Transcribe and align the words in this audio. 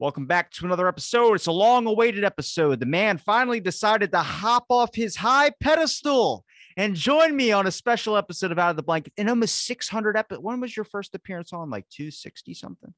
Welcome 0.00 0.24
back 0.24 0.50
to 0.52 0.64
another 0.64 0.88
episode. 0.88 1.34
It's 1.34 1.46
a 1.46 1.52
long 1.52 1.86
awaited 1.86 2.24
episode. 2.24 2.80
The 2.80 2.86
man 2.86 3.18
finally 3.18 3.60
decided 3.60 4.12
to 4.12 4.20
hop 4.20 4.64
off 4.70 4.94
his 4.94 5.14
high 5.14 5.50
pedestal 5.60 6.46
and 6.78 6.94
join 6.96 7.36
me 7.36 7.52
on 7.52 7.66
a 7.66 7.70
special 7.70 8.16
episode 8.16 8.50
of 8.50 8.58
Out 8.58 8.70
of 8.70 8.76
the 8.76 8.82
Blank 8.82 9.12
in 9.18 9.28
almost 9.28 9.66
600 9.66 10.16
episodes. 10.16 10.42
When 10.42 10.58
was 10.58 10.74
your 10.74 10.84
first 10.84 11.14
appearance 11.14 11.52
on? 11.52 11.68
Like 11.68 11.86
260 11.90 12.54
something? 12.54 12.94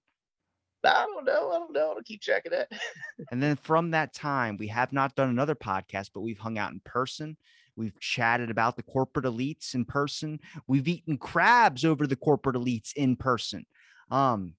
I 0.84 1.05
don't 1.12 1.25
know. 1.25 1.51
I 1.51 1.59
don't 1.59 1.73
know. 1.73 1.91
I 1.91 1.95
don't 1.95 2.06
keep 2.06 2.20
of 2.28 2.52
that. 2.52 2.70
And 3.33 3.42
then 3.42 3.56
from 3.56 3.91
that 3.91 4.14
time, 4.14 4.56
we 4.56 4.69
have 4.69 4.92
not 4.92 5.16
done 5.16 5.28
another 5.28 5.56
podcast, 5.56 6.11
but 6.14 6.20
we've 6.20 6.39
hung 6.39 6.56
out 6.56 6.70
in 6.70 6.80
person. 6.84 7.37
We've 7.75 7.98
chatted 7.98 8.48
about 8.48 8.77
the 8.77 8.84
corporate 8.84 9.27
elites 9.27 9.75
in 9.75 9.87
person. 9.87 10.39
We've 10.69 10.87
eaten 10.87 11.19
crabs 11.19 11.84
over 11.84 12.06
the 12.06 12.14
corporate 12.14 12.55
elites 12.55 12.92
in 12.95 13.16
person. 13.16 13.66
Um, 14.09 14.55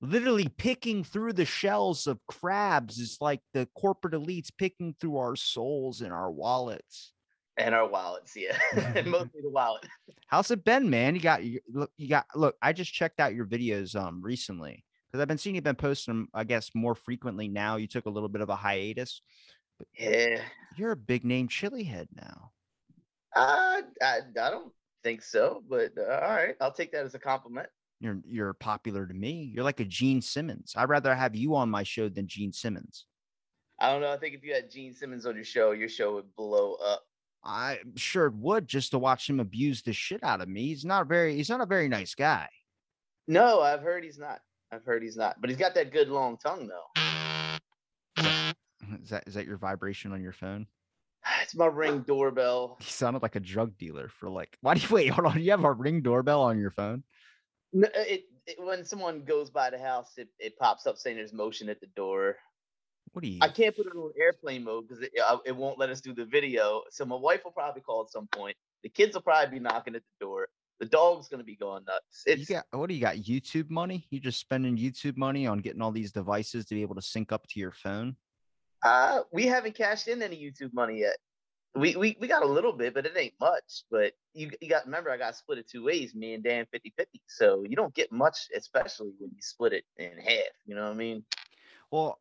literally 0.00 0.48
picking 0.48 1.04
through 1.04 1.34
the 1.34 1.44
shells 1.44 2.06
of 2.06 2.18
crabs 2.26 2.98
is 2.98 3.18
like 3.20 3.40
the 3.52 3.68
corporate 3.76 4.14
elites 4.14 4.48
picking 4.56 4.94
through 5.00 5.16
our 5.18 5.36
souls 5.36 6.00
and 6.00 6.12
our 6.12 6.30
wallets. 6.30 7.12
and 7.56 7.74
our 7.74 7.88
wallets, 7.88 8.34
yeah. 8.36 8.56
Mostly 9.06 9.42
the 9.42 9.50
wallet. 9.50 9.84
How's 10.28 10.50
it 10.50 10.64
been, 10.64 10.88
man? 10.88 11.14
You 11.14 11.20
got 11.20 11.44
you 11.44 11.60
look, 11.68 11.90
you 11.96 12.08
got 12.08 12.26
look. 12.34 12.56
I 12.62 12.72
just 12.72 12.92
checked 12.92 13.20
out 13.20 13.34
your 13.34 13.46
videos 13.46 13.94
um 13.94 14.22
recently 14.22 14.84
because 15.06 15.20
I've 15.20 15.28
been 15.28 15.38
seeing 15.38 15.56
you've 15.56 15.64
been 15.64 15.74
posting 15.74 16.14
them, 16.14 16.28
I 16.32 16.44
guess, 16.44 16.70
more 16.74 16.94
frequently 16.94 17.48
now. 17.48 17.76
You 17.76 17.86
took 17.88 18.06
a 18.06 18.10
little 18.10 18.28
bit 18.28 18.42
of 18.42 18.48
a 18.48 18.56
hiatus. 18.56 19.20
but 19.78 19.88
Yeah. 19.98 20.40
You're 20.76 20.92
a 20.92 20.96
big 20.96 21.24
name 21.24 21.48
chili 21.48 21.82
head 21.82 22.08
now. 22.14 22.52
Uh, 23.34 23.82
I, 24.02 24.18
I 24.40 24.50
don't 24.50 24.72
think 25.02 25.22
so, 25.22 25.62
but 25.68 25.92
uh, 25.98 26.20
all 26.22 26.30
right. 26.30 26.54
I'll 26.60 26.72
take 26.72 26.92
that 26.92 27.04
as 27.04 27.14
a 27.14 27.18
compliment. 27.18 27.68
You're 28.00 28.18
you're 28.26 28.54
popular 28.54 29.06
to 29.06 29.14
me. 29.14 29.52
You're 29.54 29.64
like 29.64 29.80
a 29.80 29.84
Gene 29.84 30.22
Simmons. 30.22 30.72
I'd 30.76 30.88
rather 30.88 31.14
have 31.14 31.36
you 31.36 31.54
on 31.54 31.68
my 31.70 31.82
show 31.82 32.08
than 32.08 32.26
Gene 32.26 32.52
Simmons. 32.52 33.04
I 33.78 33.92
don't 33.92 34.00
know. 34.00 34.12
I 34.12 34.16
think 34.16 34.34
if 34.34 34.42
you 34.42 34.54
had 34.54 34.70
Gene 34.70 34.94
Simmons 34.94 35.26
on 35.26 35.34
your 35.34 35.44
show, 35.44 35.72
your 35.72 35.88
show 35.88 36.14
would 36.14 36.34
blow 36.34 36.74
up. 36.74 37.02
I 37.44 37.78
sure 37.96 38.26
it 38.26 38.34
would 38.34 38.68
just 38.68 38.90
to 38.90 38.98
watch 38.98 39.28
him 39.28 39.40
abuse 39.40 39.82
the 39.82 39.92
shit 39.92 40.22
out 40.22 40.40
of 40.40 40.48
me. 40.48 40.68
He's 40.68 40.84
not 40.84 41.08
very 41.08 41.36
he's 41.36 41.48
not 41.50 41.60
a 41.60 41.66
very 41.66 41.88
nice 41.88 42.14
guy. 42.14 42.48
No, 43.28 43.60
I've 43.60 43.82
heard 43.82 44.02
he's 44.02 44.18
not. 44.18 44.40
I've 44.72 44.84
heard 44.84 45.02
he's 45.02 45.16
not, 45.16 45.40
but 45.40 45.50
he's 45.50 45.58
got 45.58 45.74
that 45.74 45.92
good 45.92 46.08
long 46.08 46.36
tongue 46.38 46.68
though. 46.68 47.02
Is 49.02 49.10
that 49.10 49.24
is 49.26 49.34
that 49.34 49.46
your 49.46 49.56
vibration 49.56 50.12
on 50.12 50.22
your 50.22 50.32
phone? 50.32 50.66
It's 51.42 51.54
my 51.54 51.66
ring 51.66 52.00
doorbell. 52.00 52.78
He 52.80 52.90
sounded 52.90 53.22
like 53.22 53.36
a 53.36 53.40
drug 53.40 53.76
dealer 53.76 54.08
for 54.08 54.30
like. 54.30 54.56
Why 54.60 54.74
do 54.74 54.80
you 54.80 54.88
wait? 54.94 55.08
Hold 55.08 55.26
on. 55.26 55.40
You 55.40 55.50
have 55.50 55.64
a 55.64 55.72
ring 55.72 56.00
doorbell 56.00 56.42
on 56.42 56.58
your 56.58 56.70
phone? 56.70 57.02
No, 57.72 57.88
it, 57.94 58.24
it 58.46 58.56
when 58.58 58.84
someone 58.84 59.24
goes 59.24 59.50
by 59.50 59.70
the 59.70 59.78
house, 59.78 60.12
it, 60.16 60.28
it 60.38 60.58
pops 60.58 60.86
up 60.86 60.98
saying 60.98 61.16
there's 61.16 61.32
motion 61.32 61.68
at 61.68 61.80
the 61.80 61.86
door. 61.88 62.36
What 63.12 63.22
do 63.22 63.28
you? 63.28 63.38
I 63.40 63.48
can't 63.48 63.76
put 63.76 63.86
it 63.86 63.96
on 63.96 64.12
airplane 64.18 64.64
mode 64.64 64.88
because 64.88 65.02
it, 65.02 65.12
uh, 65.26 65.38
it 65.44 65.54
won't 65.54 65.78
let 65.78 65.90
us 65.90 66.00
do 66.00 66.14
the 66.14 66.24
video. 66.24 66.82
So 66.90 67.04
my 67.04 67.16
wife 67.16 67.40
will 67.44 67.52
probably 67.52 67.82
call 67.82 68.02
at 68.02 68.10
some 68.10 68.28
point. 68.28 68.56
The 68.82 68.88
kids 68.88 69.14
will 69.14 69.22
probably 69.22 69.58
be 69.58 69.62
knocking 69.62 69.94
at 69.94 70.02
the 70.02 70.24
door. 70.24 70.48
The 70.78 70.86
dog's 70.86 71.28
gonna 71.28 71.44
be 71.44 71.56
going 71.56 71.84
nuts. 71.84 72.24
You 72.26 72.46
got 72.46 72.64
what 72.70 72.88
do 72.88 72.94
you 72.94 73.00
got? 73.00 73.16
YouTube 73.16 73.68
money? 73.68 74.06
You 74.10 74.20
just 74.20 74.40
spending 74.40 74.76
YouTube 74.76 75.16
money 75.16 75.46
on 75.46 75.58
getting 75.58 75.82
all 75.82 75.92
these 75.92 76.12
devices 76.12 76.64
to 76.66 76.74
be 76.74 76.82
able 76.82 76.94
to 76.94 77.02
sync 77.02 77.32
up 77.32 77.46
to 77.48 77.60
your 77.60 77.72
phone? 77.72 78.16
uh, 78.82 79.20
we 79.32 79.46
haven't 79.46 79.74
cashed 79.74 80.08
in 80.08 80.22
any 80.22 80.36
YouTube 80.36 80.72
money 80.72 81.00
yet. 81.00 81.16
We, 81.74 81.94
we 81.96 82.16
we 82.20 82.26
got 82.26 82.42
a 82.42 82.46
little 82.46 82.72
bit, 82.72 82.94
but 82.94 83.06
it 83.06 83.12
ain't 83.16 83.34
much. 83.40 83.84
But 83.90 84.14
you 84.34 84.50
you 84.60 84.68
got 84.68 84.86
remember 84.86 85.10
I 85.10 85.16
got 85.16 85.36
split 85.36 85.58
it 85.58 85.68
two 85.68 85.84
ways, 85.84 86.14
me 86.14 86.34
and 86.34 86.42
Dan 86.42 86.66
50-50. 86.74 87.06
So 87.28 87.64
you 87.68 87.76
don't 87.76 87.94
get 87.94 88.10
much, 88.10 88.48
especially 88.56 89.12
when 89.18 89.30
you 89.30 89.40
split 89.40 89.72
it 89.72 89.84
in 89.96 90.18
half. 90.18 90.52
You 90.66 90.74
know 90.74 90.84
what 90.84 90.92
I 90.92 90.94
mean? 90.94 91.24
Well, 91.90 92.18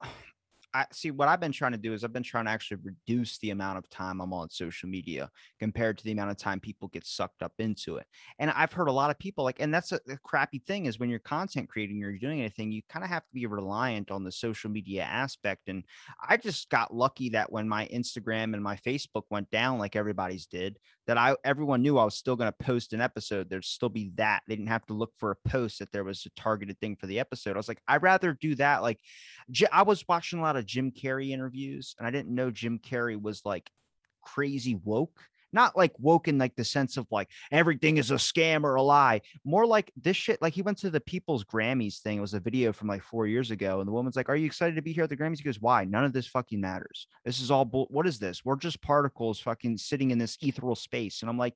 I 0.74 0.85
see 0.91 1.12
what 1.12 1.28
I've 1.28 1.40
been 1.40 1.52
trying 1.52 1.72
to 1.72 1.78
do 1.78 1.94
is 1.94 2.03
I've 2.03 2.13
been 2.13 2.24
trying 2.24 2.46
to 2.46 2.52
actually 2.52 2.78
reduce 2.84 3.38
the 3.40 3.50
amount 3.52 3.78
of 3.78 3.90
time 3.90 4.22
I'm 4.22 4.34
on 4.34 4.50
social 4.50 4.88
media 4.90 5.30
compared 5.59 5.97
to 5.97 6.03
the 6.03 6.12
amount 6.12 6.31
of 6.31 6.38
time 6.38 6.59
people 6.59 6.88
get 6.90 7.06
sucked 7.06 7.41
up 7.41 7.53
into 7.59 7.97
it. 7.97 8.06
And 8.38 8.52
I've 8.52 8.74
heard 8.74 8.88
a 8.88 8.91
lot 8.94 9.09
of 9.09 9.18
people 9.19 9.44
like, 9.44 9.59
and 9.59 9.74
that's 9.74 9.91
a, 9.91 10.00
a 10.09 10.18
crappy 10.18 10.59
thing 10.59 10.85
is 10.85 11.00
when 11.00 11.09
you're 11.09 11.19
content 11.19 11.69
creating 11.69 11.97
you're 11.97 12.18
doing 12.18 12.40
anything, 12.40 12.72
you 12.72 12.81
kind 12.90 13.03
of 13.03 13.09
have 13.09 13.24
to 13.24 13.34
be 13.34 13.46
reliant 13.46 14.12
on 14.12 14.24
the 14.24 14.31
social 14.31 14.69
media 14.69 15.03
aspect. 15.03 15.69
And 15.69 15.84
I 16.28 16.38
just 16.38 16.69
got 16.69 16.94
lucky 16.94 17.30
that 17.30 17.51
when 17.51 17.68
my 17.68 17.88
Instagram 17.88 18.53
and 18.53 18.63
my 18.63 18.75
Facebook 18.75 19.24
went 19.30 19.50
down, 19.50 19.80
like 19.80 19.96
everybody's 19.96 20.46
did, 20.46 20.78
that 21.09 21.18
I 21.18 21.36
everyone 21.44 21.81
knew 21.81 21.97
I 21.97 22.06
was 22.06 22.16
still 22.16 22.36
going 22.36 22.52
to 22.52 22.64
post 22.64 22.94
an 22.94 23.02
episode. 23.02 23.50
There'd 23.50 23.66
still 23.66 23.90
be 23.90 24.12
that. 24.18 24.44
They 24.47 24.56
didn't 24.56 24.70
have 24.70 24.86
to 24.86 24.94
look 24.94 25.12
for 25.18 25.31
a 25.31 25.50
post 25.50 25.80
that 25.80 25.92
there 25.92 26.03
was 26.03 26.24
a 26.28 26.40
targeted 26.40 26.80
thing 26.80 26.96
for 26.96 27.08
the 27.08 27.20
episode. 27.20 27.56
I 27.56 27.58
was 27.58 27.68
like, 27.68 27.81
I'd 27.88 28.03
rather 28.03 28.38
do 28.40 28.53
that. 28.56 28.84
Like 28.84 29.00
I 29.72 29.81
was 29.81 30.06
watching 30.08 30.38
a 30.38 30.44
lot 30.44 30.56
of 30.56 30.68
Jim 30.68 30.92
Carrey 30.92 31.31
interviews, 31.31 31.96
and 31.98 32.08
I 32.08 32.12
didn't 32.12 32.36
know 32.36 32.52
Jim 32.52 32.78
Carrey 32.78 33.19
was 33.19 33.42
like 33.44 33.72
crazy 34.22 34.75
woke. 34.84 35.19
Not 35.52 35.78
like 35.78 35.94
woke 36.00 36.28
in 36.28 36.38
like 36.38 36.56
the 36.56 36.64
sense 36.64 36.98
of 36.98 37.08
like 37.12 37.30
everything 37.52 37.98
is 37.98 38.12
a 38.12 38.16
scam 38.16 38.64
or 38.64 38.76
a 38.76 38.82
lie. 38.82 39.22
More 39.44 39.66
like 39.66 39.92
this 39.96 40.18
shit. 40.18 40.42
Like 40.42 40.54
he 40.54 40.62
went 40.62 40.78
to 40.80 40.90
the 40.90 41.02
People's 41.02 41.44
Grammys 41.44 42.00
thing. 42.00 42.18
It 42.18 42.22
was 42.22 42.34
a 42.34 42.40
video 42.40 42.74
from 42.74 42.88
like 42.88 43.04
four 43.04 43.28
years 43.28 43.52
ago, 43.52 43.80
and 43.80 43.88
the 43.88 43.92
woman's 43.92 44.16
like, 44.16 44.30
"Are 44.30 44.36
you 44.36 44.46
excited 44.46 44.76
to 44.76 44.82
be 44.82 44.94
here 44.94 45.04
at 45.04 45.10
the 45.10 45.18
Grammys?" 45.18 45.38
He 45.38 45.44
goes, 45.44 45.62
"Why? 45.62 45.86
None 45.86 46.04
of 46.04 46.14
this 46.14 46.28
fucking 46.28 46.62
matters. 46.62 47.08
This 47.26 47.40
is 47.40 47.52
all 47.52 47.66
bull. 47.66 47.88
What 47.90 48.08
is 48.08 48.20
this? 48.20 48.44
We're 48.46 48.56
just 48.56 48.82
particles 48.82 49.40
fucking 49.40 49.78
sitting 49.78 50.12
in 50.12 50.18
this 50.18 50.38
ethereal 50.42 50.76
space." 50.76 51.22
And 51.22 51.30
I'm 51.30 51.38
like, 51.38 51.56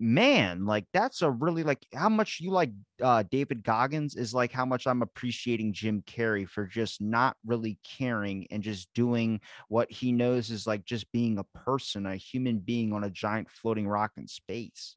man, 0.00 0.64
like 0.64 0.86
that's 0.94 1.20
a 1.20 1.30
really 1.30 1.62
like 1.62 1.84
how 1.94 2.08
much 2.08 2.38
you 2.40 2.50
like 2.50 2.70
uh 3.02 3.22
David 3.30 3.62
Goggins 3.62 4.16
is 4.16 4.32
like 4.32 4.50
how 4.50 4.64
much 4.64 4.86
I'm 4.86 5.02
appreciating 5.02 5.74
Jim 5.74 6.02
Carrey 6.02 6.48
for 6.48 6.66
just 6.66 7.02
not 7.02 7.36
really 7.44 7.78
caring 7.84 8.46
and 8.50 8.62
just 8.62 8.88
doing 8.94 9.40
what 9.68 9.92
he 9.92 10.10
knows 10.10 10.50
is 10.50 10.66
like 10.66 10.86
just 10.86 11.12
being 11.12 11.38
a 11.38 11.44
person, 11.44 12.06
a 12.06 12.16
human 12.16 12.58
being 12.58 12.94
on 12.94 13.04
a 13.04 13.10
giant 13.10 13.50
floating 13.50 13.86
rock 13.86 14.12
in 14.16 14.26
space. 14.26 14.96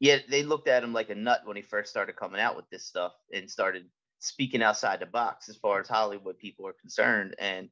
Yeah, 0.00 0.16
they 0.30 0.42
looked 0.42 0.68
at 0.68 0.82
him 0.82 0.94
like 0.94 1.10
a 1.10 1.14
nut 1.14 1.42
when 1.44 1.56
he 1.56 1.62
first 1.62 1.90
started 1.90 2.16
coming 2.16 2.40
out 2.40 2.56
with 2.56 2.68
this 2.70 2.86
stuff 2.86 3.12
and 3.34 3.50
started 3.50 3.84
speaking 4.20 4.62
outside 4.62 5.00
the 5.00 5.06
box 5.06 5.50
as 5.50 5.56
far 5.56 5.80
as 5.80 5.88
Hollywood 5.88 6.38
people 6.38 6.66
are 6.66 6.74
concerned. 6.80 7.34
And 7.38 7.68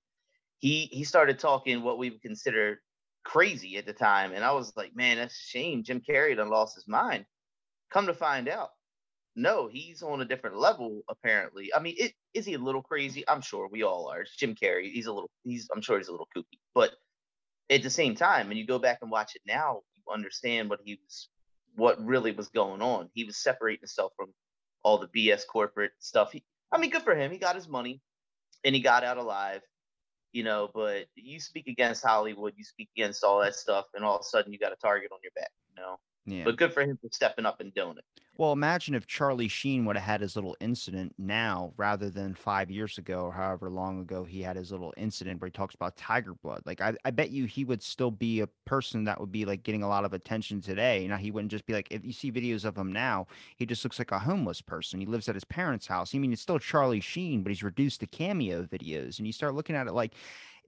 he 0.59 0.91
he 0.93 1.05
started 1.05 1.39
talking 1.39 1.83
what 1.83 1.99
we 1.99 2.11
would 2.11 2.21
consider 2.21 2.81
crazy 3.29 3.77
at 3.77 3.85
the 3.85 3.93
time. 3.93 4.33
And 4.33 4.43
I 4.43 4.53
was 4.53 4.73
like, 4.75 4.97
man, 4.97 5.19
that's 5.19 5.35
a 5.35 5.49
shame. 5.51 5.85
Jim 5.85 6.01
Carrey 6.01 6.35
done 6.35 6.49
lost 6.49 6.75
his 6.75 6.89
mind. 6.89 7.27
Come 7.93 8.07
to 8.07 8.15
find 8.15 8.49
out, 8.49 8.71
no, 9.37 9.69
he's 9.69 10.03
on 10.03 10.23
a 10.23 10.25
different 10.25 10.57
level, 10.57 11.03
apparently. 11.11 11.71
I 11.75 11.81
mean, 11.81 11.95
it, 11.99 12.13
is 12.33 12.47
he 12.47 12.55
a 12.55 12.59
little 12.59 12.83
crazy? 12.83 13.29
I'm 13.29 13.43
sure 13.43 13.69
we 13.71 13.83
all 13.83 14.09
are. 14.11 14.25
Jim 14.39 14.55
Carrey, 14.55 14.91
he's 14.91 15.07
a 15.07 15.13
little, 15.13 15.31
he's, 15.45 15.69
I'm 15.75 15.83
sure 15.83 15.99
he's 15.99 16.09
a 16.09 16.13
little 16.13 16.29
kooky. 16.35 16.59
But 16.75 16.93
at 17.71 17.83
the 17.83 17.91
same 17.91 18.15
time, 18.15 18.49
when 18.49 18.57
you 18.57 18.67
go 18.67 18.79
back 18.79 18.99
and 19.03 19.11
watch 19.11 19.37
it 19.37 19.43
now, 19.47 19.83
you 19.97 20.13
understand 20.13 20.71
what 20.71 20.81
he 20.83 20.99
was, 21.05 21.29
what 21.77 22.05
really 22.05 22.33
was 22.33 22.49
going 22.49 22.81
on. 22.81 23.11
He 23.13 23.25
was 23.25 23.37
separating 23.37 23.83
himself 23.83 24.13
from 24.17 24.33
all 24.83 24.99
the 24.99 25.09
BS 25.09 25.43
corporate 25.47 25.93
stuff. 25.99 26.33
He, 26.33 26.43
I 26.73 26.79
mean, 26.79 26.91
good 26.91 27.03
for 27.03 27.15
him. 27.15 27.31
He 27.31 27.39
got 27.39 27.57
his 27.57 27.69
money 27.69 28.01
and 28.65 28.75
he 28.75 28.81
got 28.81 29.05
out 29.05 29.19
alive 29.19 29.61
you 30.33 30.45
know, 30.45 30.71
but 30.75 31.07
you 31.15 31.41
speak 31.41 31.67
against 31.67 32.05
Hollywood, 32.05 32.55
you 32.57 32.65
speak 32.65 32.89
against 32.97 33.25
all 33.25 33.41
that 33.41 33.55
stuff, 33.55 33.87
and 33.95 34.05
all 34.05 34.17
of 34.17 34.21
a 34.21 34.25
sudden 34.25 34.53
you 34.53 34.59
got 34.59 34.73
a 34.73 34.77
target 34.77 35.11
on 35.13 35.19
your 35.23 35.33
back, 35.35 35.51
you 35.69 35.83
know. 35.83 35.97
Yeah. 36.27 36.45
But 36.45 36.57
good 36.57 36.73
for 36.73 36.83
him 36.83 36.99
for 37.01 37.09
stepping 37.11 37.47
up 37.47 37.61
and 37.61 37.73
doing 37.75 37.99
it. 37.99 38.05
Well, 38.37 38.53
imagine 38.53 38.95
if 38.95 39.09
Charlie 39.09 39.49
Sheen 39.49 39.85
would 39.85 39.97
have 39.97 40.05
had 40.05 40.21
his 40.21 40.37
little 40.37 40.57
incident 40.61 41.13
now 41.19 41.73
rather 41.77 42.09
than 42.09 42.35
five 42.35 42.71
years 42.71 42.97
ago 42.97 43.23
or 43.23 43.33
however 43.33 43.69
long 43.69 44.01
ago 44.01 44.23
he 44.23 44.43
had 44.43 44.55
his 44.55 44.71
little 44.71 44.95
incident 44.97 45.41
where 45.41 45.49
he 45.49 45.53
talks 45.53 45.75
about 45.75 45.97
tiger 45.97 46.35
blood. 46.35 46.63
Like, 46.65 46.81
I, 46.81 46.95
I 47.05 47.11
bet 47.11 47.31
you 47.31 47.47
he 47.47 47.65
would 47.65 47.83
still 47.83 48.13
be 48.13 48.39
a 48.39 48.47
person 48.65 49.03
that 49.05 49.19
would 49.19 49.33
be 49.33 49.45
like 49.45 49.65
getting 49.65 49.83
a 49.83 49.89
lot 49.89 50.05
of 50.05 50.13
attention 50.13 50.61
today. 50.61 51.05
Now, 51.09 51.17
he 51.17 51.33
wouldn't 51.33 51.51
just 51.51 51.67
be 51.67 51.73
like, 51.73 51.89
if 51.91 52.05
you 52.05 52.13
see 52.13 52.31
videos 52.31 52.65
of 52.65 52.79
him 52.79 52.93
now, 52.93 53.27
he 53.57 53.67
just 53.67 53.83
looks 53.83 53.99
like 53.99 54.13
a 54.13 54.21
homeless 54.21 54.61
person. 54.61 55.01
He 55.01 55.07
lives 55.07 55.29
at 55.29 55.35
his 55.35 55.45
parents' 55.45 55.89
house. 55.89 56.15
I 56.15 56.19
mean, 56.19 56.33
it's 56.33 56.43
still 56.43 56.61
Charlie 56.61 57.01
Sheen, 57.01 57.43
but 57.43 57.51
he's 57.51 57.65
reduced 57.65 57.99
to 58.01 58.07
cameo 58.07 58.63
videos. 58.63 59.19
And 59.19 59.27
you 59.27 59.33
start 59.33 59.57
looking 59.57 59.75
at 59.75 59.89
it 59.89 59.95
like, 59.95 60.15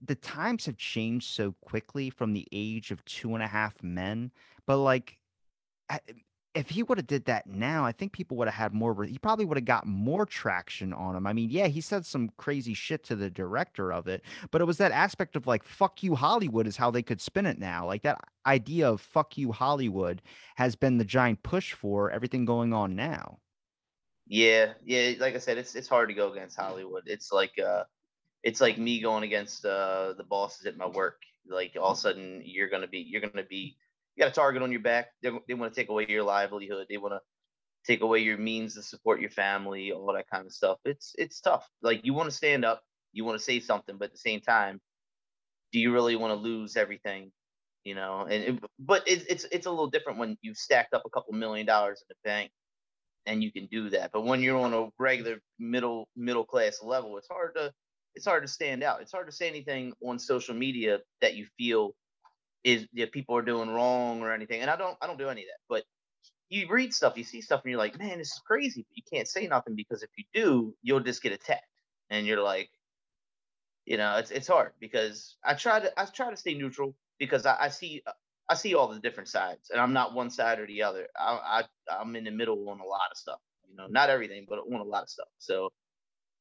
the 0.01 0.15
times 0.15 0.65
have 0.65 0.75
changed 0.75 1.29
so 1.29 1.53
quickly 1.61 2.09
from 2.09 2.33
the 2.33 2.45
age 2.51 2.91
of 2.91 3.05
two 3.05 3.33
and 3.33 3.43
a 3.43 3.47
half 3.47 3.81
men, 3.81 4.31
but 4.65 4.75
like, 4.75 5.19
if 6.53 6.69
he 6.69 6.83
would 6.83 6.97
have 6.97 7.07
did 7.07 7.25
that 7.25 7.47
now, 7.47 7.85
I 7.85 7.93
think 7.93 8.11
people 8.11 8.35
would 8.37 8.47
have 8.47 8.55
had 8.55 8.73
more. 8.73 9.03
He 9.05 9.17
probably 9.17 9.45
would 9.45 9.57
have 9.57 9.65
got 9.65 9.87
more 9.87 10.25
traction 10.25 10.91
on 10.91 11.15
him. 11.15 11.25
I 11.25 11.31
mean, 11.31 11.49
yeah, 11.49 11.67
he 11.67 11.79
said 11.79 12.05
some 12.05 12.29
crazy 12.37 12.73
shit 12.73 13.03
to 13.05 13.15
the 13.15 13.29
director 13.29 13.93
of 13.93 14.07
it, 14.07 14.21
but 14.51 14.59
it 14.59 14.65
was 14.65 14.77
that 14.77 14.91
aspect 14.91 15.35
of 15.35 15.47
like 15.47 15.63
"fuck 15.63 16.03
you 16.03 16.15
Hollywood" 16.15 16.67
is 16.67 16.75
how 16.75 16.91
they 16.91 17.03
could 17.03 17.21
spin 17.21 17.45
it 17.45 17.57
now. 17.57 17.85
Like 17.85 18.01
that 18.03 18.19
idea 18.45 18.89
of 18.89 18.99
"fuck 18.99 19.37
you 19.37 19.51
Hollywood" 19.53 20.21
has 20.55 20.75
been 20.75 20.97
the 20.97 21.05
giant 21.05 21.41
push 21.43 21.73
for 21.73 22.11
everything 22.11 22.43
going 22.43 22.73
on 22.73 22.95
now. 22.95 23.39
Yeah, 24.27 24.73
yeah. 24.83 25.13
Like 25.19 25.35
I 25.35 25.39
said, 25.39 25.57
it's 25.57 25.75
it's 25.75 25.87
hard 25.87 26.09
to 26.09 26.15
go 26.15 26.33
against 26.33 26.59
Hollywood. 26.59 27.03
It's 27.05 27.31
like 27.31 27.57
uh, 27.59 27.85
it's 28.43 28.59
like 28.59 28.77
me 28.77 28.99
going 28.99 29.23
against 29.23 29.65
uh 29.65 30.13
the 30.17 30.25
bosses 30.25 30.65
at 30.65 30.77
my 30.77 30.87
work. 30.87 31.21
Like 31.47 31.77
all 31.79 31.91
of 31.91 31.97
a 31.97 32.01
sudden, 32.01 32.41
you're 32.43 32.69
gonna 32.69 32.87
be 32.87 32.99
you're 32.99 33.21
gonna 33.21 33.47
be 33.49 33.77
you 34.15 34.23
got 34.23 34.31
a 34.31 34.35
target 34.35 34.61
on 34.61 34.71
your 34.71 34.81
back. 34.81 35.09
They, 35.21 35.31
they 35.47 35.53
want 35.53 35.73
to 35.73 35.79
take 35.79 35.89
away 35.89 36.05
your 36.09 36.23
livelihood. 36.23 36.87
They 36.89 36.97
want 36.97 37.13
to 37.13 37.21
take 37.85 38.01
away 38.01 38.19
your 38.19 38.37
means 38.37 38.75
to 38.75 38.83
support 38.83 39.21
your 39.21 39.29
family, 39.29 39.91
all 39.91 40.13
that 40.13 40.29
kind 40.29 40.45
of 40.45 40.51
stuff. 40.51 40.77
It's 40.85 41.13
it's 41.17 41.41
tough. 41.41 41.67
Like 41.81 42.01
you 42.03 42.13
want 42.13 42.29
to 42.29 42.35
stand 42.35 42.65
up, 42.65 42.81
you 43.13 43.25
want 43.25 43.37
to 43.37 43.43
say 43.43 43.59
something, 43.59 43.97
but 43.97 44.05
at 44.05 44.11
the 44.13 44.19
same 44.19 44.41
time, 44.41 44.79
do 45.71 45.79
you 45.79 45.93
really 45.93 46.15
want 46.15 46.31
to 46.31 46.35
lose 46.35 46.77
everything? 46.77 47.31
You 47.83 47.95
know, 47.95 48.27
and 48.29 48.43
it, 48.43 48.63
but 48.79 49.07
it, 49.07 49.25
it's 49.29 49.45
it's 49.51 49.65
a 49.65 49.71
little 49.71 49.89
different 49.89 50.19
when 50.19 50.37
you've 50.41 50.57
stacked 50.57 50.93
up 50.93 51.03
a 51.05 51.09
couple 51.09 51.33
million 51.33 51.65
dollars 51.65 52.03
in 52.03 52.13
the 52.15 52.29
bank 52.29 52.51
and 53.25 53.43
you 53.43 53.51
can 53.51 53.67
do 53.67 53.89
that. 53.89 54.11
But 54.13 54.25
when 54.25 54.41
you're 54.41 54.59
on 54.59 54.73
a 54.73 54.89
regular 54.99 55.39
middle 55.59 56.07
middle 56.15 56.45
class 56.45 56.79
level, 56.83 57.17
it's 57.17 57.27
hard 57.27 57.55
to 57.55 57.71
it's 58.15 58.25
hard 58.25 58.43
to 58.43 58.47
stand 58.47 58.83
out. 58.83 59.01
It's 59.01 59.11
hard 59.11 59.27
to 59.27 59.31
say 59.33 59.47
anything 59.47 59.93
on 60.05 60.19
social 60.19 60.53
media 60.53 60.99
that 61.21 61.35
you 61.35 61.47
feel 61.57 61.95
is 62.63 62.87
that 62.93 63.11
people 63.11 63.35
are 63.35 63.41
doing 63.41 63.69
wrong 63.69 64.21
or 64.21 64.33
anything. 64.33 64.61
And 64.61 64.69
I 64.69 64.75
don't 64.75 64.97
I 65.01 65.07
don't 65.07 65.19
do 65.19 65.29
any 65.29 65.41
of 65.41 65.47
that. 65.47 65.59
But 65.69 65.83
you 66.49 66.67
read 66.69 66.93
stuff, 66.93 67.17
you 67.17 67.23
see 67.23 67.41
stuff, 67.41 67.61
and 67.63 67.71
you're 67.71 67.79
like, 67.79 67.97
man, 67.97 68.17
this 68.19 68.33
is 68.33 68.41
crazy. 68.45 68.85
But 68.87 68.97
you 68.97 69.03
can't 69.11 69.27
say 69.27 69.47
nothing 69.47 69.75
because 69.75 70.03
if 70.03 70.09
you 70.17 70.25
do, 70.33 70.75
you'll 70.83 70.99
just 70.99 71.23
get 71.23 71.31
attacked. 71.31 71.65
And 72.09 72.27
you're 72.27 72.41
like, 72.41 72.69
you 73.85 73.97
know, 73.97 74.17
it's 74.17 74.31
it's 74.31 74.47
hard 74.47 74.73
because 74.79 75.37
I 75.43 75.53
try 75.53 75.79
to 75.79 75.99
I 75.99 76.05
try 76.05 76.29
to 76.29 76.37
stay 76.37 76.53
neutral 76.53 76.95
because 77.19 77.45
I, 77.45 77.57
I 77.59 77.69
see 77.69 78.03
I 78.49 78.55
see 78.55 78.75
all 78.75 78.89
the 78.89 78.99
different 78.99 79.29
sides, 79.29 79.69
and 79.71 79.79
I'm 79.79 79.93
not 79.93 80.13
one 80.13 80.29
side 80.29 80.59
or 80.59 80.67
the 80.67 80.83
other. 80.83 81.07
I, 81.17 81.63
I 81.89 81.95
I'm 81.99 82.15
in 82.15 82.25
the 82.25 82.31
middle 82.31 82.69
on 82.69 82.79
a 82.79 82.85
lot 82.85 83.11
of 83.11 83.17
stuff. 83.17 83.39
You 83.69 83.77
know, 83.77 83.87
not 83.87 84.09
everything, 84.09 84.45
but 84.47 84.59
on 84.59 84.81
a 84.81 84.83
lot 84.83 85.03
of 85.03 85.09
stuff. 85.09 85.29
So 85.37 85.71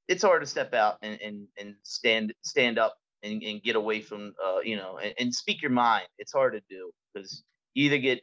it's 0.08 0.24
hard 0.24 0.42
to 0.42 0.46
step 0.46 0.74
out 0.74 0.98
and 1.02 1.20
and, 1.20 1.46
and 1.58 1.74
stand 1.84 2.34
stand 2.42 2.78
up 2.78 2.96
and, 3.22 3.42
and 3.42 3.62
get 3.62 3.76
away 3.76 4.00
from 4.00 4.34
uh, 4.44 4.60
you 4.60 4.76
know 4.76 4.98
and, 4.98 5.14
and 5.18 5.34
speak 5.34 5.62
your 5.62 5.70
mind. 5.70 6.06
It's 6.18 6.32
hard 6.32 6.54
to 6.54 6.62
do 6.68 6.90
because 7.12 7.42
you 7.74 7.86
either 7.86 7.98
get 7.98 8.20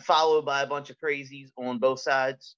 followed 0.00 0.44
by 0.44 0.62
a 0.62 0.66
bunch 0.66 0.90
of 0.90 0.96
crazies 1.02 1.48
on 1.56 1.78
both 1.78 2.00
sides 2.00 2.56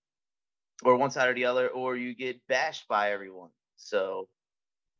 or 0.84 0.96
one 0.96 1.10
side 1.10 1.28
or 1.28 1.34
the 1.34 1.44
other 1.44 1.68
or 1.68 1.96
you 1.96 2.14
get 2.14 2.40
bashed 2.48 2.86
by 2.88 3.12
everyone. 3.12 3.50
So 3.76 4.28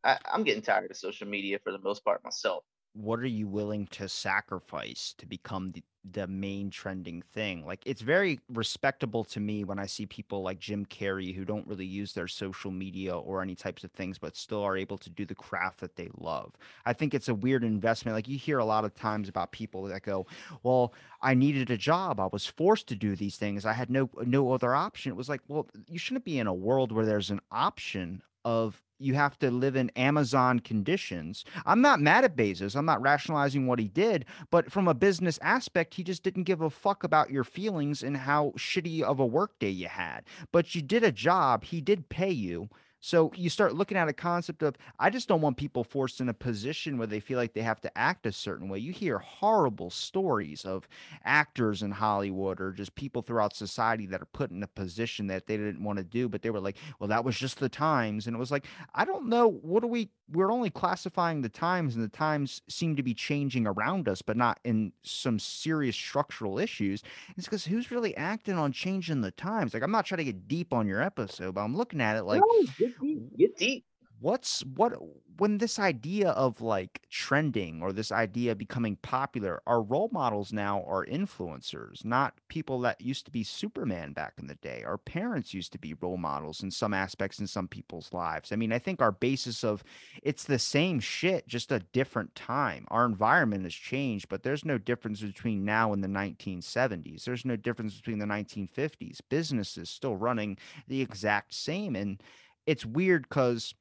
I, 0.04 0.16
i'm 0.32 0.44
getting 0.44 0.62
tired 0.62 0.90
of 0.90 0.96
social 0.96 1.26
media 1.26 1.58
for 1.62 1.72
the 1.72 1.80
most 1.80 2.04
part 2.04 2.22
myself 2.25 2.64
what 2.98 3.20
are 3.20 3.26
you 3.26 3.46
willing 3.46 3.86
to 3.86 4.08
sacrifice 4.08 5.14
to 5.18 5.24
become 5.24 5.70
the, 5.70 5.84
the 6.10 6.26
main 6.26 6.68
trending 6.68 7.22
thing? 7.22 7.64
Like 7.64 7.80
it's 7.86 8.00
very 8.00 8.40
respectable 8.48 9.22
to 9.24 9.38
me 9.38 9.62
when 9.62 9.78
I 9.78 9.86
see 9.86 10.04
people 10.04 10.42
like 10.42 10.58
Jim 10.58 10.84
Carrey 10.84 11.32
who 11.32 11.44
don't 11.44 11.66
really 11.68 11.86
use 11.86 12.12
their 12.12 12.26
social 12.26 12.72
media 12.72 13.16
or 13.16 13.40
any 13.40 13.54
types 13.54 13.84
of 13.84 13.92
things, 13.92 14.18
but 14.18 14.36
still 14.36 14.64
are 14.64 14.76
able 14.76 14.98
to 14.98 15.10
do 15.10 15.24
the 15.24 15.34
craft 15.36 15.78
that 15.78 15.94
they 15.94 16.08
love. 16.18 16.56
I 16.86 16.92
think 16.92 17.14
it's 17.14 17.28
a 17.28 17.34
weird 17.34 17.62
investment. 17.62 18.16
Like 18.16 18.26
you 18.26 18.36
hear 18.36 18.58
a 18.58 18.64
lot 18.64 18.84
of 18.84 18.96
times 18.96 19.28
about 19.28 19.52
people 19.52 19.84
that 19.84 20.02
go, 20.02 20.26
"Well, 20.64 20.92
I 21.22 21.34
needed 21.34 21.70
a 21.70 21.76
job. 21.76 22.18
I 22.18 22.28
was 22.32 22.46
forced 22.46 22.88
to 22.88 22.96
do 22.96 23.14
these 23.14 23.36
things. 23.36 23.64
I 23.64 23.74
had 23.74 23.90
no 23.90 24.10
no 24.24 24.50
other 24.52 24.74
option." 24.74 25.12
It 25.12 25.16
was 25.16 25.28
like, 25.28 25.42
well, 25.46 25.68
you 25.86 26.00
shouldn't 26.00 26.24
be 26.24 26.40
in 26.40 26.48
a 26.48 26.54
world 26.54 26.90
where 26.90 27.06
there's 27.06 27.30
an 27.30 27.40
option 27.52 28.22
of 28.44 28.82
you 28.98 29.14
have 29.14 29.38
to 29.38 29.50
live 29.50 29.76
in 29.76 29.90
Amazon 29.90 30.60
conditions. 30.60 31.44
I'm 31.66 31.80
not 31.80 32.00
mad 32.00 32.24
at 32.24 32.36
Bezos. 32.36 32.76
I'm 32.76 32.84
not 32.84 33.02
rationalizing 33.02 33.66
what 33.66 33.78
he 33.78 33.88
did, 33.88 34.24
but 34.50 34.70
from 34.70 34.88
a 34.88 34.94
business 34.94 35.38
aspect, 35.42 35.94
he 35.94 36.02
just 36.02 36.22
didn't 36.22 36.44
give 36.44 36.60
a 36.60 36.70
fuck 36.70 37.04
about 37.04 37.30
your 37.30 37.44
feelings 37.44 38.02
and 38.02 38.16
how 38.16 38.52
shitty 38.56 39.02
of 39.02 39.20
a 39.20 39.26
workday 39.26 39.70
you 39.70 39.88
had. 39.88 40.24
But 40.52 40.74
you 40.74 40.82
did 40.82 41.04
a 41.04 41.12
job, 41.12 41.64
he 41.64 41.80
did 41.80 42.08
pay 42.08 42.30
you. 42.30 42.68
So 43.00 43.30
you 43.34 43.48
start 43.48 43.74
looking 43.74 43.96
at 43.96 44.08
a 44.08 44.12
concept 44.12 44.62
of 44.62 44.76
I 44.98 45.10
just 45.10 45.28
don't 45.28 45.40
want 45.40 45.56
people 45.56 45.84
forced 45.84 46.20
in 46.20 46.28
a 46.28 46.34
position 46.34 46.98
where 46.98 47.06
they 47.06 47.20
feel 47.20 47.38
like 47.38 47.54
they 47.54 47.62
have 47.62 47.80
to 47.82 47.98
act 47.98 48.26
a 48.26 48.32
certain 48.32 48.68
way. 48.68 48.78
You 48.78 48.92
hear 48.92 49.18
horrible 49.18 49.90
stories 49.90 50.64
of 50.64 50.88
actors 51.24 51.82
in 51.82 51.92
Hollywood 51.92 52.60
or 52.60 52.72
just 52.72 52.94
people 52.94 53.22
throughout 53.22 53.54
society 53.54 54.06
that 54.06 54.20
are 54.20 54.26
put 54.26 54.50
in 54.50 54.62
a 54.62 54.66
position 54.66 55.28
that 55.28 55.46
they 55.46 55.56
didn't 55.56 55.82
want 55.84 55.98
to 55.98 56.04
do, 56.04 56.28
but 56.28 56.42
they 56.42 56.50
were 56.50 56.60
like, 56.60 56.76
well, 56.98 57.08
that 57.08 57.24
was 57.24 57.36
just 57.36 57.60
the 57.60 57.68
times. 57.68 58.26
And 58.26 58.34
it 58.34 58.38
was 58.38 58.50
like, 58.50 58.66
I 58.94 59.04
don't 59.04 59.28
know. 59.28 59.48
What 59.48 59.84
are 59.84 59.88
we? 59.88 60.10
We're 60.30 60.52
only 60.52 60.68
classifying 60.68 61.40
the 61.40 61.48
times, 61.48 61.94
and 61.94 62.04
the 62.04 62.08
times 62.08 62.60
seem 62.68 62.96
to 62.96 63.02
be 63.02 63.14
changing 63.14 63.66
around 63.66 64.08
us, 64.08 64.20
but 64.20 64.36
not 64.36 64.60
in 64.62 64.92
some 65.02 65.38
serious 65.38 65.96
structural 65.96 66.58
issues. 66.58 67.02
It's 67.36 67.46
because 67.46 67.64
who's 67.64 67.90
really 67.90 68.14
acting 68.14 68.58
on 68.58 68.72
changing 68.72 69.22
the 69.22 69.30
times? 69.30 69.72
Like, 69.72 69.82
I'm 69.82 69.90
not 69.90 70.04
trying 70.04 70.18
to 70.18 70.24
get 70.24 70.46
deep 70.46 70.74
on 70.74 70.86
your 70.86 71.00
episode, 71.00 71.54
but 71.54 71.62
I'm 71.62 71.74
looking 71.74 72.02
at 72.02 72.16
it 72.16 72.24
like, 72.24 72.42
no, 72.42 72.88
get 73.37 73.56
deep. 73.56 73.85
What's 74.20 74.62
what 74.62 74.94
when 75.38 75.58
this 75.58 75.79
idea 75.79 76.31
of 76.31 76.61
like 76.61 77.02
trending 77.08 77.81
or 77.81 77.93
this 77.93 78.11
idea 78.11 78.56
becoming 78.56 78.96
popular, 78.96 79.62
our 79.67 79.81
role 79.81 80.08
models 80.11 80.52
now 80.52 80.82
are 80.88 81.06
influencers, 81.06 82.05
not 82.05 82.35
people 82.49 82.81
that 82.81 83.00
used 83.00 83.25
to 83.26 83.31
be 83.31 83.44
Superman 83.44 84.12
back 84.12 84.32
in 84.38 84.49
the 84.49 84.56
day. 84.56 84.82
Our 84.85 84.99
parents 84.99 85.55
used 85.55 85.70
to 85.73 85.79
be 85.79 85.94
role 85.94 86.17
models 86.17 86.64
in 86.64 86.73
some 86.73 86.93
aspects 86.93 87.38
in 87.38 87.46
some 87.46 87.69
people's 87.69 88.12
lives. 88.12 88.50
I 88.50 88.56
mean, 88.56 88.73
I 88.73 88.81
think 88.81 89.00
our 89.00 89.12
basis 89.12 89.62
of 89.62 89.84
it's 90.25 90.43
the 90.43 90.58
same 90.58 90.99
shit, 90.99 91.46
just 91.46 91.70
a 91.70 91.79
different 91.79 92.34
time. 92.34 92.87
Our 92.88 93.06
environment 93.06 93.62
has 93.62 93.75
changed, 93.75 94.29
but 94.29 94.43
there's 94.43 94.64
no 94.64 94.79
difference 94.79 95.20
between 95.20 95.64
now 95.64 95.93
and 95.93 96.02
the 96.02 96.08
1970s. 96.08 97.23
There's 97.25 97.44
no 97.44 97.55
difference 97.55 97.96
between 97.96 98.19
the 98.19 98.26
1950s. 98.26 99.20
Business 99.29 99.79
is 99.79 99.88
still 99.88 100.17
running 100.17 100.58
the 100.88 101.00
exact 101.00 101.55
same. 101.55 101.94
And 101.94 102.20
it's 102.69 102.85
weird 102.85 103.26
because 103.26 103.75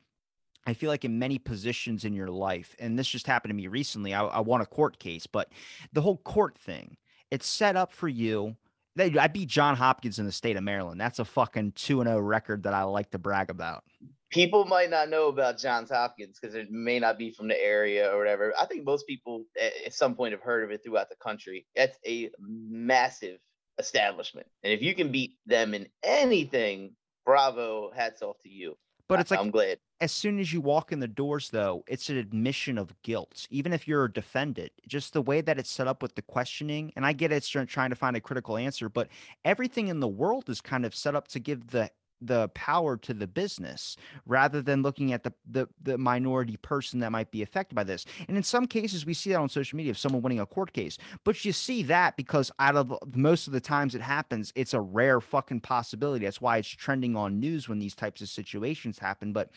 I 0.66 0.74
feel 0.74 0.90
like 0.90 1.04
in 1.04 1.20
many 1.20 1.38
positions 1.38 2.06
in 2.06 2.14
your 2.14 2.30
life, 2.30 2.74
and 2.80 2.98
this 2.98 3.08
just 3.08 3.28
happened 3.28 3.50
to 3.50 3.56
me 3.56 3.68
recently, 3.68 4.14
I, 4.14 4.24
I 4.24 4.40
won 4.40 4.62
a 4.62 4.66
court 4.66 4.98
case, 4.98 5.28
but 5.28 5.50
the 5.92 6.02
whole 6.02 6.18
court 6.18 6.58
thing, 6.58 6.96
it's 7.30 7.46
set 7.46 7.76
up 7.76 7.92
for 7.92 8.08
you. 8.08 8.56
I 8.98 9.28
beat 9.28 9.50
John 9.50 9.76
Hopkins 9.76 10.20
in 10.20 10.26
the 10.26 10.32
state 10.32 10.56
of 10.56 10.64
Maryland. 10.64 11.00
That's 11.00 11.20
a 11.20 11.26
fucking 11.26 11.74
2 11.74 12.04
0 12.04 12.20
record 12.20 12.64
that 12.64 12.74
I 12.74 12.84
like 12.84 13.12
to 13.12 13.20
brag 13.20 13.50
about. 13.50 13.84
People 14.32 14.64
might 14.66 14.90
not 14.90 15.10
know 15.10 15.28
about 15.28 15.60
Johns 15.60 15.92
Hopkins 15.92 16.40
because 16.42 16.56
it 16.56 16.72
may 16.72 16.98
not 16.98 17.18
be 17.18 17.32
from 17.32 17.50
the 17.50 17.62
area 17.62 18.10
or 18.12 18.18
whatever. 18.18 18.54
I 18.60 18.66
think 18.66 18.86
most 18.86 19.06
people 19.06 19.44
at 19.62 19.94
some 19.94 20.16
point 20.16 20.32
have 20.32 20.42
heard 20.42 20.64
of 20.64 20.72
it 20.72 20.82
throughout 20.84 21.10
the 21.10 21.16
country. 21.18 21.68
That's 21.76 21.98
a 22.08 22.30
massive 22.40 23.38
establishment. 23.80 24.48
And 24.64 24.72
if 24.74 24.82
you 24.82 24.96
can 24.96 25.12
beat 25.12 25.34
them 25.46 25.74
in 25.74 25.88
anything, 26.04 26.94
bravo, 27.28 27.92
hats 27.94 28.22
off 28.22 28.40
to 28.40 28.50
you. 28.50 28.78
But 29.10 29.20
it's 29.20 29.32
like 29.32 29.40
I'm 29.40 29.52
glad. 29.52 29.80
As 30.02 30.12
soon 30.12 30.40
as 30.40 30.52
you 30.52 30.62
walk 30.62 30.92
in 30.92 31.00
the 31.00 31.08
doors, 31.08 31.50
though, 31.50 31.84
it's 31.88 32.10
an 32.10 32.18
admission 32.18 32.78
of 32.78 32.94
guilt, 33.04 33.48
even 33.50 33.74
if 33.74 33.88
you're 33.88 34.06
a 34.06 34.12
defendant. 34.12 34.72
Just 34.88 35.14
the 35.14 35.22
way 35.22 35.42
that 35.42 35.58
it's 35.58 35.70
set 35.70 35.88
up 35.88 36.02
with 36.02 36.16
the 36.16 36.22
questioning, 36.22 36.92
and 36.96 37.06
I 37.06 37.14
get 37.14 37.32
it's 37.32 37.48
trying 37.48 37.90
to 37.90 37.96
find 37.96 38.16
a 38.16 38.22
critical 38.22 38.58
answer, 38.58 38.90
but 38.90 39.08
everything 39.46 39.88
in 39.88 40.00
the 40.00 40.08
world 40.08 40.50
is 40.50 40.62
kind 40.62 40.86
of 40.86 40.94
set 40.94 41.16
up 41.16 41.28
to 41.30 41.40
give 41.40 41.68
the 41.68 41.90
the 42.22 42.50
power 42.50 42.98
to 42.98 43.14
the 43.14 43.28
business 43.28 43.98
rather 44.26 44.62
than 44.62 44.82
looking 44.82 45.14
at 45.14 45.24
the, 45.24 45.34
the 45.50 45.68
the 45.84 45.98
minority 45.98 46.58
person 46.58 47.00
that 47.00 47.12
might 47.12 47.32
be 47.32 47.42
affected 47.42 47.76
by 47.76 47.84
this. 47.84 48.06
And 48.28 48.38
in 48.38 48.44
some 48.44 48.66
cases, 48.66 49.06
we 49.06 49.14
see 49.14 49.32
that 49.32 49.40
on 49.40 49.50
social 49.50 49.78
media 49.78 49.92
of 49.92 49.98
someone 49.98 50.22
winning 50.22 50.40
a 50.40 50.46
court 50.46 50.74
case. 50.74 50.98
But 51.24 51.44
you 51.46 51.54
see 51.54 51.84
that 51.84 52.18
because 52.18 52.52
out 52.60 52.76
of 52.76 52.94
most 53.16 53.48
of 53.48 53.54
the 53.54 53.62
times 53.62 53.96
it 53.96 54.02
happens, 54.02 54.52
it's 54.56 54.74
a 54.74 54.82
rare 54.82 55.22
fucking 55.22 55.62
possibility. 55.62 56.26
That's 56.26 56.42
why 56.42 56.58
it's 56.58 56.68
trending 56.68 57.16
on 57.16 57.40
news 57.40 57.70
when 57.70 57.80
these 57.80 57.96
types 57.96 58.22
of 58.22 58.30
situations 58.30 59.00
happen. 59.00 59.34
But 59.34 59.50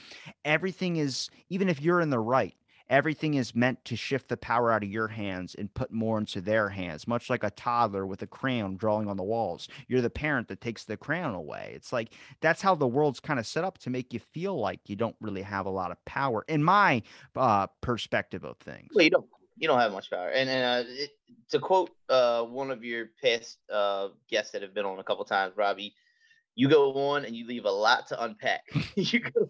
everything 0.45 0.97
is 0.97 1.31
even 1.49 1.69
if 1.69 1.81
you're 1.81 2.00
in 2.00 2.11
the 2.11 2.19
right, 2.19 2.55
everything 2.91 3.35
is 3.35 3.55
meant 3.55 3.83
to 3.87 3.97
shift 3.97 4.29
the 4.29 4.37
power 4.37 4.73
out 4.73 4.83
of 4.83 4.91
your 4.91 5.09
hands 5.09 5.55
and 5.55 5.73
put 5.73 5.93
more 5.93 6.19
into 6.19 6.41
their 6.41 6.69
hands, 6.69 7.07
much 7.07 7.31
like 7.31 7.45
a 7.45 7.51
toddler 7.51 8.05
with 8.05 8.21
a 8.21 8.27
crayon 8.27 8.77
drawing 8.77 9.09
on 9.09 9.17
the 9.17 9.23
walls. 9.23 9.69
You're 9.89 10.03
the 10.03 10.11
parent 10.11 10.49
that 10.49 10.61
takes 10.61 10.85
the 10.85 10.97
crayon 10.97 11.35
away. 11.35 11.73
It's 11.75 11.93
like 11.93 12.13
that's 12.41 12.61
how 12.61 12.75
the 12.75 12.89
world's 12.89 13.21
kind 13.21 13.39
of 13.39 13.47
set 13.47 13.65
up 13.65 13.79
to 13.79 13.91
make 13.91 14.13
you 14.13 14.19
feel 14.19 14.59
like 14.59 14.81
you 14.87 14.97
don't 14.97 15.17
really 15.21 15.43
have 15.43 15.67
a 15.67 15.71
lot 15.71 15.93
of 15.93 16.05
power, 16.05 16.45
in 16.49 16.63
my 16.63 17.03
uh, 17.37 17.69
perspective 17.81 18.45
of 18.45 18.59
things. 18.59 18.89
Well, 18.95 19.05
you 19.05 19.11
don't. 19.11 19.27
You 19.57 19.69
don't 19.69 19.79
have 19.79 19.93
much 19.93 20.11
power. 20.11 20.31
And, 20.31 20.49
and 20.49 20.65
uh, 20.65 20.91
it, 20.91 21.11
to 21.51 21.59
quote 21.59 21.91
uh, 22.09 22.45
one 22.45 22.71
of 22.71 22.83
your 22.83 23.11
past 23.23 23.59
uh, 23.71 24.09
guests 24.27 24.53
that 24.53 24.63
have 24.63 24.73
been 24.73 24.87
on 24.87 24.99
a 25.01 25.05
couple 25.05 25.23
times, 25.27 25.55
Robbie, 25.55 25.93
you 26.54 26.69
go 26.69 26.92
on 26.92 27.25
and 27.25 27.35
you 27.35 27.47
leave 27.47 27.64
a 27.64 27.71
lot 27.71 28.09
to 28.09 28.23
unpack. 28.23 28.62
you 28.95 29.21
go, 29.21 29.49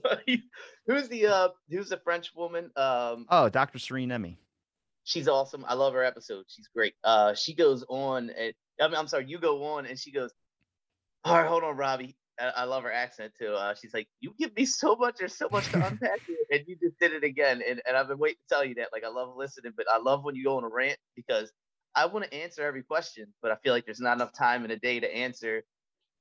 who's 0.86 1.08
the 1.08 1.26
uh 1.26 1.48
who's 1.70 1.88
the 1.88 1.98
French 1.98 2.32
woman? 2.34 2.70
Um 2.76 3.26
Oh, 3.28 3.48
Dr. 3.48 3.78
Serene 3.78 4.12
Emmy. 4.12 4.38
She's 5.04 5.28
awesome. 5.28 5.64
I 5.66 5.74
love 5.74 5.94
her 5.94 6.04
episode. 6.04 6.44
She's 6.48 6.68
great. 6.68 6.94
Uh 7.02 7.34
she 7.34 7.54
goes 7.54 7.84
on 7.88 8.30
at 8.30 8.54
I 8.80 8.88
mean, 8.88 8.96
I'm 8.96 9.08
sorry, 9.08 9.26
you 9.28 9.38
go 9.38 9.62
on, 9.74 9.86
and 9.86 9.98
she 9.98 10.10
goes, 10.10 10.32
"All 11.24 11.36
right, 11.36 11.46
hold 11.46 11.64
on, 11.64 11.76
Robbie." 11.76 12.16
I, 12.40 12.52
I 12.56 12.64
love 12.64 12.82
her 12.84 12.92
accent 12.92 13.32
too. 13.38 13.52
Uh, 13.52 13.74
she's 13.74 13.92
like, 13.92 14.08
"You 14.20 14.34
give 14.38 14.56
me 14.56 14.64
so 14.64 14.96
much. 14.96 15.16
There's 15.18 15.36
so 15.36 15.48
much 15.52 15.70
to 15.72 15.76
unpack 15.86 16.20
here, 16.26 16.38
and 16.50 16.64
you 16.66 16.76
just 16.82 16.98
did 16.98 17.12
it 17.12 17.24
again." 17.24 17.62
And 17.66 17.82
and 17.86 17.96
I've 17.96 18.08
been 18.08 18.18
waiting 18.18 18.38
to 18.48 18.54
tell 18.54 18.64
you 18.64 18.74
that. 18.76 18.88
Like, 18.92 19.04
I 19.04 19.08
love 19.08 19.36
listening, 19.36 19.72
but 19.76 19.86
I 19.92 19.98
love 19.98 20.24
when 20.24 20.34
you 20.34 20.44
go 20.44 20.56
on 20.56 20.64
a 20.64 20.68
rant 20.68 20.98
because 21.14 21.52
I 21.94 22.06
want 22.06 22.24
to 22.24 22.34
answer 22.34 22.62
every 22.62 22.82
question, 22.82 23.26
but 23.42 23.50
I 23.50 23.56
feel 23.56 23.72
like 23.72 23.84
there's 23.84 24.00
not 24.00 24.16
enough 24.16 24.32
time 24.32 24.64
in 24.64 24.70
a 24.70 24.78
day 24.78 25.00
to 25.00 25.14
answer 25.14 25.62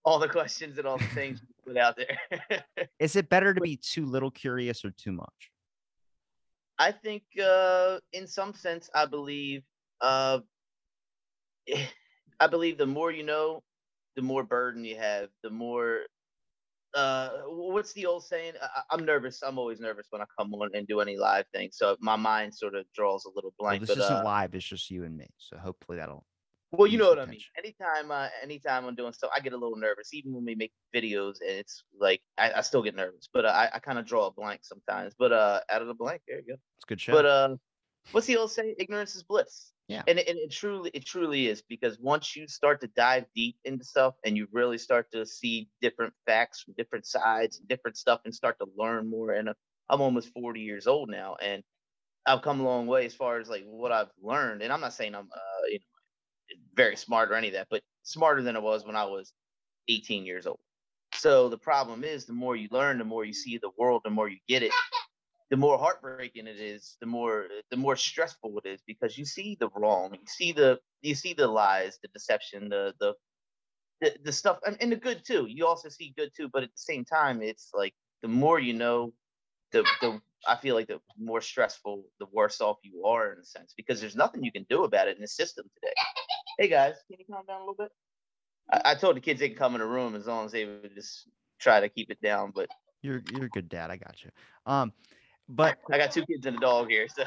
all 0.05 0.19
the 0.19 0.29
questions 0.29 0.77
and 0.77 0.87
all 0.87 0.97
the 0.97 1.03
things 1.05 1.41
put 1.65 1.77
out 1.77 1.95
there. 1.97 2.63
Is 2.99 3.15
it 3.15 3.29
better 3.29 3.53
to 3.53 3.61
be 3.61 3.77
too 3.77 4.05
little 4.05 4.31
curious 4.31 4.83
or 4.85 4.91
too 4.91 5.11
much? 5.11 5.51
I 6.77 6.91
think, 6.91 7.23
uh, 7.43 7.99
in 8.13 8.25
some 8.25 8.53
sense, 8.53 8.89
I 8.95 9.05
believe, 9.05 9.63
uh, 10.01 10.39
I 12.39 12.47
believe 12.47 12.77
the 12.77 12.87
more 12.87 13.11
you 13.11 13.23
know, 13.23 13.63
the 14.15 14.21
more 14.21 14.43
burden 14.43 14.83
you 14.85 14.95
have, 14.97 15.29
the 15.43 15.49
more. 15.49 16.01
Uh, 16.95 17.29
what's 17.45 17.93
the 17.93 18.05
old 18.05 18.23
saying? 18.23 18.53
I, 18.61 18.81
I'm 18.91 19.05
nervous. 19.05 19.43
I'm 19.43 19.59
always 19.59 19.79
nervous 19.79 20.07
when 20.09 20.21
I 20.21 20.25
come 20.39 20.53
on 20.55 20.69
and 20.73 20.87
do 20.87 21.01
any 21.01 21.17
live 21.17 21.45
thing, 21.53 21.69
so 21.71 21.95
my 21.99 22.15
mind 22.15 22.55
sort 22.55 22.73
of 22.75 22.85
draws 22.95 23.25
a 23.25 23.29
little 23.35 23.53
Well, 23.59 23.69
blank. 23.71 23.81
this 23.81 23.89
but 23.95 24.03
isn't 24.03 24.15
uh, 24.17 24.23
live. 24.23 24.55
It's 24.55 24.65
just 24.65 24.89
you 24.89 25.03
and 25.03 25.15
me. 25.15 25.27
So 25.37 25.57
hopefully 25.57 25.97
that'll. 25.99 26.25
Well, 26.71 26.87
you 26.87 26.99
know 26.99 27.09
what 27.09 27.19
I 27.19 27.25
mean. 27.25 27.39
Anytime, 27.57 28.11
uh, 28.11 28.27
anytime 28.43 28.85
I'm 28.85 28.95
doing 28.95 29.13
stuff, 29.13 29.31
I 29.35 29.39
get 29.39 29.53
a 29.53 29.57
little 29.57 29.77
nervous. 29.77 30.13
Even 30.13 30.33
when 30.33 30.45
we 30.45 30.53
make 30.53 30.71
videos, 30.95 31.41
and 31.41 31.57
it's 31.57 31.83
like 31.99 32.21
I, 32.37 32.51
I 32.57 32.61
still 32.61 32.83
get 32.83 32.95
nervous, 32.95 33.27
but 33.33 33.45
uh, 33.45 33.49
I, 33.49 33.69
I 33.73 33.79
kind 33.79 33.97
of 33.97 34.05
draw 34.05 34.27
a 34.27 34.31
blank 34.31 34.61
sometimes. 34.63 35.15
But 35.17 35.31
uh, 35.31 35.61
out 35.71 35.81
of 35.81 35.87
the 35.87 35.95
blank, 35.95 36.21
there 36.27 36.37
you 36.37 36.45
go. 36.47 36.53
It's 36.77 36.85
good 36.87 37.01
show. 37.01 37.13
But 37.13 37.25
uh, 37.25 37.55
what's 38.11 38.27
the 38.27 38.37
old 38.37 38.51
saying? 38.51 38.75
Ignorance 38.77 39.15
is 39.15 39.23
bliss. 39.23 39.71
Yeah. 39.87 40.03
And 40.07 40.19
it, 40.19 40.27
and 40.27 40.37
it 40.37 40.51
truly, 40.51 40.91
it 40.93 41.03
truly 41.03 41.47
is 41.47 41.63
because 41.67 41.97
once 41.99 42.35
you 42.35 42.47
start 42.47 42.79
to 42.81 42.87
dive 42.95 43.25
deep 43.35 43.57
into 43.65 43.83
stuff 43.83 44.13
and 44.23 44.37
you 44.37 44.47
really 44.51 44.77
start 44.77 45.07
to 45.13 45.25
see 45.25 45.67
different 45.81 46.13
facts 46.27 46.61
from 46.61 46.75
different 46.77 47.07
sides, 47.07 47.59
different 47.67 47.97
stuff, 47.97 48.21
and 48.23 48.33
start 48.33 48.57
to 48.59 48.67
learn 48.77 49.09
more. 49.09 49.31
And 49.31 49.49
uh, 49.49 49.53
I'm 49.89 50.01
almost 50.01 50.31
40 50.33 50.61
years 50.61 50.85
old 50.85 51.09
now, 51.09 51.35
and 51.41 51.63
I've 52.27 52.43
come 52.43 52.59
a 52.59 52.63
long 52.63 52.85
way 52.85 53.07
as 53.07 53.15
far 53.15 53.39
as 53.39 53.49
like 53.49 53.63
what 53.65 53.91
I've 53.91 54.11
learned. 54.21 54.61
And 54.61 54.71
I'm 54.71 54.81
not 54.81 54.93
saying 54.93 55.15
I'm, 55.15 55.27
uh, 55.33 55.65
you 55.67 55.79
know, 55.79 55.98
very 56.75 56.95
smart 56.95 57.31
or 57.31 57.35
any 57.35 57.47
of 57.47 57.53
that, 57.53 57.67
but 57.69 57.81
smarter 58.03 58.41
than 58.41 58.55
I 58.55 58.59
was 58.59 58.85
when 58.85 58.95
I 58.95 59.05
was 59.05 59.33
18 59.87 60.25
years 60.25 60.47
old. 60.47 60.59
So 61.13 61.49
the 61.49 61.57
problem 61.57 62.03
is, 62.03 62.25
the 62.25 62.33
more 62.33 62.55
you 62.55 62.67
learn, 62.71 62.97
the 62.97 63.03
more 63.03 63.25
you 63.25 63.33
see 63.33 63.57
the 63.57 63.71
world, 63.77 64.01
the 64.03 64.09
more 64.09 64.29
you 64.29 64.37
get 64.47 64.63
it, 64.63 64.71
the 65.49 65.57
more 65.57 65.77
heartbreaking 65.77 66.47
it 66.47 66.59
is, 66.59 66.95
the 67.01 67.07
more 67.07 67.47
the 67.71 67.77
more 67.77 67.95
stressful 67.95 68.61
it 68.63 68.69
is 68.69 68.81
because 68.85 69.17
you 69.17 69.25
see 69.25 69.57
the 69.59 69.69
wrong, 69.75 70.13
you 70.13 70.27
see 70.27 70.51
the 70.51 70.79
you 71.01 71.15
see 71.15 71.33
the 71.33 71.47
lies, 71.47 71.97
the 72.01 72.07
deception, 72.09 72.69
the 72.69 72.93
the 72.99 73.13
the, 74.01 74.15
the 74.23 74.31
stuff, 74.31 74.59
and, 74.65 74.77
and 74.79 74.91
the 74.91 74.95
good 74.95 75.25
too. 75.25 75.47
You 75.49 75.67
also 75.67 75.89
see 75.89 76.13
good 76.15 76.31
too, 76.35 76.49
but 76.53 76.63
at 76.63 76.69
the 76.69 76.77
same 76.77 77.03
time, 77.03 77.41
it's 77.41 77.71
like 77.73 77.93
the 78.21 78.27
more 78.27 78.59
you 78.59 78.73
know, 78.73 79.11
the 79.71 79.83
the 80.01 80.21
I 80.47 80.55
feel 80.55 80.75
like 80.75 80.87
the 80.87 81.01
more 81.17 81.41
stressful, 81.41 82.05
the 82.19 82.27
worse 82.31 82.61
off 82.61 82.77
you 82.83 83.05
are 83.05 83.33
in 83.33 83.39
a 83.39 83.45
sense 83.45 83.73
because 83.75 83.99
there's 83.99 84.15
nothing 84.15 84.43
you 84.43 84.51
can 84.51 84.65
do 84.69 84.83
about 84.83 85.07
it 85.07 85.17
in 85.17 85.21
the 85.21 85.27
system 85.27 85.65
today. 85.75 85.93
Hey 86.59 86.67
guys, 86.67 86.95
can 87.07 87.17
you 87.17 87.25
calm 87.33 87.45
down 87.45 87.55
a 87.55 87.59
little 87.59 87.73
bit? 87.73 87.89
I, 88.69 88.91
I 88.91 88.95
told 88.95 89.15
the 89.15 89.21
kids 89.21 89.39
they 89.39 89.47
can 89.47 89.57
come 89.57 89.75
in 89.75 89.79
the 89.79 89.87
room 89.87 90.13
as 90.13 90.27
long 90.27 90.45
as 90.45 90.51
they 90.51 90.65
would 90.65 90.93
just 90.93 91.29
try 91.57 91.79
to 91.79 91.87
keep 91.87 92.11
it 92.11 92.21
down, 92.21 92.51
but 92.53 92.67
you're 93.01 93.23
you're 93.31 93.45
a 93.45 93.49
good 93.49 93.69
dad. 93.69 93.89
I 93.89 93.95
got 93.95 94.21
you. 94.21 94.29
Um, 94.65 94.91
but 95.47 95.77
I 95.89 95.97
got 95.97 96.11
two 96.11 96.25
kids 96.25 96.45
and 96.45 96.57
a 96.57 96.59
dog 96.59 96.89
here, 96.89 97.07
so 97.07 97.23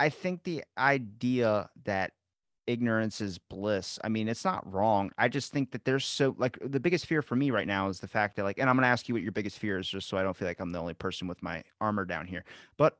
I 0.00 0.08
think 0.08 0.42
the 0.42 0.64
idea 0.76 1.70
that 1.84 2.14
ignorance 2.66 3.20
is 3.20 3.38
bliss. 3.38 4.00
I 4.02 4.08
mean, 4.08 4.28
it's 4.28 4.44
not 4.44 4.70
wrong. 4.70 5.12
I 5.16 5.28
just 5.28 5.52
think 5.52 5.70
that 5.70 5.84
there's 5.84 6.04
so 6.04 6.34
like 6.36 6.58
the 6.60 6.80
biggest 6.80 7.06
fear 7.06 7.22
for 7.22 7.36
me 7.36 7.52
right 7.52 7.66
now 7.68 7.88
is 7.88 8.00
the 8.00 8.08
fact 8.08 8.34
that 8.36 8.42
like, 8.42 8.58
and 8.58 8.68
I'm 8.68 8.74
gonna 8.74 8.88
ask 8.88 9.08
you 9.08 9.14
what 9.14 9.22
your 9.22 9.30
biggest 9.30 9.60
fear 9.60 9.78
is, 9.78 9.86
just 9.86 10.08
so 10.08 10.18
I 10.18 10.24
don't 10.24 10.36
feel 10.36 10.48
like 10.48 10.58
I'm 10.58 10.72
the 10.72 10.80
only 10.80 10.94
person 10.94 11.28
with 11.28 11.40
my 11.44 11.62
armor 11.80 12.04
down 12.04 12.26
here. 12.26 12.44
But 12.76 12.98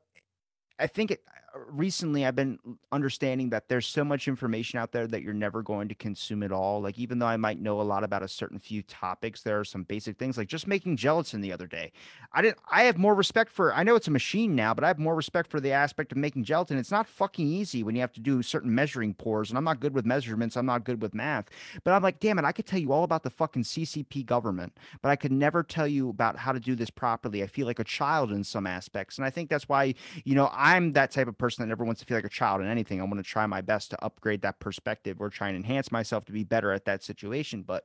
I 0.78 0.86
think 0.86 1.10
it, 1.10 1.24
recently 1.68 2.26
I've 2.26 2.36
been 2.36 2.58
understanding 2.92 3.50
that 3.50 3.68
there's 3.68 3.86
so 3.86 4.04
much 4.04 4.28
information 4.28 4.78
out 4.78 4.92
there 4.92 5.06
that 5.06 5.22
you're 5.22 5.32
never 5.34 5.62
going 5.62 5.88
to 5.88 5.94
consume 5.94 6.42
it 6.42 6.52
all. 6.52 6.80
Like 6.80 6.98
even 6.98 7.18
though 7.18 7.26
I 7.26 7.36
might 7.36 7.60
know 7.60 7.80
a 7.80 7.82
lot 7.82 8.04
about 8.04 8.22
a 8.22 8.28
certain 8.28 8.58
few 8.58 8.82
topics, 8.82 9.42
there 9.42 9.58
are 9.58 9.64
some 9.64 9.84
basic 9.84 10.18
things 10.18 10.36
like 10.36 10.48
just 10.48 10.66
making 10.66 10.96
gelatin 10.96 11.40
the 11.40 11.52
other 11.52 11.66
day. 11.66 11.92
I 12.32 12.42
didn't. 12.42 12.58
I 12.70 12.82
have 12.82 12.98
more 12.98 13.14
respect 13.14 13.50
for. 13.50 13.74
I 13.74 13.82
know 13.82 13.94
it's 13.94 14.08
a 14.08 14.12
machine 14.12 14.54
now, 14.54 14.74
but 14.74 14.84
I 14.84 14.88
have 14.88 14.98
more 14.98 15.14
respect 15.14 15.50
for 15.50 15.60
the 15.60 15.72
aspect 15.72 16.12
of 16.12 16.18
making 16.18 16.44
gelatin. 16.44 16.78
It's 16.78 16.90
not 16.90 17.06
fucking 17.06 17.46
easy 17.46 17.82
when 17.82 17.94
you 17.94 18.00
have 18.02 18.12
to 18.12 18.20
do 18.20 18.42
certain 18.42 18.74
measuring 18.74 19.14
pours, 19.14 19.50
and 19.50 19.58
I'm 19.58 19.64
not 19.64 19.80
good 19.80 19.94
with 19.94 20.04
measurements. 20.04 20.56
I'm 20.56 20.66
not 20.66 20.84
good 20.84 21.00
with 21.00 21.14
math. 21.14 21.46
But 21.84 21.92
I'm 21.92 22.02
like, 22.02 22.20
damn 22.20 22.38
it, 22.38 22.44
I 22.44 22.52
could 22.52 22.66
tell 22.66 22.78
you 22.78 22.92
all 22.92 23.04
about 23.04 23.22
the 23.22 23.30
fucking 23.30 23.62
CCP 23.62 24.26
government, 24.26 24.76
but 25.00 25.08
I 25.08 25.16
could 25.16 25.32
never 25.32 25.62
tell 25.62 25.88
you 25.88 26.10
about 26.10 26.36
how 26.36 26.52
to 26.52 26.60
do 26.60 26.74
this 26.74 26.90
properly. 26.90 27.42
I 27.42 27.46
feel 27.46 27.66
like 27.66 27.78
a 27.78 27.84
child 27.84 28.32
in 28.32 28.44
some 28.44 28.66
aspects, 28.66 29.16
and 29.16 29.24
I 29.24 29.30
think 29.30 29.48
that's 29.48 29.68
why 29.68 29.94
you 30.24 30.34
know 30.34 30.50
I'm 30.52 30.92
that 30.92 31.10
type 31.10 31.28
of 31.28 31.37
person 31.38 31.62
that 31.62 31.68
never 31.68 31.84
wants 31.84 32.00
to 32.00 32.06
feel 32.06 32.16
like 32.16 32.24
a 32.24 32.28
child 32.28 32.60
in 32.60 32.66
anything. 32.66 33.00
I 33.00 33.04
want 33.04 33.16
to 33.16 33.22
try 33.22 33.46
my 33.46 33.60
best 33.60 33.90
to 33.90 34.04
upgrade 34.04 34.42
that 34.42 34.58
perspective 34.58 35.20
or 35.20 35.30
try 35.30 35.48
and 35.48 35.56
enhance 35.56 35.90
myself 35.92 36.24
to 36.26 36.32
be 36.32 36.44
better 36.44 36.72
at 36.72 36.84
that 36.86 37.02
situation, 37.02 37.62
but 37.62 37.84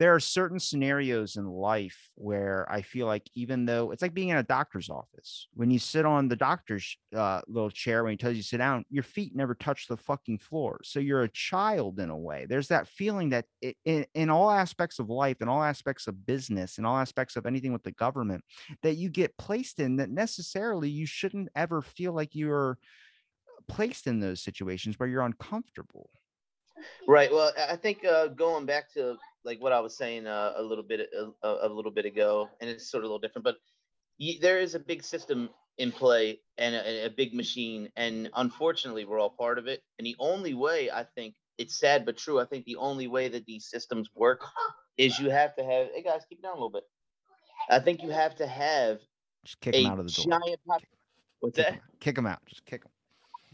there 0.00 0.14
are 0.14 0.20
certain 0.20 0.58
scenarios 0.58 1.36
in 1.36 1.46
life 1.46 2.08
where 2.14 2.66
I 2.72 2.80
feel 2.80 3.06
like 3.06 3.28
even 3.34 3.66
though 3.66 3.90
it's 3.90 4.00
like 4.00 4.14
being 4.14 4.30
in 4.30 4.38
a 4.38 4.42
doctor's 4.42 4.88
office, 4.88 5.46
when 5.52 5.70
you 5.70 5.78
sit 5.78 6.06
on 6.06 6.26
the 6.26 6.36
doctor's 6.36 6.96
uh, 7.14 7.42
little 7.46 7.68
chair 7.68 8.02
when 8.02 8.12
he 8.12 8.16
tells 8.16 8.34
you 8.34 8.40
to 8.40 8.48
sit 8.48 8.56
down, 8.56 8.86
your 8.88 9.02
feet 9.02 9.36
never 9.36 9.54
touch 9.54 9.88
the 9.88 9.98
fucking 9.98 10.38
floor. 10.38 10.80
So 10.84 11.00
you're 11.00 11.24
a 11.24 11.28
child 11.28 12.00
in 12.00 12.08
a 12.08 12.16
way. 12.16 12.46
There's 12.48 12.68
that 12.68 12.88
feeling 12.88 13.28
that 13.28 13.44
i 13.62 13.74
in, 13.84 14.06
in 14.14 14.30
all 14.30 14.50
aspects 14.50 15.00
of 15.00 15.10
life, 15.10 15.42
in 15.42 15.48
all 15.48 15.62
aspects 15.62 16.06
of 16.06 16.24
business, 16.24 16.78
in 16.78 16.86
all 16.86 16.96
aspects 16.96 17.36
of 17.36 17.44
anything 17.44 17.74
with 17.74 17.82
the 17.82 17.92
government, 17.92 18.42
that 18.82 18.94
you 18.94 19.10
get 19.10 19.36
placed 19.36 19.80
in 19.80 19.96
that 19.96 20.08
necessarily 20.08 20.88
you 20.88 21.04
shouldn't 21.04 21.50
ever 21.54 21.82
feel 21.82 22.14
like 22.14 22.34
you're 22.34 22.78
placed 23.68 24.06
in 24.06 24.18
those 24.18 24.42
situations 24.42 24.98
where 24.98 25.10
you're 25.10 25.20
uncomfortable. 25.20 26.08
Right. 27.06 27.30
Well, 27.30 27.52
I 27.68 27.76
think 27.76 28.02
uh, 28.06 28.28
going 28.28 28.64
back 28.64 28.90
to 28.94 29.18
like 29.44 29.60
what 29.62 29.72
I 29.72 29.80
was 29.80 29.96
saying 29.96 30.26
uh, 30.26 30.52
a 30.56 30.62
little 30.62 30.84
bit 30.84 31.08
a, 31.42 31.48
a 31.62 31.68
little 31.68 31.90
bit 31.90 32.04
ago, 32.04 32.48
and 32.60 32.68
it's 32.68 32.90
sort 32.90 33.04
of 33.04 33.10
a 33.10 33.12
little 33.12 33.18
different, 33.20 33.44
but 33.44 33.56
y- 34.20 34.38
there 34.40 34.58
is 34.60 34.74
a 34.74 34.78
big 34.80 35.02
system 35.02 35.48
in 35.78 35.90
play 35.92 36.40
and 36.58 36.74
a, 36.74 37.06
a 37.06 37.10
big 37.10 37.34
machine, 37.34 37.88
and 37.96 38.28
unfortunately, 38.36 39.04
we're 39.04 39.18
all 39.18 39.30
part 39.30 39.58
of 39.58 39.66
it. 39.66 39.82
And 39.98 40.06
the 40.06 40.16
only 40.18 40.54
way 40.54 40.90
I 40.90 41.04
think 41.14 41.34
it's 41.58 41.78
sad 41.78 42.04
but 42.06 42.16
true. 42.16 42.40
I 42.40 42.44
think 42.44 42.64
the 42.64 42.76
only 42.76 43.06
way 43.08 43.28
that 43.28 43.46
these 43.46 43.66
systems 43.68 44.08
work 44.14 44.42
is 44.98 45.18
you 45.18 45.30
have 45.30 45.54
to 45.56 45.64
have. 45.64 45.88
Hey 45.94 46.02
guys, 46.02 46.22
keep 46.28 46.38
it 46.38 46.42
down 46.42 46.52
a 46.52 46.54
little 46.56 46.70
bit. 46.70 46.84
I 47.68 47.78
think 47.78 48.02
you 48.02 48.10
have 48.10 48.34
to 48.36 48.46
have 48.46 48.98
Just 49.44 49.60
kick 49.60 49.74
a 49.74 49.82
him 49.84 49.90
out 49.90 49.98
of 49.98 50.06
the 50.06 50.12
door. 50.12 50.38
giant. 50.40 50.60
Pop- 50.66 50.82
What's 51.40 51.56
Kick 51.56 51.64
that? 51.66 51.72
him, 51.74 51.80
kick 52.00 52.18
him 52.18 52.26
out. 52.26 52.44
Just 52.44 52.64
kick 52.66 52.84
him. 52.84 52.90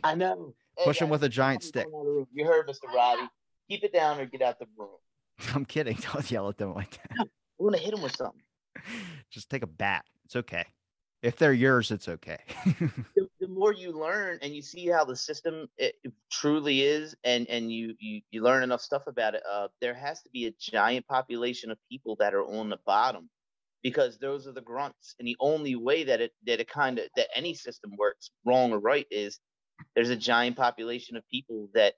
I 0.02 0.14
know. 0.16 0.54
Hey, 0.76 0.84
Push 0.84 1.00
him 1.00 1.06
guys, 1.06 1.12
with 1.12 1.24
a 1.24 1.28
giant 1.28 1.62
stick. 1.62 1.86
You 2.32 2.44
heard 2.44 2.66
Mr. 2.68 2.92
Roddy. 2.92 3.28
Keep 3.70 3.84
it 3.84 3.92
down 3.92 4.18
or 4.20 4.26
get 4.26 4.42
out 4.42 4.58
the 4.58 4.66
room. 4.76 4.88
I'm 5.54 5.64
kidding. 5.64 5.98
Don't 6.12 6.30
yell 6.30 6.48
at 6.48 6.58
them 6.58 6.74
like 6.74 6.92
that. 6.92 7.28
We're 7.58 7.70
gonna 7.70 7.82
hit 7.82 7.92
them 7.92 8.02
with 8.02 8.16
something. 8.16 8.42
Just 9.30 9.50
take 9.50 9.62
a 9.62 9.68
bat. 9.68 10.04
It's 10.24 10.36
okay. 10.36 10.64
If 11.22 11.36
they're 11.36 11.52
yours, 11.52 11.90
it's 11.90 12.08
okay. 12.08 12.38
the, 13.16 13.28
the 13.40 13.48
more 13.48 13.72
you 13.72 13.90
learn 13.90 14.38
and 14.42 14.54
you 14.54 14.62
see 14.62 14.86
how 14.86 15.04
the 15.04 15.16
system 15.16 15.66
it, 15.78 15.94
it 16.04 16.12
truly 16.30 16.82
is 16.82 17.16
and 17.24 17.48
and 17.48 17.72
you, 17.72 17.94
you 17.98 18.20
you 18.30 18.42
learn 18.42 18.62
enough 18.62 18.80
stuff 18.80 19.06
about 19.06 19.34
it 19.34 19.42
uh 19.50 19.68
there 19.80 19.94
has 19.94 20.22
to 20.22 20.30
be 20.30 20.46
a 20.46 20.52
giant 20.60 21.06
population 21.06 21.70
of 21.70 21.78
people 21.90 22.16
that 22.16 22.34
are 22.34 22.44
on 22.44 22.68
the 22.68 22.78
bottom 22.84 23.28
because 23.82 24.18
those 24.18 24.46
are 24.46 24.52
the 24.52 24.60
grunts 24.60 25.14
and 25.18 25.26
the 25.26 25.36
only 25.40 25.74
way 25.74 26.04
that 26.04 26.20
it 26.20 26.32
that 26.46 26.60
it 26.60 26.68
kind 26.68 26.98
of 26.98 27.06
that 27.16 27.28
any 27.34 27.54
system 27.54 27.92
works 27.96 28.30
wrong 28.44 28.72
or 28.72 28.78
right 28.78 29.06
is 29.10 29.38
there's 29.94 30.10
a 30.10 30.16
giant 30.16 30.56
population 30.56 31.16
of 31.16 31.28
people 31.28 31.68
that 31.74 31.94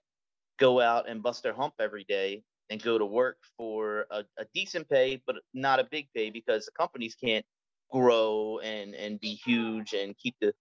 go 0.59 0.81
out 0.81 1.09
and 1.09 1.23
bust 1.23 1.43
their 1.43 1.55
hump 1.55 1.75
every 1.81 2.05
day 2.05 2.43
and 2.71 2.83
go 2.83 2.99
to 2.99 3.07
work 3.07 3.39
for 3.57 4.07
a, 4.11 4.25
a 4.39 4.45
decent 4.55 4.89
pay 4.89 5.21
but 5.27 5.37
not 5.55 5.81
a 5.81 5.89
big 5.91 6.09
pay 6.15 6.31
because 6.31 6.67
the 6.67 6.73
companies 6.73 7.15
can't 7.15 7.45
grow 7.91 8.59
and 8.63 8.95
and 8.95 9.21
be 9.21 9.35
huge 9.35 9.95
and 9.95 10.17
keep 10.19 10.35
the 10.41 10.53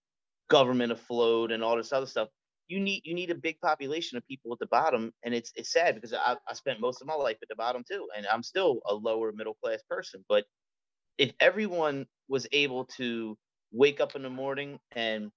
government 0.48 0.92
afloat 0.92 1.52
and 1.52 1.62
all 1.62 1.76
this 1.76 1.92
other 1.92 2.06
stuff. 2.06 2.28
You 2.68 2.80
need 2.80 3.02
you 3.04 3.14
need 3.14 3.30
a 3.30 3.34
big 3.34 3.60
population 3.60 4.18
of 4.18 4.26
people 4.26 4.52
at 4.52 4.58
the 4.58 4.66
bottom 4.66 5.12
and 5.24 5.34
it's 5.34 5.52
it's 5.56 5.72
sad 5.72 5.94
because 5.94 6.12
I, 6.12 6.36
I 6.48 6.54
spent 6.54 6.80
most 6.80 7.00
of 7.00 7.06
my 7.06 7.14
life 7.14 7.36
at 7.42 7.48
the 7.48 7.56
bottom 7.56 7.82
too 7.88 8.06
and 8.16 8.26
i'm 8.26 8.42
still 8.42 8.80
a 8.86 8.94
lower 8.94 9.32
middle 9.32 9.56
class 9.62 9.82
person. 9.88 10.24
But 10.28 10.44
if 11.18 11.32
everyone 11.40 12.06
was 12.28 12.46
able 12.52 12.84
to 12.98 13.36
wake 13.72 14.00
up 14.00 14.16
in 14.16 14.22
the 14.22 14.30
morning 14.30 14.78
and 14.92 15.30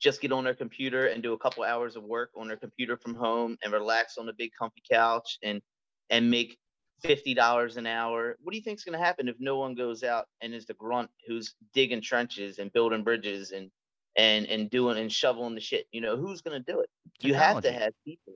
just 0.00 0.20
get 0.20 0.32
on 0.32 0.44
their 0.44 0.54
computer 0.54 1.06
and 1.06 1.22
do 1.22 1.32
a 1.32 1.38
couple 1.38 1.64
hours 1.64 1.96
of 1.96 2.04
work 2.04 2.30
on 2.36 2.48
their 2.48 2.56
computer 2.56 2.96
from 2.96 3.14
home 3.14 3.56
and 3.62 3.72
relax 3.72 4.18
on 4.18 4.28
a 4.28 4.32
big 4.32 4.50
comfy 4.58 4.82
couch 4.90 5.38
and 5.42 5.60
and 6.10 6.30
make 6.30 6.58
fifty 7.02 7.34
dollars 7.34 7.76
an 7.76 7.86
hour. 7.86 8.36
What 8.42 8.52
do 8.52 8.56
you 8.56 8.62
think 8.62 8.78
is 8.78 8.84
going 8.84 8.98
to 8.98 9.04
happen 9.04 9.28
if 9.28 9.36
no 9.38 9.58
one 9.58 9.74
goes 9.74 10.02
out 10.02 10.26
and 10.40 10.54
is 10.54 10.66
the 10.66 10.74
grunt 10.74 11.10
who's 11.26 11.54
digging 11.72 12.00
trenches 12.00 12.58
and 12.58 12.72
building 12.72 13.04
bridges 13.04 13.52
and 13.52 13.70
and 14.16 14.46
and 14.46 14.70
doing 14.70 14.98
and 14.98 15.12
shoveling 15.12 15.54
the 15.54 15.60
shit? 15.60 15.86
You 15.92 16.00
know 16.00 16.16
who's 16.16 16.40
going 16.40 16.62
to 16.62 16.72
do 16.72 16.80
it? 16.80 16.90
You 17.20 17.34
have 17.34 17.62
to 17.62 17.72
have 17.72 17.92
people. 18.04 18.34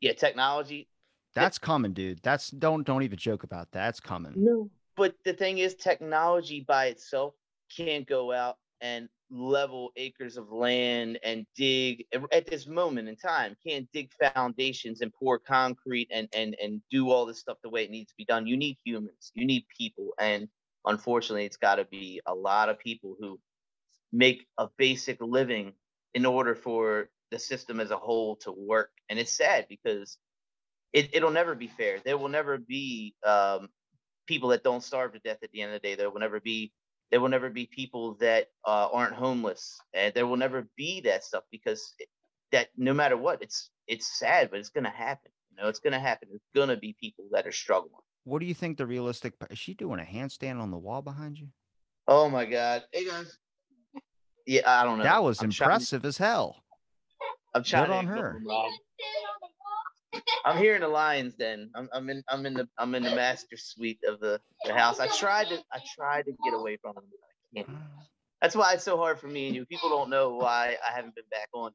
Yeah, 0.00 0.12
technology. 0.12 0.88
That's 1.34 1.58
coming, 1.58 1.92
dude. 1.92 2.20
That's 2.22 2.50
don't 2.50 2.84
don't 2.84 3.02
even 3.02 3.18
joke 3.18 3.42
about 3.42 3.72
that. 3.72 3.86
That's 3.86 4.00
coming. 4.00 4.32
No. 4.36 4.70
But 4.96 5.14
the 5.24 5.32
thing 5.32 5.58
is, 5.58 5.74
technology 5.74 6.60
by 6.60 6.86
itself 6.86 7.34
can't 7.74 8.06
go 8.06 8.32
out 8.32 8.58
and 8.82 9.08
level 9.30 9.92
acres 9.96 10.36
of 10.36 10.52
land 10.52 11.18
and 11.24 11.46
dig 11.56 12.04
at 12.32 12.46
this 12.46 12.66
moment 12.66 13.08
in 13.08 13.16
time 13.16 13.56
can't 13.66 13.88
dig 13.94 14.10
foundations 14.34 15.00
and 15.00 15.10
pour 15.14 15.38
concrete 15.38 16.06
and 16.12 16.28
and 16.34 16.54
and 16.62 16.82
do 16.90 17.10
all 17.10 17.24
this 17.24 17.38
stuff 17.38 17.56
the 17.62 17.70
way 17.70 17.84
it 17.84 17.90
needs 17.90 18.10
to 18.10 18.16
be 18.18 18.26
done. 18.26 18.46
You 18.46 18.58
need 18.58 18.76
humans. 18.84 19.32
You 19.34 19.46
need 19.46 19.64
people. 19.74 20.10
And 20.20 20.48
unfortunately 20.84 21.46
it's 21.46 21.56
got 21.56 21.76
to 21.76 21.86
be 21.86 22.20
a 22.26 22.34
lot 22.34 22.68
of 22.68 22.78
people 22.78 23.16
who 23.18 23.40
make 24.12 24.46
a 24.58 24.68
basic 24.76 25.18
living 25.22 25.72
in 26.12 26.26
order 26.26 26.54
for 26.54 27.08
the 27.30 27.38
system 27.38 27.80
as 27.80 27.90
a 27.90 27.96
whole 27.96 28.36
to 28.36 28.52
work. 28.52 28.90
And 29.08 29.18
it's 29.18 29.32
sad 29.32 29.66
because 29.70 30.18
it, 30.92 31.08
it'll 31.14 31.30
never 31.30 31.54
be 31.54 31.68
fair. 31.68 32.00
There 32.04 32.18
will 32.18 32.28
never 32.28 32.58
be 32.58 33.14
um, 33.24 33.68
people 34.26 34.50
that 34.50 34.62
don't 34.62 34.82
starve 34.82 35.14
to 35.14 35.18
death 35.20 35.38
at 35.42 35.50
the 35.52 35.62
end 35.62 35.72
of 35.72 35.80
the 35.80 35.88
day. 35.88 35.94
There 35.94 36.10
will 36.10 36.20
never 36.20 36.40
be 36.40 36.72
there 37.12 37.20
will 37.20 37.28
never 37.28 37.50
be 37.50 37.66
people 37.66 38.14
that 38.14 38.48
uh, 38.66 38.88
aren't 38.92 39.14
homeless 39.14 39.78
and 39.94 40.12
there 40.14 40.26
will 40.26 40.36
never 40.36 40.66
be 40.76 41.00
that 41.02 41.22
stuff 41.22 41.44
because 41.52 41.94
that 42.50 42.68
no 42.76 42.92
matter 42.92 43.16
what 43.16 43.40
it's 43.40 43.70
it's 43.86 44.18
sad 44.18 44.50
but 44.50 44.58
it's 44.58 44.70
to 44.82 44.90
happen 44.90 45.30
you 45.52 45.62
know 45.62 45.68
it's 45.68 45.80
to 45.92 45.98
happen. 45.98 46.28
There's 46.30 46.40
going 46.54 46.68
to 46.68 46.76
be 46.76 46.96
people 46.98 47.26
that 47.32 47.46
are 47.46 47.52
struggling. 47.52 47.92
What 48.24 48.40
do 48.40 48.46
you 48.46 48.54
think 48.54 48.78
the 48.78 48.86
realistic 48.86 49.34
is 49.50 49.58
she 49.58 49.74
doing 49.74 50.00
a 50.00 50.04
handstand 50.04 50.60
on 50.60 50.70
the 50.70 50.78
wall 50.78 51.02
behind 51.02 51.38
you? 51.38 51.48
Oh 52.08 52.28
my 52.28 52.44
god. 52.46 52.84
Hey 52.92 53.06
guys. 53.06 53.36
Yeah 54.46 54.62
i 54.66 54.84
don't 54.84 54.98
know. 54.98 55.04
That 55.04 55.22
was 55.22 55.40
I'm 55.40 55.46
impressive 55.46 56.04
as 56.04 56.16
hell. 56.16 56.56
I'm 57.54 57.62
trying 57.62 57.86
Good 57.86 57.92
on 57.92 58.06
her 58.06 58.40
I'm 60.44 60.58
here 60.58 60.74
in 60.74 60.80
the 60.82 60.88
Lions 60.88 61.34
Den. 61.34 61.70
I'm, 61.74 61.88
I'm 61.92 62.10
in 62.10 62.22
I'm 62.28 62.46
in 62.46 62.54
the 62.54 62.68
I'm 62.78 62.94
in 62.94 63.02
the 63.02 63.14
master 63.14 63.56
suite 63.56 64.00
of 64.06 64.20
the, 64.20 64.40
the 64.64 64.74
house. 64.74 65.00
I 65.00 65.06
tried 65.06 65.48
to 65.48 65.58
I 65.72 65.80
tried 65.96 66.26
to 66.26 66.32
get 66.44 66.54
away 66.54 66.76
from 66.76 66.94
them. 66.94 67.04
I 67.04 67.56
can't. 67.56 67.68
That's 68.40 68.56
why 68.56 68.74
it's 68.74 68.84
so 68.84 68.96
hard 68.96 69.20
for 69.20 69.28
me 69.28 69.46
and 69.46 69.56
you. 69.56 69.66
People 69.66 69.88
don't 69.88 70.10
know 70.10 70.36
why 70.36 70.76
I 70.86 70.94
haven't 70.94 71.14
been 71.14 71.24
back 71.30 71.48
on. 71.54 71.72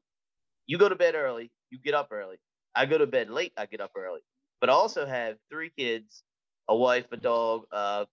You 0.66 0.78
go 0.78 0.88
to 0.88 0.96
bed 0.96 1.14
early, 1.14 1.50
you 1.70 1.78
get 1.82 1.94
up 1.94 2.08
early. 2.10 2.36
I 2.74 2.86
go 2.86 2.98
to 2.98 3.06
bed 3.06 3.30
late, 3.30 3.52
I 3.56 3.66
get 3.66 3.80
up 3.80 3.92
early. 3.96 4.20
But 4.60 4.70
I 4.70 4.74
also 4.74 5.06
have 5.06 5.36
three 5.50 5.70
kids, 5.76 6.22
a 6.68 6.76
wife, 6.76 7.06
a 7.12 7.16
dog, 7.16 7.62
a 7.72 8.06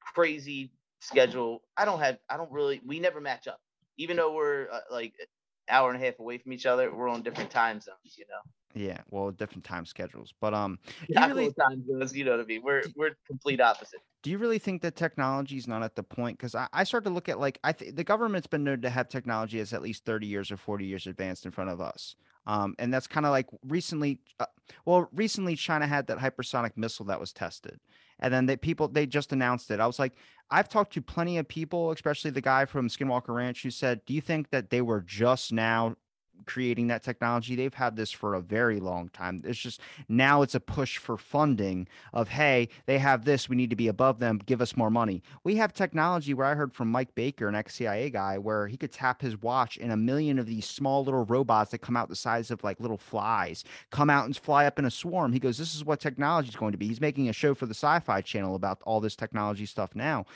crazy 0.00 0.72
schedule. 1.00 1.62
I 1.76 1.84
don't 1.86 2.00
have 2.00 2.18
I 2.28 2.36
don't 2.36 2.52
really 2.52 2.80
we 2.86 3.00
never 3.00 3.20
match 3.20 3.48
up. 3.48 3.60
Even 3.98 4.16
though 4.16 4.34
we're 4.34 4.68
uh, 4.70 4.80
like 4.90 5.14
hour 5.68 5.90
and 5.90 6.02
a 6.02 6.04
half 6.04 6.18
away 6.18 6.38
from 6.38 6.52
each 6.52 6.66
other, 6.66 6.94
we're 6.94 7.08
on 7.08 7.22
different 7.22 7.50
time 7.50 7.80
zones, 7.80 8.16
you 8.18 8.24
know. 8.28 8.61
Yeah, 8.74 8.98
well, 9.10 9.30
different 9.30 9.64
time 9.64 9.84
schedules, 9.84 10.32
but 10.40 10.54
um, 10.54 10.78
yeah, 11.08 11.26
you 11.26 11.34
really, 11.34 11.52
time 11.52 11.84
zones, 11.86 12.16
you 12.16 12.24
know 12.24 12.32
what 12.32 12.40
I 12.40 12.44
mean. 12.44 12.62
We're 12.62 12.82
we're 12.96 13.16
complete 13.26 13.60
opposite. 13.60 14.00
Do 14.22 14.30
you 14.30 14.38
really 14.38 14.58
think 14.58 14.82
that 14.82 14.96
technology 14.96 15.56
is 15.56 15.68
not 15.68 15.82
at 15.82 15.94
the 15.94 16.02
point? 16.02 16.38
Because 16.38 16.54
I, 16.54 16.68
I 16.72 16.84
start 16.84 17.04
to 17.04 17.10
look 17.10 17.28
at 17.28 17.38
like 17.38 17.58
I 17.64 17.72
think 17.72 17.96
the 17.96 18.04
government's 18.04 18.46
been 18.46 18.64
known 18.64 18.80
to 18.82 18.90
have 18.90 19.08
technology 19.08 19.60
as 19.60 19.72
at 19.72 19.82
least 19.82 20.04
thirty 20.04 20.26
years 20.26 20.50
or 20.50 20.56
forty 20.56 20.86
years 20.86 21.06
advanced 21.06 21.44
in 21.44 21.52
front 21.52 21.70
of 21.70 21.80
us. 21.80 22.16
Um, 22.46 22.74
and 22.78 22.92
that's 22.92 23.06
kind 23.06 23.24
of 23.24 23.30
like 23.30 23.46
recently, 23.68 24.18
uh, 24.40 24.46
well, 24.84 25.08
recently 25.12 25.54
China 25.54 25.86
had 25.86 26.08
that 26.08 26.18
hypersonic 26.18 26.72
missile 26.76 27.06
that 27.06 27.20
was 27.20 27.32
tested, 27.32 27.78
and 28.18 28.34
then 28.34 28.46
they 28.46 28.56
people 28.56 28.88
they 28.88 29.06
just 29.06 29.32
announced 29.32 29.70
it. 29.70 29.80
I 29.80 29.86
was 29.86 29.98
like, 29.98 30.14
I've 30.50 30.68
talked 30.68 30.92
to 30.94 31.02
plenty 31.02 31.38
of 31.38 31.46
people, 31.46 31.92
especially 31.92 32.30
the 32.30 32.40
guy 32.40 32.64
from 32.64 32.88
Skinwalker 32.88 33.34
Ranch, 33.34 33.62
who 33.62 33.70
said, 33.70 34.00
"Do 34.06 34.14
you 34.14 34.20
think 34.20 34.50
that 34.50 34.70
they 34.70 34.82
were 34.82 35.02
just 35.02 35.52
now 35.52 35.96
creating 36.46 36.88
that 36.88 37.02
technology. 37.02 37.54
They've 37.54 37.72
had 37.72 37.96
this 37.96 38.10
for 38.10 38.34
a 38.34 38.40
very 38.40 38.80
long 38.80 39.08
time. 39.10 39.42
It's 39.44 39.58
just 39.58 39.80
now 40.08 40.42
it's 40.42 40.54
a 40.54 40.60
push 40.60 40.98
for 40.98 41.16
funding 41.16 41.88
of, 42.12 42.28
hey, 42.28 42.68
they 42.86 42.98
have 42.98 43.24
this. 43.24 43.48
We 43.48 43.56
need 43.56 43.70
to 43.70 43.76
be 43.76 43.88
above 43.88 44.18
them. 44.18 44.40
Give 44.44 44.60
us 44.60 44.76
more 44.76 44.90
money. 44.90 45.22
We 45.44 45.56
have 45.56 45.72
technology 45.72 46.34
where 46.34 46.46
I 46.46 46.54
heard 46.54 46.74
from 46.74 46.90
Mike 46.90 47.14
Baker, 47.14 47.48
an 47.48 47.54
ex 47.54 47.74
CIA 47.74 48.10
guy, 48.10 48.38
where 48.38 48.66
he 48.66 48.76
could 48.76 48.92
tap 48.92 49.22
his 49.22 49.40
watch 49.40 49.78
and 49.80 49.92
a 49.92 49.96
million 49.96 50.38
of 50.38 50.46
these 50.46 50.66
small 50.66 51.04
little 51.04 51.24
robots 51.24 51.70
that 51.70 51.78
come 51.78 51.96
out 51.96 52.08
the 52.08 52.16
size 52.16 52.50
of 52.50 52.62
like 52.64 52.80
little 52.80 52.98
flies 52.98 53.64
come 53.90 54.10
out 54.10 54.24
and 54.24 54.36
fly 54.36 54.66
up 54.66 54.78
in 54.78 54.84
a 54.84 54.90
swarm. 54.90 55.32
He 55.32 55.38
goes, 55.38 55.58
This 55.58 55.74
is 55.74 55.84
what 55.84 56.00
technology 56.00 56.48
is 56.48 56.56
going 56.56 56.72
to 56.72 56.78
be. 56.78 56.88
He's 56.88 57.00
making 57.00 57.28
a 57.28 57.32
show 57.32 57.54
for 57.54 57.66
the 57.66 57.74
sci 57.74 58.00
fi 58.00 58.20
channel 58.20 58.54
about 58.54 58.80
all 58.84 59.00
this 59.00 59.16
technology 59.16 59.66
stuff 59.66 59.94
now. 59.94 60.26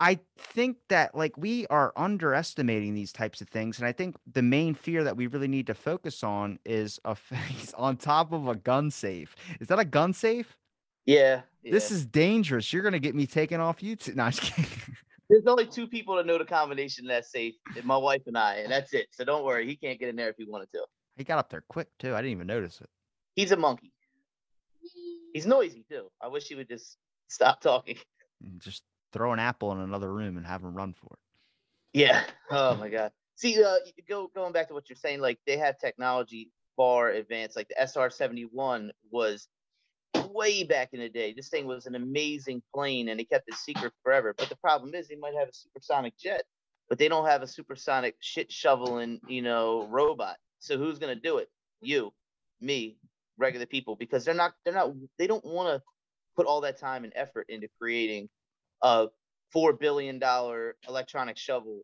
I 0.00 0.20
think 0.36 0.76
that 0.88 1.14
like 1.14 1.36
we 1.36 1.66
are 1.68 1.92
underestimating 1.96 2.94
these 2.94 3.12
types 3.12 3.40
of 3.40 3.48
things, 3.48 3.78
and 3.78 3.86
I 3.86 3.92
think 3.92 4.16
the 4.30 4.42
main 4.42 4.74
fear 4.74 5.02
that 5.04 5.16
we 5.16 5.26
really 5.26 5.48
need 5.48 5.66
to 5.66 5.74
focus 5.74 6.22
on 6.22 6.58
is 6.64 7.00
a 7.04 7.14
face 7.14 7.74
on 7.78 7.96
top 7.96 8.32
of 8.32 8.46
a 8.48 8.54
gun 8.54 8.90
safe. 8.90 9.34
Is 9.60 9.68
that 9.68 9.78
a 9.78 9.84
gun 9.84 10.12
safe? 10.12 10.56
Yeah. 11.04 11.42
yeah. 11.62 11.72
This 11.72 11.90
is 11.90 12.06
dangerous. 12.06 12.72
You're 12.72 12.82
gonna 12.82 12.98
get 12.98 13.14
me 13.14 13.26
taken 13.26 13.60
off 13.60 13.80
YouTube. 13.80 14.14
No, 14.16 14.30
There's 15.30 15.46
only 15.46 15.66
two 15.66 15.86
people 15.86 16.16
that 16.16 16.24
know 16.24 16.38
the 16.38 16.44
combination 16.46 17.04
of 17.04 17.08
that 17.08 17.26
safe, 17.26 17.54
my 17.84 17.98
wife 17.98 18.22
and 18.26 18.38
I, 18.38 18.56
and 18.56 18.72
that's 18.72 18.94
it. 18.94 19.08
So 19.10 19.24
don't 19.24 19.44
worry, 19.44 19.66
he 19.66 19.76
can't 19.76 20.00
get 20.00 20.08
in 20.08 20.16
there 20.16 20.30
if 20.30 20.36
he 20.38 20.46
wanted 20.48 20.70
to. 20.72 20.86
He 21.16 21.24
got 21.24 21.38
up 21.38 21.50
there 21.50 21.64
quick 21.68 21.88
too. 21.98 22.14
I 22.14 22.18
didn't 22.18 22.32
even 22.32 22.46
notice 22.46 22.80
it. 22.80 22.88
He's 23.34 23.52
a 23.52 23.56
monkey. 23.56 23.92
He's 25.34 25.46
noisy 25.46 25.84
too. 25.86 26.10
I 26.22 26.28
wish 26.28 26.46
he 26.46 26.54
would 26.54 26.68
just 26.68 26.96
stop 27.28 27.60
talking. 27.60 27.96
Mm, 28.42 28.58
just 28.58 28.82
throw 29.12 29.32
an 29.32 29.38
apple 29.38 29.72
in 29.72 29.78
another 29.78 30.12
room 30.12 30.36
and 30.36 30.46
have 30.46 30.62
them 30.62 30.74
run 30.74 30.94
for 30.94 31.14
it. 31.14 31.98
Yeah. 31.98 32.22
Oh 32.50 32.76
my 32.76 32.88
God. 32.88 33.10
See, 33.36 33.62
uh, 33.62 33.76
go 34.08 34.30
going 34.34 34.52
back 34.52 34.68
to 34.68 34.74
what 34.74 34.88
you're 34.88 34.96
saying, 34.96 35.20
like 35.20 35.38
they 35.46 35.56
have 35.56 35.78
technology 35.78 36.50
far 36.76 37.10
advanced. 37.10 37.56
Like 37.56 37.68
the 37.68 37.86
SR-71 37.86 38.90
was 39.10 39.48
way 40.30 40.64
back 40.64 40.90
in 40.92 41.00
the 41.00 41.08
day. 41.08 41.32
This 41.32 41.48
thing 41.48 41.66
was 41.66 41.86
an 41.86 41.94
amazing 41.94 42.62
plane, 42.74 43.08
and 43.08 43.18
they 43.18 43.24
kept 43.24 43.48
it 43.48 43.54
secret 43.54 43.92
forever. 44.02 44.34
But 44.36 44.48
the 44.48 44.56
problem 44.56 44.94
is, 44.94 45.08
they 45.08 45.16
might 45.16 45.34
have 45.34 45.48
a 45.48 45.52
supersonic 45.52 46.16
jet, 46.18 46.42
but 46.88 46.98
they 46.98 47.08
don't 47.08 47.26
have 47.26 47.42
a 47.42 47.46
supersonic 47.46 48.16
shit 48.20 48.50
shoveling, 48.50 49.20
you 49.28 49.42
know, 49.42 49.86
robot. 49.90 50.36
So 50.60 50.78
who's 50.78 50.98
gonna 50.98 51.14
do 51.14 51.38
it? 51.38 51.48
You, 51.80 52.12
me, 52.60 52.98
regular 53.36 53.66
people, 53.66 53.96
because 53.96 54.24
they're 54.24 54.34
not. 54.34 54.52
They're 54.64 54.74
not. 54.74 54.92
They 55.18 55.26
don't 55.26 55.44
want 55.44 55.68
to 55.68 55.82
put 56.36 56.46
all 56.46 56.60
that 56.62 56.78
time 56.78 57.04
and 57.04 57.12
effort 57.16 57.46
into 57.48 57.68
creating 57.80 58.28
a 58.82 59.08
four 59.52 59.72
billion 59.72 60.18
dollar 60.18 60.76
electronic 60.88 61.36
shovel 61.36 61.82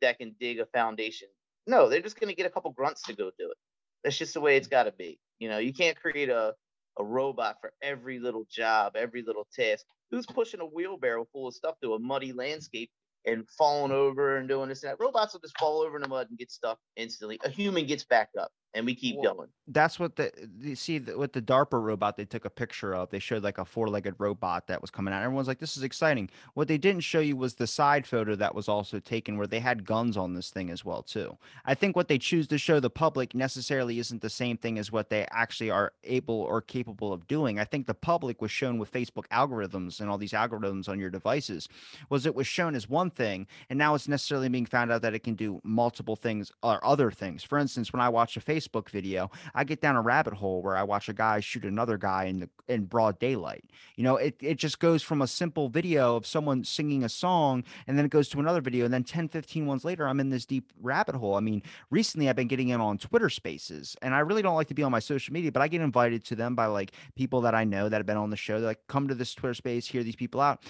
that 0.00 0.18
can 0.18 0.34
dig 0.40 0.60
a 0.60 0.66
foundation. 0.66 1.28
No, 1.66 1.88
they're 1.88 2.02
just 2.02 2.18
gonna 2.18 2.34
get 2.34 2.46
a 2.46 2.50
couple 2.50 2.72
grunts 2.72 3.02
to 3.02 3.14
go 3.14 3.30
do 3.38 3.50
it. 3.50 3.56
That's 4.02 4.18
just 4.18 4.34
the 4.34 4.40
way 4.40 4.56
it's 4.56 4.68
gotta 4.68 4.92
be. 4.92 5.18
You 5.38 5.48
know, 5.48 5.58
you 5.58 5.72
can't 5.72 6.00
create 6.00 6.28
a 6.28 6.54
a 6.98 7.04
robot 7.04 7.56
for 7.60 7.72
every 7.82 8.18
little 8.20 8.46
job, 8.50 8.94
every 8.96 9.22
little 9.22 9.46
task. 9.52 9.84
Who's 10.10 10.26
pushing 10.26 10.60
a 10.60 10.66
wheelbarrow 10.66 11.26
full 11.32 11.48
of 11.48 11.54
stuff 11.54 11.76
through 11.80 11.94
a 11.94 11.98
muddy 11.98 12.32
landscape 12.32 12.90
and 13.26 13.48
falling 13.58 13.90
over 13.90 14.36
and 14.36 14.48
doing 14.48 14.68
this 14.68 14.84
and 14.84 14.90
that? 14.90 15.00
Robots 15.00 15.32
will 15.32 15.40
just 15.40 15.58
fall 15.58 15.80
over 15.80 15.96
in 15.96 16.02
the 16.02 16.08
mud 16.08 16.28
and 16.28 16.38
get 16.38 16.52
stuck 16.52 16.78
instantly. 16.96 17.40
A 17.44 17.48
human 17.48 17.86
gets 17.86 18.04
back 18.04 18.28
up 18.38 18.52
and 18.74 18.84
we 18.84 18.94
keep 18.94 19.16
well, 19.16 19.34
going. 19.34 19.48
That's 19.68 19.98
what 19.98 20.16
the 20.16 20.30
you 20.60 20.74
see 20.74 20.98
with 20.98 21.32
the 21.32 21.40
DARPA 21.40 21.82
robot 21.82 22.16
they 22.16 22.24
took 22.24 22.44
a 22.44 22.50
picture 22.50 22.94
of. 22.94 23.10
They 23.10 23.18
showed 23.18 23.42
like 23.42 23.58
a 23.58 23.64
four-legged 23.64 24.16
robot 24.18 24.66
that 24.66 24.80
was 24.80 24.90
coming 24.90 25.14
out. 25.14 25.22
Everyone's 25.22 25.48
like, 25.48 25.58
"This 25.58 25.76
is 25.76 25.82
exciting." 25.82 26.30
What 26.54 26.68
they 26.68 26.78
didn't 26.78 27.02
show 27.02 27.20
you 27.20 27.36
was 27.36 27.54
the 27.54 27.66
side 27.66 28.06
photo 28.06 28.34
that 28.34 28.54
was 28.54 28.68
also 28.68 28.98
taken 28.98 29.38
where 29.38 29.46
they 29.46 29.60
had 29.60 29.86
guns 29.86 30.16
on 30.16 30.34
this 30.34 30.50
thing 30.50 30.70
as 30.70 30.84
well 30.84 31.02
too. 31.02 31.38
I 31.64 31.74
think 31.74 31.96
what 31.96 32.08
they 32.08 32.18
choose 32.18 32.46
to 32.48 32.58
show 32.58 32.80
the 32.80 32.90
public 32.90 33.34
necessarily 33.34 33.98
isn't 33.98 34.20
the 34.20 34.30
same 34.30 34.56
thing 34.56 34.78
as 34.78 34.90
what 34.90 35.08
they 35.08 35.26
actually 35.30 35.70
are 35.70 35.92
able 36.02 36.40
or 36.40 36.60
capable 36.60 37.12
of 37.12 37.26
doing. 37.26 37.58
I 37.58 37.64
think 37.64 37.86
the 37.86 37.94
public 37.94 38.42
was 38.42 38.50
shown 38.50 38.78
with 38.78 38.92
Facebook 38.92 39.26
algorithms 39.28 40.00
and 40.00 40.10
all 40.10 40.18
these 40.18 40.32
algorithms 40.32 40.88
on 40.88 40.98
your 40.98 41.10
devices 41.10 41.68
was 42.10 42.26
it 42.26 42.34
was 42.34 42.46
shown 42.46 42.74
as 42.74 42.88
one 42.88 43.10
thing, 43.10 43.46
and 43.70 43.78
now 43.78 43.94
it's 43.94 44.08
necessarily 44.08 44.48
being 44.48 44.66
found 44.66 44.90
out 44.90 45.02
that 45.02 45.14
it 45.14 45.20
can 45.20 45.34
do 45.34 45.60
multiple 45.62 46.16
things 46.16 46.50
or 46.62 46.84
other 46.84 47.10
things. 47.10 47.42
For 47.42 47.58
instance, 47.58 47.92
when 47.92 48.02
I 48.02 48.08
watch 48.08 48.36
a 48.36 48.40
Facebook 48.40 48.63
Facebook 48.64 48.88
video, 48.88 49.30
I 49.54 49.64
get 49.64 49.80
down 49.80 49.96
a 49.96 50.02
rabbit 50.02 50.34
hole 50.34 50.62
where 50.62 50.76
I 50.76 50.82
watch 50.82 51.08
a 51.08 51.12
guy 51.12 51.40
shoot 51.40 51.64
another 51.64 51.98
guy 51.98 52.24
in 52.24 52.40
the 52.40 52.50
in 52.68 52.84
broad 52.84 53.18
daylight. 53.18 53.64
You 53.96 54.04
know, 54.04 54.16
it 54.16 54.36
it 54.40 54.56
just 54.56 54.78
goes 54.78 55.02
from 55.02 55.22
a 55.22 55.26
simple 55.26 55.68
video 55.68 56.16
of 56.16 56.26
someone 56.26 56.64
singing 56.64 57.04
a 57.04 57.08
song 57.08 57.64
and 57.86 57.98
then 57.98 58.04
it 58.04 58.10
goes 58.10 58.28
to 58.30 58.40
another 58.40 58.60
video 58.60 58.84
and 58.84 58.94
then 58.94 59.04
10 59.04 59.28
15 59.28 59.66
ones 59.66 59.84
later 59.84 60.08
I'm 60.08 60.20
in 60.20 60.30
this 60.30 60.46
deep 60.46 60.72
rabbit 60.80 61.14
hole. 61.14 61.34
I 61.34 61.40
mean, 61.40 61.62
recently 61.90 62.28
I've 62.28 62.36
been 62.36 62.48
getting 62.48 62.68
in 62.68 62.80
on 62.80 62.98
Twitter 62.98 63.30
Spaces 63.30 63.96
and 64.02 64.14
I 64.14 64.20
really 64.20 64.42
don't 64.42 64.56
like 64.56 64.68
to 64.68 64.74
be 64.74 64.82
on 64.82 64.92
my 64.92 65.00
social 65.00 65.32
media, 65.32 65.52
but 65.52 65.62
I 65.62 65.68
get 65.68 65.80
invited 65.80 66.24
to 66.26 66.36
them 66.36 66.54
by 66.54 66.66
like 66.66 66.92
people 67.14 67.42
that 67.42 67.54
I 67.54 67.64
know 67.64 67.88
that 67.88 67.96
have 67.96 68.06
been 68.06 68.16
on 68.16 68.30
the 68.30 68.36
show. 68.36 68.58
They're 68.58 68.68
like 68.68 68.86
come 68.88 69.08
to 69.08 69.14
this 69.14 69.34
Twitter 69.34 69.54
space, 69.54 69.86
hear 69.86 70.02
these 70.02 70.16
people 70.16 70.40
out 70.40 70.64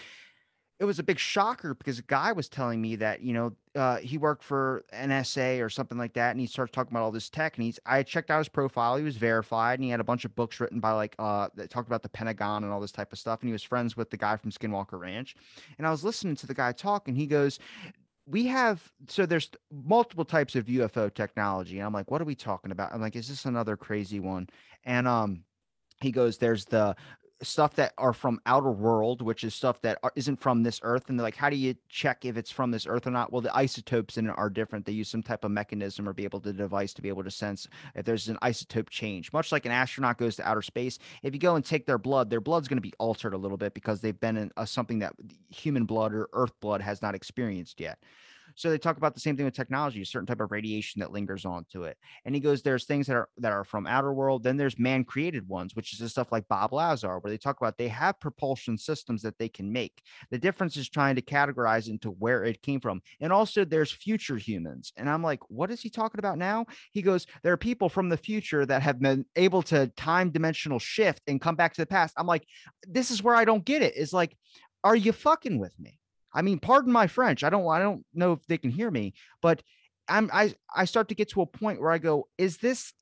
it 0.81 0.85
was 0.85 0.99
a 0.99 1.05
big 1.05 1.19
shocker 1.19 1.75
because 1.75 2.01
a 2.01 2.03
guy 2.03 2.33
was 2.33 2.49
telling 2.49 2.81
me 2.81 2.97
that 2.97 3.21
you 3.21 3.33
know 3.33 3.53
uh, 3.77 3.99
he 3.99 4.19
worked 4.19 4.43
for 4.43 4.85
NSA 4.93 5.65
or 5.65 5.69
something 5.69 5.97
like 5.97 6.15
that, 6.15 6.33
and 6.33 6.41
he 6.41 6.47
started 6.47 6.73
talking 6.73 6.93
about 6.93 7.05
all 7.05 7.13
this 7.13 7.31
tech. 7.31 7.57
And 7.57 7.65
he's 7.65 7.79
I 7.87 8.03
checked 8.03 8.31
out 8.31 8.39
his 8.39 8.49
profile; 8.49 8.97
he 8.97 9.05
was 9.05 9.17
verified, 9.17 9.79
and 9.79 9.85
he 9.85 9.91
had 9.91 10.01
a 10.01 10.05
bunch 10.05 10.25
of 10.25 10.35
books 10.35 10.59
written 10.59 10.81
by 10.81 10.93
like 10.93 11.15
uh, 11.19 11.49
that 11.55 11.71
talked 11.71 11.89
about 11.89 12.03
the 12.03 12.09
Pentagon 12.09 12.65
and 12.65 12.73
all 12.73 12.81
this 12.81 12.93
type 12.93 13.13
of 13.13 13.19
stuff. 13.19 13.41
And 13.41 13.49
he 13.49 13.53
was 13.53 13.63
friends 13.63 13.97
with 13.97 14.11
the 14.11 14.17
guy 14.17 14.37
from 14.37 14.51
Skinwalker 14.51 14.99
Ranch. 14.99 15.37
And 15.79 15.87
I 15.87 15.91
was 15.91 16.03
listening 16.03 16.37
to 16.37 16.47
the 16.47 16.55
guy 16.55 16.73
talk, 16.73 17.07
and 17.07 17.17
he 17.17 17.27
goes, 17.27 17.61
"We 18.27 18.47
have 18.47 18.93
so 19.09 19.27
there's 19.27 19.51
multiple 19.71 20.25
types 20.25 20.57
of 20.57 20.67
UFO 20.67 21.13
technology." 21.13 21.79
And 21.79 21.87
I'm 21.87 21.93
like, 21.93 22.11
"What 22.11 22.21
are 22.21 22.27
we 22.27 22.35
talking 22.35 22.73
about?" 22.73 22.93
I'm 22.93 23.01
like, 23.01 23.15
"Is 23.17 23.29
this 23.29 23.45
another 23.45 23.77
crazy 23.77 24.19
one?" 24.19 24.49
And 24.85 25.07
um 25.07 25.45
he 26.01 26.13
goes, 26.13 26.39
there's 26.39 26.65
the 26.67 26.95
stuff 27.45 27.75
that 27.75 27.93
are 27.99 28.13
from 28.13 28.41
outer 28.47 28.71
world, 28.71 29.23
which 29.23 29.45
is 29.45 29.55
stuff 29.55 29.81
that 29.83 29.99
are, 30.03 30.13
isn't 30.17 30.41
from 30.41 30.63
this 30.63 30.81
earth. 30.83 31.09
And 31.09 31.19
they're 31.19 31.25
like, 31.25 31.37
how 31.37 31.51
do 31.51 31.57
you 31.57 31.75
check 31.89 32.25
if 32.25 32.37
it's 32.37 32.51
from 32.51 32.71
this 32.71 32.87
earth 32.87 33.07
or 33.07 33.11
not? 33.11 33.33
Well, 33.33 33.41
the 33.41 33.55
isotopes 33.55 34.17
in 34.17 34.27
it 34.27 34.35
are 34.37 34.51
different. 34.51 34.87
They 34.87 34.93
use 34.93 35.09
some 35.09 35.23
type 35.23 35.45
of 35.45 35.51
mechanism 35.51 36.09
or 36.09 36.13
be 36.13 36.25
able 36.25 36.41
to 36.41 36.53
device 36.53 36.95
to 36.95 37.03
be 37.03 37.09
able 37.09 37.25
to 37.25 37.31
sense 37.31 37.69
if 37.95 38.05
there's 38.05 38.29
an 38.29 38.39
isotope 38.43 38.89
change. 38.89 39.33
Much 39.33 39.53
like 39.53 39.67
an 39.67 39.73
astronaut 39.73 40.19
goes 40.19 40.37
to 40.37 40.49
outer 40.49 40.63
space, 40.63 40.99
if 41.23 41.35
you 41.35 41.41
go 41.41 41.57
and 41.57 41.65
take 41.65 41.87
their 41.87 41.99
blood, 41.99 42.31
their 42.31 42.41
blood's 42.41 42.69
going 42.69 42.79
to 42.79 42.83
be 42.83 42.95
altered 42.99 43.35
a 43.35 43.39
little 43.39 43.57
bit 43.57 43.75
because 43.75 44.01
they've 44.01 44.21
been 44.21 44.37
in 44.37 44.51
a, 44.57 44.67
something 44.67 44.99
that 45.01 45.15
human 45.51 45.85
blood 45.85 46.13
or 46.13 46.29
earth 46.33 46.59
blood 46.61 46.81
has 46.81 47.03
not 47.03 47.15
experienced 47.15 47.81
yet. 47.81 47.99
So 48.55 48.71
they 48.71 48.79
talk 48.79 48.97
about 48.97 49.15
the 49.15 49.21
same 49.21 49.37
thing 49.37 49.45
with 49.45 49.55
technology, 49.55 50.03
a 50.03 50.07
certain 50.07 50.27
type 50.27 50.41
of 50.41 50.51
radiation 50.51 51.01
that 51.01 51.13
lingers 51.13 51.45
onto 51.45 51.83
it. 51.85 51.97
And 52.25 52.35
he 52.35 52.41
goes, 52.41 52.63
there's 52.63 52.85
things 52.85 53.07
that 53.07 53.17
are 53.17 53.29
that 53.39 53.53
are 53.53 53.65
from 53.65 53.87
outer 53.87 54.13
world. 54.13 54.43
Then 54.43 54.57
there's 54.57 54.79
man 54.79 55.05
created 55.05 55.49
ones, 55.49 55.75
which 55.75 55.93
is 55.93 55.99
the 55.99 56.09
stuff 56.09 56.33
like 56.33 56.49
Bob 56.49 56.73
Lazar, 56.73 57.19
where 57.19 57.31
they 57.31 57.39
talk 57.39 57.61
about 57.61 57.79
they 57.79 57.89
have 57.89 58.21
propulsion 58.21 58.79
systems 58.79 59.23
that 59.23 59.39
they 59.39 59.49
can 59.49 59.73
make. 59.73 60.03
The 60.31 60.39
difference 60.39 60.77
is 60.77 60.89
trying 60.89 61.17
to 61.17 61.23
categorize 61.23 61.89
into 61.89 62.11
where 62.11 62.45
it 62.45 62.63
came 62.63 62.81
from. 62.81 63.03
And 63.21 63.33
also 63.33 63.65
there's 63.65 63.91
future 63.91 64.37
humans. 64.37 64.93
And 64.97 65.09
I'm 65.09 65.23
like, 65.23 65.41
what 65.49 65.71
is 65.71 65.81
he 65.81 65.91
talking 65.91 66.19
about 66.19 66.39
now? 66.39 66.67
He 66.93 67.03
goes, 67.03 67.27
there 67.43 67.53
are 67.53 67.59
people 67.59 67.89
from 67.89 68.09
the 68.09 68.17
future 68.17 68.65
that 68.67 68.83
have 68.83 69.01
been 69.01 69.25
able 69.37 69.63
to 69.63 69.89
time 69.97 70.31
dimensional 70.31 70.79
shift 70.79 71.23
and 71.27 71.41
come 71.41 71.57
back 71.57 71.75
to 71.75 71.83
the 71.83 71.87
past. 71.87 72.15
I'm 72.17 72.27
like, 72.27 72.47
this 72.87 73.11
is 73.11 73.23
where 73.23 73.35
I 73.35 73.45
don't 73.45 73.65
get 73.65 73.83
it. 73.83 73.97
Is 73.97 74.13
like, 74.13 74.37
are 74.83 74.97
you 74.97 75.13
fucking 75.13 75.59
with 75.59 75.79
me? 75.79 75.99
I 76.35 76.43
mean, 76.43 76.59
pardon 76.59 76.93
my 76.93 77.07
French. 77.07 77.45
I 77.45 77.51
don't 77.51 77.69
I 77.69 77.79
don't 77.79 78.05
know 78.13 78.33
if 78.33 78.47
they 78.47 78.59
can 78.59 78.71
hear 78.71 78.91
me, 78.91 79.15
but 79.41 79.63
I'm 80.09 80.31
I 80.33 80.55
I 80.75 80.85
start 80.85 81.09
to 81.09 81.15
get 81.15 81.31
to 81.31 81.43
a 81.43 81.47
point 81.47 81.81
where 81.81 81.91
I 81.91 81.99
go, 81.99 82.29
is 82.39 82.59
this 82.59 82.93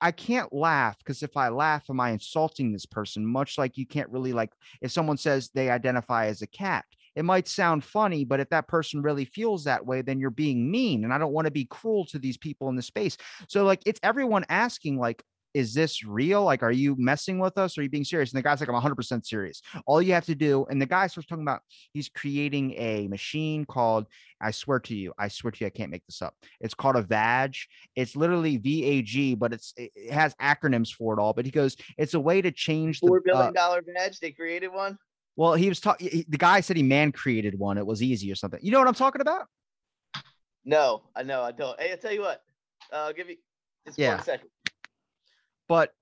I 0.00 0.12
can't 0.12 0.52
laugh 0.52 0.96
because 0.98 1.22
if 1.22 1.36
I 1.36 1.48
laugh, 1.48 1.84
am 1.90 2.00
I 2.00 2.10
insulting 2.10 2.72
this 2.72 2.86
person? 2.86 3.26
Much 3.26 3.58
like 3.58 3.76
you 3.76 3.86
can't 3.86 4.10
really 4.10 4.32
like 4.32 4.52
if 4.80 4.92
someone 4.92 5.16
says 5.16 5.50
they 5.52 5.70
identify 5.70 6.26
as 6.26 6.42
a 6.42 6.46
cat. 6.46 6.84
It 7.16 7.24
might 7.24 7.48
sound 7.48 7.82
funny, 7.82 8.24
but 8.24 8.38
if 8.38 8.48
that 8.50 8.68
person 8.68 9.02
really 9.02 9.24
feels 9.24 9.64
that 9.64 9.84
way, 9.84 10.02
then 10.02 10.20
you're 10.20 10.30
being 10.30 10.70
mean. 10.70 11.02
And 11.02 11.12
I 11.12 11.18
don't 11.18 11.32
want 11.32 11.46
to 11.46 11.50
be 11.50 11.64
cruel 11.64 12.04
to 12.06 12.18
these 12.18 12.36
people 12.36 12.68
in 12.68 12.76
the 12.76 12.82
space. 12.82 13.16
So, 13.48 13.64
like, 13.64 13.82
it's 13.86 13.98
everyone 14.04 14.44
asking, 14.48 14.98
like, 14.98 15.24
is 15.54 15.74
this 15.74 16.04
real? 16.04 16.44
Like, 16.44 16.62
are 16.62 16.72
you 16.72 16.94
messing 16.98 17.38
with 17.38 17.56
us? 17.58 17.78
Are 17.78 17.82
you 17.82 17.88
being 17.88 18.04
serious? 18.04 18.32
And 18.32 18.38
the 18.38 18.42
guy's 18.42 18.60
like, 18.60 18.68
I'm 18.68 18.74
100% 18.80 19.24
serious. 19.26 19.62
All 19.86 20.00
you 20.02 20.12
have 20.12 20.26
to 20.26 20.34
do, 20.34 20.66
and 20.70 20.80
the 20.80 20.86
guy 20.86 21.06
starts 21.06 21.26
talking 21.28 21.42
about 21.42 21.60
he's 21.92 22.08
creating 22.08 22.72
a 22.76 23.08
machine 23.08 23.64
called, 23.64 24.06
I 24.40 24.50
swear 24.50 24.78
to 24.80 24.94
you, 24.94 25.12
I 25.18 25.28
swear 25.28 25.50
to 25.50 25.58
you, 25.60 25.66
I 25.66 25.70
can't 25.70 25.90
make 25.90 26.04
this 26.06 26.22
up. 26.22 26.34
It's 26.60 26.74
called 26.74 26.96
a 26.96 27.02
VAG. 27.02 27.56
It's 27.96 28.14
literally 28.14 28.56
VAG, 28.58 29.38
but 29.38 29.52
it's 29.52 29.72
it 29.76 30.12
has 30.12 30.34
acronyms 30.36 30.92
for 30.92 31.14
it 31.14 31.20
all. 31.20 31.32
But 31.32 31.44
he 31.44 31.50
goes, 31.50 31.76
it's 31.96 32.14
a 32.14 32.20
way 32.20 32.40
to 32.42 32.50
change 32.52 33.00
the 33.00 33.08
Four 33.08 33.20
billion 33.24 33.48
uh, 33.48 33.50
dollar 33.52 33.82
badge. 33.82 34.20
They 34.20 34.30
created 34.32 34.68
one. 34.68 34.98
well, 35.36 35.54
he 35.54 35.68
was 35.68 35.80
talking. 35.80 36.24
The 36.28 36.38
guy 36.38 36.60
said 36.60 36.76
he 36.76 36.82
man 36.82 37.10
created 37.10 37.58
one. 37.58 37.78
It 37.78 37.86
was 37.86 38.02
easy 38.02 38.30
or 38.30 38.34
something. 38.36 38.60
You 38.62 38.70
know 38.70 38.78
what 38.78 38.88
I'm 38.88 38.94
talking 38.94 39.20
about? 39.22 39.46
No, 40.64 41.04
I 41.16 41.22
know 41.22 41.42
I 41.42 41.52
don't. 41.52 41.80
Hey, 41.80 41.92
I 41.92 41.96
tell 41.96 42.12
you 42.12 42.20
what. 42.20 42.42
Uh, 42.92 42.96
I'll 42.96 43.12
give 43.12 43.28
you 43.30 43.36
just 43.86 43.98
Yeah. 43.98 44.16
one 44.16 44.24
second. 44.24 44.48
But 45.68 45.92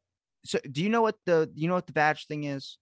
so, 0.44 0.59
do 0.70 0.83
you 0.83 0.88
know 0.88 1.02
what 1.02 1.16
the 1.26 1.50
you 1.55 1.68
know 1.68 1.74
what 1.74 1.87
the 1.87 1.92
badge 1.92 2.26
thing 2.26 2.44
is? 2.44 2.79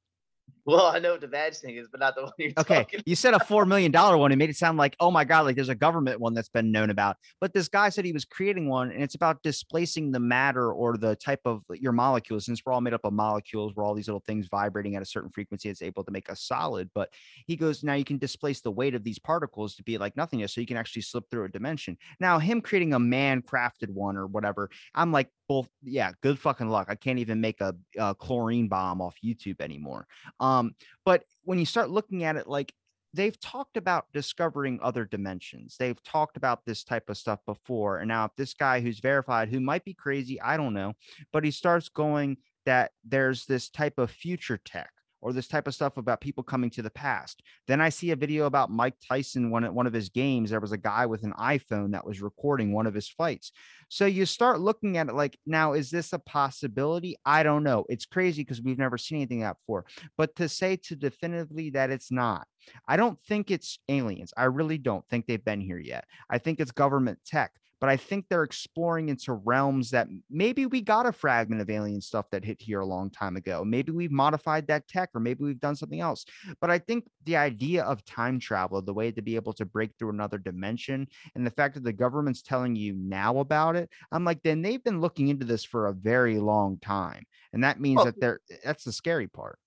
Well, 0.67 0.87
I 0.87 0.99
know 0.99 1.13
what 1.13 1.21
the 1.21 1.29
badge 1.29 1.59
thing 1.59 1.77
is, 1.77 1.89
but 1.91 2.01
not 2.01 2.15
the 2.15 2.23
one 2.25 2.33
you're 2.39 2.53
Okay, 2.59 2.87
you 3.05 3.15
said 3.15 3.35
a 3.35 3.41
four 3.41 3.67
million 3.67 3.93
dollar 3.93 4.17
one. 4.17 4.33
It 4.33 4.37
made 4.37 4.51
it 4.51 4.57
sound 4.57 4.79
like, 4.79 4.97
oh 4.99 5.11
my 5.11 5.25
god, 5.25 5.43
like 5.43 5.57
there's 5.57 5.69
a 5.69 5.75
government 5.75 6.21
one 6.21 6.33
that's 6.33 6.49
been 6.49 6.73
known 6.73 6.91
about. 6.91 7.17
But 7.41 7.53
this 7.53 7.69
guy 7.69 7.91
said 7.91 8.05
he 8.05 8.13
was 8.13 8.25
creating 8.25 8.69
one, 8.69 8.91
and 8.91 9.03
it's 9.03 9.15
about 9.15 9.43
displacing 9.43 10.11
the 10.11 10.21
matter 10.21 10.73
or 10.73 10.97
the 10.97 11.17
type 11.17 11.41
of 11.45 11.63
your 11.75 11.93
molecules. 11.93 12.47
Since 12.47 12.63
we're 12.65 12.73
all 12.73 12.81
made 12.81 12.95
up 12.95 13.05
of 13.05 13.13
molecules, 13.13 13.75
we're 13.75 13.85
all 13.85 13.95
these 13.95 14.09
little 14.09 14.23
things 14.27 14.49
vibrating 14.51 14.97
at 14.97 15.03
a 15.03 15.07
certain 15.07 15.31
frequency. 15.31 15.69
It's 15.69 15.83
able 15.83 16.05
to 16.05 16.11
make 16.11 16.31
us 16.31 16.41
solid. 16.43 16.91
But 16.95 17.11
he 17.47 17.57
goes, 17.57 17.83
now 17.83 17.95
you 17.95 18.05
can 18.05 18.19
displace 18.19 18.61
the 18.61 18.71
weight 18.71 18.95
of 18.95 19.05
these 19.05 19.19
particles 19.19 19.75
to 19.77 19.83
be 19.83 19.99
like 19.99 20.17
nothingness, 20.17 20.55
so 20.55 20.61
you 20.61 20.67
can 20.67 20.79
actually 20.79 21.03
slip 21.03 21.29
through 21.31 21.45
a 21.45 21.49
dimension. 21.51 21.99
Now, 22.21 22.39
him 22.39 22.63
creating 22.63 22.95
a 22.95 22.99
man 22.99 23.43
crafted 23.43 23.91
one 23.91 24.17
or 24.17 24.27
whatever, 24.27 24.71
I'm 24.95 25.13
like, 25.13 25.29
well, 25.49 25.67
yeah, 25.83 26.13
good 26.23 26.39
fucking 26.39 26.71
luck. 26.71 26.87
I 26.89 26.95
can't 26.95 27.19
even 27.19 27.41
make 27.41 27.61
a, 27.61 27.75
a 27.99 28.15
chlorine 28.15 28.69
bomb 28.69 29.03
off 29.03 29.15
YouTube 29.23 29.61
anymore. 29.61 30.07
Um, 30.41 30.54
Um, 30.55 30.75
but 31.05 31.25
when 31.43 31.59
you 31.59 31.67
start 31.67 31.91
looking 31.91 32.25
at 32.25 32.37
it, 32.37 32.47
like 32.47 32.73
they've 33.13 33.39
talked 33.41 33.77
about 33.77 34.07
discovering 34.13 34.81
other 34.83 35.05
dimensions. 35.05 35.77
They've 35.79 36.03
talked 36.03 36.37
about 36.37 36.65
this 36.65 36.83
type 36.85 37.09
of 37.09 37.17
stuff 37.17 37.41
before. 37.47 37.99
And 37.99 38.09
now, 38.09 38.25
if 38.25 38.33
this 38.37 38.55
guy 38.55 38.81
who's 38.81 39.01
verified, 39.01 39.49
who 39.49 39.61
might 39.61 39.85
be 39.85 39.95
crazy, 39.95 40.41
I 40.41 40.57
don't 40.57 40.75
know, 40.75 40.95
but 41.33 41.45
he 41.45 41.51
starts 41.51 41.89
going 41.89 42.39
that 42.67 42.93
there's 43.05 43.47
this 43.47 43.69
type 43.69 43.99
of 43.99 44.11
future 44.11 44.59
tech 44.65 44.91
or 45.25 45.33
this 45.33 45.49
type 45.49 45.67
of 45.67 45.75
stuff 45.75 45.97
about 45.97 46.21
people 46.21 46.45
coming 46.45 46.69
to 46.69 46.83
the 46.83 46.91
past. 46.91 47.43
Then 47.67 47.81
I 47.81 47.89
see 47.89 48.11
a 48.11 48.17
video 48.17 48.45
about 48.45 48.71
Mike 48.71 48.97
Tyson, 49.09 49.51
one, 49.51 49.65
at 49.65 49.73
one 49.73 49.87
of 49.87 49.95
his 49.95 50.11
games. 50.11 50.51
There 50.51 50.61
was 50.61 50.73
a 50.73 50.77
guy 50.77 51.07
with 51.07 51.23
an 51.25 51.33
iPhone 51.41 51.93
that 51.93 52.07
was 52.07 52.21
recording 52.21 52.75
one 52.75 52.87
of 52.87 52.93
his 52.93 53.09
fights. 53.09 53.51
So 53.89 54.05
you 54.05 54.27
start 54.27 54.61
looking 54.61 54.99
at 54.99 55.09
it 55.09 55.15
like, 55.15 55.39
now, 55.47 55.73
is 55.73 55.91
this 55.91 56.13
a 56.13 56.19
possibility? 56.19 57.17
I 57.25 57.43
don't 57.43 57.65
know. 57.65 57.87
It's 57.89 58.05
crazy 58.05 58.43
because 58.43 58.61
we've 58.61 58.77
never 58.77 58.99
seen 58.99 59.17
anything 59.17 59.41
that 59.41 59.57
before. 59.61 59.87
But 60.19 60.37
to 60.37 60.49
say 60.49 60.77
to 60.77 60.95
definitively 60.95 61.71
that 61.71 61.89
it's 61.89 62.13
not, 62.13 62.47
I 62.87 62.99
don't 62.99 63.19
think 63.19 63.51
it's 63.51 63.79
aliens. 63.89 64.35
I 64.37 64.45
really 64.45 64.77
don't 64.77 65.09
think 65.09 65.25
they've 65.25 65.43
been 65.43 65.63
here 65.63 65.79
yet. 65.79 66.05
I 66.29 66.37
think 66.37 66.61
it's 66.61 66.71
government 66.71 67.19
tech, 67.25 67.53
but 67.85 67.91
I 67.91 67.99
think 67.99 68.25
they're 68.31 68.45
exploring 68.45 69.11
into 69.11 69.35
realms 69.35 69.91
that 69.91 70.09
maybe 70.31 70.65
we 70.65 70.81
got 70.81 71.05
a 71.05 71.13
fragment 71.13 71.61
of 71.61 71.69
alien 71.69 72.01
stuff 72.01 72.25
that 72.31 72.43
hit 72.43 72.59
here 72.59 72.81
a 72.81 72.87
long 72.87 73.11
time 73.11 73.37
ago. 73.37 73.63
Maybe 73.63 73.93
we've 73.93 74.11
modified 74.11 74.67
that 74.69 74.89
tech, 74.89 75.11
or 75.13 75.21
maybe 75.21 75.45
we've 75.45 75.61
done 75.61 75.77
something 75.77 76.01
else. 76.01 76.25
But 76.63 76.71
I 76.71 76.79
think 76.79 77.05
the 77.27 77.37
idea 77.37 77.85
of 77.85 78.03
time 78.07 78.41
travel, 78.41 78.81
the 78.81 78.95
way 78.95 79.13
to 79.13 79.21
be 79.21 79.37
able 79.37 79.53
to 79.53 79.67
break 79.67 79.91
through 79.99 80.09
another 80.09 80.39
dimension, 80.39 81.07
and 81.35 81.47
the 81.47 81.51
fact 81.51 81.75
that 81.75 81.85
the 81.85 81.93
government's 81.93 82.41
telling 82.41 82.75
you 82.75 82.95
now 82.95 83.41
about 83.41 83.77
it, 83.77 83.91
I'm 84.11 84.25
like, 84.25 84.43
then 84.43 84.63
they've 84.63 84.83
been 84.83 85.03
looking 85.03 85.29
into 85.29 85.45
this 85.45 85.63
for 85.63 85.89
a 85.89 85.93
very 85.93 86.39
long 86.39 86.79
time. 86.79 87.25
And 87.53 87.65
that 87.65 87.81
means 87.81 87.97
Well- 87.97 88.07
that 88.07 88.19
they're 88.19 88.41
that's 88.65 88.85
the 88.85 88.93
scary 88.93 89.29
part. 89.29 89.59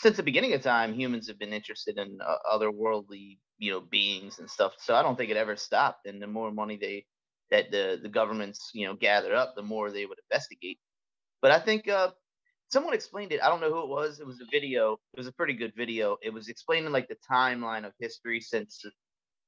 Since 0.00 0.16
the 0.16 0.24
beginning 0.24 0.52
of 0.54 0.62
time, 0.62 0.94
humans 0.94 1.28
have 1.28 1.38
been 1.38 1.52
interested 1.52 1.96
in 1.96 2.18
uh, 2.20 2.38
otherworldly, 2.52 3.38
you 3.58 3.70
know, 3.70 3.82
beings 3.82 4.40
and 4.40 4.50
stuff. 4.50 4.72
So 4.78 4.96
I 4.96 5.02
don't 5.02 5.16
think 5.16 5.30
it 5.30 5.36
ever 5.36 5.54
stopped. 5.54 6.06
And 6.06 6.20
the 6.20 6.26
more 6.26 6.50
money 6.50 6.76
they 6.76 7.06
that 7.50 7.70
the 7.70 7.98
the 8.02 8.08
governments, 8.08 8.70
you 8.74 8.86
know, 8.86 8.94
gather 8.94 9.34
up, 9.34 9.54
the 9.56 9.62
more 9.62 9.90
they 9.90 10.06
would 10.06 10.18
investigate. 10.30 10.78
But 11.42 11.52
I 11.52 11.60
think 11.60 11.88
uh, 11.88 12.10
someone 12.68 12.94
explained 12.94 13.32
it. 13.32 13.42
I 13.42 13.48
don't 13.48 13.60
know 13.60 13.72
who 13.72 13.82
it 13.82 13.88
was. 13.88 14.20
It 14.20 14.26
was 14.26 14.40
a 14.40 14.46
video. 14.50 14.94
It 15.14 15.18
was 15.18 15.26
a 15.26 15.32
pretty 15.32 15.54
good 15.54 15.72
video. 15.76 16.16
It 16.22 16.32
was 16.32 16.48
explaining 16.48 16.92
like 16.92 17.08
the 17.08 17.16
timeline 17.30 17.86
of 17.86 17.92
history 18.00 18.40
since 18.40 18.84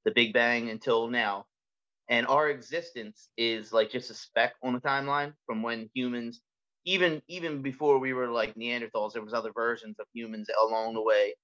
the 0.05 0.13
Big 0.13 0.33
Bang 0.33 0.71
until 0.71 1.09
now. 1.09 1.47
And 2.09 2.27
our 2.27 2.49
existence 2.49 3.29
is 3.37 3.73
like 3.73 3.91
just 3.91 4.11
a 4.11 4.15
speck 4.15 4.55
on 4.63 4.73
the 4.73 4.81
timeline 4.81 5.35
from 5.47 5.63
when 5.63 5.91
humans, 5.95 6.41
even 6.85 7.23
even 7.29 7.63
before 7.63 7.99
we 7.99 8.15
were 8.15 8.29
like 8.29 8.55
Neanderthals, 8.55 9.13
there 9.13 9.23
was 9.23 9.35
other 9.35 9.53
versions 9.55 9.97
of 10.01 10.07
humans 10.15 10.49
along 10.63 10.95
the 10.95 11.03
way. 11.03 11.35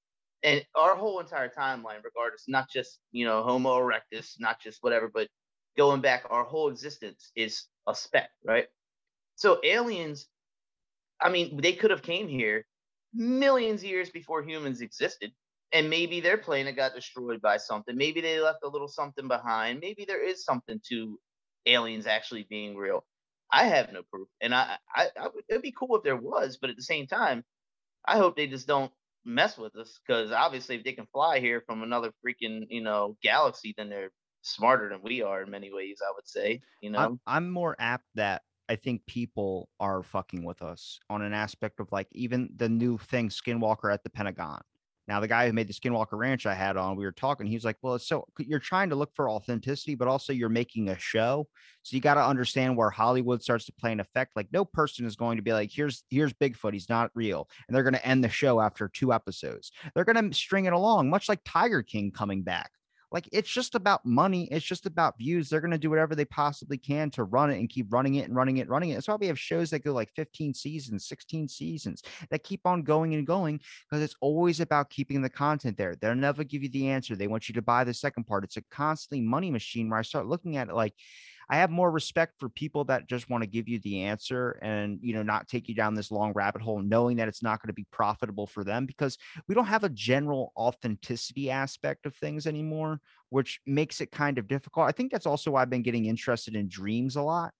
And 0.43 0.65
our 0.75 0.97
whole 0.97 1.21
entire 1.21 1.49
timeline, 1.51 2.03
regardless, 2.05 2.45
not 2.49 2.71
just 2.71 3.01
you 3.13 3.27
know 3.27 3.43
Homo 3.43 3.79
erectus, 3.79 4.41
not 4.41 4.61
just 4.61 4.79
whatever, 4.83 5.11
but 5.13 5.29
going 5.77 6.01
back, 6.01 6.25
our 6.31 6.45
whole 6.45 6.69
existence 6.69 7.31
is 7.37 7.65
a 7.89 7.95
speck, 7.95 8.31
right? 8.45 8.67
So 9.37 9.61
aliens, 9.65 10.27
I 11.21 11.31
mean, 11.31 11.61
they 11.61 11.73
could 11.73 11.91
have 11.91 12.03
came 12.03 12.29
here 12.29 12.67
millions 13.13 13.83
of 13.83 13.89
years 13.89 14.11
before 14.11 14.43
humans 14.43 14.81
existed 14.81 15.33
and 15.73 15.91
maybe 15.91 16.21
their 16.21 16.39
planet 16.39 16.77
got 16.77 16.95
destroyed 16.95 17.41
by 17.41 17.57
something. 17.57 17.97
Maybe 17.97 18.21
they 18.21 18.41
left 18.41 18.65
a 18.65 18.69
little 18.69 18.89
something 18.89 19.29
behind. 19.29 19.81
Maybe 19.81 20.05
there 20.05 20.25
is 20.25 20.45
something 20.45 20.81
to 20.91 21.19
aliens 21.67 22.07
actually 22.07 22.47
being 22.49 22.77
real. 22.77 23.05
I 23.55 23.67
have 23.67 23.93
no 23.93 24.03
proof 24.11 24.29
and 24.41 24.55
i 24.55 24.77
i, 24.95 25.09
I 25.19 25.29
would, 25.29 25.45
it'd 25.49 25.63
be 25.63 25.75
cool 25.79 25.97
if 25.97 26.03
there 26.03 26.17
was 26.17 26.57
but 26.61 26.71
at 26.71 26.77
the 26.77 26.83
same 26.83 27.07
time 27.07 27.45
i 28.05 28.17
hope 28.17 28.37
they 28.37 28.47
just 28.49 28.67
don't 28.67 28.91
mess 29.25 29.57
with 29.57 29.77
us 29.77 29.99
because 30.05 30.33
obviously 30.33 30.77
if 30.77 30.85
they 30.85 30.93
can 30.93 31.07
fly 31.13 31.39
here 31.41 31.63
from 31.67 31.83
another 31.83 32.13
freaking 32.25 32.67
you 32.69 32.83
know 32.83 33.17
galaxy 33.23 33.75
then 33.77 33.89
they're 33.89 34.11
smarter 34.45 34.89
than 34.89 35.01
we 35.03 35.23
are 35.23 35.43
in 35.43 35.51
many 35.51 35.73
ways 35.73 35.99
i 36.07 36.13
would 36.15 36.27
say 36.27 36.61
you 36.81 36.91
know 36.91 36.99
I'm, 36.99 37.21
I'm 37.27 37.51
more 37.51 37.77
apt 37.79 38.05
that 38.15 38.43
I 38.69 38.77
think 38.77 39.05
people 39.07 39.69
are 39.79 40.03
fucking 40.03 40.45
with 40.45 40.63
us 40.63 40.99
on 41.11 41.23
an 41.23 41.35
aspect 41.35 41.81
of 41.81 41.93
like 41.93 42.09
even 42.13 42.49
the 42.57 42.69
new 42.69 42.97
thing, 42.97 43.29
Skinwalker 43.29 43.93
at 43.93 44.03
the 44.03 44.11
Pentagon. 44.11 44.63
Now, 45.07 45.21
the 45.21 45.29
guy 45.29 45.47
who 45.47 45.53
made 45.53 45.69
the 45.69 45.75
Skinwalker 45.75 46.13
Ranch 46.13 46.47
I 46.47 46.55
had 46.55 46.79
on, 46.79 46.97
we 46.97 47.05
were 47.05 47.13
talking. 47.13 47.47
He 47.47 47.57
was 47.57 47.65
like, 47.65 47.77
"Well, 47.83 47.99
so 47.99 48.27
you're 48.39 48.59
trying 48.59 48.89
to 48.89 48.97
look 48.97 49.15
for 49.15 49.29
authenticity, 49.29 49.95
but 49.95 50.09
also 50.09 50.33
you're 50.33 50.49
making 50.49 50.89
a 50.89 50.99
show. 50.99 51.47
So 51.83 51.95
you 51.95 52.01
got 52.01 52.15
to 52.15 52.25
understand 52.25 52.75
where 52.75 52.89
Hollywood 52.89 53.43
starts 53.43 53.67
to 53.67 53.73
play 53.73 53.93
an 53.93 54.01
effect. 54.01 54.33
Like, 54.35 54.49
no 54.51 54.65
person 54.65 55.05
is 55.05 55.15
going 55.15 55.37
to 55.37 55.43
be 55.43 55.53
like, 55.53 55.71
here's 55.71 56.05
here's 56.09 56.33
Bigfoot, 56.33 56.73
he's 56.73 56.89
not 56.89 57.11
real, 57.15 57.49
and 57.69 57.77
they're 57.77 57.83
going 57.83 57.95
to 57.95 58.07
end 58.07 58.25
the 58.25 58.31
show 58.31 58.61
after 58.63 58.89
two 58.89 59.13
episodes. 59.13 59.73
They're 59.95 60.05
going 60.05 60.31
to 60.31 60.35
string 60.35 60.65
it 60.65 60.73
along, 60.73 61.11
much 61.11 61.29
like 61.29 61.41
Tiger 61.45 61.83
King 61.83 62.11
coming 62.11 62.43
back. 62.43 62.71
Like 63.15 63.29
it's 63.31 63.49
just 63.49 63.77
about 63.77 64.05
money. 64.05 64.49
It's 64.51 64.67
just 64.67 64.87
about 64.87 65.17
views. 65.17 65.49
They're 65.49 65.61
gonna 65.61 65.79
do 65.79 65.89
whatever 65.89 66.17
they 66.17 66.25
possibly 66.25 66.77
can 66.77 67.11
to 67.13 67.23
run 67.23 67.49
it 67.49 67.61
and 67.61 67.69
keep 67.69 67.93
running 67.93 68.17
it 68.17 68.27
and 68.27 68.35
running 68.35 68.57
it 68.57 68.63
and 68.63 68.71
running 68.71 68.91
it. 68.91 68.95
That's 68.95 69.07
why 69.07 69.15
we 69.15 69.29
have 69.29 69.39
shows 69.39 69.71
that 69.71 69.85
go 69.85 69.93
like 69.93 70.11
15 70.17 70.53
seasons, 70.53 71.07
16 71.07 71.47
seasons 71.47 72.03
that 72.31 72.43
keep 72.43 72.67
on 72.67 72.83
going 72.83 73.15
and 73.15 73.25
going 73.25 73.61
because 73.89 74.03
it's 74.03 74.17
always 74.21 74.59
about 74.59 74.91
keeping 74.91 75.23
the 75.23 75.31
content 75.31 75.79
there. 75.79 75.95
They'll 75.95 76.17
never 76.17 76.43
give 76.43 76.65
you 76.65 76.69
the 76.69 76.89
answer. 76.89 77.15
They 77.15 77.29
want 77.29 77.49
you 77.49 77.55
to 77.55 77.63
buy 77.63 77.85
the 77.85 77.95
second 77.95 78.25
part. 78.25 78.43
It's 78.43 78.57
a 78.57 78.63
constantly 78.63 79.21
money 79.25 79.53
machine 79.53 79.89
where 79.89 80.01
I 80.01 80.03
start 80.03 80.27
looking 80.27 80.57
at 80.57 80.69
it 80.69 80.75
like 80.75 80.95
I 81.49 81.57
have 81.57 81.71
more 81.71 81.91
respect 81.91 82.35
for 82.39 82.49
people 82.49 82.85
that 82.85 83.09
just 83.09 83.31
want 83.31 83.43
to 83.43 83.49
give 83.49 83.69
you 83.69 83.79
the 83.81 84.03
answer 84.03 84.59
and 84.63 84.99
you 85.03 85.15
know 85.15 85.23
not 85.23 85.49
take 85.49 85.69
you 85.69 85.75
down 85.75 85.95
this 85.95 86.11
long 86.11 86.33
rabbit 86.35 86.63
hole 86.63 86.81
knowing 86.81 87.17
that 87.17 87.29
it's 87.29 87.43
not 87.43 87.61
going 87.61 87.69
to 87.69 87.75
be 87.75 87.87
profitable 87.91 88.47
for 88.47 88.65
them 88.65 88.87
because 88.87 89.19
we 89.49 89.55
don't 89.55 89.67
have 89.67 89.85
a 89.85 89.89
general 89.89 90.53
authenticity 90.57 91.51
aspect 91.51 92.07
of 92.07 92.15
things 92.17 92.47
anymore 92.47 93.01
which 93.31 93.61
makes 93.67 94.01
it 94.01 94.13
kind 94.13 94.39
of 94.39 94.47
difficult. 94.47 94.89
I 94.89 94.93
think 94.93 95.11
that's 95.11 95.27
also 95.27 95.51
why 95.51 95.63
I've 95.63 95.71
been 95.71 95.83
getting 95.83 96.07
interested 96.07 96.55
in 96.55 96.69
dreams 96.69 97.17
a 97.17 97.23
lot 97.23 97.53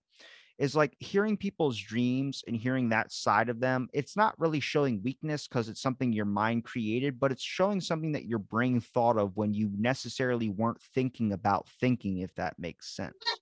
is 0.57 0.75
like 0.75 0.95
hearing 0.99 1.35
people's 1.35 1.77
dreams 1.77 2.43
and 2.47 2.55
hearing 2.55 2.89
that 2.89 3.11
side 3.11 3.49
of 3.49 3.59
them. 3.59 3.89
It's 3.93 4.15
not 4.15 4.39
really 4.39 4.61
showing 4.61 5.03
weakness 5.03 5.47
because 5.47 5.67
it's 5.67 5.81
something 5.81 6.13
your 6.13 6.25
mind 6.25 6.63
created, 6.63 7.19
but 7.19 7.31
it's 7.31 7.43
showing 7.43 7.81
something 7.81 8.13
that 8.13 8.25
your 8.25 8.39
brain 8.39 8.79
thought 8.79 9.17
of 9.17 9.35
when 9.35 9.53
you 9.53 9.69
necessarily 9.77 10.49
weren't 10.49 10.81
thinking 10.81 11.33
about 11.33 11.67
thinking, 11.81 12.19
if 12.19 12.33
that 12.35 12.57
makes 12.57 12.95
sense. 12.95 13.41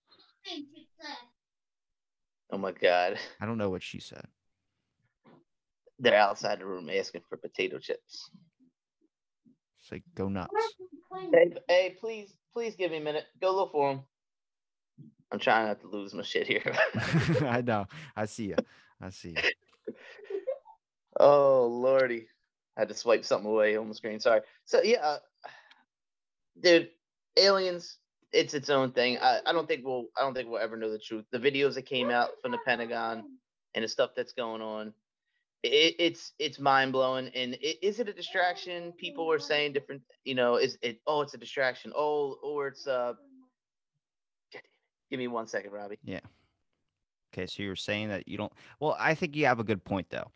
Oh 2.52 2.58
my 2.58 2.72
god. 2.72 3.18
I 3.42 3.46
don't 3.48 3.58
know 3.58 3.72
what 3.72 3.82
she 3.82 4.00
said. 4.00 4.26
They're 6.00 6.16
outside 6.16 6.60
the 6.60 6.66
room 6.66 6.90
asking 6.90 7.22
for 7.28 7.38
potato 7.38 7.80
chips. 7.80 8.30
It's 9.82 9.92
like 9.92 10.04
go 10.16 10.30
nuts. 10.30 10.54
Hey, 11.32 11.54
hey, 11.68 11.98
please, 12.00 12.36
please 12.54 12.76
give 12.76 12.92
me 12.92 12.98
a 12.98 13.02
minute. 13.02 13.26
Go 13.42 13.56
look 13.56 13.72
for 13.72 13.90
them. 13.90 14.04
I'm 15.32 15.40
trying 15.40 15.68
not 15.68 15.82
to 15.82 15.88
lose 15.88 16.14
my 16.14 16.22
shit 16.22 16.46
here. 16.46 16.76
I 17.42 17.62
know. 17.62 17.88
I 18.16 18.26
see 18.26 18.50
you. 18.50 18.56
I 19.02 19.10
see 19.10 19.36
you. 19.36 19.94
oh 21.20 21.66
lordy, 21.66 22.28
I 22.78 22.82
had 22.82 22.90
to 22.90 22.96
swipe 22.96 23.26
something 23.26 23.50
away 23.50 23.76
on 23.78 23.90
the 23.90 23.96
screen. 23.96 24.20
Sorry. 24.20 24.42
So 24.66 24.82
yeah, 24.84 25.00
uh, 25.00 25.18
dude, 26.62 26.90
aliens. 27.36 27.98
It's 28.34 28.54
its 28.54 28.70
own 28.70 28.92
thing. 28.92 29.18
I, 29.20 29.40
I 29.46 29.54
don't 29.54 29.68
think 29.68 29.86
we'll. 29.86 30.08
I 30.18 30.22
don't 30.22 30.34
think 30.34 30.50
we'll 30.50 30.60
ever 30.60 30.76
know 30.76 30.92
the 30.92 31.00
truth. 31.00 31.26
The 31.32 31.40
videos 31.40 31.76
that 31.76 31.86
came 31.86 32.10
out 32.10 32.30
from 32.42 32.52
the 32.52 32.58
Pentagon 32.66 33.24
and 33.76 33.84
the 33.84 33.88
stuff 33.88 34.12
that's 34.16 34.34
going 34.34 34.62
on, 34.62 34.94
it, 35.62 35.96
it's 36.00 36.34
it's 36.40 36.60
mind 36.60 36.92
blowing. 36.92 37.30
And 37.36 37.54
it, 37.56 37.86
is 37.86 38.00
it 38.00 38.10
a 38.10 38.14
distraction? 38.14 38.92
People 38.94 39.32
are 39.32 39.40
saying 39.40 39.74
different. 39.74 40.02
You 40.26 40.36
know, 40.36 40.56
is 40.56 40.78
it? 40.82 41.00
Oh, 41.06 41.22
it's 41.22 41.36
a 41.36 41.38
distraction. 41.38 41.94
Oh, 41.96 42.38
or 42.44 42.68
it's 42.68 42.88
uh. 42.88 43.14
Give 45.12 45.20
me 45.20 45.28
one 45.28 45.46
second, 45.46 45.72
Robbie. 45.72 46.00
Yeah. 46.04 46.22
Okay, 47.34 47.46
so 47.46 47.62
you're 47.62 47.76
saying 47.76 48.10
that 48.10 48.28
you 48.28 48.38
don't. 48.38 48.52
Well, 48.80 48.96
I 49.00 49.14
think 49.14 49.36
you 49.36 49.46
have 49.46 49.60
a 49.60 49.64
good 49.64 49.84
point 49.84 50.08
though. 50.10 50.32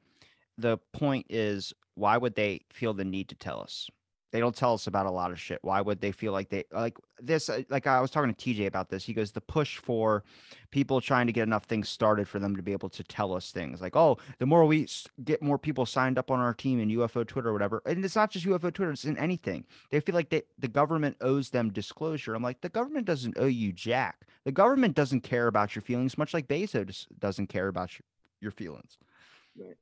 The 0.60 0.78
point 0.94 1.26
is, 1.30 1.74
why 1.96 2.18
would 2.18 2.36
they 2.36 2.62
feel 2.72 2.94
the 2.94 3.06
need 3.06 3.30
to 3.30 3.36
tell 3.36 3.60
us? 3.60 3.90
They 4.32 4.40
don't 4.40 4.56
tell 4.56 4.74
us 4.74 4.88
about 4.88 5.06
a 5.06 5.12
lot 5.12 5.32
of 5.32 5.40
shit. 5.40 5.60
Why 5.62 5.80
would 5.80 6.02
they 6.02 6.12
feel 6.12 6.34
like 6.34 6.50
they 6.50 6.66
like 6.72 6.98
this? 7.22 7.50
uh, 7.50 7.62
Like 7.70 7.88
I 7.88 8.02
was 8.02 8.12
talking 8.12 8.34
to 8.34 8.36
TJ 8.36 8.68
about 8.68 8.90
this. 8.90 9.06
He 9.06 9.14
goes, 9.14 9.32
the 9.32 9.42
push 9.42 9.78
for 9.78 10.24
people 10.72 11.00
trying 11.00 11.28
to 11.28 11.34
get 11.34 11.44
enough 11.44 11.64
things 11.64 11.88
started 11.88 12.28
for 12.28 12.40
them 12.40 12.56
to 12.56 12.62
be 12.62 12.74
able 12.74 12.90
to 12.90 13.04
tell 13.04 13.34
us 13.34 13.52
things 13.52 13.82
like, 13.82 13.96
oh, 13.96 14.18
the 14.40 14.46
more 14.46 14.66
we 14.66 14.88
get 15.24 15.42
more 15.42 15.58
people 15.58 15.86
signed 15.86 16.18
up 16.18 16.30
on 16.30 16.40
our 16.40 16.54
team 16.54 16.80
in 16.80 16.90
UFO 16.90 17.26
Twitter 17.26 17.50
or 17.50 17.54
whatever, 17.54 17.82
and 17.86 18.04
it's 18.04 18.16
not 18.16 18.30
just 18.30 18.46
UFO 18.46 18.74
Twitter, 18.74 18.92
it's 18.92 19.06
in 19.06 19.18
anything. 19.18 19.66
They 19.92 20.02
feel 20.02 20.16
like 20.16 20.30
they, 20.30 20.44
the 20.60 20.68
government 20.68 21.18
owes 21.22 21.50
them 21.50 21.72
disclosure. 21.72 22.36
I'm 22.36 22.44
like, 22.44 22.62
the 22.62 22.70
government 22.70 23.06
doesn't 23.06 23.38
owe 23.40 23.46
you 23.46 23.72
jack. 23.72 24.28
The 24.44 24.52
government 24.52 24.96
doesn't 24.96 25.22
care 25.22 25.48
about 25.48 25.76
your 25.76 25.82
feelings, 25.82 26.18
much 26.18 26.34
like 26.34 26.48
Bezos 26.48 27.08
doesn't 27.20 27.48
care 27.48 27.68
about 27.68 27.94
your, 27.94 28.06
your 28.42 28.52
feelings. 28.52 28.98
Right. 29.58 29.78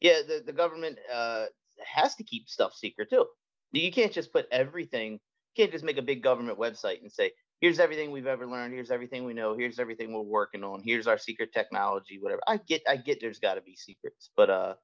Yeah, 0.00 0.18
the, 0.26 0.42
the 0.44 0.52
government 0.52 0.98
uh, 1.12 1.46
has 1.84 2.16
to 2.16 2.24
keep 2.24 2.48
stuff 2.48 2.74
secret 2.74 3.08
too. 3.08 3.26
You 3.72 3.92
can't 3.92 4.12
just 4.12 4.32
put 4.32 4.46
everything, 4.52 5.12
you 5.12 5.18
can't 5.56 5.72
just 5.72 5.84
make 5.84 5.98
a 5.98 6.02
big 6.02 6.22
government 6.22 6.58
website 6.58 7.00
and 7.02 7.10
say, 7.12 7.32
here's 7.60 7.78
everything 7.80 8.10
we've 8.10 8.26
ever 8.26 8.46
learned, 8.46 8.74
here's 8.74 8.90
everything 8.90 9.24
we 9.24 9.34
know, 9.34 9.56
here's 9.56 9.78
everything 9.78 10.12
we're 10.12 10.20
working 10.22 10.64
on, 10.64 10.82
here's 10.84 11.06
our 11.06 11.18
secret 11.18 11.52
technology, 11.52 12.18
whatever. 12.20 12.42
I 12.46 12.58
get 12.58 12.82
I 12.88 12.96
get 12.96 13.20
there's 13.20 13.38
gotta 13.38 13.62
be 13.62 13.76
secrets, 13.76 14.30
but 14.36 14.50
uh 14.50 14.74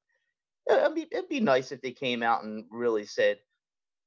it'd 0.69 0.95
be 0.95 1.07
it'd 1.11 1.29
be 1.29 1.39
nice 1.41 1.71
if 1.71 1.81
they 1.81 1.91
came 1.91 2.23
out 2.23 2.43
and 2.43 2.65
really 2.71 3.05
said, 3.05 3.39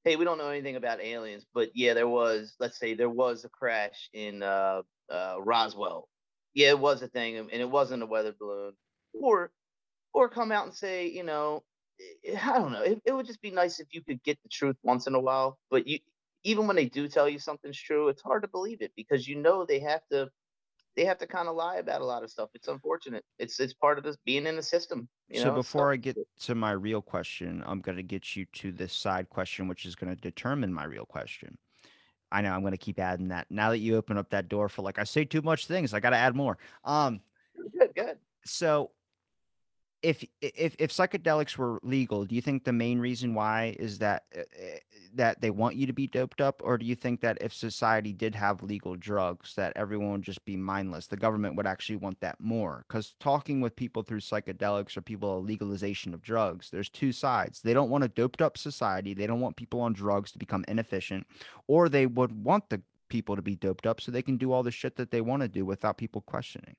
Hey, 0.05 0.17
we 0.17 0.25
don't 0.25 0.39
know 0.39 0.51
anything 0.51 0.77
about 0.77 1.01
aliens, 1.03 1.47
but 1.55 1.71
yeah, 1.75 1.95
there 1.95 2.09
was, 2.09 2.55
let's 2.61 2.79
say 2.79 2.95
there 2.95 3.11
was 3.11 3.45
a 3.45 3.49
crash 3.51 4.11
in 4.15 4.43
uh 4.43 4.83
uh 5.11 5.37
Roswell. 5.41 6.09
Yeah, 6.55 6.71
it 6.71 6.79
was 6.81 7.03
a 7.03 7.09
thing, 7.09 7.37
and 7.39 7.51
it 7.53 7.71
wasn't 7.71 8.03
a 8.03 8.07
weather 8.07 8.35
balloon. 8.39 8.75
Or 9.15 9.53
or 10.15 10.29
come 10.29 10.53
out 10.53 10.67
and 10.67 10.75
say, 10.75 11.09
you 11.09 11.23
know, 11.25 11.65
I 12.43 12.59
don't 12.59 12.73
know. 12.73 12.83
It, 12.83 13.01
it 13.05 13.13
would 13.13 13.27
just 13.27 13.43
be 13.43 13.51
nice 13.51 13.81
if 13.81 13.89
you 13.91 14.03
could 14.03 14.23
get 14.23 14.39
the 14.43 14.49
truth 14.49 14.77
once 14.83 15.07
in 15.07 15.15
a 15.15 15.21
while. 15.21 15.59
But 15.71 15.87
you, 15.87 15.99
even 16.45 16.67
when 16.67 16.77
they 16.77 16.87
do 16.87 17.09
tell 17.09 17.29
you 17.29 17.39
something's 17.39 17.81
true, 17.81 18.09
it's 18.09 18.23
hard 18.23 18.43
to 18.43 18.49
believe 18.49 18.83
it 18.83 18.93
because 18.97 19.29
you 19.29 19.37
know 19.37 19.65
they 19.65 19.81
have 19.81 20.03
to, 20.11 20.29
they 20.97 21.05
have 21.05 21.19
to 21.19 21.27
kind 21.27 21.49
of 21.49 21.55
lie 21.55 21.77
about 21.77 22.01
a 22.01 22.05
lot 22.05 22.23
of 22.23 22.31
stuff. 22.31 22.51
It's 22.55 22.69
unfortunate. 22.69 23.25
It's 23.39 23.61
it's 23.61 23.75
part 23.75 23.99
of 23.99 24.05
this 24.05 24.17
being 24.25 24.47
in 24.47 24.57
the 24.57 24.63
system. 24.63 25.09
You 25.29 25.41
so 25.41 25.47
know? 25.47 25.55
before 25.55 25.93
I 25.93 25.97
get 25.97 26.17
to 26.41 26.55
my 26.55 26.73
real 26.73 27.01
question, 27.01 27.63
I'm 27.67 27.81
going 27.81 27.97
to 27.97 28.03
get 28.03 28.37
you 28.37 28.45
to 28.55 28.73
this 28.73 28.93
side 28.93 29.31
question, 29.31 29.69
which 29.69 29.87
is 29.87 29.95
going 29.95 30.15
to 30.15 30.21
determine 30.21 30.73
my 30.73 30.85
real 30.85 31.07
question. 31.07 31.57
I 32.31 32.41
know 32.41 32.53
I'm 32.53 32.63
going 32.63 32.73
to 32.73 32.79
keep 32.79 32.99
adding 32.99 33.29
that. 33.29 33.47
Now 33.51 33.71
that 33.71 33.79
you 33.79 33.97
open 33.97 34.17
up 34.17 34.31
that 34.31 34.49
door 34.49 34.69
for 34.69 34.83
like 34.83 34.99
I 34.99 35.05
say 35.05 35.25
too 35.25 35.43
much 35.43 35.67
things, 35.67 35.93
I 35.95 36.01
got 36.01 36.11
to 36.11 36.17
add 36.17 36.35
more. 36.35 36.59
Um, 36.85 37.21
good, 37.79 37.95
good. 37.95 38.17
so 38.45 38.91
if 40.03 40.25
if 40.41 40.75
if 40.79 40.91
psychedelics 40.91 41.57
were 41.57 41.79
legal, 41.83 42.25
do 42.25 42.35
you 42.35 42.43
think 42.43 42.65
the 42.65 42.73
main 42.73 42.99
reason 42.99 43.35
why 43.35 43.77
is 43.79 43.99
that 43.99 44.25
uh, 44.37 44.41
uh, 44.41 44.79
that 45.15 45.41
they 45.41 45.51
want 45.51 45.77
you 45.77 45.87
to 45.87 45.93
be 45.93 46.07
doped 46.07 46.41
up, 46.41 46.61
or 46.65 46.77
do 46.77 46.85
you 46.85 46.97
think 46.97 47.21
that 47.21 47.39
if 47.41 47.55
society 47.55 48.13
did 48.13 48.35
have 48.35 48.63
legal 48.63 48.97
drugs, 48.97 49.55
that 49.55 49.73
everyone 49.77 50.13
would 50.13 50.23
just 50.23 50.45
be 50.45 50.57
mindless? 50.57 51.07
The 51.07 51.17
government 51.17 51.55
would 51.57 51.67
actually 51.67 51.97
want 51.97 52.21
that 52.21 52.41
more. 52.41 52.85
Because 52.89 53.15
talking 53.21 53.61
with 53.61 53.77
people 53.77 54.03
through 54.03 54.21
psychedelics 54.21 54.97
or 54.97 55.03
people 55.03 55.43
legalization 55.43 56.15
of 56.15 56.23
drugs, 56.23 56.71
there's 56.71 56.89
two 56.89 57.13
sides. 57.13 57.61
They 57.61 57.75
don't 57.75 57.91
want 57.91 58.05
a 58.05 58.09
doped 58.09 58.43
up 58.43 58.59
society. 58.59 59.15
They 59.15 59.27
don't 59.27 59.41
want 59.41 59.57
people 59.57 59.81
on 59.81 59.93
drugs 59.93 60.33
to 60.33 60.39
become 60.39 60.65
inefficient, 60.67 61.27
or 61.69 61.89
they 61.89 62.07
would 62.07 62.33
want 62.45 62.71
the 62.71 62.83
people 63.09 63.37
to 63.37 63.43
be 63.43 63.55
doped 63.55 63.87
up 63.87 64.01
so 64.01 64.11
they 64.11 64.23
can 64.23 64.39
do 64.39 64.51
all 64.51 64.63
the 64.63 64.71
shit 64.71 64.97
that 64.97 65.11
they 65.11 65.21
want 65.21 65.43
to 65.43 65.49
do 65.49 65.65
without 65.65 65.99
people 65.99 66.23
questioning. 66.23 66.75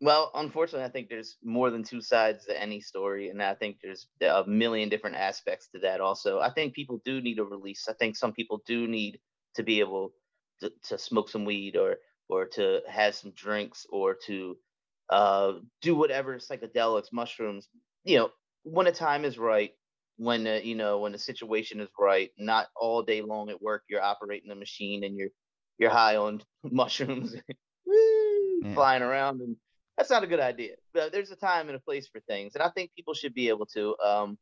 Well, 0.00 0.30
unfortunately, 0.34 0.84
I 0.84 0.90
think 0.90 1.08
there's 1.08 1.38
more 1.42 1.70
than 1.70 1.82
two 1.82 2.00
sides 2.02 2.44
to 2.46 2.60
any 2.60 2.80
story, 2.80 3.28
and 3.30 3.42
I 3.42 3.54
think 3.54 3.78
there's 3.80 4.06
a 4.20 4.44
million 4.46 4.88
different 4.88 5.16
aspects 5.16 5.68
to 5.70 5.78
that. 5.80 6.00
Also, 6.00 6.40
I 6.40 6.52
think 6.52 6.74
people 6.74 7.00
do 7.04 7.20
need 7.20 7.38
a 7.38 7.44
release. 7.44 7.88
I 7.88 7.94
think 7.94 8.16
some 8.16 8.32
people 8.32 8.62
do 8.66 8.86
need 8.86 9.20
to 9.54 9.62
be 9.62 9.80
able 9.80 10.14
to, 10.60 10.70
to 10.84 10.98
smoke 10.98 11.28
some 11.28 11.44
weed 11.44 11.76
or 11.76 11.98
or 12.28 12.46
to 12.46 12.82
have 12.88 13.14
some 13.14 13.32
drinks 13.32 13.86
or 13.90 14.16
to 14.26 14.58
uh, 15.10 15.54
do 15.80 15.94
whatever 15.94 16.36
psychedelics, 16.38 17.12
mushrooms. 17.12 17.68
You 18.04 18.18
know, 18.18 18.30
when 18.62 18.86
the 18.86 18.92
time 18.92 19.24
is 19.24 19.38
right, 19.38 19.72
when 20.16 20.44
the, 20.44 20.64
you 20.66 20.74
know 20.74 20.98
when 20.98 21.12
the 21.12 21.18
situation 21.18 21.80
is 21.80 21.88
right, 21.98 22.30
not 22.36 22.68
all 22.76 23.02
day 23.02 23.22
long 23.22 23.48
at 23.48 23.62
work 23.62 23.84
you're 23.88 24.02
operating 24.02 24.50
a 24.50 24.54
machine 24.56 25.04
and 25.04 25.16
you're 25.16 25.30
you're 25.78 25.90
high 25.90 26.16
on 26.16 26.42
mushrooms, 26.64 27.34
woo, 27.86 28.64
Yeah. 28.64 28.74
flying 28.74 29.02
around 29.02 29.40
and 29.40 29.56
that's 29.96 30.10
not 30.10 30.24
a 30.24 30.26
good 30.26 30.40
idea. 30.40 30.74
But 30.92 31.12
there's 31.12 31.30
a 31.30 31.36
time 31.36 31.68
and 31.68 31.76
a 31.76 31.80
place 31.80 32.08
for 32.08 32.20
things, 32.22 32.54
and 32.54 32.62
I 32.62 32.70
think 32.70 32.92
people 32.96 33.14
should 33.14 33.34
be 33.34 33.48
able 33.48 33.66
to. 33.66 33.96
Um, 33.98 34.38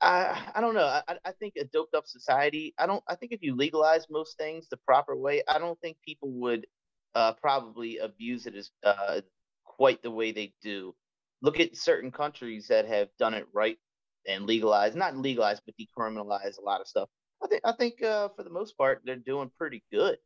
I 0.00 0.52
I 0.54 0.60
don't 0.60 0.74
know. 0.74 0.84
I 0.86 1.02
I- 1.24 1.32
think 1.32 1.54
a 1.56 1.64
doped 1.64 1.94
up 1.94 2.06
society. 2.06 2.74
I 2.78 2.86
don't. 2.86 3.02
I 3.08 3.14
think 3.16 3.32
if 3.32 3.42
you 3.42 3.54
legalize 3.56 4.06
most 4.10 4.36
things 4.38 4.68
the 4.68 4.76
proper 4.78 5.16
way, 5.16 5.42
I 5.48 5.58
don't 5.58 5.80
think 5.80 5.98
people 6.04 6.30
would 6.32 6.66
uh, 7.14 7.32
probably 7.34 7.98
abuse 7.98 8.46
it 8.46 8.54
as 8.54 8.70
uh, 8.84 9.20
quite 9.64 10.02
the 10.02 10.10
way 10.10 10.32
they 10.32 10.54
do. 10.62 10.94
Look 11.42 11.60
at 11.60 11.76
certain 11.76 12.10
countries 12.12 12.68
that 12.68 12.86
have 12.86 13.08
done 13.18 13.34
it 13.34 13.46
right 13.52 13.78
and 14.26 14.46
legalized, 14.46 14.96
not 14.96 15.16
legalized, 15.16 15.62
but 15.66 15.74
decriminalized 15.78 16.58
a 16.58 16.62
lot 16.62 16.80
of 16.80 16.88
stuff. 16.88 17.08
I 17.42 17.48
think 17.48 17.62
I 17.64 17.72
think 17.72 18.02
uh, 18.02 18.28
for 18.36 18.42
the 18.44 18.50
most 18.50 18.76
part 18.78 19.02
they're 19.04 19.16
doing 19.16 19.50
pretty 19.58 19.84
good. 19.92 20.18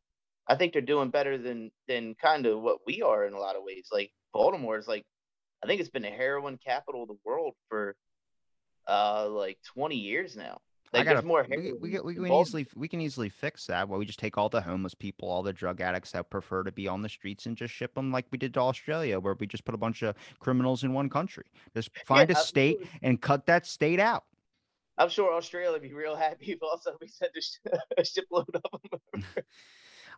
I 0.47 0.55
think 0.55 0.73
they're 0.73 0.81
doing 0.81 1.09
better 1.09 1.37
than 1.37 1.71
than 1.87 2.15
kind 2.15 2.45
of 2.45 2.61
what 2.61 2.79
we 2.85 3.01
are 3.01 3.25
in 3.25 3.33
a 3.33 3.39
lot 3.39 3.55
of 3.55 3.63
ways. 3.63 3.87
Like 3.91 4.11
Baltimore 4.33 4.77
is 4.77 4.87
like, 4.87 5.05
I 5.63 5.67
think 5.67 5.79
it's 5.79 5.89
been 5.89 6.01
the 6.03 6.09
heroin 6.09 6.57
capital 6.63 7.03
of 7.03 7.09
the 7.09 7.17
world 7.23 7.53
for 7.69 7.95
uh 8.87 9.29
like 9.29 9.57
20 9.73 9.95
years 9.95 10.35
now. 10.35 10.59
Like 10.91 11.05
gotta, 11.05 11.15
there's 11.15 11.25
more 11.25 11.45
we, 11.49 11.55
heroin. 11.55 11.81
we, 11.81 11.99
we 11.99 12.15
can 12.15 12.33
easily 12.33 12.67
we 12.75 12.87
can 12.87 13.01
easily 13.01 13.29
fix 13.29 13.65
that. 13.67 13.87
Where 13.89 13.97
we 13.97 14.05
just 14.05 14.19
take 14.19 14.37
all 14.37 14.49
the 14.49 14.61
homeless 14.61 14.93
people, 14.93 15.29
all 15.29 15.41
the 15.41 15.53
drug 15.53 15.81
addicts 15.81 16.11
that 16.11 16.29
prefer 16.29 16.63
to 16.63 16.71
be 16.71 16.87
on 16.87 17.01
the 17.01 17.09
streets, 17.09 17.47
and 17.47 17.57
just 17.57 17.73
ship 17.73 17.95
them 17.95 18.11
like 18.11 18.25
we 18.31 18.37
did 18.37 18.53
to 18.55 18.59
Australia, 18.59 19.19
where 19.19 19.35
we 19.39 19.47
just 19.47 19.65
put 19.65 19.73
a 19.73 19.77
bunch 19.77 20.03
of 20.03 20.15
criminals 20.39 20.83
in 20.83 20.93
one 20.93 21.09
country. 21.09 21.45
Just 21.73 21.89
find 22.05 22.29
a 22.29 22.35
state 22.35 22.77
absolutely. 22.81 23.07
and 23.07 23.21
cut 23.21 23.45
that 23.47 23.65
state 23.65 23.99
out. 23.99 24.25
I'm 24.97 25.09
sure 25.09 25.33
Australia 25.33 25.71
would 25.71 25.81
be 25.81 25.93
real 25.93 26.15
happy 26.15 26.51
if 26.51 26.59
also 26.61 26.95
we 27.01 27.07
sent 27.07 27.31
a, 27.35 27.41
sh- 27.41 27.79
a 27.97 28.05
shipload 28.05 28.45
of 28.53 29.01
them. 29.11 29.23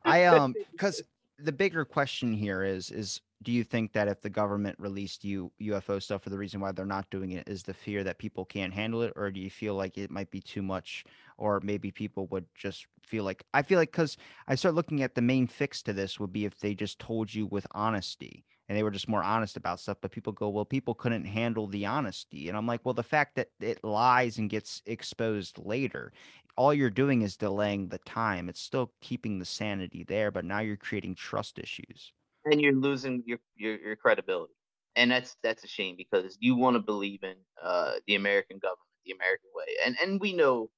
I 0.06 0.26
um 0.26 0.54
because 0.72 1.02
the 1.38 1.52
bigger 1.52 1.84
question 1.86 2.34
here 2.34 2.63
is 2.63 2.91
is 2.91 3.22
do 3.44 3.52
you 3.52 3.63
think 3.63 3.94
that 3.94 4.08
if 4.08 4.22
the 4.22 4.30
government 4.30 4.76
released 4.80 5.24
you 5.24 5.52
UFO 5.62 6.02
stuff 6.02 6.24
for 6.24 6.30
the 6.30 6.38
reason 6.38 6.60
why 6.62 6.72
they're 6.72 6.86
not 6.86 7.10
doing 7.12 7.32
it 7.32 7.48
is 7.48 7.63
the 7.63 7.74
fear 7.74 8.04
that 8.04 8.18
people 8.18 8.46
can't 8.46 8.74
handle 8.74 9.04
it? 9.04 9.13
Or 9.15 9.30
do 9.30 9.39
you 9.39 9.52
feel 9.52 9.76
like 9.76 9.98
it 9.98 10.10
might 10.10 10.32
be 10.32 10.41
too 10.41 10.63
much? 10.63 11.04
Or 11.38 11.60
maybe 11.62 11.91
people 11.91 12.28
would 12.28 12.46
just 12.56 12.88
feel 13.04 13.24
like 13.24 13.44
I 13.54 13.62
feel 13.62 13.78
like 13.78 13.91
cuz 13.91 14.18
I 14.48 14.56
start 14.56 14.74
looking 14.74 15.04
at 15.04 15.13
the 15.15 15.22
main 15.22 15.48
fix 15.48 15.84
to 15.84 15.94
this 15.94 16.20
would 16.20 16.34
be 16.34 16.46
if 16.46 16.60
they 16.60 16.74
just 16.74 16.98
told 16.98 17.34
you 17.34 17.46
with 17.46 17.68
honesty 17.72 18.46
and 18.68 18.76
they 18.76 18.82
were 18.82 18.89
just 18.89 19.08
more 19.08 19.22
honest 19.22 19.58
about 19.58 19.80
stuff 19.80 19.98
but 20.02 20.12
people 20.12 20.34
go 20.34 20.50
well 20.50 20.65
people 20.65 20.96
couldn't 20.96 21.26
handle 21.26 21.68
the 21.68 21.86
honesty. 21.86 22.48
And 22.48 22.58
I'm 22.58 22.65
like 22.65 22.82
well 22.84 22.94
the 22.96 23.04
fact 23.04 23.36
that 23.36 23.50
it 23.60 23.84
lies 23.84 24.38
and 24.38 24.50
gets 24.50 24.82
exposed 24.86 25.60
later 25.60 26.13
all 26.58 26.74
you're 26.74 26.89
doing 26.89 27.22
is 27.22 27.38
delaying 27.38 27.89
the 27.89 28.00
time. 28.00 28.50
It's 28.50 28.62
still 28.62 28.94
keeping 29.02 29.39
the 29.39 29.46
sanity 29.46 30.04
there, 30.04 30.32
but 30.32 30.46
now 30.46 30.60
you're 30.60 30.78
creating 30.78 31.15
trust 31.15 31.60
issues. 31.60 32.13
and 32.46 32.62
you're 32.62 32.74
losing 32.74 33.24
your, 33.26 33.39
your 33.56 33.76
your 33.80 33.96
credibility, 33.96 34.54
and 34.96 35.12
that's 35.12 35.36
that's 35.44 35.63
a 35.63 35.68
shame 35.68 35.96
because 35.98 36.38
you 36.39 36.56
want 36.56 36.76
to 36.76 36.80
believe 36.80 37.24
in 37.24 37.36
uh, 37.62 37.94
the 38.08 38.15
American 38.15 38.60
government, 38.60 38.80
the 39.06 39.12
American 39.13 39.50
way, 39.54 39.65
and 39.86 39.96
and 40.02 40.22
we 40.22 40.34
know 40.34 40.70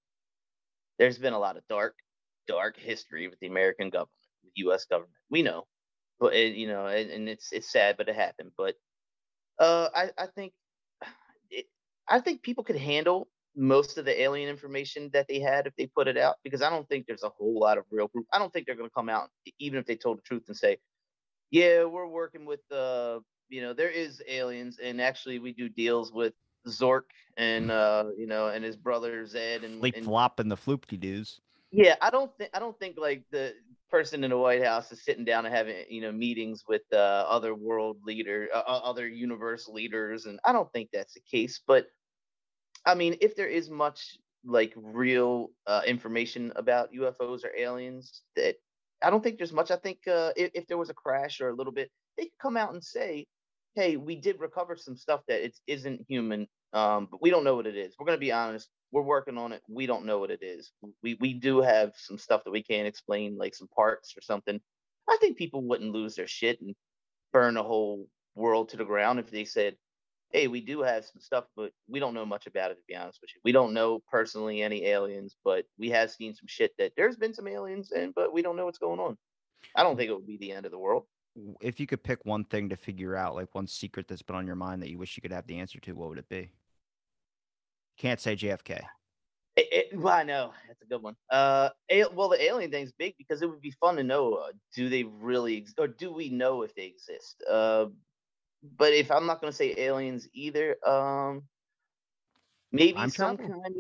there's 1.00 1.18
been 1.18 1.34
a 1.34 1.40
lot 1.40 1.58
of 1.58 1.64
dark 1.68 1.96
dark 2.48 2.78
history 2.78 3.28
with 3.28 3.40
the 3.40 3.48
American 3.48 3.90
government, 3.90 4.12
the 4.44 4.52
U.S. 4.56 4.86
government. 4.86 5.14
We 5.30 5.42
know, 5.44 5.66
but 6.20 6.34
it, 6.34 6.56
you 6.56 6.68
know, 6.68 6.88
and, 6.88 7.10
and 7.10 7.30
it's 7.30 7.52
it's 7.52 7.72
sad, 7.72 7.98
but 7.98 8.10
it 8.10 8.16
happened. 8.16 8.52
But 8.58 8.76
uh, 9.60 9.90
I 9.96 10.12
I 10.18 10.28
think 10.28 10.54
I 12.10 12.20
think 12.22 12.44
people 12.44 12.64
could 12.64 12.78
handle 12.78 13.30
most 13.58 13.98
of 13.98 14.06
the 14.06 14.22
alien 14.22 14.50
information 14.50 15.10
that 15.12 15.28
they 15.28 15.40
had 15.40 15.66
if 15.66 15.76
they 15.76 15.88
put 15.88 16.08
it 16.08 16.18
out 16.18 16.36
because 16.44 16.62
I 16.62 16.70
don't 16.70 16.88
think 16.88 17.08
there's 17.08 17.24
a 17.24 17.30
whole 17.30 17.60
lot 17.60 17.78
of 17.78 17.86
real 17.92 18.08
proof. 18.08 18.26
I 18.32 18.38
don't 18.38 18.54
think 18.54 18.68
they're 18.68 18.76
going 18.76 18.90
to 18.90 18.94
come 18.94 19.10
out 19.10 19.30
even 19.60 19.80
if 19.80 19.86
they 19.86 19.96
told 19.96 20.20
the 20.20 20.22
truth 20.22 20.44
and 20.48 20.56
say, 20.56 20.78
"Yeah, 21.50 21.86
we're 21.86 22.08
working 22.08 22.46
with 22.46 22.62
uh, 22.72 23.20
you 23.50 23.62
know, 23.62 23.74
there 23.74 23.90
is 23.90 24.22
aliens 24.28 24.80
and 24.82 25.02
actually 25.02 25.40
we 25.40 25.54
do 25.54 25.70
deals 25.70 26.12
with 26.12 26.34
Zork 26.68 27.04
and 27.38 27.72
uh, 27.72 28.06
you 28.18 28.28
know, 28.28 28.48
and 28.48 28.64
his 28.64 28.76
brother 28.76 29.26
Zed 29.26 29.64
and, 29.64 29.82
Leap 29.82 29.96
and 29.96 30.06
flop 30.06 30.40
and 30.40 30.52
the 30.52 30.58
floopty 30.58 31.00
doos. 31.00 31.40
yeah, 31.72 31.96
I 32.02 32.10
don't 32.10 32.32
think 32.38 32.52
I 32.54 32.60
don't 32.60 32.78
think 32.80 32.98
like 32.98 33.24
the 33.32 33.54
person 33.90 34.24
in 34.24 34.32
the 34.32 34.38
White 34.38 34.64
House 34.64 34.92
is 34.92 35.04
sitting 35.04 35.26
down 35.26 35.46
and 35.46 35.56
having 35.56 35.86
you 35.90 36.02
know 36.02 36.12
meetings 36.12 36.64
with 36.68 36.82
uh, 36.92 36.96
other 36.96 37.56
world 37.56 37.98
leader, 38.04 38.50
uh, 38.54 38.60
other 38.60 39.08
universe 39.08 39.68
leaders, 39.68 40.26
and 40.26 40.40
I 40.46 40.52
don't 40.52 40.72
think 40.74 40.90
that's 40.92 41.14
the 41.14 41.22
case. 41.22 41.62
But 41.66 41.88
I 42.86 42.96
mean, 42.96 43.18
if 43.22 43.36
there 43.36 43.48
is 43.48 43.70
much 43.70 44.18
like 44.46 44.74
real 44.76 45.50
uh, 45.66 45.82
information 45.86 46.54
about 46.56 46.94
UFOs 46.94 47.44
or 47.44 47.52
aliens, 47.58 48.22
that 48.36 48.56
I 49.04 49.10
don't 49.10 49.24
think 49.24 49.38
there's 49.38 49.54
much. 49.54 49.72
I 49.72 49.78
think 49.78 50.00
uh, 50.08 50.32
if, 50.36 50.52
if 50.54 50.68
there 50.68 50.78
was 50.78 50.90
a 50.90 50.94
crash 50.94 51.42
or 51.42 51.50
a 51.50 51.56
little 51.56 51.74
bit, 51.74 51.90
they 52.18 52.24
could 52.24 52.40
come 52.42 52.58
out 52.58 52.74
and 52.74 52.84
say, 52.84 53.26
"Hey, 53.76 53.98
we 53.98 54.16
did 54.16 54.40
recover 54.40 54.76
some 54.76 54.96
stuff 54.96 55.22
that 55.28 55.44
it 55.44 55.56
isn't 55.68 56.06
human, 56.08 56.48
um, 56.74 57.08
but 57.12 57.22
we 57.22 57.30
don't 57.30 57.44
know 57.44 57.56
what 57.56 57.68
it 57.68 57.76
is." 57.76 57.96
We're 57.98 58.06
gonna 58.06 58.18
be 58.18 58.32
honest 58.32 58.70
we're 58.92 59.02
working 59.02 59.38
on 59.38 59.52
it. 59.52 59.62
We 59.68 59.86
don't 59.86 60.06
know 60.06 60.20
what 60.20 60.32
it 60.32 60.42
is. 60.42 60.72
We 61.04 61.18
we 61.20 61.34
do 61.34 61.62
have 61.62 61.94
some 61.96 62.18
stuff 62.18 62.44
that 62.44 62.52
we 62.52 62.64
can't 62.64 62.88
explain, 62.88 63.38
like 63.38 63.56
some 63.56 63.68
parts 63.68 64.16
or 64.18 64.22
something. 64.22 64.60
I 65.10 65.18
think 65.20 65.38
people 65.38 65.64
wouldn't 65.64 65.94
lose 65.94 66.16
their 66.16 66.28
shit 66.28 66.62
and 66.62 66.76
burn 67.34 67.58
a 67.58 67.64
whole 67.64 68.08
world 68.36 68.70
to 68.70 68.78
the 68.78 68.86
ground 68.86 69.20
if 69.20 69.32
they 69.32 69.46
said, 69.46 69.76
"Hey, 70.32 70.48
we 70.48 70.62
do 70.62 70.82
have 70.82 71.06
some 71.06 71.22
stuff, 71.22 71.46
but 71.56 71.72
we 71.88 72.00
don't 72.00 72.14
know 72.14 72.26
much 72.26 72.48
about 72.48 72.72
it." 72.72 72.76
To 72.76 72.84
be 72.88 72.96
honest 72.96 73.20
with 73.22 73.32
you, 73.34 73.42
we 73.44 73.52
don't 73.52 73.74
know 73.74 74.00
personally 74.12 74.62
any 74.62 74.86
aliens, 74.86 75.36
but 75.44 75.66
we 75.78 75.90
have 75.90 76.12
seen 76.12 76.34
some 76.34 76.48
shit 76.48 76.74
that 76.78 76.94
there's 76.96 77.18
been 77.18 77.34
some 77.34 77.48
aliens, 77.48 77.92
and 77.92 78.14
but 78.14 78.34
we 78.34 78.42
don't 78.42 78.56
know 78.56 78.66
what's 78.66 78.80
going 78.80 79.00
on. 79.00 79.18
I 79.76 79.84
don't 79.84 79.98
think 79.98 80.10
it 80.10 80.14
would 80.14 80.28
be 80.28 80.38
the 80.38 80.52
end 80.52 80.66
of 80.66 80.72
the 80.72 80.80
world. 80.80 81.04
If 81.62 81.80
you 81.80 81.86
could 81.86 82.04
pick 82.04 82.26
one 82.26 82.46
thing 82.46 82.70
to 82.70 82.76
figure 82.76 83.16
out, 83.16 83.36
like 83.36 83.54
one 83.54 83.68
secret 83.68 84.08
that's 84.08 84.24
been 84.24 84.36
on 84.36 84.48
your 84.48 84.56
mind 84.56 84.82
that 84.82 84.90
you 84.90 84.98
wish 84.98 85.16
you 85.16 85.22
could 85.22 85.32
have 85.32 85.46
the 85.46 85.60
answer 85.60 85.80
to, 85.82 85.94
what 85.94 86.10
would 86.10 86.18
it 86.18 86.30
be? 86.30 86.52
Can't 87.98 88.20
say 88.20 88.36
JFK. 88.36 88.82
It, 89.56 89.68
it, 89.72 90.00
well, 90.00 90.14
I 90.14 90.24
know 90.24 90.54
that's 90.68 90.82
a 90.84 90.86
good 90.86 91.02
one. 91.02 91.16
Uh, 91.32 91.70
well, 92.14 92.30
the 92.30 92.42
alien 92.44 92.70
thing's 92.70 92.92
big 92.92 93.16
because 93.18 93.42
it 93.42 93.50
would 93.50 93.62
be 93.62 93.72
fun 93.72 93.96
to 93.96 94.04
know: 94.04 94.36
uh, 94.36 94.52
do 94.76 94.88
they 94.88 95.04
really, 95.04 95.58
ex- 95.58 95.74
or 95.80 95.88
do 95.88 96.14
we 96.14 96.30
know 96.30 96.62
if 96.62 96.76
they 96.76 96.86
exist? 96.86 97.44
Uh, 97.50 97.88
but 98.78 98.94
if 98.94 99.12
I'm 99.12 99.26
not 99.26 99.42
going 99.42 99.52
to 99.52 99.56
say 99.56 99.74
aliens 99.78 100.28
either, 100.34 100.78
um, 100.86 101.44
maybe 102.72 102.98
Time 102.98 103.10
some 103.10 103.38
kind 103.38 103.52
of, 103.52 103.72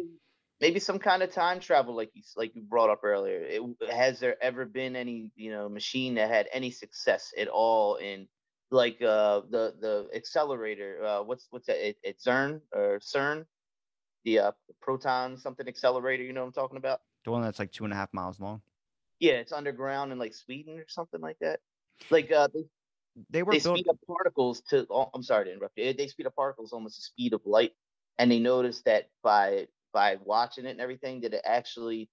maybe 0.62 0.80
some 0.80 1.00
kind 1.00 1.23
of 1.23 1.32
time 1.32 1.60
travel, 1.60 1.95
like 1.95 2.12
you 2.13 2.23
like 2.36 2.56
you 2.56 2.62
brought 2.62 2.89
up 2.89 3.02
earlier. 3.04 3.41
It, 3.41 3.62
has 3.91 4.19
there 4.19 4.41
ever 4.41 4.65
been 4.65 4.95
any 4.95 5.32
you 5.36 5.52
know 5.52 5.69
machine 5.69 6.15
that 6.15 6.30
had 6.30 6.47
any 6.52 6.71
success 6.71 7.34
at 7.38 7.47
all 7.47 7.95
in 7.95 8.28
like 8.71 9.02
uh 9.02 9.41
the 9.50 9.73
the 9.80 10.08
accelerator? 10.15 11.04
Uh, 11.04 11.23
what's 11.23 11.47
what's 11.50 11.67
that? 11.67 11.88
It, 11.88 11.97
it's 12.04 12.26
CERN 12.26 12.62
or 12.73 13.00
CERN? 13.00 13.45
the 14.28 14.39
uh, 14.39 14.52
proton 14.82 15.38
something 15.38 15.67
accelerator. 15.67 16.21
You 16.21 16.34
know 16.34 16.41
what 16.41 16.47
I'm 16.47 16.54
talking 16.54 16.78
about? 16.78 17.00
The 17.23 17.32
one 17.32 17.41
that's 17.41 17.60
like 17.60 17.71
two 17.71 17.86
and 17.86 17.93
a 17.93 17.95
half 17.95 18.13
miles 18.13 18.39
long. 18.39 18.62
Yeah, 19.19 19.34
it's 19.34 19.54
underground 19.54 20.12
in 20.12 20.19
like 20.19 20.34
Sweden 20.34 20.78
or 20.78 20.86
something 20.89 21.21
like 21.21 21.38
that. 21.39 21.62
Like 22.10 22.32
uh, 22.32 22.50
they, 22.54 22.65
They 23.30 23.43
were 23.43 23.53
they 23.53 23.60
built. 23.60 23.80
speed 23.80 23.89
up 23.89 23.97
particles 24.08 24.62
to. 24.69 24.86
Oh, 24.89 25.10
I'm 25.13 25.23
sorry 25.23 25.45
to 25.45 25.53
interrupt 25.53 25.77
you. 25.77 25.93
They 25.93 26.08
speed 26.08 26.27
up 26.27 26.36
particles 26.36 26.73
almost 26.73 26.97
the 26.97 27.03
speed 27.03 27.34
of 27.34 27.41
light, 27.45 27.73
and 28.17 28.32
they 28.32 28.39
noticed 28.39 28.86
that 28.86 29.10
by 29.23 29.67
by 29.93 30.17
watching 30.23 30.65
it 30.65 30.71
and 30.71 30.82
everything, 30.82 31.21
that 31.21 31.34
it 31.34 31.41
actually 31.45 32.10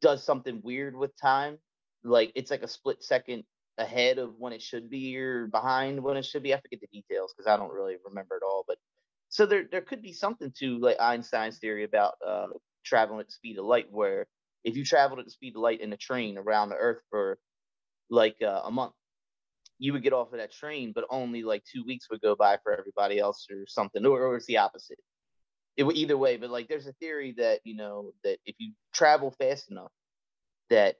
does 0.00 0.24
something 0.24 0.60
weird 0.62 0.96
with 0.96 1.12
time. 1.20 1.58
Like 2.04 2.32
it's 2.34 2.50
like 2.50 2.62
a 2.62 2.68
split 2.68 3.02
second 3.02 3.44
ahead 3.78 4.18
of 4.18 4.34
when 4.38 4.52
it 4.52 4.62
should 4.62 4.90
be 4.90 5.16
or 5.18 5.46
behind 5.46 6.02
when 6.02 6.16
it 6.16 6.24
should 6.26 6.42
be. 6.42 6.54
I 6.54 6.60
forget 6.60 6.80
the 6.80 6.88
details 6.88 7.34
because 7.36 7.48
I 7.50 7.56
don't 7.56 7.72
really 7.72 7.96
remember 8.04 8.36
it 8.36 8.44
all. 8.44 8.64
But 8.66 8.78
so 9.28 9.46
there 9.46 9.64
there 9.70 9.82
could 9.82 10.02
be 10.02 10.12
something 10.12 10.52
to 10.58 10.78
like 10.78 10.98
Einstein's 11.00 11.58
theory 11.58 11.84
about 11.84 12.14
uh, 12.26 12.48
traveling 12.84 13.20
at 13.20 13.26
the 13.26 13.32
speed 13.32 13.58
of 13.58 13.64
light, 13.64 13.86
where 13.90 14.26
if 14.64 14.76
you 14.76 14.84
traveled 14.84 15.20
at 15.20 15.24
the 15.24 15.30
speed 15.32 15.56
of 15.56 15.62
light 15.62 15.80
in 15.80 15.92
a 15.92 15.96
train 15.96 16.38
around 16.38 16.68
the 16.68 16.76
Earth 16.76 17.02
for 17.10 17.38
like 18.10 18.36
uh, 18.42 18.62
a 18.64 18.70
month, 18.70 18.92
you 19.82 19.92
would 19.92 20.04
get 20.04 20.12
off 20.12 20.32
of 20.32 20.38
that 20.38 20.52
train, 20.52 20.92
but 20.94 21.04
only 21.10 21.42
like 21.42 21.64
two 21.64 21.82
weeks 21.84 22.08
would 22.08 22.20
go 22.20 22.36
by 22.36 22.56
for 22.62 22.72
everybody 22.72 23.18
else 23.18 23.48
or 23.50 23.66
something, 23.66 24.06
or, 24.06 24.22
or 24.22 24.36
it's 24.36 24.46
the 24.46 24.58
opposite. 24.58 24.98
It 25.76 25.82
would 25.82 25.96
either 25.96 26.16
way, 26.16 26.36
but 26.36 26.50
like 26.50 26.68
there's 26.68 26.86
a 26.86 26.92
theory 26.92 27.34
that 27.38 27.58
you 27.64 27.74
know 27.74 28.12
that 28.22 28.38
if 28.46 28.54
you 28.58 28.74
travel 28.94 29.32
fast 29.32 29.72
enough, 29.72 29.90
that 30.70 30.96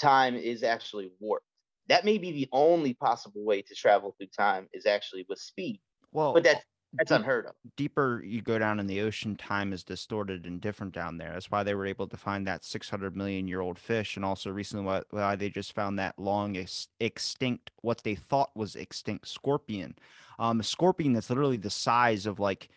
time 0.00 0.34
is 0.34 0.62
actually 0.62 1.10
warped. 1.20 1.44
That 1.88 2.06
may 2.06 2.16
be 2.16 2.32
the 2.32 2.48
only 2.52 2.94
possible 2.94 3.44
way 3.44 3.60
to 3.60 3.74
travel 3.74 4.14
through 4.16 4.28
time 4.28 4.66
is 4.72 4.86
actually 4.86 5.26
with 5.28 5.38
speed, 5.38 5.80
Well, 6.10 6.32
but 6.32 6.42
that's 6.42 6.64
that's 6.94 7.10
deep- 7.10 7.18
unheard 7.18 7.46
of. 7.46 7.54
deeper 7.76 8.22
you 8.24 8.42
go 8.42 8.58
down 8.58 8.80
in 8.80 8.86
the 8.86 9.00
ocean, 9.00 9.36
time 9.36 9.72
is 9.72 9.84
distorted 9.84 10.46
and 10.46 10.60
different 10.60 10.94
down 10.94 11.16
there. 11.18 11.32
That's 11.32 11.50
why 11.50 11.62
they 11.62 11.74
were 11.74 11.86
able 11.86 12.06
to 12.08 12.16
find 12.16 12.46
that 12.46 12.64
600 12.64 13.16
million 13.16 13.48
year 13.48 13.60
old 13.60 13.78
fish, 13.78 14.16
and 14.16 14.24
also 14.24 14.50
recently 14.50 14.84
why, 14.84 15.02
why 15.10 15.36
they 15.36 15.50
just 15.50 15.74
found 15.74 15.98
that 15.98 16.18
long 16.18 16.56
ex- 16.56 16.88
extinct, 17.00 17.70
what 17.82 18.02
they 18.02 18.14
thought 18.14 18.56
was 18.56 18.76
extinct 18.76 19.28
scorpion. 19.28 19.94
Um, 20.38 20.60
a 20.60 20.64
scorpion 20.64 21.12
that's 21.12 21.30
literally 21.30 21.56
the 21.56 21.70
size 21.70 22.26
of 22.26 22.38
like 22.40 22.68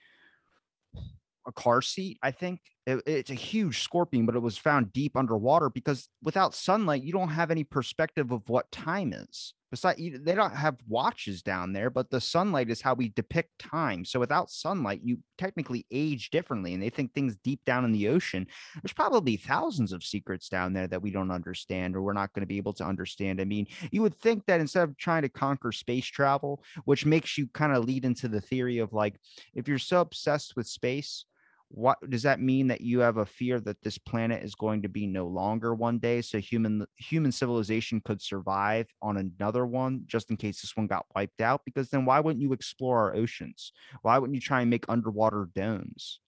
a 1.48 1.52
car 1.52 1.82
seat. 1.82 2.18
I 2.22 2.32
think 2.32 2.62
It- 2.90 3.04
it's 3.06 3.30
a 3.32 3.36
huge 3.36 3.82
scorpion, 3.82 4.26
but 4.26 4.36
it 4.36 4.40
was 4.40 4.58
found 4.58 4.94
deep 4.94 5.16
underwater 5.16 5.70
because 5.70 6.10
without 6.22 6.56
sunlight, 6.56 7.04
you 7.04 7.12
don't 7.12 7.30
have 7.30 7.52
any 7.52 7.64
perspective 7.64 8.32
of 8.32 8.48
what 8.50 8.72
time 8.72 9.14
is. 9.14 9.54
Besides, 9.72 10.00
they 10.24 10.34
don't 10.34 10.56
have 10.56 10.78
watches 10.88 11.44
down 11.44 11.74
there, 11.74 11.92
but 11.92 12.10
the 12.10 12.20
sunlight 12.20 12.72
is 12.72 12.82
how 12.82 12.96
we 12.96 13.10
depict 13.10 13.60
time. 13.60 14.04
So 14.04 14.20
without 14.20 14.50
sunlight, 14.50 15.02
you 15.04 15.20
technically 15.38 15.86
age 15.92 16.32
differently. 16.32 16.74
And 16.74 16.82
they 16.82 16.90
think 16.90 17.14
things 17.14 17.38
deep 17.44 17.64
down 17.66 17.86
in 17.86 17.92
the 17.92 18.08
ocean, 18.08 18.48
there's 18.82 18.94
probably 18.94 19.38
thousands 19.38 19.92
of 19.94 20.04
secrets 20.04 20.50
down 20.50 20.74
there 20.74 20.88
that 20.88 21.04
we 21.04 21.12
don't 21.12 21.30
understand 21.30 21.96
or 21.96 22.02
we're 22.02 22.14
not 22.14 22.34
going 22.34 22.42
to 22.42 22.48
be 22.48 22.58
able 22.58 22.74
to 22.74 22.84
understand. 22.86 23.40
I 23.40 23.46
mean, 23.46 23.68
you 23.92 24.02
would 24.02 24.20
think 24.20 24.48
that 24.48 24.60
instead 24.60 24.90
of 24.90 24.98
trying 24.98 25.22
to 25.22 25.30
conquer 25.30 25.72
space 25.72 26.06
travel, 26.08 26.64
which 26.86 27.06
makes 27.06 27.38
you 27.38 27.46
kind 27.54 27.72
of 27.72 27.86
lead 27.86 28.06
into 28.06 28.28
the 28.28 28.42
theory 28.42 28.80
of 28.80 28.92
like, 28.92 29.20
if 29.54 29.68
you're 29.68 29.78
so 29.78 30.02
obsessed 30.02 30.56
with 30.56 30.66
space, 30.66 31.26
what 31.70 31.98
does 32.10 32.24
that 32.24 32.40
mean 32.40 32.68
that 32.68 32.82
you 32.82 33.00
have 33.00 33.18
a 33.18 33.26
fear 33.26 33.60
that 33.60 33.82
this 33.84 33.98
planet 33.98 34.44
is 34.44 34.56
going 34.56 34.82
to 34.82 34.90
be 34.90 35.06
no 35.06 35.28
longer 35.28 35.74
one 35.74 36.00
day 36.00 36.22
so 36.22 36.40
human 36.40 36.86
human 36.98 37.32
civilization 37.32 38.02
could 38.04 38.22
survive 38.22 38.88
on 39.02 39.18
another 39.18 39.66
one 39.66 40.02
just 40.08 40.32
in 40.32 40.38
case 40.38 40.62
this 40.62 40.76
one 40.76 40.88
got 40.88 41.06
wiped 41.16 41.42
out 41.42 41.62
because 41.66 41.90
then 41.90 42.06
why 42.06 42.20
wouldn't 42.20 42.42
you 42.42 42.54
explore 42.54 43.00
our 43.00 43.16
oceans 43.16 43.72
why 44.02 44.18
wouldn't 44.18 44.36
you 44.36 44.42
try 44.42 44.62
and 44.62 44.70
make 44.70 44.86
underwater 44.90 45.50
domes 45.56 46.20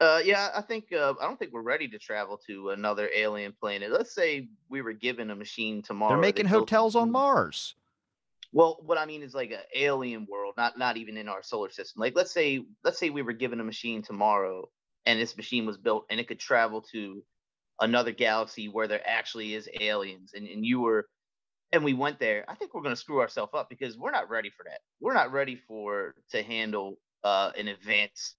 Uh, 0.00 0.20
yeah, 0.24 0.48
I 0.56 0.62
think 0.62 0.92
uh, 0.92 1.12
I 1.20 1.26
don't 1.26 1.38
think 1.38 1.52
we're 1.52 1.60
ready 1.60 1.86
to 1.88 1.98
travel 1.98 2.40
to 2.46 2.70
another 2.70 3.10
alien 3.14 3.52
planet. 3.52 3.92
Let's 3.92 4.14
say 4.14 4.48
we 4.70 4.80
were 4.80 4.94
given 4.94 5.30
a 5.30 5.36
machine 5.36 5.82
tomorrow. 5.82 6.12
they're 6.12 6.20
making 6.30 6.46
built 6.46 6.70
hotels 6.70 6.96
on 6.96 7.10
mars 7.10 7.74
Well, 8.52 8.78
what 8.84 8.98
I 8.98 9.06
mean 9.06 9.22
is 9.22 9.34
like 9.34 9.52
an 9.52 9.60
alien 9.74 10.26
world, 10.30 10.54
not 10.56 10.78
not 10.78 10.96
even 10.96 11.16
in 11.16 11.28
our 11.28 11.42
solar 11.42 11.70
system. 11.70 12.00
Like 12.00 12.16
let's 12.16 12.32
say 12.32 12.64
let's 12.84 12.98
say 12.98 13.10
we 13.10 13.22
were 13.22 13.32
given 13.32 13.60
a 13.60 13.64
machine 13.64 14.02
tomorrow 14.02 14.68
and 15.06 15.20
this 15.20 15.36
machine 15.36 15.66
was 15.66 15.78
built 15.78 16.06
and 16.10 16.20
it 16.20 16.28
could 16.28 16.40
travel 16.40 16.82
to 16.92 17.22
another 17.80 18.12
galaxy 18.12 18.68
where 18.68 18.88
there 18.88 19.02
actually 19.06 19.54
is 19.54 19.68
aliens 19.80 20.32
and, 20.34 20.46
and 20.46 20.64
you 20.64 20.80
were 20.80 21.08
and 21.72 21.84
we 21.84 21.94
went 21.94 22.18
there 22.18 22.44
i 22.48 22.54
think 22.54 22.74
we're 22.74 22.82
going 22.82 22.94
to 22.94 23.00
screw 23.00 23.20
ourselves 23.20 23.52
up 23.54 23.68
because 23.70 23.96
we're 23.96 24.10
not 24.10 24.30
ready 24.30 24.50
for 24.50 24.64
that 24.64 24.80
we're 25.00 25.14
not 25.14 25.32
ready 25.32 25.56
for 25.56 26.14
to 26.30 26.42
handle 26.42 26.98
uh, 27.24 27.50
an 27.58 27.68
advanced 27.68 28.36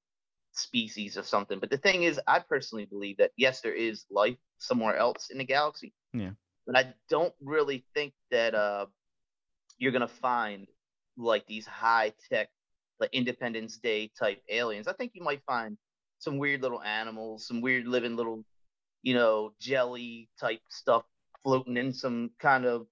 species 0.53 1.17
or 1.17 1.23
something 1.23 1.59
but 1.59 1.69
the 1.69 1.77
thing 1.77 2.03
is 2.03 2.19
i 2.27 2.39
personally 2.39 2.85
believe 2.85 3.17
that 3.17 3.31
yes 3.37 3.61
there 3.61 3.73
is 3.73 4.05
life 4.11 4.35
somewhere 4.57 4.97
else 4.97 5.29
in 5.31 5.37
the 5.37 5.45
galaxy 5.45 5.93
Yeah. 6.13 6.31
but 6.67 6.77
i 6.77 6.93
don't 7.09 7.33
really 7.41 7.85
think 7.95 8.13
that 8.31 8.53
uh, 8.53 8.85
you're 9.81 9.91
to 9.91 10.07
find 10.07 10.67
like 11.17 11.45
these 11.47 11.65
high 11.65 12.13
tech 12.29 12.49
like 12.99 13.09
independence 13.13 13.77
day 13.77 14.09
type 14.17 14.41
aliens 14.49 14.87
i 14.87 14.93
think 14.93 15.11
you 15.13 15.23
might 15.23 15.41
find 15.45 15.77
some 16.19 16.37
weird 16.37 16.61
little 16.61 16.81
animals 16.83 17.47
some 17.47 17.61
weird 17.61 17.87
living 17.87 18.15
little 18.15 18.43
you 19.01 19.13
know 19.13 19.51
jelly 19.59 20.29
type 20.39 20.61
stuff 20.69 21.03
floating 21.43 21.77
in 21.77 21.93
some 21.93 22.31
kind 22.39 22.65
of 22.65 22.85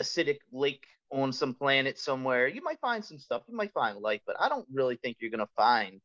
acidic 0.00 0.38
lake 0.52 0.86
on 1.10 1.32
some 1.32 1.54
planet 1.54 1.98
somewhere. 1.98 2.48
You 2.48 2.62
might 2.62 2.80
find 2.80 3.04
some 3.04 3.18
stuff. 3.18 3.42
You 3.48 3.56
might 3.56 3.72
find 3.72 3.98
life, 3.98 4.20
but 4.26 4.36
I 4.40 4.48
don't 4.48 4.66
really 4.72 4.96
think 4.96 5.18
you're 5.20 5.30
to 5.38 5.48
find 5.56 6.00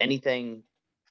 anything 0.00 0.62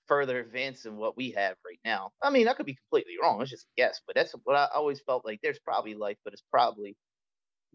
further 0.08 0.40
advanced 0.40 0.84
than 0.84 0.98
what 0.98 1.18
we 1.18 1.32
have 1.32 1.56
right 1.66 1.80
now. 1.84 2.12
I 2.22 2.30
mean, 2.30 2.48
I 2.48 2.54
could 2.54 2.66
be 2.66 2.76
completely 2.76 3.16
wrong. 3.22 3.42
It's 3.42 3.52
just 3.52 3.68
a 3.78 3.82
guess, 3.82 4.02
but 4.08 4.16
that's 4.16 4.34
what 4.44 4.56
I 4.56 4.70
always 4.74 5.02
felt 5.02 5.26
like. 5.26 5.40
There's 5.44 5.60
probably 5.60 5.96
life, 5.96 6.18
but 6.24 6.34
it's 6.34 6.44
probably 6.52 6.96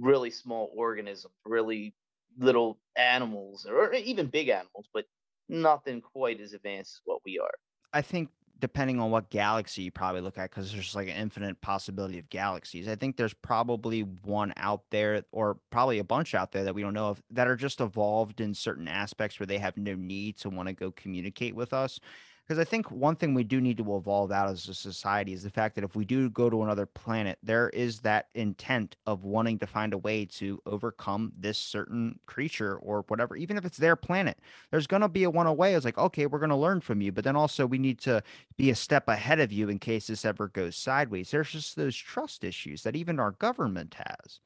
really 0.02 0.30
small 0.30 0.70
organisms, 0.74 1.32
really 1.46 1.94
little 2.38 2.78
animals, 2.96 3.66
or 3.68 3.94
even 3.94 4.26
big 4.26 4.48
animals, 4.48 4.88
but 4.92 5.04
nothing 5.48 6.00
quite 6.00 6.40
as 6.40 6.52
advanced 6.52 6.96
as 6.96 7.00
what 7.04 7.20
we 7.24 7.38
are. 7.38 7.54
I 7.92 8.02
think 8.02 8.30
depending 8.58 9.00
on 9.00 9.10
what 9.10 9.28
galaxy 9.28 9.82
you 9.82 9.90
probably 9.90 10.20
look 10.20 10.38
at, 10.38 10.48
because 10.48 10.72
there's 10.72 10.94
like 10.94 11.08
an 11.08 11.16
infinite 11.16 11.60
possibility 11.60 12.18
of 12.18 12.30
galaxies. 12.30 12.86
I 12.86 12.94
think 12.94 13.16
there's 13.16 13.34
probably 13.34 14.02
one 14.02 14.52
out 14.56 14.82
there, 14.90 15.24
or 15.32 15.58
probably 15.70 15.98
a 15.98 16.04
bunch 16.04 16.34
out 16.34 16.52
there 16.52 16.62
that 16.64 16.74
we 16.74 16.82
don't 16.82 16.94
know 16.94 17.08
of, 17.08 17.20
that 17.30 17.48
are 17.48 17.56
just 17.56 17.80
evolved 17.80 18.40
in 18.40 18.54
certain 18.54 18.86
aspects 18.86 19.40
where 19.40 19.48
they 19.48 19.58
have 19.58 19.76
no 19.76 19.94
need 19.94 20.36
to 20.38 20.48
want 20.48 20.68
to 20.68 20.74
go 20.74 20.92
communicate 20.92 21.56
with 21.56 21.72
us. 21.72 21.98
Because 22.46 22.58
I 22.58 22.64
think 22.64 22.90
one 22.90 23.14
thing 23.14 23.34
we 23.34 23.44
do 23.44 23.60
need 23.60 23.76
to 23.76 23.96
evolve 23.96 24.32
out 24.32 24.48
as 24.48 24.68
a 24.68 24.74
society 24.74 25.32
is 25.32 25.44
the 25.44 25.50
fact 25.50 25.76
that 25.76 25.84
if 25.84 25.94
we 25.94 26.04
do 26.04 26.28
go 26.28 26.50
to 26.50 26.64
another 26.64 26.86
planet, 26.86 27.38
there 27.42 27.68
is 27.70 28.00
that 28.00 28.30
intent 28.34 28.96
of 29.06 29.24
wanting 29.24 29.60
to 29.60 29.66
find 29.66 29.94
a 29.94 29.98
way 29.98 30.24
to 30.26 30.60
overcome 30.66 31.32
this 31.38 31.56
certain 31.56 32.18
creature 32.26 32.76
or 32.78 33.04
whatever, 33.06 33.36
even 33.36 33.56
if 33.56 33.64
it's 33.64 33.78
their 33.78 33.94
planet. 33.94 34.40
There's 34.72 34.88
going 34.88 35.02
to 35.02 35.08
be 35.08 35.22
a 35.22 35.30
one 35.30 35.46
away. 35.46 35.74
It's 35.74 35.84
like, 35.84 35.98
okay, 35.98 36.26
we're 36.26 36.40
going 36.40 36.50
to 36.50 36.56
learn 36.56 36.80
from 36.80 37.00
you. 37.00 37.12
But 37.12 37.22
then 37.22 37.36
also, 37.36 37.64
we 37.64 37.78
need 37.78 38.00
to 38.00 38.22
be 38.56 38.70
a 38.70 38.74
step 38.74 39.06
ahead 39.06 39.38
of 39.38 39.52
you 39.52 39.68
in 39.68 39.78
case 39.78 40.08
this 40.08 40.24
ever 40.24 40.48
goes 40.48 40.76
sideways. 40.76 41.30
There's 41.30 41.52
just 41.52 41.76
those 41.76 41.96
trust 41.96 42.42
issues 42.42 42.82
that 42.82 42.96
even 42.96 43.20
our 43.20 43.30
government 43.30 43.94
has. 43.94 44.40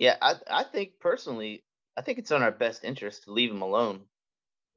Yeah, 0.00 0.16
I, 0.20 0.34
I 0.50 0.64
think 0.64 0.98
personally, 0.98 1.62
I 1.96 2.02
think 2.02 2.18
it's 2.18 2.32
in 2.32 2.42
our 2.42 2.50
best 2.50 2.82
interest 2.82 3.24
to 3.24 3.32
leave 3.32 3.50
them 3.50 3.62
alone 3.62 4.06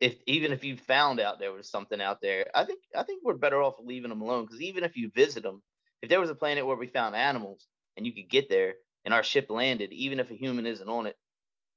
if 0.03 0.17
even 0.27 0.51
if 0.51 0.65
you 0.65 0.75
found 0.77 1.21
out 1.21 1.39
there 1.39 1.53
was 1.53 1.71
something 1.71 2.01
out 2.01 2.19
there, 2.21 2.47
I 2.53 2.65
think 2.65 2.81
I 2.95 3.03
think 3.03 3.23
we're 3.23 3.35
better 3.35 3.63
off 3.63 3.75
leaving 3.81 4.09
them 4.09 4.21
alone 4.21 4.45
because 4.45 4.61
even 4.61 4.83
if 4.83 4.97
you 4.97 5.09
visit 5.15 5.43
them, 5.43 5.63
if 6.01 6.09
there 6.09 6.19
was 6.19 6.29
a 6.29 6.35
planet 6.35 6.67
where 6.67 6.75
we 6.75 6.87
found 6.87 7.15
animals 7.15 7.67
and 7.95 8.05
you 8.05 8.13
could 8.13 8.29
get 8.29 8.49
there 8.49 8.73
and 9.05 9.13
our 9.13 9.23
ship 9.23 9.49
landed, 9.49 9.93
even 9.93 10.19
if 10.19 10.29
a 10.29 10.35
human 10.35 10.65
isn't 10.67 10.89
on 10.89 11.07
it, 11.07 11.15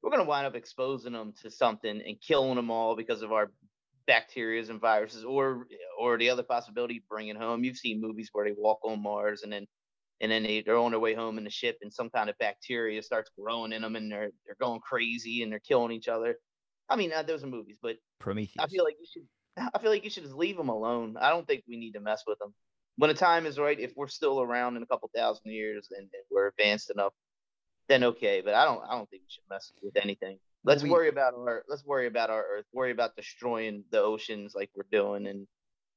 we're 0.03 0.11
gonna 0.11 0.25
wind 0.25 0.47
up 0.47 0.57
exposing 0.57 1.13
them 1.13 1.35
to 1.43 1.53
something 1.53 2.03
and 2.05 2.21
killing 2.21 2.57
them 2.57 2.73
all 2.73 2.97
because 2.97 3.23
of 3.23 3.33
our 3.33 3.53
bacteria 4.09 4.65
and 4.69 4.81
viruses, 4.81 5.25
or 5.25 5.69
or 5.99 6.19
the 6.19 6.31
other 6.31 6.43
possibility 6.43 7.05
bringing 7.09 7.37
home. 7.37 7.65
You've 7.65 7.79
seen 7.79 8.01
movies 8.01 8.31
where 8.33 8.45
they 8.47 8.55
walk 8.59 8.81
on 8.85 9.03
Mars 9.03 9.43
and 9.45 9.53
then 9.53 9.67
and 10.21 10.33
then 10.33 10.43
they, 10.43 10.63
they're 10.63 10.79
on 10.79 10.93
their 10.93 11.01
way 11.01 11.15
home 11.15 11.39
in 11.39 11.45
the 11.45 11.51
ship 11.51 11.79
and 11.83 11.93
some 11.93 12.11
kind 12.11 12.31
of 12.31 12.39
bacteria 12.39 13.03
starts 13.03 13.31
growing 13.39 13.73
in 13.73 13.83
them 13.83 13.97
and 13.97 14.13
they're 14.13 14.31
they're 14.47 14.57
going 14.61 14.81
crazy 14.81 15.45
and 15.45 15.53
they're 15.53 15.61
killing 15.61 15.93
each 15.93 16.09
other 16.09 16.37
I 16.89 16.97
mean, 16.97 17.13
uh, 17.13 17.23
those 17.23 17.43
are 17.43 17.49
movies, 17.49 17.79
but 17.81 17.97
Prometheus. 18.19 18.57
I 18.59 18.67
feel 18.69 18.85
like 18.85 18.97
you 19.01 19.07
should. 19.13 19.27
I 19.75 19.79
feel 19.79 19.91
like 19.91 20.05
you 20.05 20.11
should 20.11 20.25
just 20.25 20.37
leave 20.37 20.57
them 20.57 20.69
alone. 20.69 21.17
I 21.21 21.31
don't 21.31 21.47
think 21.47 21.65
we 21.69 21.77
need 21.77 21.93
to 21.93 22.01
mess 22.01 22.23
with 22.27 22.39
them. 22.39 22.55
When 22.97 23.09
the 23.09 23.15
time 23.15 23.47
is 23.47 23.59
right, 23.59 23.79
if 23.79 23.93
we're 23.97 24.09
still 24.09 24.41
around 24.41 24.77
in 24.77 24.83
a 24.83 24.87
couple 24.87 25.11
thousand 25.15 25.51
years 25.51 25.89
and, 25.91 26.03
and 26.03 26.25
we're 26.31 26.49
advanced 26.49 26.91
enough, 26.91 27.13
then 27.89 28.05
okay. 28.05 28.41
But 28.45 28.55
I 28.55 28.65
don't. 28.65 28.83
I 28.89 28.93
don't 28.93 29.09
think 29.11 29.23
we 29.23 29.29
should 29.31 29.45
mess 29.51 29.73
with 29.83 29.97
anything. 29.97 30.39
Let's 30.65 30.83
we, 30.83 30.91
worry 30.91 31.09
about 31.09 31.35
our. 31.35 31.65
Let's 31.69 31.85
worry 31.85 32.07
about 32.07 32.31
our 32.31 32.43
Earth. 32.43 32.67
Worry 32.73 32.91
about 32.91 33.17
destroying 33.17 33.85
the 33.91 34.01
oceans 34.01 34.55
like 34.55 34.71
we're 34.75 34.85
doing, 34.91 35.27
and 35.27 35.47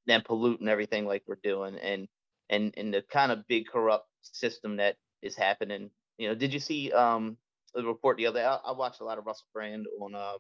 then 0.06 0.22
polluting 0.26 0.68
everything 0.68 1.06
like 1.06 1.24
we're 1.28 1.40
doing, 1.42 1.78
and 1.78 2.08
and 2.50 2.74
and 2.78 2.94
the 2.94 3.02
kind 3.02 3.32
of 3.32 3.48
big 3.48 3.68
corrupt 3.68 4.08
system 4.22 4.78
that 4.78 4.96
is 5.22 5.36
happening. 5.36 5.90
You 6.18 6.30
know, 6.30 6.36
did 6.36 6.54
you 6.54 6.60
see 6.60 6.92
um 6.92 7.38
the 7.74 7.84
report 7.84 8.18
the 8.18 8.28
other? 8.28 8.44
I, 8.44 8.70
I 8.70 8.72
watched 8.74 9.02
a 9.02 9.06
lot 9.06 9.18
of 9.18 9.26
Russell 9.26 9.48
Brand 9.54 9.86
on 10.02 10.16
uh, 10.16 10.34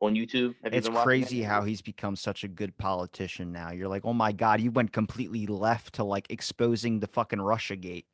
on 0.00 0.14
YouTube. 0.14 0.54
Have 0.62 0.74
it's 0.74 0.88
crazy 0.88 1.42
how 1.42 1.62
he's 1.62 1.82
become 1.82 2.16
such 2.16 2.44
a 2.44 2.48
good 2.48 2.76
politician 2.78 3.52
now. 3.52 3.70
You're 3.72 3.88
like, 3.88 4.04
oh 4.04 4.12
my 4.12 4.32
god, 4.32 4.60
you 4.60 4.70
went 4.70 4.92
completely 4.92 5.46
left 5.46 5.94
to 5.94 6.04
like 6.04 6.26
exposing 6.30 7.00
the 7.00 7.06
fucking 7.06 7.40
Russia 7.40 7.76
gate. 7.76 8.06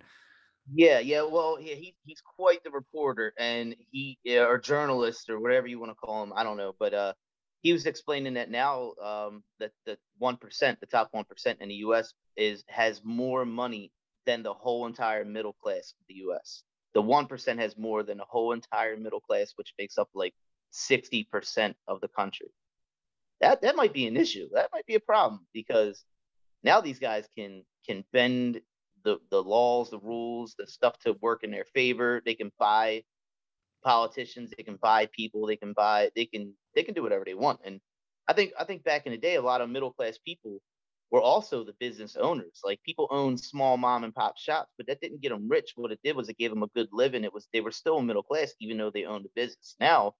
Yeah, 0.72 1.00
yeah. 1.00 1.22
Well, 1.22 1.58
yeah, 1.60 1.74
he 1.74 1.94
he's 2.04 2.20
quite 2.20 2.62
the 2.62 2.70
reporter, 2.70 3.32
and 3.38 3.74
he 3.90 4.18
or 4.28 4.58
journalist 4.58 5.28
or 5.28 5.40
whatever 5.40 5.66
you 5.66 5.80
want 5.80 5.90
to 5.90 5.96
call 5.96 6.22
him. 6.22 6.32
I 6.34 6.44
don't 6.44 6.56
know, 6.56 6.74
but 6.78 6.94
uh, 6.94 7.12
he 7.62 7.72
was 7.72 7.86
explaining 7.86 8.34
that 8.34 8.50
now 8.50 8.92
um, 9.02 9.42
that 9.58 9.72
the 9.86 9.98
one 10.18 10.36
percent, 10.36 10.78
the 10.80 10.86
top 10.86 11.08
one 11.12 11.24
percent 11.24 11.60
in 11.60 11.68
the 11.68 11.76
U.S. 11.76 12.12
is 12.36 12.62
has 12.68 13.02
more 13.04 13.44
money 13.44 13.90
than 14.26 14.42
the 14.42 14.52
whole 14.52 14.86
entire 14.86 15.24
middle 15.24 15.54
class 15.54 15.94
of 15.98 16.06
the 16.08 16.14
U.S. 16.14 16.62
The 16.94 17.02
one 17.02 17.26
percent 17.26 17.58
has 17.58 17.76
more 17.76 18.02
than 18.02 18.18
the 18.18 18.24
whole 18.24 18.52
entire 18.52 18.96
middle 18.96 19.20
class, 19.20 19.52
which 19.56 19.74
makes 19.78 19.98
up 19.98 20.08
like 20.14 20.34
60% 20.72 21.74
of 21.88 22.00
the 22.00 22.08
country. 22.08 22.50
That 23.40 23.62
that 23.62 23.76
might 23.76 23.94
be 23.94 24.06
an 24.06 24.16
issue. 24.16 24.48
That 24.52 24.70
might 24.72 24.86
be 24.86 24.96
a 24.96 25.00
problem 25.00 25.46
because 25.54 26.04
now 26.62 26.80
these 26.80 26.98
guys 26.98 27.26
can 27.36 27.64
can 27.86 28.04
bend 28.12 28.60
the 29.04 29.18
the 29.30 29.42
laws, 29.42 29.90
the 29.90 29.98
rules, 29.98 30.54
the 30.58 30.66
stuff 30.66 30.98
to 31.00 31.14
work 31.20 31.42
in 31.42 31.50
their 31.50 31.64
favor. 31.64 32.20
They 32.24 32.34
can 32.34 32.52
buy 32.58 33.02
politicians, 33.82 34.52
they 34.56 34.62
can 34.62 34.76
buy 34.76 35.06
people, 35.06 35.46
they 35.46 35.56
can 35.56 35.72
buy 35.72 36.10
they 36.14 36.26
can 36.26 36.54
they 36.74 36.82
can 36.82 36.94
do 36.94 37.02
whatever 37.02 37.24
they 37.24 37.34
want. 37.34 37.60
And 37.64 37.80
I 38.28 38.34
think 38.34 38.52
I 38.58 38.64
think 38.64 38.84
back 38.84 39.06
in 39.06 39.12
the 39.12 39.18
day 39.18 39.36
a 39.36 39.42
lot 39.42 39.62
of 39.62 39.70
middle 39.70 39.92
class 39.92 40.18
people 40.18 40.60
were 41.10 41.20
also 41.20 41.64
the 41.64 41.74
business 41.80 42.16
owners. 42.16 42.60
Like 42.62 42.82
people 42.84 43.08
owned 43.10 43.40
small 43.40 43.76
mom 43.76 44.04
and 44.04 44.14
pop 44.14 44.38
shops, 44.38 44.70
but 44.76 44.86
that 44.86 45.00
didn't 45.00 45.22
get 45.22 45.30
them 45.30 45.48
rich. 45.48 45.72
What 45.76 45.92
it 45.92 45.98
did 46.04 46.14
was 46.14 46.28
it 46.28 46.38
gave 46.38 46.50
them 46.50 46.62
a 46.62 46.68
good 46.68 46.88
living. 46.92 47.24
It 47.24 47.32
was 47.32 47.48
they 47.52 47.60
were 47.60 47.72
still 47.72 48.00
middle 48.02 48.22
class 48.22 48.52
even 48.60 48.76
though 48.76 48.90
they 48.90 49.04
owned 49.04 49.26
a 49.26 49.30
business. 49.34 49.76
Now 49.80 50.14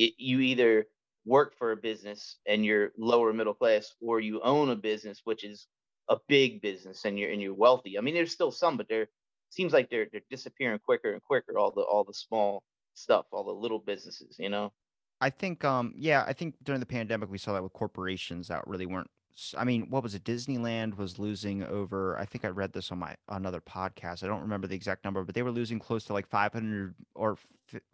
it, 0.00 0.14
you 0.16 0.40
either 0.40 0.86
work 1.26 1.54
for 1.56 1.72
a 1.72 1.76
business 1.76 2.38
and 2.46 2.64
you're 2.64 2.92
lower 2.96 3.32
middle 3.32 3.54
class 3.54 3.92
or 4.00 4.18
you 4.18 4.40
own 4.40 4.70
a 4.70 4.76
business 4.76 5.20
which 5.24 5.44
is 5.44 5.66
a 6.08 6.16
big 6.26 6.62
business 6.62 7.04
and 7.04 7.18
you're 7.18 7.30
and 7.30 7.42
you're 7.42 7.54
wealthy 7.54 7.98
i 7.98 8.00
mean 8.00 8.14
there's 8.14 8.32
still 8.32 8.50
some 8.50 8.76
but 8.76 8.88
there 8.88 9.06
seems 9.50 9.72
like 9.72 9.90
they're 9.90 10.06
they're 10.10 10.22
disappearing 10.30 10.78
quicker 10.78 11.12
and 11.12 11.22
quicker 11.22 11.58
all 11.58 11.70
the 11.70 11.82
all 11.82 12.02
the 12.02 12.14
small 12.14 12.62
stuff 12.94 13.26
all 13.30 13.44
the 13.44 13.50
little 13.50 13.78
businesses 13.78 14.36
you 14.38 14.48
know 14.48 14.72
i 15.20 15.28
think 15.28 15.64
um 15.64 15.92
yeah 15.96 16.24
i 16.26 16.32
think 16.32 16.54
during 16.62 16.80
the 16.80 16.86
pandemic 16.86 17.30
we 17.30 17.38
saw 17.38 17.52
that 17.52 17.62
with 17.62 17.72
corporations 17.74 18.48
that 18.48 18.66
really 18.66 18.86
weren't 18.86 19.10
I 19.56 19.64
mean, 19.64 19.86
what 19.88 20.02
was 20.02 20.14
it? 20.14 20.24
Disneyland 20.24 20.98
was 20.98 21.18
losing 21.18 21.62
over. 21.62 22.18
I 22.18 22.26
think 22.26 22.44
I 22.44 22.48
read 22.48 22.74
this 22.74 22.92
on 22.92 22.98
my 22.98 23.14
another 23.28 23.60
podcast. 23.60 24.22
I 24.22 24.26
don't 24.26 24.42
remember 24.42 24.66
the 24.66 24.74
exact 24.74 25.02
number, 25.02 25.24
but 25.24 25.34
they 25.34 25.42
were 25.42 25.52
losing 25.52 25.78
close 25.78 26.04
to 26.06 26.12
like 26.12 26.26
500 26.26 26.94
or 27.14 27.38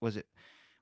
was 0.00 0.16
it 0.16 0.26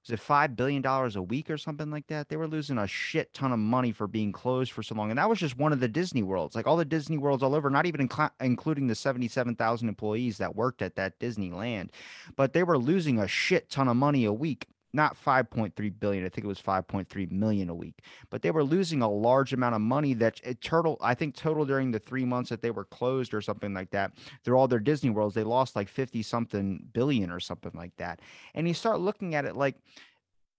was 0.05 0.13
it 0.13 0.21
five 0.21 0.55
billion 0.55 0.83
dollars 0.83 1.17
a 1.17 1.23
week 1.23 1.49
or 1.49 1.57
something 1.57 1.91
like 1.91 2.07
that? 2.09 2.29
They 2.29 2.37
were 2.37 2.47
losing 2.47 2.77
a 2.77 2.87
shit 2.87 3.33
ton 3.33 3.53
of 3.53 3.59
money 3.59 3.91
for 3.91 4.07
being 4.07 4.33
closed 4.33 4.73
for 4.73 4.83
so 4.83 4.95
long, 4.95 5.11
and 5.11 5.19
that 5.19 5.31
was 5.31 5.39
just 5.39 5.57
one 5.57 5.73
of 5.73 5.81
the 5.81 5.89
Disney 5.89 6.23
worlds. 6.23 6.55
Like 6.55 6.67
all 6.67 6.77
the 6.77 6.85
Disney 6.85 7.17
worlds 7.17 7.43
all 7.43 7.55
over, 7.55 7.71
not 7.71 7.87
even 7.87 8.07
inc- 8.07 8.31
including 8.41 8.87
the 8.87 8.95
seventy-seven 8.95 9.57
thousand 9.57 9.89
employees 9.89 10.39
that 10.39 10.55
worked 10.55 10.83
at 10.83 10.97
that 10.97 11.19
Disneyland, 11.19 11.89
but 12.37 12.53
they 12.53 12.63
were 12.63 12.77
losing 12.77 13.19
a 13.19 13.27
shit 13.27 13.71
ton 13.71 13.89
of 13.89 13.97
money 13.97 14.27
a 14.27 14.33
week 14.33 14.67
not 14.95 15.17
5.3 15.17 16.01
billion 16.01 16.25
i 16.25 16.29
think 16.29 16.45
it 16.45 16.49
was 16.49 16.61
5.3 16.61 17.31
million 17.31 17.69
a 17.69 17.75
week 17.75 18.03
but 18.31 18.43
they 18.43 18.51
were 18.51 18.65
losing 18.65 19.03
a 19.03 19.11
large 19.11 19.53
amount 19.53 19.75
of 19.75 19.81
money 19.81 20.15
that 20.15 20.41
eh, 20.45 20.51
it 20.51 20.61
total 20.61 20.97
i 21.01 21.15
think 21.15 21.35
total 21.35 21.65
during 21.65 21.91
the 21.91 21.99
three 21.99 22.25
months 22.25 22.51
that 22.51 22.63
they 22.63 22.71
were 22.71 22.85
closed 22.85 23.35
or 23.35 23.41
something 23.41 23.75
like 23.75 23.91
that 23.91 24.13
they're 24.45 24.57
all 24.57 24.69
their 24.69 24.79
disney 24.79 25.11
worlds 25.11 25.35
they 25.35 25.45
lost 25.45 25.77
like 25.77 25.89
50 25.89 26.23
something 26.23 26.87
billion 26.93 27.31
or 27.31 27.41
something 27.41 27.73
like 27.75 27.97
that 27.97 28.21
and 28.55 28.69
you 28.69 28.75
start 28.75 29.01
looking 29.01 29.35
at 29.35 29.45
it 29.45 29.57
like 29.57 29.77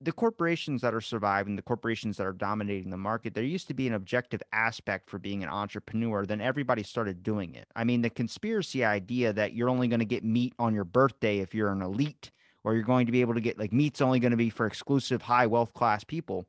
the 0.01 0.11
corporations 0.11 0.81
that 0.81 0.93
are 0.93 1.01
surviving, 1.01 1.55
the 1.55 1.61
corporations 1.61 2.17
that 2.17 2.27
are 2.27 2.33
dominating 2.33 2.89
the 2.89 2.97
market, 2.97 3.33
there 3.33 3.43
used 3.43 3.67
to 3.67 3.73
be 3.73 3.88
an 3.88 3.93
objective 3.93 4.41
aspect 4.51 5.09
for 5.09 5.17
being 5.17 5.41
an 5.41 5.49
entrepreneur. 5.49 6.25
Then 6.25 6.41
everybody 6.41 6.83
started 6.83 7.23
doing 7.23 7.55
it. 7.55 7.67
I 7.75 7.86
mean, 7.86 8.01
the 8.01 8.09
conspiracy 8.09 8.83
idea 8.83 9.31
that 9.33 9.53
you're 9.53 9.69
only 9.69 9.88
going 9.88 9.99
to 9.99 10.05
get 10.05 10.23
meat 10.23 10.53
on 10.59 10.73
your 10.73 10.83
birthday 10.83 11.39
if 11.39 11.55
you're 11.55 11.71
an 11.71 11.81
elite 11.81 12.31
or 12.66 12.74
you're 12.74 12.84
going 12.84 13.05
to 13.05 13.11
be 13.11 13.22
able 13.22 13.36
to 13.36 13.41
get 13.41 13.57
like 13.57 13.72
meat's 13.72 14.01
only 14.01 14.20
going 14.20 14.32
to 14.32 14.38
be 14.38 14.49
for 14.49 14.66
exclusive 14.66 15.22
high 15.22 15.45
wealth 15.45 15.74
class 15.74 16.03
people 16.03 16.45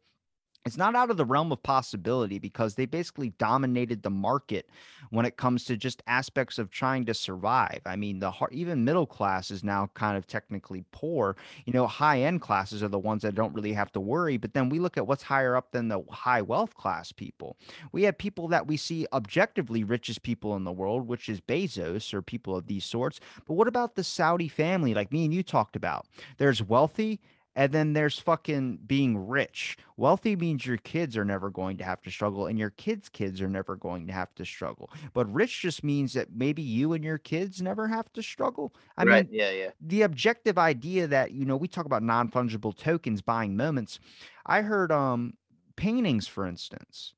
it's 0.67 0.77
not 0.77 0.97
out 0.97 1.11
of 1.11 1.17
the 1.17 1.25
realm 1.25 1.53
of 1.53 1.63
possibility 1.63 2.41
because 2.41 2.75
they 2.75 2.87
basically 2.87 3.31
dominated 3.39 4.03
the 4.03 4.11
market 4.11 4.69
when 5.11 5.25
it 5.25 5.37
comes 5.37 5.65
to 5.65 5.77
just 5.77 6.03
aspects 6.09 6.59
of 6.59 6.71
trying 6.71 7.07
to 7.07 7.15
survive. 7.15 7.81
I 7.87 7.95
mean, 7.95 8.19
the 8.19 8.33
even 8.51 8.85
middle 8.85 9.07
class 9.07 9.53
is 9.53 9.63
now 9.63 9.89
kind 9.95 10.17
of 10.17 10.27
technically 10.27 10.85
poor. 10.91 11.37
You 11.67 11.73
know, 11.73 11.87
high 11.87 12.21
end 12.23 12.41
classes 12.41 12.83
are 12.83 12.89
the 12.89 12.99
ones 12.99 13.23
that 13.23 13.37
don't 13.37 13.55
really 13.55 13.75
have 13.75 13.93
to 13.93 14.01
worry. 14.01 14.39
But 14.39 14.55
then 14.55 14.69
we 14.69 14.81
look 14.81 14.97
at 14.99 15.07
what's 15.07 15.23
higher 15.23 15.55
up 15.55 15.71
than 15.71 15.87
the 15.87 16.03
high 16.11 16.43
wealth 16.43 16.75
class 16.75 17.13
people. 17.13 17.57
We 17.93 18.03
have 18.03 18.19
people 18.19 18.49
that 18.49 18.67
we 18.67 18.77
see 18.77 19.07
objectively 19.13 19.85
richest 19.85 20.25
people 20.25 20.57
in 20.57 20.65
the 20.65 20.73
world, 20.73 21.07
which 21.07 21.29
is 21.29 21.41
Bezos 21.41 22.13
or 22.13 22.23
people 22.23 22.57
of 22.57 22.67
these 22.67 22.85
sorts. 22.85 23.21
But 23.47 23.55
what 23.55 23.69
about 23.69 23.95
the 23.95 24.03
Saudi 24.03 24.49
family, 24.49 24.95
like 24.95 25.13
me 25.13 25.25
and 25.25 25.33
you 25.33 25.45
talked 25.45 25.77
about? 25.77 26.07
There's 26.39 26.61
wealthy 26.61 27.21
and 27.57 27.73
then 27.73 27.95
there's 27.95 28.21
fucking 28.21 28.79
being 28.87 29.19
rich. 29.19 29.77
Wealthy 29.97 30.37
means 30.37 30.67
your 30.67 30.77
kids 30.79 31.17
are 31.17 31.25
never 31.25 31.51
going 31.51 31.79
to 31.79 31.85
have 31.85 32.03
to 32.03 32.11
struggle, 32.11 32.47
and 32.47 32.59
your 32.59 32.71
kids' 32.71 33.09
kids 33.09 33.41
are 33.43 33.49
never 33.51 33.77
going 33.77 34.07
to 34.07 34.13
have 34.13 34.35
to 34.37 34.45
struggle. 34.45 34.91
But 35.15 35.33
rich 35.33 35.63
just 35.63 35.83
means 35.83 36.13
that 36.15 36.33
maybe 36.35 36.63
you 36.63 36.93
and 36.93 37.03
your 37.05 37.19
kids 37.19 37.63
never 37.63 37.89
have 37.89 38.13
to 38.13 38.23
struggle. 38.23 38.75
I 38.97 39.05
right. 39.05 39.27
mean, 39.27 39.29
Yeah. 39.31 39.51
Yeah. 39.51 39.71
the 39.81 40.03
objective 40.03 40.59
idea 40.59 41.07
that 41.09 41.33
you 41.33 41.45
know 41.45 41.57
we 41.57 41.69
talk 41.69 41.87
about 41.87 42.03
non-fungible 42.03 42.77
tokens 42.77 43.23
buying 43.23 43.57
moments. 43.57 43.99
I 44.47 44.63
heard 44.63 44.93
um 44.93 45.35
paintings, 45.77 46.27
for 46.29 46.47
instance 46.47 47.15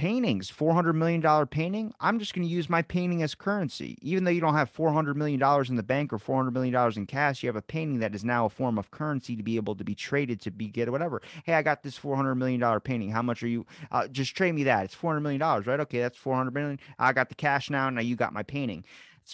paintings, 0.00 0.50
$400 0.50 0.94
million 0.94 1.46
painting. 1.48 1.92
I'm 2.00 2.18
just 2.18 2.32
going 2.32 2.48
to 2.48 2.50
use 2.50 2.70
my 2.70 2.80
painting 2.80 3.22
as 3.22 3.34
currency. 3.34 3.98
Even 4.00 4.24
though 4.24 4.30
you 4.30 4.40
don't 4.40 4.54
have 4.54 4.72
$400 4.72 5.14
million 5.14 5.42
in 5.68 5.76
the 5.76 5.82
bank 5.82 6.10
or 6.10 6.18
$400 6.18 6.54
million 6.54 6.74
in 6.96 7.04
cash, 7.04 7.42
you 7.42 7.48
have 7.48 7.56
a 7.56 7.60
painting 7.60 7.98
that 7.98 8.14
is 8.14 8.24
now 8.24 8.46
a 8.46 8.48
form 8.48 8.78
of 8.78 8.90
currency 8.90 9.36
to 9.36 9.42
be 9.42 9.56
able 9.56 9.74
to 9.74 9.84
be 9.84 9.94
traded 9.94 10.40
to 10.40 10.50
be 10.50 10.68
get 10.68 10.90
whatever. 10.90 11.20
Hey, 11.44 11.52
I 11.52 11.60
got 11.60 11.82
this 11.82 11.98
$400 11.98 12.34
million 12.38 12.80
painting. 12.80 13.10
How 13.10 13.20
much 13.20 13.42
are 13.42 13.46
you? 13.46 13.66
Uh, 13.92 14.08
just 14.08 14.34
trade 14.34 14.54
me 14.54 14.64
that. 14.64 14.86
It's 14.86 14.96
$400 14.96 15.20
million, 15.20 15.38
right? 15.42 15.80
Okay, 15.80 15.98
that's 15.98 16.16
400 16.16 16.54
million. 16.54 16.80
I 16.98 17.12
got 17.12 17.28
the 17.28 17.34
cash 17.34 17.68
now. 17.68 17.90
Now 17.90 18.00
you 18.00 18.16
got 18.16 18.32
my 18.32 18.42
painting. 18.42 18.84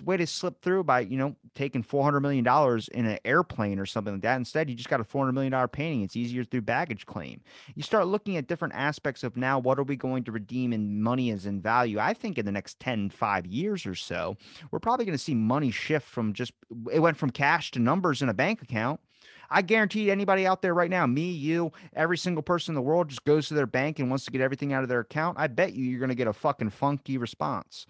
Way 0.03 0.17
to 0.19 0.27
slip 0.27 0.63
through 0.63 0.85
by, 0.85 1.01
you 1.01 1.17
know, 1.17 1.37
taking 1.55 1.83
$400 1.83 2.21
million 2.21 2.47
in 2.93 3.07
an 3.07 3.19
airplane 3.25 3.79
or 3.79 3.87
something 3.87 4.15
like 4.15 4.23
that. 4.23 4.37
Instead, 4.37 4.69
you 4.69 4.77
just 4.77 4.89
got 4.89 5.01
a 5.01 5.05
$400 5.05 5.33
million 5.33 5.69
painting. 5.69 6.03
It's 6.03 6.17
easier 6.17 6.45
through 6.45 6.63
baggage 6.63 7.07
claim. 7.07 7.41
You 7.75 7.83
start 7.83 8.07
looking 8.07 8.37
at 8.37 8.47
different 8.47 8.75
aspects 8.75 9.25
of 9.25 9.37
now, 9.37 9.59
what 9.59 9.79
are 9.79 9.85
we 9.85 9.97
going 9.97 10.25
to 10.25 10.33
redeem 10.33 10.73
in 10.73 11.03
money 11.03 11.31
as 11.31 11.47
in 11.47 11.61
value? 11.61 11.99
I 11.99 12.15
think 12.15 12.39
in 12.39 12.47
the 12.47 12.53
next 12.53 12.79
10, 12.81 13.11
5 13.11 13.47
years 13.47 13.87
or 13.87 13.95
so, 13.95 14.37
we're 14.71 14.79
probably 14.79 15.07
going 15.07 15.17
to 15.17 15.23
see 15.23 15.35
money 15.35 15.71
shift 15.71 16.07
from 16.07 16.33
just, 16.33 16.53
it 16.93 17.01
went 17.01 17.17
from 17.17 17.31
cash 17.31 17.71
to 17.73 17.79
numbers 17.79 18.23
in 18.23 18.29
a 18.29 18.35
bank 18.35 18.63
account. 18.63 19.01
I 19.49 19.63
guarantee 19.63 20.11
anybody 20.11 20.47
out 20.47 20.61
there 20.61 20.75
right 20.75 20.91
now, 20.91 21.07
me, 21.07 21.31
you, 21.31 21.71
every 21.95 22.19
single 22.19 22.43
person 22.43 22.73
in 22.73 22.75
the 22.75 22.83
world 22.83 23.09
just 23.09 23.25
goes 23.25 23.49
to 23.49 23.55
their 23.55 23.67
bank 23.67 23.99
and 23.99 24.11
wants 24.11 24.25
to 24.25 24.33
get 24.33 24.41
everything 24.41 24.73
out 24.73 24.83
of 24.83 24.89
their 24.89 25.01
account. 25.01 25.39
I 25.39 25.47
bet 25.47 25.73
you 25.73 25.85
you're 25.85 26.01
going 26.01 26.09
to 26.09 26.17
get 26.17 26.27
a 26.27 26.33
fucking 26.33 26.71
funky 26.71 27.17
response. 27.17 27.87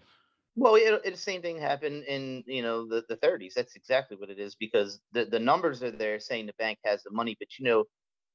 Well, 0.56 0.76
it, 0.76 1.02
it, 1.04 1.12
the 1.12 1.16
same 1.18 1.42
thing 1.42 1.58
happened 1.58 2.04
in 2.04 2.42
you 2.46 2.62
know 2.62 2.86
the, 2.88 3.04
the 3.08 3.16
30s. 3.16 3.54
That's 3.54 3.76
exactly 3.76 4.16
what 4.16 4.30
it 4.30 4.38
is 4.38 4.54
because 4.56 5.00
the, 5.12 5.26
the 5.26 5.38
numbers 5.38 5.82
are 5.82 5.90
there 5.90 6.18
saying 6.18 6.46
the 6.46 6.54
bank 6.58 6.78
has 6.84 7.02
the 7.02 7.10
money, 7.10 7.36
but 7.38 7.58
you 7.58 7.66
know, 7.66 7.84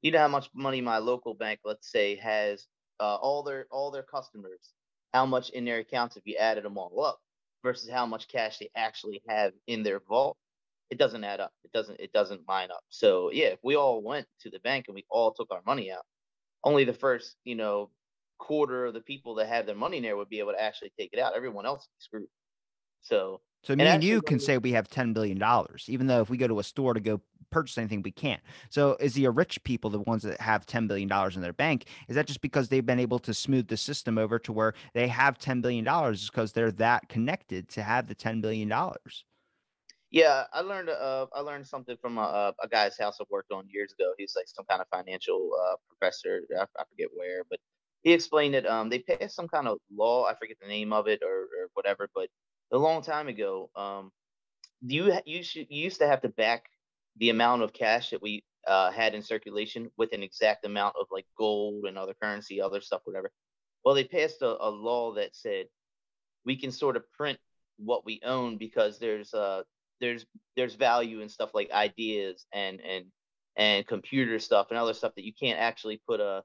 you 0.01 0.11
know 0.11 0.19
how 0.19 0.27
much 0.27 0.49
money 0.53 0.81
my 0.81 0.99
local 0.99 1.33
bank, 1.33 1.59
let's 1.65 1.91
say, 1.91 2.15
has 2.17 2.67
uh, 2.99 3.15
all 3.15 3.43
their 3.43 3.65
all 3.71 3.91
their 3.91 4.03
customers, 4.03 4.73
how 5.13 5.25
much 5.25 5.49
in 5.49 5.65
their 5.65 5.79
accounts 5.79 6.15
if 6.17 6.23
you 6.27 6.35
added 6.37 6.63
them 6.63 6.77
all 6.77 7.03
up 7.03 7.19
versus 7.63 7.89
how 7.89 8.05
much 8.05 8.27
cash 8.27 8.59
they 8.59 8.69
actually 8.75 9.21
have 9.27 9.53
in 9.67 9.83
their 9.83 9.99
vault. 10.07 10.37
It 10.91 10.99
doesn't 10.99 11.23
add 11.23 11.39
up. 11.39 11.53
It 11.63 11.71
doesn't 11.71 11.99
it 11.99 12.13
doesn't 12.13 12.47
line 12.47 12.69
up. 12.71 12.83
So 12.89 13.31
yeah, 13.31 13.47
if 13.47 13.59
we 13.63 13.75
all 13.75 14.01
went 14.03 14.27
to 14.41 14.51
the 14.51 14.59
bank 14.59 14.85
and 14.87 14.95
we 14.95 15.05
all 15.09 15.33
took 15.33 15.49
our 15.51 15.61
money 15.65 15.91
out, 15.91 16.05
only 16.63 16.85
the 16.85 16.93
first 16.93 17.35
you 17.45 17.55
know 17.55 17.89
quarter 18.41 18.87
of 18.87 18.93
the 18.93 19.01
people 19.01 19.35
that 19.35 19.47
have 19.47 19.67
their 19.67 19.75
money 19.75 20.01
there 20.01 20.17
would 20.17 20.27
be 20.27 20.39
able 20.39 20.51
to 20.51 20.61
actually 20.61 20.91
take 20.99 21.11
it 21.13 21.19
out. 21.19 21.35
Everyone 21.35 21.65
else 21.65 21.83
is 21.83 21.89
screwed. 22.05 22.27
So, 23.01 23.41
so 23.63 23.75
me 23.75 23.83
and, 23.83 23.95
and 23.95 24.03
you 24.03 24.21
can 24.21 24.39
say 24.39 24.57
we 24.57 24.71
have 24.71 24.89
ten 24.89 25.13
billion 25.13 25.37
dollars, 25.37 25.85
even 25.87 26.07
though 26.07 26.21
if 26.21 26.29
we 26.29 26.37
go 26.37 26.47
to 26.47 26.59
a 26.59 26.63
store 26.63 26.93
to 26.93 26.99
go 26.99 27.21
purchase 27.51 27.77
anything, 27.77 28.01
we 28.01 28.11
can't. 28.11 28.41
So, 28.69 28.97
is 28.99 29.13
the 29.13 29.27
rich 29.29 29.63
people 29.63 29.89
the 29.91 29.99
ones 29.99 30.23
that 30.23 30.41
have 30.41 30.65
ten 30.65 30.87
billion 30.87 31.07
dollars 31.07 31.35
in 31.35 31.41
their 31.41 31.53
bank? 31.53 31.85
Is 32.07 32.15
that 32.15 32.25
just 32.25 32.41
because 32.41 32.69
they've 32.69 32.85
been 32.85 32.99
able 32.99 33.19
to 33.19 33.33
smooth 33.33 33.67
the 33.67 33.77
system 33.77 34.17
over 34.17 34.39
to 34.39 34.51
where 34.51 34.73
they 34.93 35.07
have 35.07 35.37
ten 35.37 35.61
billion 35.61 35.85
dollars 35.85 36.29
because 36.29 36.51
they're 36.51 36.71
that 36.73 37.09
connected 37.09 37.69
to 37.69 37.83
have 37.83 38.07
the 38.07 38.15
ten 38.15 38.41
billion 38.41 38.69
dollars? 38.69 39.25
Yeah, 40.09 40.43
I 40.51 40.61
learned 40.61 40.89
uh, 40.89 41.27
I 41.33 41.41
learned 41.41 41.67
something 41.67 41.97
from 42.01 42.17
a, 42.17 42.53
a 42.61 42.67
guy's 42.67 42.99
house 42.99 43.17
I 43.21 43.23
worked 43.29 43.51
on 43.51 43.69
years 43.69 43.93
ago. 43.93 44.13
He's 44.17 44.33
like 44.35 44.47
some 44.47 44.65
kind 44.65 44.81
of 44.81 44.87
financial 44.89 45.51
uh, 45.63 45.75
professor. 45.87 46.41
I, 46.59 46.63
I 46.63 46.83
forget 46.89 47.07
where, 47.15 47.43
but 47.49 47.59
he 48.03 48.13
explained 48.13 48.55
that 48.55 48.65
um, 48.65 48.89
they 48.89 48.99
passed 48.99 49.35
some 49.35 49.47
kind 49.47 49.67
of 49.67 49.77
law. 49.95 50.25
I 50.25 50.35
forget 50.35 50.57
the 50.61 50.67
name 50.67 50.91
of 50.93 51.07
it 51.07 51.21
or, 51.23 51.41
or 51.41 51.69
whatever, 51.73 52.09
but 52.13 52.29
a 52.71 52.77
long 52.77 53.01
time 53.01 53.27
ago, 53.27 53.69
um, 53.75 54.11
you 54.81 55.13
you 55.25 55.43
should 55.43 55.67
you 55.69 55.83
used 55.83 55.99
to 55.99 56.07
have 56.07 56.21
to 56.21 56.29
back 56.29 56.65
the 57.17 57.29
amount 57.29 57.61
of 57.61 57.73
cash 57.73 58.11
that 58.11 58.21
we 58.21 58.43
uh, 58.67 58.91
had 58.91 59.13
in 59.13 59.21
circulation 59.21 59.91
with 59.97 60.13
an 60.13 60.23
exact 60.23 60.65
amount 60.65 60.95
of 60.99 61.07
like 61.11 61.25
gold 61.37 61.85
and 61.85 61.97
other 61.97 62.15
currency, 62.21 62.61
other 62.61 62.81
stuff, 62.81 63.01
whatever. 63.03 63.31
Well, 63.83 63.95
they 63.95 64.03
passed 64.03 64.41
a, 64.41 64.63
a 64.63 64.69
law 64.69 65.13
that 65.15 65.35
said 65.35 65.65
we 66.45 66.55
can 66.55 66.71
sort 66.71 66.95
of 66.95 67.11
print 67.13 67.39
what 67.77 68.05
we 68.05 68.21
own 68.23 68.57
because 68.57 68.99
there's 68.99 69.33
uh 69.33 69.63
there's 69.99 70.25
there's 70.55 70.75
value 70.75 71.21
in 71.21 71.29
stuff 71.29 71.51
like 71.53 71.71
ideas 71.71 72.45
and 72.53 72.79
and 72.81 73.05
and 73.55 73.85
computer 73.85 74.39
stuff 74.39 74.67
and 74.69 74.79
other 74.79 74.93
stuff 74.93 75.13
that 75.15 75.25
you 75.25 75.33
can't 75.33 75.59
actually 75.59 76.01
put 76.07 76.19
a 76.19 76.43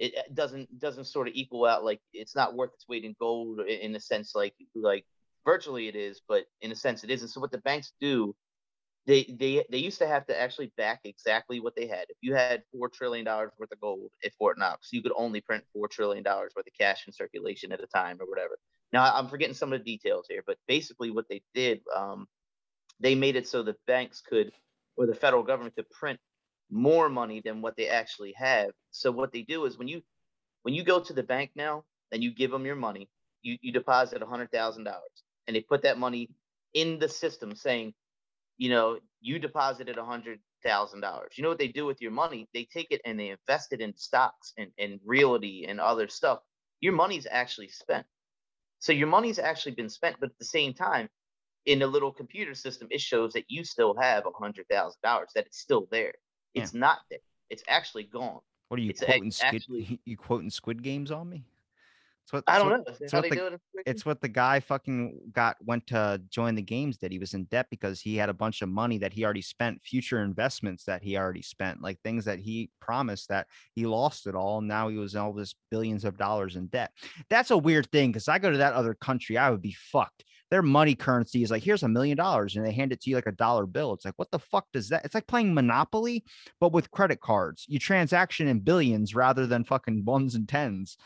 it 0.00 0.34
doesn't 0.34 0.80
doesn't 0.80 1.04
sort 1.04 1.28
of 1.28 1.34
equal 1.34 1.66
out 1.66 1.84
like 1.84 2.00
it's 2.14 2.34
not 2.34 2.54
worth 2.54 2.72
its 2.74 2.88
weight 2.88 3.04
in 3.04 3.14
gold 3.20 3.60
in 3.60 3.94
a 3.94 4.00
sense 4.00 4.34
like 4.34 4.54
like 4.74 5.04
virtually 5.44 5.88
it 5.88 5.94
is 5.94 6.22
but 6.26 6.44
in 6.62 6.72
a 6.72 6.74
sense 6.74 7.04
it 7.04 7.10
isn't. 7.10 7.28
So 7.28 7.40
what 7.40 7.52
the 7.52 7.58
banks 7.58 7.92
do 8.00 8.34
they 9.06 9.24
they 9.38 9.64
they 9.70 9.78
used 9.78 9.98
to 9.98 10.06
have 10.06 10.26
to 10.26 10.40
actually 10.40 10.72
back 10.76 11.00
exactly 11.04 11.60
what 11.60 11.76
they 11.76 11.86
had. 11.86 12.06
If 12.08 12.16
you 12.22 12.34
had 12.34 12.62
four 12.72 12.88
trillion 12.88 13.26
dollars 13.26 13.50
worth 13.58 13.72
of 13.72 13.80
gold 13.80 14.10
at 14.24 14.32
fort 14.34 14.58
knox 14.58 14.88
you 14.90 15.02
could 15.02 15.12
only 15.14 15.42
print 15.42 15.64
four 15.72 15.86
trillion 15.86 16.24
dollars 16.24 16.52
worth 16.56 16.66
of 16.66 16.72
cash 16.78 17.06
in 17.06 17.12
circulation 17.12 17.70
at 17.70 17.82
a 17.82 17.86
time 17.86 18.16
or 18.20 18.26
whatever. 18.26 18.58
Now 18.92 19.14
i'm 19.14 19.28
forgetting 19.28 19.54
some 19.54 19.72
of 19.72 19.80
the 19.80 19.84
details 19.84 20.26
here 20.28 20.42
but 20.46 20.56
basically 20.66 21.10
what 21.10 21.26
they 21.28 21.42
did 21.54 21.82
um, 21.94 22.26
they 23.00 23.14
made 23.14 23.36
it 23.36 23.46
so 23.46 23.62
the 23.62 23.76
banks 23.86 24.22
could 24.22 24.50
or 24.96 25.06
the 25.06 25.14
federal 25.14 25.42
government 25.42 25.76
could 25.76 25.88
print 25.90 26.18
more 26.70 27.08
money 27.08 27.42
than 27.44 27.62
what 27.62 27.76
they 27.76 27.88
actually 27.88 28.34
have. 28.36 28.70
So 28.90 29.10
what 29.10 29.32
they 29.32 29.42
do 29.42 29.64
is 29.66 29.78
when 29.78 29.88
you 29.88 30.02
when 30.62 30.74
you 30.74 30.84
go 30.84 31.00
to 31.00 31.12
the 31.12 31.22
bank 31.22 31.52
now 31.54 31.84
and 32.12 32.22
you 32.22 32.34
give 32.34 32.50
them 32.50 32.66
your 32.66 32.76
money, 32.76 33.08
you, 33.42 33.56
you 33.62 33.72
deposit 33.72 34.22
a 34.22 34.26
hundred 34.26 34.50
thousand 34.52 34.84
dollars 34.84 35.24
and 35.46 35.56
they 35.56 35.60
put 35.62 35.82
that 35.82 35.98
money 35.98 36.30
in 36.74 36.98
the 36.98 37.08
system 37.08 37.54
saying, 37.54 37.94
you 38.58 38.70
know, 38.70 38.98
you 39.20 39.38
deposited 39.38 39.98
a 39.98 40.04
hundred 40.04 40.40
thousand 40.62 41.00
dollars. 41.00 41.32
You 41.36 41.42
know 41.42 41.48
what 41.48 41.58
they 41.58 41.68
do 41.68 41.86
with 41.86 42.00
your 42.02 42.10
money? 42.10 42.48
They 42.52 42.64
take 42.64 42.88
it 42.90 43.00
and 43.04 43.18
they 43.18 43.30
invest 43.30 43.72
it 43.72 43.80
in 43.80 43.96
stocks 43.96 44.52
and, 44.58 44.70
and 44.78 45.00
realty 45.04 45.66
and 45.68 45.80
other 45.80 46.08
stuff. 46.08 46.40
Your 46.80 46.92
money's 46.92 47.26
actually 47.30 47.68
spent. 47.68 48.06
So 48.78 48.92
your 48.92 49.08
money's 49.08 49.38
actually 49.38 49.72
been 49.72 49.90
spent, 49.90 50.16
but 50.20 50.30
at 50.30 50.38
the 50.38 50.44
same 50.44 50.74
time, 50.74 51.08
in 51.66 51.82
a 51.82 51.86
little 51.86 52.12
computer 52.12 52.54
system, 52.54 52.88
it 52.90 53.00
shows 53.00 53.34
that 53.34 53.44
you 53.48 53.64
still 53.64 53.94
have 54.00 54.24
a 54.26 54.30
hundred 54.38 54.66
thousand 54.70 55.00
dollars, 55.02 55.30
that 55.34 55.46
it's 55.46 55.60
still 55.60 55.86
there. 55.90 56.14
It's 56.54 56.74
yeah. 56.74 56.80
not 56.80 56.98
there. 57.10 57.18
It's 57.48 57.62
actually 57.68 58.04
gone. 58.04 58.40
What 58.68 58.78
are 58.78 58.82
you 58.82 58.90
it's 58.90 59.02
quoting? 59.02 59.30
Squid, 59.30 59.54
actually, 59.54 60.00
you 60.04 60.16
quoting 60.16 60.50
Squid 60.50 60.82
Games 60.82 61.10
on 61.10 61.28
me? 61.28 61.44
It's 62.30 62.32
what, 62.32 62.44
I 62.46 62.58
don't 62.58 62.70
what, 62.70 62.86
know. 62.86 62.94
It's 63.00 63.12
what, 63.12 63.28
the, 63.28 63.46
it 63.46 63.60
it's 63.86 64.06
what 64.06 64.20
the 64.20 64.28
guy 64.28 64.60
fucking 64.60 65.18
got 65.32 65.56
went 65.64 65.84
to 65.88 66.22
join 66.30 66.54
the 66.54 66.62
games 66.62 66.96
did. 66.96 67.10
He 67.10 67.18
was 67.18 67.34
in 67.34 67.44
debt 67.44 67.66
because 67.70 68.00
he 68.00 68.16
had 68.16 68.28
a 68.28 68.34
bunch 68.34 68.62
of 68.62 68.68
money 68.68 68.98
that 68.98 69.12
he 69.12 69.24
already 69.24 69.42
spent, 69.42 69.82
future 69.82 70.22
investments 70.22 70.84
that 70.84 71.02
he 71.02 71.16
already 71.16 71.42
spent, 71.42 71.82
like 71.82 71.98
things 72.04 72.24
that 72.26 72.38
he 72.38 72.70
promised 72.80 73.30
that 73.30 73.48
he 73.74 73.84
lost 73.84 74.28
it 74.28 74.36
all. 74.36 74.58
And 74.58 74.68
now 74.68 74.88
he 74.88 74.96
was 74.96 75.16
all 75.16 75.32
this 75.32 75.56
billions 75.72 76.04
of 76.04 76.16
dollars 76.16 76.54
in 76.54 76.68
debt. 76.68 76.92
That's 77.30 77.50
a 77.50 77.58
weird 77.58 77.90
thing 77.90 78.12
because 78.12 78.28
I 78.28 78.38
go 78.38 78.52
to 78.52 78.58
that 78.58 78.74
other 78.74 78.94
country, 78.94 79.36
I 79.36 79.50
would 79.50 79.62
be 79.62 79.76
fucked 79.90 80.24
their 80.50 80.62
money 80.62 80.96
currency 80.96 81.42
is 81.42 81.50
like 81.50 81.62
here's 81.62 81.84
a 81.84 81.88
million 81.88 82.16
dollars 82.16 82.56
and 82.56 82.66
they 82.66 82.72
hand 82.72 82.92
it 82.92 83.00
to 83.00 83.10
you 83.10 83.16
like 83.16 83.26
a 83.26 83.32
dollar 83.32 83.66
bill 83.66 83.92
it's 83.92 84.04
like 84.04 84.14
what 84.16 84.30
the 84.32 84.38
fuck 84.38 84.66
does 84.72 84.88
that 84.88 85.04
it's 85.04 85.14
like 85.14 85.26
playing 85.26 85.54
monopoly 85.54 86.24
but 86.58 86.72
with 86.72 86.90
credit 86.90 87.20
cards 87.20 87.66
you 87.68 87.78
transaction 87.78 88.48
in 88.48 88.58
billions 88.58 89.14
rather 89.14 89.46
than 89.46 89.64
fucking 89.64 90.04
ones 90.04 90.34
and 90.34 90.48
tens 90.48 90.96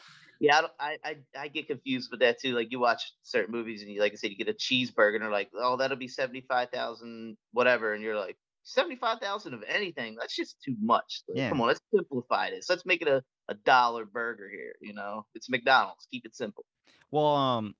yeah 0.45 0.61
I, 0.79 0.99
I 1.05 1.17
i 1.39 1.49
get 1.49 1.67
confused 1.67 2.11
with 2.11 2.21
that 2.21 2.41
too 2.41 2.55
like 2.55 2.71
you 2.71 2.79
watch 2.79 3.13
certain 3.23 3.53
movies 3.53 3.83
and 3.83 3.91
you 3.91 4.01
like 4.01 4.13
i 4.13 4.17
said 4.17 4.31
you 4.31 4.37
get 4.37 4.49
a 4.49 4.53
cheeseburger 4.53 5.15
and 5.15 5.23
they're 5.23 5.31
like 5.31 5.51
oh 5.57 5.77
that'll 5.77 5.97
be 5.97 6.09
75000 6.09 7.37
whatever 7.53 7.95
and 7.95 8.03
you're 8.03 8.19
like 8.19 8.37
75000 8.65 9.55
of 9.55 9.63
anything 9.69 10.17
that's 10.19 10.35
just 10.35 10.57
too 10.65 10.75
much 10.81 11.23
like, 11.29 11.39
yeah. 11.39 11.49
come 11.49 11.61
on 11.61 11.69
let's 11.69 11.81
simplify 11.95 12.51
this 12.51 12.69
let's 12.71 12.87
make 12.87 13.03
it 13.03 13.09
a, 13.09 13.23
a 13.49 13.55
dollar 13.67 14.05
burger 14.05 14.49
here 14.51 14.75
you 14.81 14.95
know 14.95 15.27
it's 15.35 15.51
mcdonald's 15.51 16.07
keep 16.11 16.25
it 16.25 16.35
simple 16.35 16.65
well 17.11 17.35
um 17.35 17.75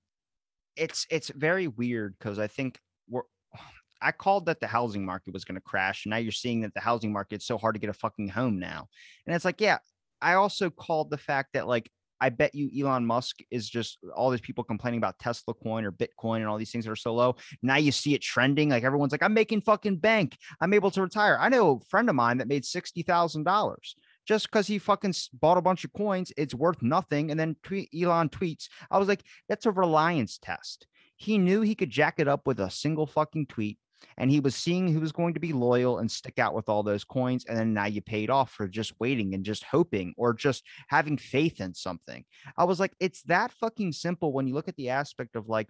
it's 0.77 1.07
it's 1.11 1.29
very 1.31 1.69
weird 1.69 2.17
because 2.19 2.39
I 2.39 2.47
think 2.47 2.81
we're 3.09 3.23
I 4.03 4.13
called 4.13 4.47
that 4.47 4.61
the 4.61 4.67
housing 4.67 5.05
market 5.05 5.33
was 5.33 5.45
going 5.45 5.55
to 5.55 5.63
crash. 5.63 6.05
Now 6.05 6.17
you're 6.17 6.33
seeing 6.33 6.61
that 6.61 6.75
the 6.75 6.81
housing 6.81 7.13
market's 7.13 7.47
so 7.47 7.57
hard 7.57 7.75
to 7.75 7.79
get 7.79 7.89
a 7.89 7.95
fucking 7.95 8.29
home 8.29 8.59
now. 8.59 8.89
And 9.27 9.35
it's 9.35 9.47
like, 9.47 9.63
yeah, 9.63 9.79
I 10.21 10.35
also 10.35 10.69
called 10.69 11.09
the 11.09 11.17
fact 11.17 11.55
that 11.55 11.67
like 11.67 11.91
I 12.25 12.31
bet 12.31 12.55
you 12.55 12.71
Elon 12.75 13.05
Musk 13.05 13.41
is 13.51 13.69
just 13.69 13.99
all 14.17 14.31
these 14.31 14.41
people 14.41 14.65
complaining 14.65 14.97
about 14.97 15.19
Tesla 15.19 15.53
coin 15.53 15.85
or 15.85 15.93
Bitcoin 15.93 16.37
and 16.37 16.47
all 16.47 16.57
these 16.57 16.71
things 16.71 16.87
that 16.87 16.91
are 16.91 16.97
so 16.97 17.13
low. 17.13 17.37
Now 17.63 17.77
you 17.77 17.93
see 17.93 18.15
it 18.15 18.23
trending. 18.23 18.71
Like 18.71 18.83
everyone's 18.83 19.13
like, 19.13 19.23
I'm 19.23 19.35
making 19.35 19.61
fucking 19.61 19.99
bank. 19.99 20.39
I'm 20.59 20.73
able 20.73 20.91
to 20.93 21.03
retire. 21.03 21.37
I 21.39 21.51
know 21.51 21.73
a 21.73 21.85
friend 21.91 22.09
of 22.09 22.15
mine 22.15 22.39
that 22.39 22.49
made 22.49 22.65
sixty 22.65 23.03
thousand 23.03 23.45
dollars 23.45 23.95
just 24.27 24.51
because 24.51 24.67
he 24.67 24.79
fucking 24.79 25.13
bought 25.35 25.59
a 25.59 25.63
bunch 25.63 25.85
of 25.85 25.93
coins. 25.93 26.33
It's 26.39 26.55
worth 26.55 26.81
nothing. 26.81 27.31
And 27.31 27.39
then 27.39 27.57
tweet, 27.63 27.91
Elon 27.95 28.31
tweets. 28.31 28.69
I 28.91 28.97
was 28.97 29.07
like, 29.07 29.23
that's 29.47 29.67
a 29.67 29.71
reliance 29.71 30.39
test. 30.39 30.87
He 31.17 31.37
knew 31.37 31.61
he 31.61 31.75
could 31.75 31.91
jack 31.91 32.15
it 32.21 32.27
up 32.27 32.47
with 32.47 32.59
a 32.59 32.71
single 32.71 33.07
fucking 33.07 33.49
tweet 33.49 33.77
and 34.17 34.31
he 34.31 34.41
was 34.41 34.55
seeing 34.55 34.89
who 34.89 35.01
was 35.01 35.13
going 35.13 35.35
to 35.35 35.41
be 35.41 35.53
loyal 35.53 35.99
and 35.99 36.11
stick 36.11 36.39
out 36.39 36.55
with 36.55 36.69
all 36.69 36.83
those 36.83 37.05
coins 37.05 37.45
and 37.49 37.57
then 37.57 37.75
now 37.75 37.87
you 37.87 38.01
paid 38.01 38.31
off 38.31 38.51
for 38.51 38.69
just 38.69 38.93
waiting 39.01 39.35
and 39.35 39.45
just 39.45 39.65
hoping 39.65 40.15
or 40.17 40.33
just 40.33 40.65
having 40.89 41.17
faith 41.17 41.61
in 41.61 41.75
something. 41.75 42.25
I 42.57 42.65
was 42.65 42.81
like 42.81 42.95
it's 43.01 43.23
that 43.25 43.53
fucking 43.53 43.93
simple 43.93 44.33
when 44.33 44.47
you 44.47 44.55
look 44.55 44.69
at 44.69 44.77
the 44.77 44.91
aspect 44.91 45.37
of 45.37 45.49
like 45.49 45.69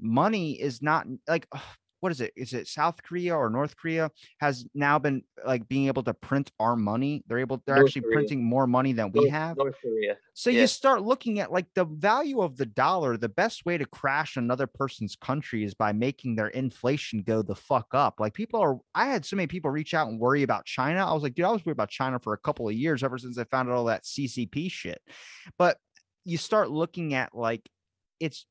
money 0.00 0.52
is 0.52 0.82
not 0.82 1.06
like 1.28 1.46
what 2.06 2.12
is 2.12 2.20
it? 2.20 2.32
Is 2.36 2.52
it 2.52 2.68
South 2.68 3.02
Korea 3.02 3.34
or 3.34 3.50
North 3.50 3.76
Korea 3.76 4.12
has 4.38 4.64
now 4.76 4.96
been 4.96 5.24
like 5.44 5.66
being 5.66 5.88
able 5.88 6.04
to 6.04 6.14
print 6.14 6.52
our 6.60 6.76
money? 6.76 7.24
They're 7.26 7.40
able, 7.40 7.60
they're 7.66 7.74
North 7.74 7.88
actually 7.88 8.02
Korea. 8.02 8.14
printing 8.14 8.44
more 8.44 8.68
money 8.68 8.92
than 8.92 9.10
we 9.10 9.22
North- 9.22 9.32
have. 9.32 9.56
North 9.56 9.74
Korea. 9.82 10.16
So 10.34 10.50
Yeah. 10.50 10.60
you 10.60 10.66
start 10.68 11.02
looking 11.02 11.40
at 11.40 11.50
like 11.50 11.66
the 11.74 11.84
value 11.84 12.42
of 12.42 12.56
the 12.56 12.66
dollar. 12.66 13.16
The 13.16 13.28
best 13.28 13.66
way 13.66 13.76
to 13.76 13.84
crash 13.86 14.36
another 14.36 14.68
person's 14.68 15.16
country 15.16 15.64
is 15.64 15.74
by 15.74 15.92
making 15.92 16.36
their 16.36 16.46
inflation 16.46 17.22
go 17.22 17.42
the 17.42 17.56
fuck 17.56 17.88
up. 17.92 18.20
Like 18.20 18.34
people 18.34 18.60
are, 18.60 18.78
I 18.94 19.06
had 19.06 19.24
so 19.24 19.34
many 19.34 19.48
people 19.48 19.72
reach 19.72 19.92
out 19.92 20.06
and 20.06 20.20
worry 20.20 20.44
about 20.44 20.64
China. 20.64 21.04
I 21.04 21.12
was 21.12 21.24
like, 21.24 21.34
dude, 21.34 21.44
I 21.46 21.50
was 21.50 21.66
worried 21.66 21.72
about 21.72 21.90
China 21.90 22.20
for 22.20 22.34
a 22.34 22.38
couple 22.38 22.68
of 22.68 22.74
years 22.76 23.02
ever 23.02 23.18
since 23.18 23.36
I 23.36 23.42
found 23.44 23.68
out 23.68 23.74
all 23.74 23.86
that 23.86 24.04
CCP 24.04 24.70
shit. 24.70 25.02
But 25.58 25.76
you 26.24 26.38
start 26.38 26.70
looking 26.70 27.14
at 27.14 27.34
like 27.34 27.68
it's 28.20 28.46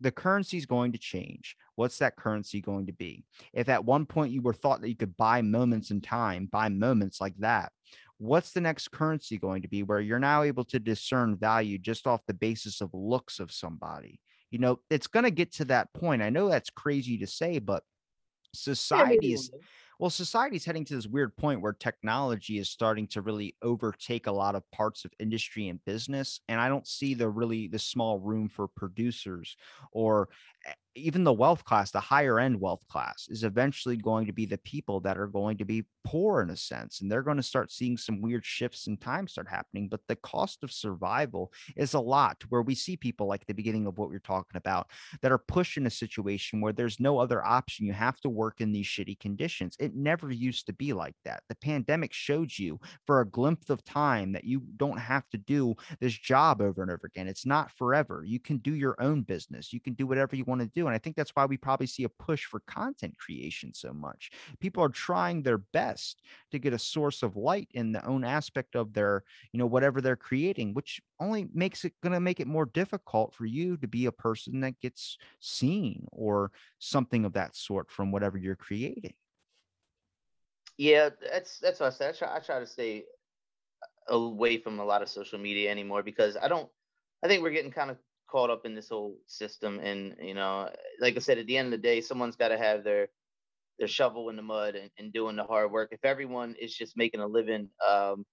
the 0.00 0.10
currency 0.10 0.56
is 0.56 0.66
going 0.66 0.92
to 0.92 0.98
change. 0.98 1.56
What's 1.76 1.98
that 1.98 2.16
currency 2.16 2.60
going 2.60 2.86
to 2.86 2.92
be? 2.92 3.24
If 3.52 3.68
at 3.68 3.84
one 3.84 4.06
point 4.06 4.32
you 4.32 4.42
were 4.42 4.54
thought 4.54 4.80
that 4.80 4.88
you 4.88 4.96
could 4.96 5.16
buy 5.16 5.42
moments 5.42 5.90
in 5.90 6.00
time, 6.00 6.48
buy 6.50 6.68
moments 6.68 7.20
like 7.20 7.36
that, 7.38 7.72
what's 8.18 8.52
the 8.52 8.60
next 8.60 8.90
currency 8.90 9.38
going 9.38 9.62
to 9.62 9.68
be 9.68 9.82
where 9.82 10.00
you're 10.00 10.18
now 10.18 10.42
able 10.42 10.64
to 10.64 10.78
discern 10.78 11.36
value 11.36 11.78
just 11.78 12.06
off 12.06 12.20
the 12.26 12.34
basis 12.34 12.80
of 12.80 12.90
looks 12.92 13.40
of 13.40 13.52
somebody? 13.52 14.20
You 14.50 14.58
know, 14.58 14.80
it's 14.90 15.06
going 15.06 15.24
to 15.24 15.30
get 15.30 15.52
to 15.54 15.66
that 15.66 15.92
point. 15.92 16.22
I 16.22 16.30
know 16.30 16.48
that's 16.48 16.70
crazy 16.70 17.18
to 17.18 17.26
say, 17.26 17.58
but 17.58 17.82
society 18.54 19.32
is 19.32 19.50
well, 20.00 20.08
society's 20.08 20.64
heading 20.64 20.86
to 20.86 20.94
this 20.94 21.06
weird 21.06 21.36
point 21.36 21.60
where 21.60 21.74
technology 21.74 22.56
is 22.56 22.70
starting 22.70 23.06
to 23.08 23.20
really 23.20 23.54
overtake 23.60 24.26
a 24.26 24.32
lot 24.32 24.54
of 24.54 24.68
parts 24.70 25.04
of 25.04 25.12
industry 25.20 25.68
and 25.68 25.84
business. 25.84 26.40
And 26.48 26.58
I 26.58 26.70
don't 26.70 26.88
see 26.88 27.12
the 27.12 27.28
really 27.28 27.68
the 27.68 27.78
small 27.78 28.18
room 28.18 28.48
for 28.48 28.66
producers 28.66 29.58
or 29.92 30.30
e- 30.66 30.72
even 30.94 31.24
the 31.24 31.32
wealth 31.32 31.64
class, 31.64 31.90
the 31.90 32.00
higher 32.00 32.40
end 32.40 32.60
wealth 32.60 32.86
class 32.88 33.28
is 33.28 33.44
eventually 33.44 33.96
going 33.96 34.26
to 34.26 34.32
be 34.32 34.46
the 34.46 34.58
people 34.58 35.00
that 35.00 35.18
are 35.18 35.26
going 35.26 35.56
to 35.58 35.64
be 35.64 35.84
poor 36.04 36.42
in 36.42 36.50
a 36.50 36.56
sense. 36.56 37.00
And 37.00 37.10
they're 37.10 37.22
going 37.22 37.36
to 37.36 37.42
start 37.42 37.70
seeing 37.70 37.96
some 37.96 38.20
weird 38.20 38.44
shifts 38.44 38.86
in 38.86 38.96
time 38.96 39.28
start 39.28 39.48
happening. 39.48 39.88
But 39.88 40.00
the 40.08 40.16
cost 40.16 40.64
of 40.64 40.72
survival 40.72 41.52
is 41.76 41.94
a 41.94 42.00
lot 42.00 42.42
where 42.48 42.62
we 42.62 42.74
see 42.74 42.96
people 42.96 43.26
like 43.26 43.46
the 43.46 43.54
beginning 43.54 43.86
of 43.86 43.98
what 43.98 44.10
we 44.10 44.16
are 44.16 44.20
talking 44.20 44.56
about 44.56 44.88
that 45.22 45.32
are 45.32 45.38
pushed 45.38 45.76
in 45.76 45.86
a 45.86 45.90
situation 45.90 46.60
where 46.60 46.72
there's 46.72 47.00
no 47.00 47.18
other 47.18 47.44
option. 47.44 47.86
You 47.86 47.92
have 47.92 48.20
to 48.20 48.28
work 48.28 48.60
in 48.60 48.72
these 48.72 48.86
shitty 48.86 49.20
conditions. 49.20 49.76
It 49.78 49.94
never 49.94 50.30
used 50.30 50.66
to 50.66 50.72
be 50.72 50.92
like 50.92 51.14
that. 51.24 51.42
The 51.48 51.54
pandemic 51.56 52.12
showed 52.12 52.50
you 52.58 52.80
for 53.06 53.20
a 53.20 53.28
glimpse 53.28 53.70
of 53.70 53.84
time 53.84 54.32
that 54.32 54.44
you 54.44 54.62
don't 54.76 54.98
have 54.98 55.28
to 55.30 55.38
do 55.38 55.74
this 56.00 56.14
job 56.14 56.60
over 56.60 56.82
and 56.82 56.90
over 56.90 57.06
again. 57.06 57.28
It's 57.28 57.46
not 57.46 57.70
forever. 57.72 58.24
You 58.26 58.40
can 58.40 58.58
do 58.58 58.74
your 58.74 59.00
own 59.00 59.22
business. 59.22 59.72
You 59.72 59.80
can 59.80 59.94
do 59.94 60.06
whatever 60.06 60.34
you 60.34 60.44
want 60.44 60.60
to 60.62 60.66
do. 60.74 60.79
And 60.86 60.94
I 60.94 60.98
think 60.98 61.16
that's 61.16 61.30
why 61.30 61.44
we 61.46 61.56
probably 61.56 61.86
see 61.86 62.04
a 62.04 62.08
push 62.08 62.44
for 62.44 62.60
content 62.60 63.16
creation 63.18 63.72
so 63.72 63.92
much. 63.92 64.30
People 64.60 64.82
are 64.82 64.88
trying 64.88 65.42
their 65.42 65.58
best 65.58 66.22
to 66.50 66.58
get 66.58 66.72
a 66.72 66.78
source 66.78 67.22
of 67.22 67.36
light 67.36 67.68
in 67.72 67.92
the 67.92 68.04
own 68.06 68.24
aspect 68.24 68.76
of 68.76 68.92
their, 68.92 69.24
you 69.52 69.58
know, 69.58 69.66
whatever 69.66 70.00
they're 70.00 70.16
creating, 70.16 70.74
which 70.74 71.00
only 71.18 71.48
makes 71.52 71.84
it 71.84 71.92
going 72.02 72.12
to 72.12 72.20
make 72.20 72.40
it 72.40 72.46
more 72.46 72.66
difficult 72.66 73.34
for 73.34 73.46
you 73.46 73.76
to 73.78 73.88
be 73.88 74.06
a 74.06 74.12
person 74.12 74.60
that 74.60 74.80
gets 74.80 75.18
seen 75.40 76.06
or 76.12 76.50
something 76.78 77.24
of 77.24 77.32
that 77.34 77.56
sort 77.56 77.90
from 77.90 78.10
whatever 78.12 78.38
you're 78.38 78.56
creating. 78.56 79.14
Yeah, 80.78 81.10
that's 81.30 81.58
that's 81.58 81.78
what 81.78 81.88
I 81.88 81.90
said. 81.90 82.14
I 82.14 82.18
try 82.18 82.36
I 82.36 82.38
try 82.40 82.58
to 82.58 82.66
stay 82.66 83.04
uh, 84.10 84.14
away 84.14 84.56
from 84.56 84.80
a 84.80 84.84
lot 84.84 85.02
of 85.02 85.10
social 85.10 85.38
media 85.38 85.70
anymore 85.70 86.02
because 86.02 86.38
I 86.40 86.48
don't 86.48 86.70
I 87.22 87.28
think 87.28 87.42
we're 87.42 87.50
getting 87.50 87.70
kind 87.70 87.90
of 87.90 87.98
caught 88.30 88.50
up 88.50 88.66
in 88.66 88.74
this 88.74 88.90
whole 88.90 89.18
system 89.26 89.80
and 89.80 90.16
you 90.20 90.34
know, 90.34 90.70
like 91.00 91.16
I 91.16 91.20
said, 91.20 91.38
at 91.38 91.46
the 91.48 91.58
end 91.58 91.68
of 91.68 91.72
the 91.72 91.78
day, 91.88 92.02
someone's 92.02 92.36
gotta 92.36 92.58
have 92.58 92.84
their 92.84 93.08
their 93.78 93.88
shovel 93.88 94.30
in 94.30 94.36
the 94.36 94.42
mud 94.42 94.76
and, 94.76 94.90
and 94.98 95.12
doing 95.12 95.36
the 95.36 95.44
hard 95.44 95.72
work. 95.72 95.90
If 95.92 96.04
everyone 96.04 96.56
is 96.60 96.74
just 96.76 96.96
making 96.96 97.20
a 97.20 97.28
living 97.28 97.70
um 97.88 98.26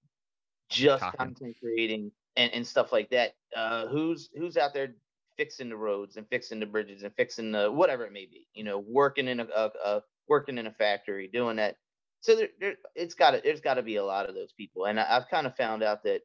just 0.69 1.09
Talking. 1.09 1.11
content 1.17 1.57
creating 1.61 2.11
and, 2.37 2.53
and 2.53 2.67
stuff 2.67 2.91
like 2.93 3.11
that, 3.11 3.33
uh 3.55 3.87
who's 3.87 4.29
who's 4.35 4.57
out 4.57 4.73
there 4.73 4.95
fixing 5.37 5.69
the 5.69 5.77
roads 5.77 6.17
and 6.17 6.27
fixing 6.29 6.59
the 6.61 6.67
bridges 6.67 7.03
and 7.03 7.15
fixing 7.15 7.51
the 7.51 7.71
whatever 7.71 8.05
it 8.05 8.13
may 8.13 8.25
be, 8.27 8.47
you 8.53 8.63
know, 8.63 8.79
working 8.79 9.27
in 9.29 9.39
a, 9.41 9.45
a, 9.45 9.71
a 9.85 10.03
working 10.29 10.57
in 10.59 10.67
a 10.67 10.73
factory, 10.73 11.29
doing 11.33 11.57
that 11.57 11.77
so 12.21 12.35
there, 12.35 12.49
there 12.59 12.75
it's 12.95 13.15
got 13.15 13.31
to 13.31 13.41
there's 13.43 13.61
got 13.61 13.75
to 13.75 13.83
be 13.83 13.97
a 13.97 14.05
lot 14.05 14.27
of 14.29 14.35
those 14.35 14.53
people 14.53 14.85
and 14.87 14.99
I, 14.99 15.17
i've 15.17 15.29
kind 15.29 15.47
of 15.47 15.55
found 15.55 15.83
out 15.83 16.03
that 16.03 16.21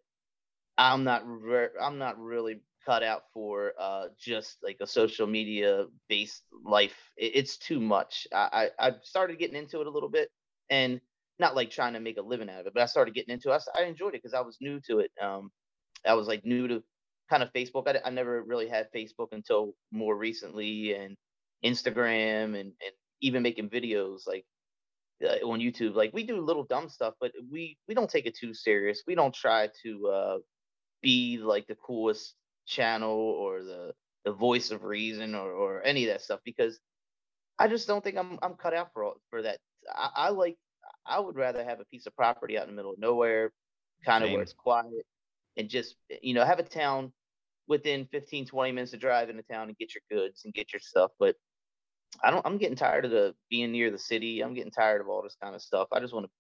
i'm 0.79 1.05
not 1.05 1.23
re- 1.27 1.69
i'm 1.81 1.99
not 1.99 2.19
really 2.21 2.63
cut 2.85 3.03
out 3.03 3.23
for 3.33 3.73
uh 3.79 4.07
just 4.19 4.59
like 4.63 4.77
a 4.81 4.87
social 4.87 5.27
media 5.27 5.87
based 6.09 6.43
life 6.65 6.97
it, 7.17 7.33
it's 7.35 7.57
too 7.59 7.81
much 7.81 8.27
I, 8.35 8.71
I 8.79 8.87
i've 8.87 9.01
started 9.03 9.39
getting 9.39 9.57
into 9.57 9.81
it 9.81 9.87
a 9.87 9.91
little 9.91 10.09
bit 10.09 10.29
and 10.71 11.01
not 11.39 11.57
like 11.57 11.71
trying 11.71 11.95
to 11.95 12.01
make 12.01 12.19
a 12.19 12.23
living 12.23 12.51
out 12.51 12.61
of 12.61 12.67
it 12.67 12.75
but 12.75 12.83
i 12.83 12.87
started 12.87 13.15
getting 13.15 13.33
into 13.33 13.53
it 13.53 13.63
I 13.79 13.85
enjoyed 13.85 14.15
it 14.15 14.23
because 14.23 14.35
i 14.35 14.41
was 14.41 14.59
new 14.61 14.81
to 14.89 15.01
it 15.01 15.11
um 15.21 15.51
i 16.07 16.15
was 16.15 16.27
like 16.27 16.45
new 16.45 16.69
to 16.69 16.83
kind 17.31 17.43
of 17.43 17.53
facebook 17.53 17.89
I, 17.89 18.01
I 18.05 18.11
never 18.11 18.43
really 18.43 18.69
had 18.69 18.89
facebook 18.95 19.29
until 19.33 19.75
more 19.91 20.17
recently 20.17 20.95
and 20.95 21.17
instagram 21.65 22.59
and 22.59 22.73
and 22.85 22.95
even 23.21 23.43
making 23.43 23.71
videos 23.71 24.27
like 24.27 24.45
uh, 25.25 25.47
on 25.47 25.61
YouTube. 25.61 25.95
Like 25.95 26.13
we 26.13 26.25
do 26.25 26.41
little 26.41 26.65
dumb 26.65 26.89
stuff, 26.89 27.15
but 27.21 27.33
we 27.51 27.77
we 27.89 27.95
don't 27.95 28.11
take 28.11 28.27
it 28.27 28.37
too 28.37 28.53
serious. 28.55 29.03
We 29.07 29.15
don't 29.15 29.35
try 29.35 29.69
to 29.85 30.07
uh, 30.09 30.39
be 31.03 31.39
like 31.39 31.67
the 31.67 31.77
coolest 31.77 32.35
channel 32.67 33.11
or 33.11 33.63
the 33.63 33.93
the 34.25 34.33
voice 34.33 34.71
of 34.71 34.85
reason 34.85 35.35
or 35.35 35.51
or 35.51 35.83
any 35.83 36.05
of 36.05 36.13
that 36.13 36.23
stuff 36.23 36.41
because 36.45 36.79
I 37.59 37.69
just 37.69 37.87
don't 37.87 38.03
think 38.03 38.17
I'm 38.17 38.39
I'm 38.43 38.55
cut 38.55 38.75
out 38.75 38.93
for 38.93 39.05
all, 39.05 39.15
for 39.31 39.43
that. 39.43 39.59
I, 39.93 40.11
I 40.17 40.29
like 40.31 40.57
I 41.07 41.19
would 41.21 41.37
rather 41.37 41.65
have 41.65 41.81
a 41.81 41.85
piece 41.87 42.07
of 42.07 42.17
property 42.17 42.57
out 42.57 42.65
in 42.65 42.71
the 42.71 42.77
middle 42.77 42.93
of 42.93 42.99
nowhere, 42.99 43.53
kind 44.05 44.25
of 44.25 44.31
where 44.31 44.43
it's 44.43 44.53
quiet, 44.53 45.05
and 45.57 45.69
just 45.69 45.97
you 46.23 46.35
know 46.35 46.45
have 46.45 46.59
a 46.59 46.65
town 46.65 47.13
within 47.69 48.07
15 48.11 48.47
20 48.47 48.73
minutes 48.73 48.91
to 48.91 48.97
drive 48.97 49.31
into 49.31 49.43
town 49.45 49.69
and 49.69 49.79
get 49.79 49.93
your 49.95 50.03
goods 50.11 50.43
and 50.45 50.53
get 50.53 50.73
your 50.73 50.81
stuff 50.81 51.13
but 51.19 51.37
I 52.23 52.31
don't. 52.31 52.45
I'm 52.45 52.59
getting 52.59 52.77
tired 52.77 53.05
of 53.05 53.11
the 53.11 53.35
being 53.49 53.73
near 53.73 53.91
the 53.91 53.99
city. 53.99 54.41
I'm 54.41 54.55
getting 54.55 54.73
tired 54.73 55.01
of 55.01 55.09
all 55.09 55.23
this 55.23 55.37
kind 55.41 55.55
of 55.55 55.63
stuff. 55.63 55.89
I 55.93 56.01
just 56.01 56.13
want 56.13 56.27
to. 56.27 56.31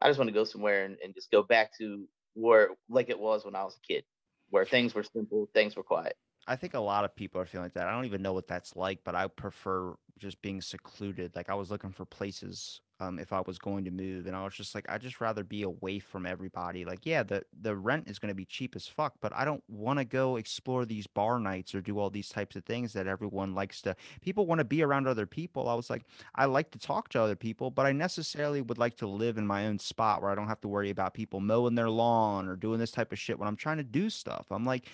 I 0.00 0.08
just 0.08 0.18
want 0.18 0.28
to 0.28 0.34
go 0.34 0.44
somewhere 0.44 0.84
and, 0.84 0.96
and 1.02 1.14
just 1.14 1.30
go 1.30 1.42
back 1.42 1.70
to 1.78 2.06
where 2.34 2.70
like 2.88 3.10
it 3.10 3.18
was 3.18 3.44
when 3.44 3.54
I 3.54 3.64
was 3.64 3.76
a 3.76 3.86
kid, 3.86 4.04
where 4.52 4.66
things 4.66 4.94
were 4.94 5.02
simple, 5.02 5.48
things 5.54 5.76
were 5.76 5.82
quiet. 5.82 6.16
I 6.46 6.56
think 6.56 6.74
a 6.74 6.80
lot 6.80 7.04
of 7.04 7.14
people 7.14 7.40
are 7.40 7.46
feeling 7.46 7.66
like 7.66 7.74
that. 7.74 7.86
I 7.86 7.92
don't 7.92 8.04
even 8.04 8.22
know 8.22 8.32
what 8.32 8.48
that's 8.48 8.74
like, 8.74 9.00
but 9.04 9.14
I 9.14 9.28
prefer 9.28 9.94
just 10.18 10.42
being 10.42 10.60
secluded. 10.60 11.36
Like 11.36 11.50
I 11.50 11.54
was 11.54 11.70
looking 11.70 11.92
for 11.92 12.04
places 12.04 12.80
um, 13.02 13.18
if 13.18 13.32
I 13.32 13.42
was 13.44 13.58
going 13.58 13.84
to 13.84 13.90
move, 13.90 14.26
and 14.26 14.36
I 14.36 14.44
was 14.44 14.54
just 14.54 14.74
like, 14.74 14.86
I 14.88 14.96
just 14.96 15.20
rather 15.20 15.42
be 15.42 15.62
away 15.62 15.98
from 15.98 16.24
everybody. 16.24 16.84
Like, 16.84 17.04
yeah, 17.04 17.24
the 17.24 17.42
the 17.60 17.74
rent 17.74 18.08
is 18.08 18.18
going 18.18 18.28
to 18.28 18.34
be 18.34 18.44
cheap 18.44 18.76
as 18.76 18.86
fuck, 18.86 19.14
but 19.20 19.32
I 19.34 19.44
don't 19.44 19.62
want 19.68 19.98
to 19.98 20.04
go 20.04 20.36
explore 20.36 20.84
these 20.84 21.06
bar 21.08 21.40
nights 21.40 21.74
or 21.74 21.80
do 21.80 21.98
all 21.98 22.10
these 22.10 22.28
types 22.28 22.54
of 22.54 22.64
things 22.64 22.92
that 22.92 23.08
everyone 23.08 23.54
likes 23.54 23.82
to. 23.82 23.96
People 24.20 24.46
want 24.46 24.60
to 24.60 24.64
be 24.64 24.82
around 24.82 25.08
other 25.08 25.26
people. 25.26 25.68
I 25.68 25.74
was 25.74 25.90
like, 25.90 26.04
I 26.36 26.44
like 26.44 26.70
to 26.72 26.78
talk 26.78 27.08
to 27.10 27.20
other 27.20 27.36
people, 27.36 27.70
but 27.70 27.86
I 27.86 27.92
necessarily 27.92 28.62
would 28.62 28.78
like 28.78 28.96
to 28.98 29.08
live 29.08 29.36
in 29.36 29.46
my 29.46 29.66
own 29.66 29.78
spot 29.80 30.22
where 30.22 30.30
I 30.30 30.36
don't 30.36 30.48
have 30.48 30.60
to 30.60 30.68
worry 30.68 30.90
about 30.90 31.14
people 31.14 31.40
mowing 31.40 31.74
their 31.74 31.90
lawn 31.90 32.48
or 32.48 32.54
doing 32.54 32.78
this 32.78 32.92
type 32.92 33.10
of 33.12 33.18
shit 33.18 33.38
when 33.38 33.48
I'm 33.48 33.56
trying 33.56 33.78
to 33.78 33.84
do 33.84 34.10
stuff. 34.10 34.46
I'm 34.50 34.64
like. 34.64 34.88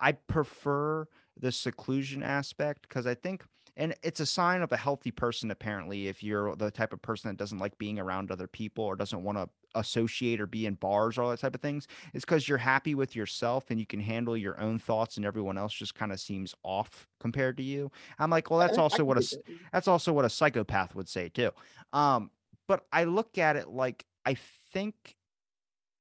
I 0.00 0.12
prefer 0.12 1.06
the 1.38 1.52
seclusion 1.52 2.22
aspect 2.22 2.82
because 2.82 3.06
I 3.06 3.14
think, 3.14 3.44
and 3.76 3.94
it's 4.02 4.20
a 4.20 4.26
sign 4.26 4.62
of 4.62 4.72
a 4.72 4.76
healthy 4.76 5.10
person, 5.10 5.50
apparently, 5.50 6.08
if 6.08 6.22
you're 6.22 6.56
the 6.56 6.70
type 6.70 6.92
of 6.92 7.02
person 7.02 7.30
that 7.30 7.36
doesn't 7.36 7.58
like 7.58 7.78
being 7.78 7.98
around 7.98 8.30
other 8.30 8.46
people 8.48 8.84
or 8.84 8.96
doesn't 8.96 9.22
want 9.22 9.38
to 9.38 9.48
associate 9.76 10.40
or 10.40 10.46
be 10.46 10.66
in 10.66 10.74
bars 10.74 11.16
or 11.16 11.22
all 11.22 11.30
that 11.30 11.38
type 11.40 11.54
of 11.54 11.60
things, 11.60 11.86
is 12.12 12.24
because 12.24 12.48
you're 12.48 12.58
happy 12.58 12.94
with 12.94 13.14
yourself 13.14 13.70
and 13.70 13.78
you 13.78 13.86
can 13.86 14.00
handle 14.00 14.36
your 14.36 14.60
own 14.60 14.78
thoughts 14.78 15.16
and 15.16 15.24
everyone 15.24 15.56
else 15.56 15.72
just 15.72 15.94
kind 15.94 16.12
of 16.12 16.20
seems 16.20 16.54
off 16.64 17.08
compared 17.20 17.56
to 17.58 17.62
you. 17.62 17.90
I'm 18.18 18.30
like, 18.30 18.50
well, 18.50 18.58
that's 18.58 18.78
also 18.78 19.04
what 19.04 19.16
a 19.16 19.20
get 19.20 19.22
s- 19.22 19.38
that. 19.46 19.60
that's 19.72 19.88
also 19.88 20.12
what 20.12 20.24
a 20.24 20.30
psychopath 20.30 20.94
would 20.94 21.08
say 21.08 21.28
too. 21.28 21.50
Um, 21.92 22.30
but 22.66 22.86
I 22.92 23.04
look 23.04 23.38
at 23.38 23.56
it 23.56 23.68
like 23.68 24.04
I 24.24 24.34
think 24.34 25.16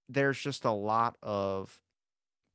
there's 0.10 0.40
just 0.40 0.66
a 0.66 0.72
lot 0.72 1.18
of 1.22 1.80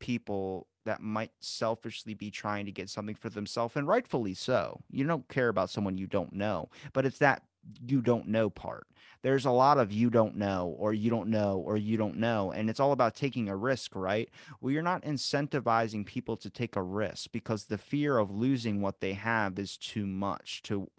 people 0.04 0.66
that 0.84 1.00
might 1.00 1.30
selfishly 1.40 2.12
be 2.12 2.30
trying 2.30 2.66
to 2.66 2.72
get 2.72 2.90
something 2.90 3.14
for 3.14 3.30
themselves, 3.30 3.74
and 3.74 3.88
rightfully 3.88 4.34
so. 4.34 4.82
You 4.90 5.06
don't 5.06 5.26
care 5.28 5.48
about 5.48 5.70
someone 5.70 5.96
you 5.96 6.06
don't 6.06 6.34
know, 6.34 6.68
but 6.92 7.06
it's 7.06 7.16
that 7.18 7.42
you 7.86 8.02
don't 8.02 8.28
know 8.28 8.50
part. 8.50 8.86
There's 9.22 9.46
a 9.46 9.50
lot 9.50 9.78
of 9.78 9.90
you 9.90 10.10
don't 10.10 10.36
know, 10.36 10.76
or 10.78 10.92
you 10.92 11.08
don't 11.08 11.30
know, 11.30 11.62
or 11.64 11.78
you 11.78 11.96
don't 11.96 12.18
know. 12.18 12.52
And 12.52 12.68
it's 12.68 12.80
all 12.80 12.92
about 12.92 13.14
taking 13.14 13.48
a 13.48 13.56
risk, 13.56 13.96
right? 13.96 14.28
Well, 14.60 14.70
you're 14.70 14.82
not 14.82 15.02
incentivizing 15.04 16.04
people 16.04 16.36
to 16.36 16.50
take 16.50 16.76
a 16.76 16.82
risk 16.82 17.32
because 17.32 17.64
the 17.64 17.78
fear 17.78 18.18
of 18.18 18.30
losing 18.30 18.82
what 18.82 19.00
they 19.00 19.14
have 19.14 19.58
is 19.58 19.78
too 19.78 20.06
much 20.06 20.62
to 20.64 20.90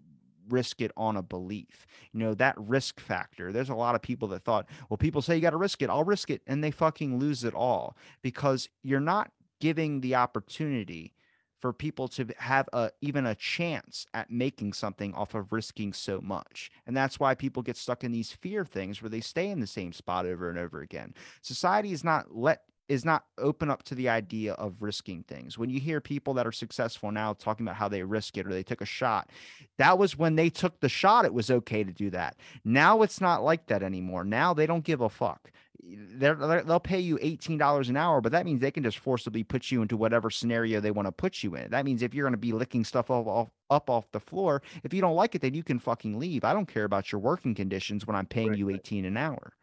risk 0.50 0.82
it 0.82 0.91
on 0.98 1.18
a 1.18 1.22
belief. 1.22 1.86
You 2.12 2.20
know, 2.20 2.34
that 2.36 2.56
risk 2.58 3.00
factor. 3.00 3.52
There's 3.52 3.70
a 3.70 3.76
lot 3.76 3.96
of 3.96 4.02
people 4.02 4.28
that 4.30 4.43
thought, 4.43 4.68
well, 4.89 4.98
people 4.98 5.22
say 5.22 5.36
you 5.36 5.41
got 5.41 5.52
to 5.52 5.58
risk 5.58 5.82
it. 5.82 5.89
I'll 5.89 6.04
risk 6.04 6.30
it. 6.30 6.41
And 6.48 6.64
they 6.64 6.72
fucking 6.72 7.20
lose 7.20 7.43
it 7.43 7.54
all 7.54 7.98
because 8.22 8.70
you're 8.84 9.00
not 9.00 9.32
giving 9.60 10.02
the 10.02 10.16
opportunity 10.16 11.14
for 11.62 11.74
people 11.74 12.08
to 12.08 12.28
have 12.38 12.70
a 12.74 12.91
even 13.02 13.26
a 13.26 13.34
chance 13.34 14.06
at 14.14 14.30
making 14.30 14.74
something 14.74 15.14
off 15.16 15.34
of 15.34 15.52
risking 15.52 15.93
so 15.93 16.22
much. 16.22 16.70
And 16.86 16.96
that's 16.96 17.20
why 17.20 17.34
people 17.34 17.64
get 17.64 17.78
stuck 17.78 18.04
in 18.04 18.12
these 18.12 18.32
fear 18.32 18.66
things 18.66 19.02
where 19.02 19.10
they 19.10 19.22
stay 19.22 19.50
in 19.50 19.62
the 19.62 19.68
same 19.68 19.93
spot 19.93 20.26
over 20.26 20.50
and 20.50 20.60
over 20.60 20.82
again. 20.82 21.16
Society 21.41 21.91
is 21.91 22.04
not 22.04 22.36
let 22.36 22.62
is 22.88 23.05
not 23.05 23.25
open 23.38 23.69
up 23.69 23.83
to 23.83 23.95
the 23.95 24.09
idea 24.09 24.53
of 24.53 24.81
risking 24.81 25.23
things. 25.23 25.57
When 25.57 25.69
you 25.69 25.79
hear 25.79 25.99
people 25.99 26.33
that 26.36 26.47
are 26.47 26.51
successful 26.51 27.11
now 27.11 27.33
talking 27.33 27.65
about 27.65 27.77
how 27.77 27.88
they 27.88 28.03
risk 28.03 28.38
it 28.38 28.45
or 28.45 28.51
they 28.51 28.63
took 28.63 28.81
a 28.81 28.86
shot, 28.86 29.29
that 29.77 29.97
was 29.97 30.17
when 30.17 30.36
they 30.36 30.49
took 30.49 30.79
the 30.79 30.89
shot, 30.89 31.25
it 31.25 31.33
was 31.33 31.49
okay 31.49 31.83
to 31.83 31.91
do 31.91 32.09
that. 32.11 32.38
Now 32.63 33.01
it's 33.01 33.19
not 33.19 33.43
like 33.43 33.67
that 33.67 33.83
anymore. 33.83 34.23
Now 34.23 34.53
they 34.53 34.65
don't 34.65 34.83
give 34.83 35.01
a 35.01 35.09
fuck 35.09 35.51
they're, 35.88 36.36
they 36.36 36.61
will 36.63 36.79
pay 36.79 36.99
you 36.99 37.17
$18 37.17 37.89
an 37.89 37.97
hour, 37.97 38.21
but 38.21 38.31
that 38.31 38.45
means 38.45 38.59
they 38.59 38.71
can 38.71 38.83
just 38.83 38.97
forcibly 38.97 39.43
put 39.43 39.71
you 39.71 39.81
into 39.81 39.97
whatever 39.97 40.29
scenario 40.29 40.79
they 40.79 40.91
want 40.91 41.07
to 41.07 41.11
put 41.11 41.43
you 41.43 41.55
in. 41.55 41.71
That 41.71 41.86
means 41.86 42.01
if 42.01 42.13
you're 42.13 42.23
going 42.23 42.33
to 42.33 42.38
be 42.38 42.51
licking 42.51 42.83
stuff 42.83 43.09
off, 43.09 43.27
off, 43.27 43.49
up 43.69 43.89
off 43.89 44.11
the 44.11 44.19
floor, 44.19 44.61
if 44.83 44.93
you 44.93 45.01
don't 45.01 45.15
like 45.15 45.36
it, 45.36 45.41
then 45.41 45.53
you 45.53 45.63
can 45.63 45.79
fucking 45.79 46.17
leave. 46.17 46.43
I 46.43 46.53
don't 46.53 46.67
care 46.67 46.86
about 46.86 47.11
your 47.11 47.19
working 47.19 47.53
conditions 47.53 48.07
when 48.07 48.15
I'm 48.15 48.25
paying 48.25 48.49
right, 48.49 48.57
you 48.57 48.69
18 48.69 49.05
an 49.05 49.17
hour. 49.17 49.53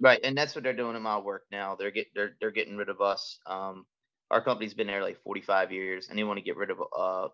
Right. 0.00 0.20
And 0.24 0.36
that's 0.36 0.54
what 0.54 0.64
they're 0.64 0.74
doing 0.74 0.96
in 0.96 1.02
my 1.02 1.18
work 1.18 1.44
now. 1.52 1.76
They're 1.76 1.90
get 1.90 2.08
they're 2.14 2.32
they're 2.40 2.50
getting 2.52 2.76
rid 2.76 2.88
of 2.88 3.00
us. 3.00 3.38
Um 3.46 3.86
our 4.30 4.42
company's 4.42 4.74
been 4.74 4.88
there 4.88 5.02
like 5.02 5.22
45 5.24 5.72
years 5.72 6.08
and 6.08 6.18
they 6.18 6.24
want 6.24 6.38
to 6.38 6.44
get 6.44 6.56
rid 6.56 6.70
of 6.70 6.78
uh 6.96 7.28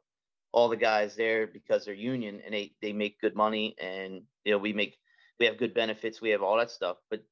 all 0.52 0.68
the 0.70 0.76
guys 0.76 1.16
there 1.16 1.46
because 1.48 1.84
they're 1.86 1.94
union 1.94 2.40
and 2.44 2.54
they 2.54 2.74
they 2.82 2.92
make 2.92 3.20
good 3.20 3.36
money 3.36 3.76
and 3.80 4.22
you 4.44 4.52
know 4.52 4.58
we 4.58 4.72
make 4.74 4.96
we 5.40 5.46
have 5.46 5.58
good 5.58 5.74
benefits, 5.74 6.20
we 6.22 6.30
have 6.30 6.42
all 6.42 6.58
that 6.58 6.70
stuff, 6.70 6.98
but 7.10 7.22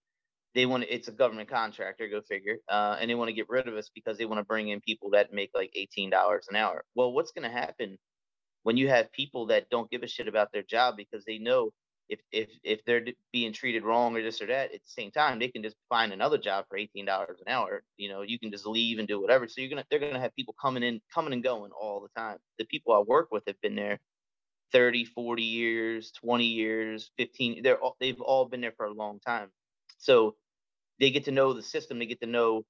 they 0.54 0.66
want 0.66 0.84
it's 0.90 1.08
a 1.08 1.12
government 1.12 1.50
contractor, 1.50 2.08
go 2.08 2.22
figure, 2.22 2.58
uh, 2.68 2.96
and 3.00 3.10
they 3.10 3.14
want 3.16 3.28
to 3.28 3.34
get 3.34 3.48
rid 3.50 3.68
of 3.68 3.74
us 3.76 3.90
because 3.94 4.18
they 4.18 4.26
want 4.26 4.40
to 4.40 4.44
bring 4.44 4.68
in 4.68 4.80
people 4.80 5.10
that 5.10 5.32
make 5.32 5.50
like 5.54 5.70
eighteen 5.76 6.10
dollars 6.10 6.46
an 6.50 6.56
hour. 6.56 6.84
Well, 6.96 7.12
what's 7.12 7.32
going 7.32 7.50
to 7.50 7.56
happen 7.56 7.98
when 8.64 8.76
you 8.78 8.88
have 8.88 9.12
people 9.12 9.46
that 9.48 9.70
don't 9.70 9.90
give 9.90 10.04
a 10.04 10.08
shit 10.08 10.28
about 10.28 10.52
their 10.52 10.64
job 10.64 10.96
because 10.96 11.24
they 11.26 11.38
know 11.38 11.72
if 12.08 12.20
if 12.32 12.50
if 12.62 12.84
they're 12.84 13.04
being 13.32 13.52
treated 13.52 13.84
wrong 13.84 14.16
or 14.16 14.22
this 14.22 14.42
or 14.42 14.46
that, 14.46 14.72
at 14.74 14.82
the 14.82 14.88
same 14.88 15.10
time 15.10 15.38
they 15.38 15.48
can 15.48 15.62
just 15.62 15.76
find 15.88 16.12
another 16.12 16.38
job 16.38 16.66
for 16.68 16.76
eighteen 16.76 17.06
dollars 17.06 17.40
an 17.44 17.52
hour. 17.52 17.82
You 17.96 18.08
know, 18.08 18.22
you 18.22 18.38
can 18.38 18.50
just 18.50 18.66
leave 18.66 18.98
and 18.98 19.08
do 19.08 19.20
whatever. 19.20 19.48
So 19.48 19.60
you're 19.60 19.70
gonna 19.70 19.84
they're 19.90 19.98
gonna 19.98 20.20
have 20.20 20.34
people 20.36 20.54
coming 20.60 20.82
in, 20.82 21.00
coming 21.12 21.32
and 21.32 21.42
going 21.42 21.72
all 21.72 22.00
the 22.00 22.20
time. 22.20 22.38
The 22.58 22.64
people 22.66 22.94
I 22.94 23.00
work 23.00 23.28
with 23.30 23.44
have 23.46 23.60
been 23.60 23.76
there 23.76 24.00
30, 24.72 25.04
40 25.04 25.42
years, 25.42 26.12
20 26.12 26.44
years, 26.44 27.10
15. 27.18 27.62
They're 27.62 27.78
all, 27.78 27.96
they've 28.00 28.20
all 28.20 28.46
been 28.46 28.60
there 28.60 28.72
for 28.76 28.86
a 28.86 28.92
long 28.92 29.20
time. 29.20 29.50
So 29.98 30.36
they 30.98 31.10
get 31.10 31.24
to 31.26 31.32
know 31.32 31.52
the 31.52 31.62
system, 31.62 31.98
they 31.98 32.06
get 32.06 32.20
to 32.20 32.26
know 32.26 32.64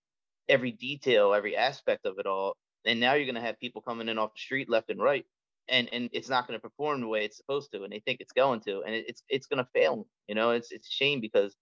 every 0.48 0.72
detail, 0.72 1.34
every 1.34 1.56
aspect 1.56 2.06
of 2.06 2.18
it 2.18 2.26
all. 2.26 2.56
And 2.84 3.00
now 3.00 3.14
you're 3.14 3.32
to 3.32 3.40
have 3.40 3.60
people 3.60 3.82
coming 3.82 4.08
in 4.08 4.18
off 4.18 4.34
the 4.34 4.40
street 4.40 4.68
left 4.68 4.90
and 4.90 5.00
right, 5.00 5.24
and 5.68 5.88
and 5.92 6.10
it's 6.12 6.28
not 6.28 6.46
going 6.46 6.58
to 6.58 6.62
perform 6.62 7.00
the 7.00 7.08
way 7.08 7.24
it's 7.24 7.36
supposed 7.36 7.72
to, 7.72 7.84
and 7.84 7.92
they 7.92 8.00
think 8.00 8.20
it's 8.20 8.32
going 8.32 8.60
to, 8.60 8.82
and 8.82 8.94
it, 8.94 9.04
it's 9.08 9.22
it's 9.28 9.46
going 9.46 9.64
to 9.64 9.70
fail. 9.72 10.06
You 10.28 10.34
know, 10.34 10.50
it's 10.50 10.72
it's 10.72 10.88
a 10.88 10.92
shame 10.92 11.20
because 11.20 11.56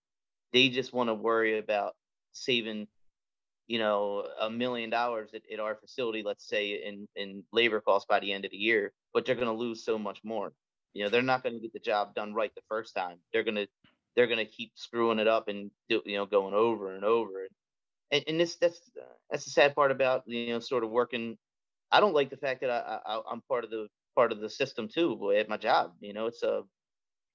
they 0.52 0.68
just 0.68 0.92
want 0.92 1.08
to 1.08 1.14
worry 1.14 1.58
about 1.58 1.94
saving, 2.32 2.88
you 3.68 3.78
know, 3.78 4.26
a 4.40 4.50
million 4.50 4.90
dollars 4.90 5.30
at, 5.34 5.42
at 5.52 5.60
our 5.60 5.76
facility, 5.76 6.22
let's 6.24 6.48
say 6.48 6.82
in 6.84 7.08
in 7.16 7.44
labor 7.52 7.80
costs 7.80 8.06
by 8.08 8.20
the 8.20 8.32
end 8.32 8.44
of 8.44 8.50
the 8.50 8.56
year, 8.56 8.92
but 9.14 9.26
they're 9.26 9.34
going 9.34 9.46
to 9.46 9.52
lose 9.52 9.84
so 9.84 9.98
much 9.98 10.20
more. 10.24 10.52
You 10.94 11.04
know, 11.04 11.10
they're 11.10 11.22
not 11.22 11.42
going 11.42 11.54
to 11.54 11.60
get 11.60 11.72
the 11.72 11.78
job 11.78 12.14
done 12.14 12.34
right 12.34 12.52
the 12.54 12.62
first 12.68 12.94
time. 12.96 13.18
They're 13.32 13.44
going 13.44 13.56
to 13.56 13.68
they're 14.16 14.26
going 14.26 14.38
to 14.38 14.44
keep 14.44 14.72
screwing 14.74 15.18
it 15.18 15.28
up 15.28 15.48
and 15.48 15.70
do, 15.88 16.02
you 16.04 16.16
know 16.16 16.26
going 16.26 16.54
over 16.54 16.94
and 16.94 17.04
over 17.04 17.46
and 18.10 18.24
and 18.26 18.40
this 18.40 18.56
that's 18.56 18.80
that's 19.30 19.44
the 19.44 19.50
sad 19.50 19.74
part 19.74 19.90
about 19.90 20.24
you 20.26 20.48
know 20.48 20.58
sort 20.60 20.84
of 20.84 20.90
working 20.90 21.36
i 21.92 22.00
don't 22.00 22.14
like 22.14 22.30
the 22.30 22.36
fact 22.36 22.60
that 22.60 22.70
i, 22.70 22.98
I 23.06 23.20
i'm 23.30 23.42
part 23.42 23.64
of 23.64 23.70
the 23.70 23.88
part 24.16 24.32
of 24.32 24.40
the 24.40 24.50
system 24.50 24.88
too 24.88 25.32
at 25.36 25.48
my 25.48 25.56
job 25.56 25.92
you 26.00 26.12
know 26.12 26.26
it's 26.26 26.42
a 26.42 26.62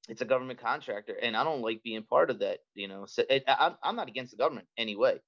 it's 0.09 0.21
a 0.21 0.25
government 0.25 0.61
contractor 0.61 1.15
and 1.21 1.35
i 1.35 1.43
don't 1.43 1.61
like 1.61 1.83
being 1.83 2.03
part 2.03 2.29
of 2.29 2.39
that 2.39 2.59
you 2.73 2.87
know 2.87 3.05
so 3.07 3.23
it, 3.29 3.43
I, 3.47 3.73
i'm 3.83 3.95
not 3.95 4.09
against 4.09 4.31
the 4.31 4.37
government 4.37 4.67
anyway 4.77 5.19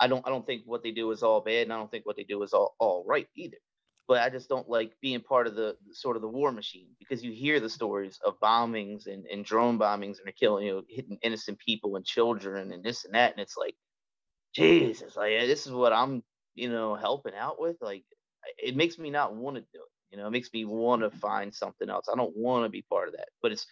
i 0.00 0.06
don't 0.06 0.26
i 0.26 0.30
don't 0.30 0.46
think 0.46 0.62
what 0.66 0.82
they 0.82 0.92
do 0.92 1.10
is 1.10 1.22
all 1.22 1.40
bad 1.40 1.64
and 1.64 1.72
i 1.72 1.76
don't 1.76 1.90
think 1.90 2.06
what 2.06 2.16
they 2.16 2.24
do 2.24 2.42
is 2.42 2.52
all, 2.52 2.74
all 2.78 3.04
right 3.06 3.26
either 3.36 3.56
but 4.10 4.22
I 4.22 4.28
just 4.28 4.48
don't 4.48 4.68
like 4.68 4.90
being 5.00 5.20
part 5.20 5.46
of 5.46 5.54
the 5.54 5.76
sort 5.92 6.16
of 6.16 6.22
the 6.22 6.28
war 6.28 6.50
machine 6.50 6.88
because 6.98 7.22
you 7.22 7.30
hear 7.30 7.60
the 7.60 7.70
stories 7.70 8.18
of 8.26 8.40
bombings 8.40 9.06
and, 9.06 9.24
and 9.26 9.44
drone 9.44 9.78
bombings 9.78 10.18
and 10.18 10.26
they're 10.26 10.32
killing, 10.32 10.66
you 10.66 10.72
know, 10.72 10.82
hitting 10.88 11.16
innocent 11.22 11.60
people 11.60 11.94
and 11.94 12.04
children 12.04 12.72
and 12.72 12.82
this 12.82 13.04
and 13.04 13.14
that. 13.14 13.30
And 13.30 13.40
it's 13.40 13.56
like, 13.56 13.76
Jesus, 14.52 15.14
like 15.14 15.32
this 15.46 15.64
is 15.64 15.72
what 15.72 15.92
I'm, 15.92 16.24
you 16.56 16.70
know, 16.70 16.96
helping 16.96 17.36
out 17.36 17.60
with. 17.60 17.76
Like 17.80 18.04
it 18.58 18.76
makes 18.76 18.98
me 18.98 19.10
not 19.10 19.34
want 19.34 19.56
to 19.56 19.62
do 19.62 19.80
it. 19.80 19.90
You 20.10 20.18
know, 20.18 20.26
it 20.26 20.30
makes 20.30 20.50
me 20.52 20.64
want 20.64 21.02
to 21.02 21.10
find 21.10 21.54
something 21.54 21.88
else. 21.88 22.06
I 22.12 22.16
don't 22.16 22.36
want 22.36 22.64
to 22.64 22.68
be 22.68 22.82
part 22.82 23.08
of 23.08 23.14
that. 23.14 23.28
But 23.42 23.52
it's, 23.52 23.66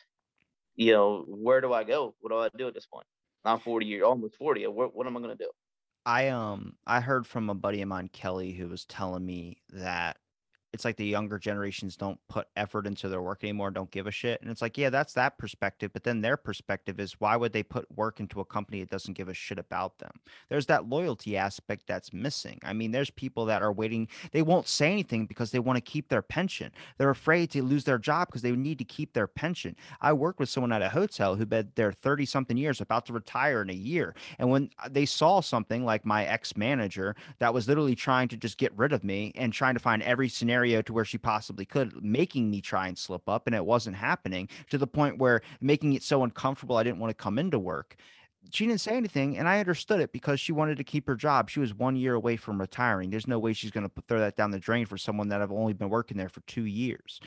you 0.77 0.93
know, 0.93 1.25
where 1.27 1.61
do 1.61 1.73
I 1.73 1.85
go? 1.85 2.15
What 2.21 2.31
do 2.31 2.39
I 2.39 2.49
do 2.57 2.69
at 2.69 2.75
this 2.75 2.87
point? 2.87 3.07
I'm 3.45 3.59
40 3.59 3.87
years, 3.87 4.05
almost 4.05 4.37
40. 4.37 4.67
What, 4.69 4.95
what 4.95 5.07
am 5.07 5.17
I 5.17 5.21
going 5.21 5.37
to 5.37 5.45
do? 5.45 5.51
I 6.07 6.29
um 6.29 6.75
I 6.87 7.01
heard 7.01 7.27
from 7.27 7.51
a 7.51 7.55
buddy 7.55 7.83
of 7.83 7.89
mine, 7.89 8.09
Kelly, 8.11 8.53
who 8.53 8.69
was 8.69 8.87
telling 8.87 9.27
me 9.27 9.59
that 9.75 10.17
it's 10.73 10.85
like 10.85 10.97
the 10.97 11.07
younger 11.07 11.39
generations 11.39 11.97
don't 11.97 12.19
put 12.29 12.47
effort 12.57 12.87
into 12.87 13.09
their 13.09 13.23
work 13.23 13.43
anymore, 13.43 13.71
don't 13.71 13.91
give 13.91 14.07
a 14.07 14.11
shit. 14.11 14.41
And 14.43 14.51
it's 14.51 14.61
like, 14.61 14.77
yeah, 14.77 14.91
that's 14.91 15.15
that 15.15 15.39
perspective. 15.39 15.93
But 15.93 16.05
then 16.05 16.21
their 16.21 16.37
perspective 16.37 17.01
is 17.01 17.21
why 17.21 17.37
would 17.37 17.53
they 17.53 17.63
put 17.63 17.91
work 17.97 18.21
into 18.21 18.41
a 18.41 18.45
company 18.45 18.81
that 18.81 18.91
doesn't 18.91 19.17
give 19.17 19.29
a 19.29 19.35
shit 19.35 19.59
about 19.59 19.99
them? 19.99 20.11
There's 20.49 20.67
that 20.67 20.89
loyalty 20.89 21.37
aspect 21.37 21.87
that's 21.87 22.13
missing. 22.13 22.59
I 22.63 22.73
mean, 22.73 22.91
there's 22.91 23.11
people 23.11 23.47
that 23.47 23.63
are 23.63 23.73
waiting, 23.73 24.09
they 24.33 24.43
won't 24.43 24.69
say 24.69 24.93
anything 24.93 25.27
because 25.27 25.51
they 25.51 25.59
want 25.59 25.77
to 25.79 25.81
keep 25.81 26.09
their 26.09 26.23
pension. 26.23 26.71
They're 26.99 27.11
afraid 27.11 27.51
to 27.53 27.63
lose 27.63 27.85
their 27.85 27.99
job 27.99 28.29
because 28.29 28.43
they 28.43 28.53
need 28.53 28.79
to 28.79 28.85
keep 28.85 29.15
their 29.15 29.27
pension. 29.27 29.75
I 30.01 30.13
worked 30.13 30.39
with 30.39 30.51
someone 30.51 30.73
at 30.73 30.83
a 30.83 30.91
hotel 30.91 31.37
who 31.37 31.47
been 31.47 31.73
there 31.77 31.93
30 31.93 32.27
something 32.27 32.57
years, 32.57 32.81
about 32.81 33.07
to 33.07 33.13
retire 33.13 33.63
in 33.63 33.71
a 33.71 33.75
year. 33.75 34.15
And 34.39 34.51
when 34.51 34.71
uh, 34.83 34.89
they 34.91 35.07
saw 35.07 35.41
something 35.41 35.85
like 35.85 36.05
my 36.05 36.27
ex 36.27 36.57
manager 36.57 37.17
that 37.39 37.55
was 37.55 37.69
literally 37.69 37.95
trying 37.95 38.29
to 38.29 38.37
just 38.37 38.59
get 38.59 38.77
rid 38.77 38.93
of 38.93 39.03
me 39.03 39.33
and 39.35 39.53
trying 39.53 39.75
to 39.75 39.81
find 39.81 40.03
every 40.03 40.29
scenario 40.29 40.58
scenario 40.59 40.83
to 40.83 40.93
where 40.93 41.05
she 41.05 41.19
possibly 41.19 41.65
could, 41.65 42.03
making 42.03 42.51
me 42.51 42.61
try 42.61 42.89
and 42.89 42.99
slip 42.99 43.29
up, 43.29 43.47
and 43.47 43.55
it 43.55 43.65
wasn't 43.65 43.95
happening 43.95 44.49
to 44.71 44.77
the 44.79 44.87
point 44.87 45.19
where 45.19 45.41
making 45.61 45.93
it 45.93 46.03
so 46.03 46.25
uncomfortable 46.25 46.77
I 46.77 46.83
didn't 46.83 46.99
want 46.99 47.11
to 47.11 47.23
come 47.23 47.39
into 47.39 47.59
work. 47.61 47.95
She 48.51 48.67
didn't 48.67 48.81
say 48.81 48.97
anything, 48.97 49.39
and 49.39 49.49
I 49.49 49.61
understood 49.61 50.01
it 50.01 50.11
because 50.11 50.41
she 50.41 50.53
wanted 50.53 50.79
to 50.79 50.85
keep 50.85 51.07
her 51.07 51.15
job. 51.15 51.49
She 51.49 51.61
was 51.61 51.75
one 51.75 51.97
year 51.97 52.15
away 52.15 52.37
from 52.37 52.61
retiring. 52.61 53.11
There's 53.11 53.29
no 53.29 53.39
way 53.39 53.53
she's 53.53 53.71
going 53.71 53.89
to 53.89 54.03
throw 54.09 54.19
that 54.19 54.37
down 54.37 54.51
the 54.51 54.59
drain 54.59 54.87
for 54.87 54.99
someone 54.99 55.29
that 55.29 55.41
I've 55.41 55.53
only 55.53 55.75
been 55.75 55.91
working 55.91 56.17
there 56.17 56.31
for 56.31 56.41
two 56.41 56.65
years. 56.65 57.21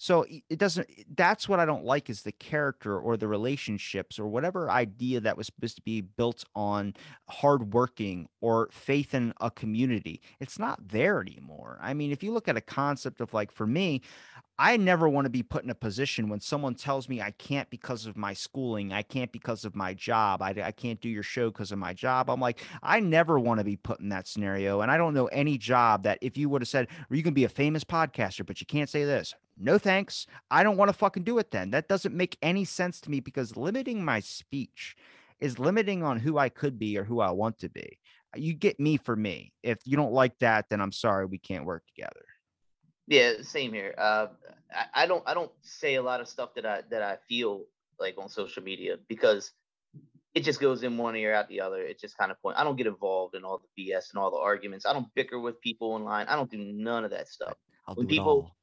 So 0.00 0.24
it 0.48 0.58
doesn't. 0.60 0.88
That's 1.16 1.48
what 1.48 1.58
I 1.58 1.64
don't 1.64 1.84
like 1.84 2.08
is 2.08 2.22
the 2.22 2.30
character 2.30 2.96
or 2.98 3.16
the 3.16 3.26
relationships 3.26 4.18
or 4.18 4.28
whatever 4.28 4.70
idea 4.70 5.20
that 5.20 5.36
was 5.36 5.46
supposed 5.46 5.74
to 5.76 5.82
be 5.82 6.00
built 6.00 6.44
on 6.54 6.94
hardworking 7.28 8.28
or 8.40 8.68
faith 8.70 9.12
in 9.12 9.34
a 9.40 9.50
community. 9.50 10.20
It's 10.38 10.56
not 10.56 10.86
there 10.86 11.20
anymore. 11.20 11.80
I 11.82 11.94
mean, 11.94 12.12
if 12.12 12.22
you 12.22 12.30
look 12.30 12.46
at 12.46 12.56
a 12.56 12.60
concept 12.60 13.20
of 13.20 13.34
like 13.34 13.50
for 13.50 13.66
me, 13.66 14.02
I 14.56 14.76
never 14.76 15.08
want 15.08 15.24
to 15.26 15.30
be 15.30 15.42
put 15.42 15.64
in 15.64 15.70
a 15.70 15.74
position 15.74 16.28
when 16.28 16.40
someone 16.40 16.74
tells 16.74 17.08
me 17.08 17.20
I 17.20 17.32
can't 17.32 17.68
because 17.68 18.06
of 18.06 18.16
my 18.16 18.34
schooling, 18.34 18.92
I 18.92 19.02
can't 19.02 19.32
because 19.32 19.64
of 19.64 19.74
my 19.74 19.94
job, 19.94 20.42
I, 20.42 20.54
I 20.62 20.72
can't 20.72 21.00
do 21.00 21.08
your 21.08 21.22
show 21.24 21.50
because 21.50 21.72
of 21.72 21.78
my 21.78 21.92
job. 21.92 22.30
I'm 22.30 22.40
like, 22.40 22.60
I 22.82 23.00
never 23.00 23.38
want 23.38 23.58
to 23.58 23.64
be 23.64 23.76
put 23.76 24.00
in 24.00 24.08
that 24.10 24.28
scenario. 24.28 24.80
And 24.80 24.90
I 24.90 24.96
don't 24.96 25.14
know 25.14 25.26
any 25.26 25.58
job 25.58 26.04
that 26.04 26.18
if 26.22 26.36
you 26.36 26.48
would 26.48 26.62
have 26.62 26.68
said, 26.68 26.88
you 27.10 27.22
can 27.22 27.34
be 27.34 27.44
a 27.44 27.48
famous 27.48 27.84
podcaster, 27.84 28.44
but 28.46 28.60
you 28.60 28.66
can't 28.66 28.88
say 28.88 29.04
this. 29.04 29.34
No 29.60 29.78
thanks. 29.78 30.26
I 30.50 30.62
don't 30.62 30.76
want 30.76 30.88
to 30.90 30.96
fucking 30.96 31.24
do 31.24 31.38
it 31.38 31.50
then. 31.50 31.70
That 31.70 31.88
doesn't 31.88 32.14
make 32.14 32.36
any 32.42 32.64
sense 32.64 33.00
to 33.02 33.10
me 33.10 33.20
because 33.20 33.56
limiting 33.56 34.04
my 34.04 34.20
speech 34.20 34.96
is 35.40 35.58
limiting 35.58 36.02
on 36.02 36.18
who 36.18 36.38
I 36.38 36.48
could 36.48 36.78
be 36.78 36.98
or 36.98 37.04
who 37.04 37.20
I 37.20 37.30
want 37.30 37.58
to 37.60 37.68
be. 37.68 37.98
You 38.36 38.54
get 38.54 38.78
me 38.78 38.96
for 38.96 39.16
me. 39.16 39.52
If 39.62 39.78
you 39.84 39.96
don't 39.96 40.12
like 40.12 40.38
that, 40.40 40.66
then 40.68 40.80
I'm 40.80 40.92
sorry, 40.92 41.26
we 41.26 41.38
can't 41.38 41.64
work 41.64 41.84
together. 41.86 42.24
Yeah, 43.06 43.34
same 43.42 43.72
here. 43.72 43.94
Uh, 43.96 44.26
I, 44.70 45.04
I 45.04 45.06
don't 45.06 45.22
I 45.26 45.32
don't 45.32 45.50
say 45.62 45.94
a 45.94 46.02
lot 46.02 46.20
of 46.20 46.28
stuff 46.28 46.50
that 46.56 46.66
I 46.66 46.82
that 46.90 47.02
I 47.02 47.16
feel 47.26 47.64
like 47.98 48.16
on 48.18 48.28
social 48.28 48.62
media 48.62 48.96
because 49.08 49.52
it 50.34 50.44
just 50.44 50.60
goes 50.60 50.82
in 50.82 50.98
one 50.98 51.16
ear 51.16 51.32
out 51.32 51.48
the 51.48 51.60
other. 51.60 51.82
It's 51.82 52.02
just 52.02 52.18
kind 52.18 52.30
of 52.30 52.40
point. 52.42 52.58
I 52.58 52.64
don't 52.64 52.76
get 52.76 52.86
involved 52.86 53.34
in 53.34 53.44
all 53.44 53.62
the 53.76 53.82
BS 53.82 54.10
and 54.10 54.22
all 54.22 54.30
the 54.30 54.36
arguments. 54.36 54.84
I 54.84 54.92
don't 54.92 55.12
bicker 55.14 55.40
with 55.40 55.60
people 55.62 55.92
online. 55.92 56.26
I 56.26 56.36
don't 56.36 56.50
do 56.50 56.58
none 56.58 57.04
of 57.04 57.10
that 57.12 57.28
stuff. 57.28 57.54
I'll 57.86 57.94
when 57.94 58.06
do 58.06 58.14
it 58.14 58.18
people-. 58.18 58.54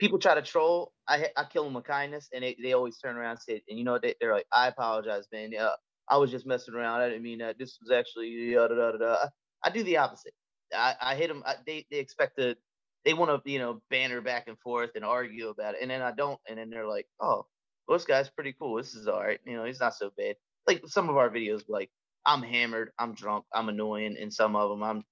People 0.00 0.18
try 0.18 0.34
to 0.34 0.42
troll. 0.42 0.92
I 1.08 1.28
I 1.36 1.44
kill 1.44 1.64
them 1.64 1.74
with 1.74 1.84
kindness, 1.84 2.28
and 2.34 2.42
they, 2.44 2.56
they 2.62 2.72
always 2.72 2.98
turn 2.98 3.16
around 3.16 3.32
and 3.32 3.40
say, 3.40 3.62
and 3.68 3.78
you 3.78 3.84
know? 3.84 3.98
They, 3.98 4.14
they're 4.20 4.34
like, 4.34 4.46
I 4.52 4.68
apologize, 4.68 5.26
man. 5.32 5.52
Yeah, 5.52 5.70
I 6.08 6.16
was 6.18 6.30
just 6.32 6.46
messing 6.46 6.74
around. 6.74 7.02
I 7.02 7.08
didn't 7.08 7.22
mean 7.22 7.38
that. 7.40 7.58
This 7.58 7.78
was 7.80 7.90
actually 7.92 8.54
da 8.54 8.68
da 8.68 8.74
da 8.74 8.92
da. 8.92 8.98
da." 8.98 9.14
I, 9.14 9.28
I 9.64 9.70
do 9.70 9.84
the 9.84 9.98
opposite. 9.98 10.34
I, 10.74 10.96
I 11.00 11.14
hit 11.16 11.28
them. 11.28 11.42
I, 11.46 11.56
they 11.66 11.86
they 11.90 11.98
expect 11.98 12.38
to. 12.38 12.56
They 13.04 13.14
want 13.14 13.44
to 13.44 13.50
you 13.50 13.58
know 13.58 13.82
banter 13.90 14.22
back 14.22 14.48
and 14.48 14.58
forth 14.58 14.90
and 14.96 15.04
argue 15.04 15.48
about 15.48 15.74
it, 15.74 15.80
and 15.82 15.90
then 15.90 16.02
I 16.02 16.12
don't, 16.12 16.40
and 16.48 16.58
then 16.58 16.70
they're 16.70 16.88
like, 16.88 17.06
oh, 17.20 17.46
well, 17.88 17.98
this 17.98 18.06
guy's 18.06 18.30
pretty 18.30 18.54
cool. 18.58 18.76
This 18.76 18.94
is 18.94 19.08
all 19.08 19.20
right. 19.20 19.40
You 19.46 19.56
know, 19.56 19.64
he's 19.64 19.80
not 19.80 19.94
so 19.94 20.10
bad. 20.16 20.36
Like 20.66 20.82
some 20.86 21.08
of 21.10 21.16
our 21.16 21.30
videos, 21.30 21.64
like 21.68 21.90
I'm 22.26 22.42
hammered, 22.42 22.92
I'm 22.98 23.14
drunk, 23.14 23.44
I'm 23.54 23.68
annoying, 23.68 24.16
and 24.20 24.32
some 24.32 24.56
of 24.56 24.70
them 24.70 24.82
I'm 24.82 25.04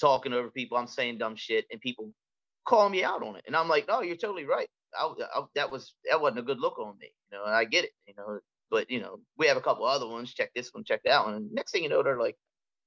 talking 0.00 0.32
over 0.32 0.50
people, 0.50 0.78
I'm 0.78 0.86
saying 0.86 1.18
dumb 1.18 1.36
shit, 1.36 1.66
and 1.70 1.80
people 1.80 2.12
call 2.66 2.88
me 2.88 3.04
out 3.04 3.22
on 3.22 3.36
it, 3.36 3.44
and 3.46 3.56
I'm 3.56 3.68
like, 3.68 3.88
no, 3.88 4.02
you're 4.02 4.16
totally 4.16 4.44
right. 4.44 4.68
I, 4.98 5.12
I, 5.34 5.42
that 5.54 5.70
was 5.70 5.94
that 6.10 6.20
wasn't 6.20 6.40
a 6.40 6.42
good 6.42 6.60
look 6.60 6.78
on 6.78 6.96
me, 7.00 7.12
you 7.30 7.38
know, 7.38 7.44
I 7.44 7.64
get 7.64 7.84
it, 7.84 7.90
you 8.06 8.14
know. 8.16 8.40
But 8.70 8.90
you 8.90 9.00
know, 9.00 9.20
we 9.38 9.46
have 9.48 9.58
a 9.58 9.60
couple 9.62 9.84
other 9.86 10.08
ones. 10.08 10.32
Check 10.32 10.50
this 10.54 10.70
one, 10.72 10.84
check 10.84 11.02
that 11.04 11.24
one. 11.24 11.34
And 11.34 11.52
next 11.52 11.72
thing 11.72 11.82
you 11.82 11.90
know, 11.90 12.02
they're 12.02 12.18
like, 12.18 12.36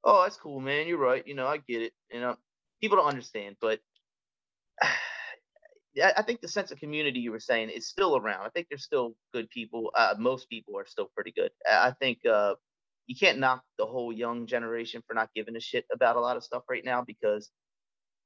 "Oh, 0.03 0.23
that's 0.23 0.37
cool, 0.37 0.59
man. 0.59 0.87
You're 0.87 0.97
right. 0.97 1.25
You 1.27 1.35
know, 1.35 1.45
I 1.47 1.57
get 1.57 1.83
it." 1.83 1.93
You 2.11 2.21
know, 2.21 2.35
people 2.81 2.97
don't 2.97 3.07
understand, 3.07 3.57
but 3.61 3.79
I 6.03 6.21
think 6.23 6.41
the 6.41 6.47
sense 6.47 6.71
of 6.71 6.79
community 6.79 7.19
you 7.19 7.31
were 7.31 7.39
saying 7.39 7.69
is 7.69 7.87
still 7.87 8.17
around. 8.17 8.45
I 8.45 8.49
think 8.49 8.67
there's 8.69 8.83
still 8.83 9.15
good 9.33 9.49
people. 9.49 9.91
Uh, 9.95 10.15
most 10.17 10.49
people 10.49 10.77
are 10.77 10.85
still 10.85 11.09
pretty 11.15 11.31
good. 11.31 11.51
I 11.69 11.91
think 11.99 12.19
uh, 12.25 12.55
you 13.07 13.15
can't 13.15 13.39
knock 13.39 13.63
the 13.77 13.85
whole 13.85 14.11
young 14.11 14.47
generation 14.47 15.03
for 15.07 15.13
not 15.13 15.29
giving 15.35 15.55
a 15.55 15.59
shit 15.59 15.85
about 15.93 16.17
a 16.17 16.19
lot 16.19 16.37
of 16.37 16.43
stuff 16.43 16.63
right 16.69 16.83
now 16.83 17.03
because 17.05 17.49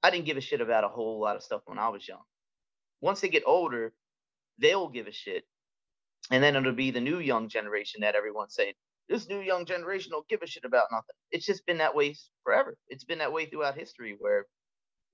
I 0.04 0.12
didn't 0.12 0.26
give 0.26 0.38
a 0.38 0.42
shit 0.42 0.62
about 0.62 0.84
a 0.86 0.90
whole 0.90 1.20
lot 1.22 1.36
of 1.38 1.44
stuff 1.44 1.62
when 1.66 1.80
I 1.80 1.90
was 1.90 2.08
young. 2.08 2.24
Once 3.02 3.22
they 3.22 3.30
get 3.30 3.44
older, 3.46 3.94
they'll 4.60 4.90
give 4.90 5.08
a 5.08 5.14
shit. 5.14 5.46
And 6.32 6.44
then 6.44 6.56
it'll 6.56 6.74
be 6.74 6.92
the 6.92 7.02
new 7.02 7.20
young 7.20 7.50
generation 7.50 8.02
that 8.02 8.16
everyone's 8.16 8.56
saying, 8.56 8.74
this 9.10 9.30
new 9.30 9.40
young 9.42 9.66
generation 9.66 10.12
don't 10.12 10.28
give 10.30 10.42
a 10.44 10.48
shit 10.48 10.66
about 10.66 10.88
nothing. 10.92 11.16
It's 11.32 11.46
just 11.46 11.66
been 11.66 11.80
that 11.80 11.96
way 11.96 12.16
forever. 12.44 12.78
It's 12.90 13.06
been 13.06 13.20
that 13.20 13.34
way 13.34 13.46
throughout 13.46 13.78
history 13.78 14.16
where 14.20 14.46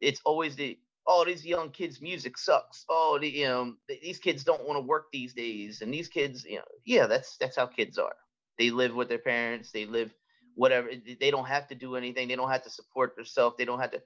it's 0.02 0.22
always 0.26 0.56
the, 0.56 0.80
oh, 1.08 1.26
these 1.26 1.46
young 1.46 1.72
kids' 1.72 2.02
music 2.02 2.38
sucks. 2.38 2.86
Oh, 2.90 3.18
the, 3.22 3.30
you 3.30 3.46
know, 3.48 3.74
these 3.90 4.20
kids 4.20 4.44
don't 4.44 4.68
want 4.68 4.78
to 4.78 4.82
work 4.88 5.08
these 5.14 5.34
days. 5.34 5.82
And 5.82 5.94
these 5.94 6.10
kids, 6.10 6.46
you 6.46 6.58
know, 6.58 6.66
yeah, 6.86 7.08
that's 7.08 7.38
that's 7.40 7.58
how 7.58 7.68
kids 7.68 7.98
are. 7.98 8.16
They 8.60 8.72
live 8.72 8.96
with 8.96 9.10
their 9.10 9.20
parents. 9.20 9.72
They 9.72 9.86
live 9.86 10.14
whatever. 10.56 10.90
They 11.20 11.32
don't 11.32 11.48
have 11.48 11.68
to 11.70 11.76
do 11.76 11.96
anything. 11.96 12.28
They 12.28 12.38
don't 12.38 12.52
have 12.52 12.64
to 12.64 12.72
support 12.72 13.16
themselves. 13.16 13.56
They 13.58 13.66
don't 13.66 13.80
have 13.82 13.92
to. 13.92 14.02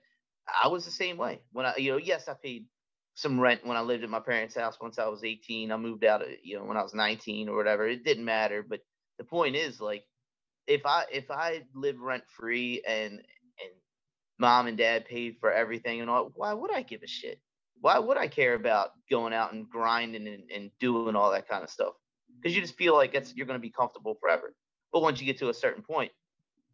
I 0.64 0.68
was 0.68 0.86
the 0.86 0.92
same 0.92 1.18
way 1.18 1.42
when 1.52 1.66
I, 1.66 1.76
you 1.78 1.92
know, 1.92 1.98
yes, 1.98 2.28
I 2.28 2.34
paid 2.34 2.66
some 3.16 3.40
rent 3.40 3.66
when 3.66 3.78
I 3.78 3.82
lived 3.82 4.04
at 4.04 4.10
my 4.10 4.20
parents' 4.20 4.56
house 4.56 4.78
once 4.80 4.98
I 4.98 5.08
was 5.08 5.24
18. 5.24 5.72
I 5.72 5.78
moved 5.78 6.06
out, 6.06 6.24
you 6.44 6.58
know, 6.58 6.64
when 6.64 6.78
I 6.78 6.84
was 6.84 6.94
19 6.94 7.50
or 7.50 7.56
whatever. 7.56 7.88
It 7.88 8.06
didn't 8.06 8.26
matter. 8.26 8.64
But 8.68 8.80
the 9.18 9.26
point 9.26 9.56
is, 9.56 9.82
like, 9.82 10.04
if 10.68 10.86
I 10.86 11.06
if 11.12 11.30
I 11.30 11.64
live 11.74 12.00
rent 12.00 12.24
free 12.28 12.82
and 12.88 13.14
and 13.14 13.72
mom 14.38 14.68
and 14.68 14.78
dad 14.78 15.06
paid 15.06 15.36
for 15.40 15.52
everything 15.52 16.02
and 16.02 16.10
all, 16.10 16.32
why 16.36 16.54
would 16.54 16.74
I 16.74 16.82
give 16.82 17.04
a 17.04 17.08
shit? 17.08 17.40
Why 17.82 18.00
would 18.00 18.18
I 18.18 18.28
care 18.28 18.54
about 18.54 18.92
going 19.10 19.34
out 19.34 19.54
and 19.54 19.70
grinding 19.70 20.28
and, 20.28 20.44
and 20.54 20.72
doing 20.80 21.16
all 21.16 21.32
that 21.32 21.48
kind 21.48 21.64
of 21.64 21.70
stuff? 21.70 21.94
Because 22.42 22.56
you 22.56 22.62
just 22.62 22.78
feel 22.78 22.94
like 22.94 23.16
it's 23.16 23.36
you're 23.36 23.48
going 23.48 23.60
to 23.60 23.62
be 23.62 23.72
comfortable 23.72 24.16
forever. 24.22 24.54
But 24.94 25.02
once 25.02 25.20
you 25.20 25.26
get 25.26 25.38
to 25.40 25.50
a 25.50 25.54
certain 25.54 25.84
point, 25.84 26.12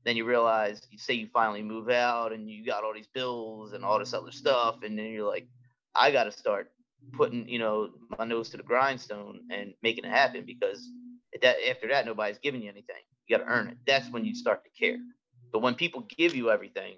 then 0.06 0.16
you 0.16 0.24
realize, 0.24 0.82
you 0.92 0.98
say 1.00 1.16
you 1.16 1.28
finally 1.34 1.64
move 1.64 1.90
out 1.90 2.32
and 2.32 2.50
you 2.50 2.64
got 2.64 2.84
all 2.84 2.94
these 2.94 3.08
bills 3.08 3.74
and 3.74 3.84
all 3.84 4.00
this 4.00 4.14
other 4.14 4.32
stuff, 4.32 4.78
and 4.84 4.98
then 4.98 5.08
you're 5.08 5.28
like, 5.28 5.48
I 5.96 6.12
got 6.12 6.26
to 6.26 6.32
start 6.32 6.72
putting, 7.14 7.50
you 7.50 7.60
know, 7.60 7.90
my 8.18 8.26
nose 8.26 8.50
to 8.50 8.58
the 8.58 8.64
grindstone 8.64 9.42
and 9.52 9.74
making 9.82 10.06
it 10.06 10.12
happen 10.12 10.44
because 10.46 10.88
that 11.42 11.58
after 11.70 11.88
that 11.90 12.06
nobody's 12.06 12.38
giving 12.38 12.62
you 12.62 12.70
anything. 12.70 12.96
You 13.28 13.38
got 13.38 13.44
to 13.44 13.50
earn 13.50 13.68
it. 13.68 13.78
That's 13.88 14.10
when 14.10 14.26
you 14.26 14.36
start 14.36 14.64
to 14.64 14.70
care. 14.80 14.98
But 15.52 15.62
when 15.62 15.76
people 15.76 16.06
give 16.18 16.36
you 16.36 16.52
everything, 16.52 16.96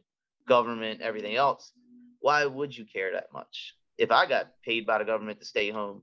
government, 0.47 1.01
everything 1.01 1.36
else, 1.36 1.72
why 2.20 2.45
would 2.45 2.76
you 2.78 2.86
care 2.86 3.14
that 3.14 3.32
much? 3.32 3.74
If 3.97 4.12
I 4.12 4.28
got 4.28 4.51
paid 4.64 4.86
by 4.86 4.97
the 4.97 5.05
government 5.05 5.39
to 5.39 5.45
stay 5.45 5.72
home 5.72 6.01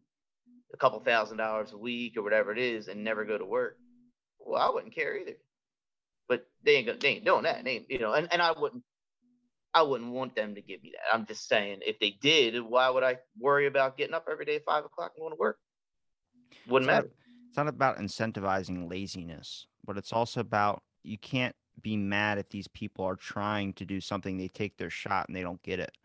a 0.73 0.77
couple 0.77 0.99
thousand 1.01 1.37
dollars 1.37 1.73
a 1.73 1.79
week 1.79 2.17
or 2.17 2.23
whatever 2.23 2.51
it 2.51 2.59
is 2.59 2.89
and 2.89 3.05
never 3.05 3.25
go 3.25 3.37
to 3.37 3.45
work, 3.45 3.77
well, 4.39 4.61
I 4.61 4.73
wouldn't 4.73 4.95
care 4.95 5.17
either. 5.19 5.37
But 6.29 6.47
they 6.65 6.77
ain't 6.77 6.87
gonna, 6.87 6.99
they 6.99 7.09
ain't 7.09 7.25
doing 7.25 7.43
that. 7.45 7.65
They 7.65 7.71
ain't, 7.73 7.91
you 7.91 7.99
know, 7.99 8.13
and, 8.13 8.29
and 8.33 8.41
I 8.41 8.53
wouldn't 8.59 8.83
I 9.75 9.83
wouldn't 9.83 10.13
want 10.13 10.37
them 10.37 10.55
to 10.55 10.63
give 10.63 10.83
me 10.83 10.93
that. 10.93 11.15
I'm 11.15 11.27
just 11.27 11.49
saying 11.49 11.81
if 11.85 11.99
they 11.99 12.11
did, 12.21 12.61
why 12.63 12.89
would 12.89 13.03
I 13.03 13.19
worry 13.41 13.67
about 13.67 13.97
getting 13.97 14.15
up 14.15 14.27
every 14.31 14.45
day 14.45 14.57
at 14.57 14.65
five 14.65 14.85
o'clock 14.85 15.13
and 15.17 15.23
going 15.23 15.33
to 15.33 15.39
work? 15.39 15.59
Wouldn't 16.69 16.89
It's 16.89 16.95
not- 16.95 17.05
matter. 17.05 17.15
It's 17.49 17.57
not 17.57 17.69
about 17.69 17.99
incentivizing 17.99 18.91
laziness, 18.91 19.67
but 19.85 19.97
it's 19.97 20.13
also 20.13 20.41
about 20.41 20.83
you 21.05 21.17
can't 21.19 21.55
be 21.83 21.97
mad 21.97 22.39
if 22.39 22.49
these 22.49 22.67
people 22.69 23.05
are 23.05 23.15
trying 23.17 23.73
to 23.75 23.85
do 23.85 24.01
something, 24.01 24.37
they 24.37 24.49
take 24.49 24.77
their 24.77 24.91
shot 24.91 25.29
and 25.29 25.37
they 25.37 25.43
don't 25.43 25.63
get 25.63 25.79
it. 25.79 25.97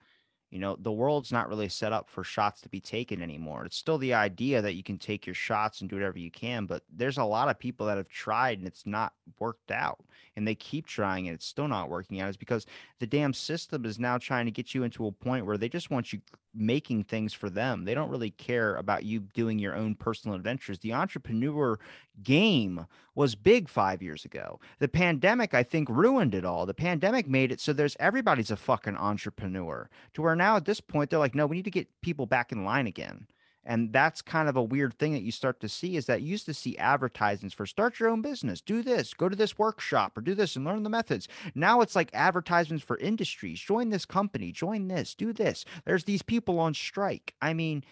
You 0.50 0.60
know, 0.60 0.76
the 0.80 0.91
world's 0.91 1.32
not 1.32 1.47
really 1.47 1.70
set 1.70 1.93
up 1.93 2.10
for 2.10 2.24
shots 2.24 2.62
to 2.62 2.70
be 2.70 2.80
taken 2.80 3.22
anymore. 3.22 3.66
It's 3.66 3.78
still 3.78 4.00
the 4.00 4.16
idea 4.16 4.62
that 4.62 4.74
you 4.74 4.84
can 4.84 4.97
take 4.97 5.28
your 5.28 5.36
shots 5.36 5.82
and 5.82 5.89
do 5.89 5.95
whatever 5.95 6.18
you 6.18 6.32
can, 6.32 6.66
but 6.66 6.84
there's 6.91 7.20
a 7.20 7.24
lot 7.24 7.50
of 7.50 7.60
people 7.60 7.86
that 7.86 7.97
have 7.97 8.10
tried 8.10 8.58
and 8.58 8.68
it's 8.68 8.88
not 8.88 9.14
worked 9.39 9.72
out. 9.72 10.00
And 10.36 10.47
they 10.47 10.56
keep 10.56 10.88
trying 10.88 11.28
and 11.28 11.36
it's 11.36 11.45
still 11.45 11.68
not 11.68 11.89
working 11.89 12.20
out. 12.20 12.30
Is 12.30 12.38
because 12.38 12.66
the 13.00 13.08
damn 13.08 13.34
system 13.34 13.86
is 13.86 14.00
now 14.00 14.18
trying 14.18 14.45
to 14.45 14.52
get 14.52 14.74
you 14.74 14.84
into 14.84 15.06
a 15.06 15.12
point 15.12 15.45
where 15.45 15.58
they 15.58 15.70
just 15.70 15.91
want 15.91 16.14
you 16.14 16.22
making 16.56 17.04
things 17.04 17.34
for 17.34 17.50
them. 17.50 17.86
They 17.86 17.93
don't 17.93 18.10
really 18.10 18.32
care 18.32 18.76
about 18.76 19.04
you 19.04 19.20
doing 19.20 19.60
your 19.60 19.76
own 19.76 19.95
personal 19.95 20.36
adventures. 20.36 20.80
The 20.80 20.93
entrepreneur 20.93 21.78
game 22.24 22.86
was 23.15 23.36
big 23.36 23.67
five 23.67 24.01
years 24.01 24.26
ago. 24.26 24.59
The 24.80 24.88
pandemic, 24.88 25.53
I 25.53 25.63
think, 25.63 25.89
ruined 25.89 26.34
it 26.34 26.45
all. 26.45 26.65
The 26.65 26.74
pandemic 26.74 27.28
made 27.28 27.51
it 27.51 27.59
so 27.59 27.74
there's 27.74 27.97
everybody's 27.99 28.51
a 28.51 28.55
fucking 28.55 28.97
entrepreneur 28.97 29.89
to 30.13 30.22
where 30.22 30.36
now 30.36 30.55
at 30.55 30.65
this 30.65 30.82
point 30.82 31.09
they're 31.09 31.20
like, 31.20 31.36
no, 31.36 31.45
we 31.45 31.57
need 31.57 31.65
to 31.65 31.72
get 31.72 32.01
people 32.01 32.26
back 32.26 32.51
in 32.51 32.63
line 32.63 32.88
again. 32.88 33.28
And 33.65 33.91
that's 33.91 34.22
kind 34.22 34.47
of 34.49 34.55
a 34.55 34.63
weird 34.63 34.97
thing 34.97 35.13
that 35.13 35.22
you 35.22 35.32
start 35.32 35.59
to 35.59 35.70
see 35.70 35.95
is 35.95 36.05
that 36.05 36.22
you 36.22 36.30
used 36.30 36.45
to 36.45 36.53
see 36.53 36.78
advertisements 36.78 37.53
for 37.53 37.65
start 37.65 37.99
your 37.99 38.09
own 38.09 38.22
business, 38.22 38.61
do 38.61 38.82
this, 38.82 39.13
go 39.13 39.30
to 39.30 39.36
this 39.36 39.59
workshop 39.59 40.17
or 40.17 40.22
do 40.22 40.34
this 40.34 40.55
and 40.55 40.65
learn 40.65 40.84
the 40.84 40.89
methods. 40.89 41.28
Now 41.53 41.82
it's 41.82 41.95
like 41.95 42.09
advertisements 42.13 42.84
for 42.84 42.97
industries. 42.97 43.59
Join 43.59 43.89
this 43.89 44.05
company, 44.05 44.51
join 44.51 44.88
this, 44.88 45.13
do 45.13 45.34
this. 45.34 45.65
There's 45.86 46.05
these 46.05 46.22
people 46.22 46.59
on 46.59 46.74
strike. 46.74 47.36
I 47.41 47.53
mean, 47.53 47.84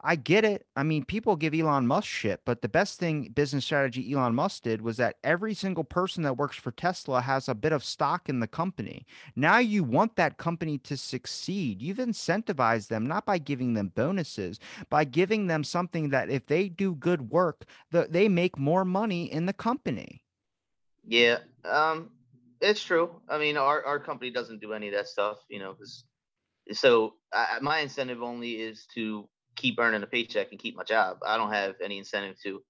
I 0.00 0.14
get 0.14 0.44
it. 0.44 0.64
I 0.76 0.84
mean, 0.84 1.04
people 1.04 1.34
give 1.34 1.54
Elon 1.54 1.86
Musk 1.88 2.06
shit, 2.06 2.42
but 2.44 2.62
the 2.62 2.68
best 2.68 3.00
thing 3.00 3.32
business 3.34 3.64
strategy 3.64 4.12
Elon 4.12 4.34
Musk 4.34 4.62
did 4.62 4.80
was 4.80 4.96
that 4.98 5.16
every 5.24 5.54
single 5.54 5.82
person 5.82 6.22
that 6.22 6.36
works 6.36 6.56
for 6.56 6.70
Tesla 6.70 7.20
has 7.20 7.48
a 7.48 7.54
bit 7.54 7.72
of 7.72 7.82
stock 7.82 8.28
in 8.28 8.38
the 8.38 8.46
company. 8.46 9.06
Now 9.34 9.58
you 9.58 9.82
want 9.82 10.14
that 10.14 10.38
company 10.38 10.78
to 10.78 10.96
succeed. 10.96 11.82
You've 11.82 11.96
incentivized 11.98 12.86
them 12.88 13.06
not 13.06 13.26
by 13.26 13.38
giving 13.38 13.74
them 13.74 13.90
bonuses, 13.92 14.60
by 14.88 15.02
giving 15.02 15.48
them 15.48 15.64
something 15.64 16.10
that 16.10 16.30
if 16.30 16.46
they 16.46 16.68
do 16.68 16.94
good 16.94 17.30
work, 17.30 17.64
the, 17.90 18.06
they 18.08 18.28
make 18.28 18.56
more 18.56 18.84
money 18.84 19.24
in 19.32 19.46
the 19.46 19.52
company. 19.52 20.22
Yeah, 21.04 21.38
um, 21.64 22.10
it's 22.60 22.82
true. 22.82 23.20
I 23.28 23.38
mean, 23.38 23.56
our, 23.56 23.84
our 23.84 23.98
company 23.98 24.30
doesn't 24.30 24.60
do 24.60 24.74
any 24.74 24.88
of 24.88 24.94
that 24.94 25.08
stuff, 25.08 25.38
you 25.48 25.58
know, 25.58 25.74
'cause- 25.74 26.04
so 26.72 27.14
my 27.62 27.78
incentive 27.78 28.22
only 28.22 28.60
is 28.60 28.86
to 28.94 29.28
keep 29.58 29.78
earning 29.78 30.02
a 30.02 30.06
paycheck 30.06 30.48
and 30.50 30.58
keep 30.60 30.76
my 30.76 30.84
job. 30.84 31.18
I 31.26 31.36
don't 31.36 31.52
have 31.52 31.74
any 31.82 31.98
incentive 31.98 32.36
to 32.44 32.62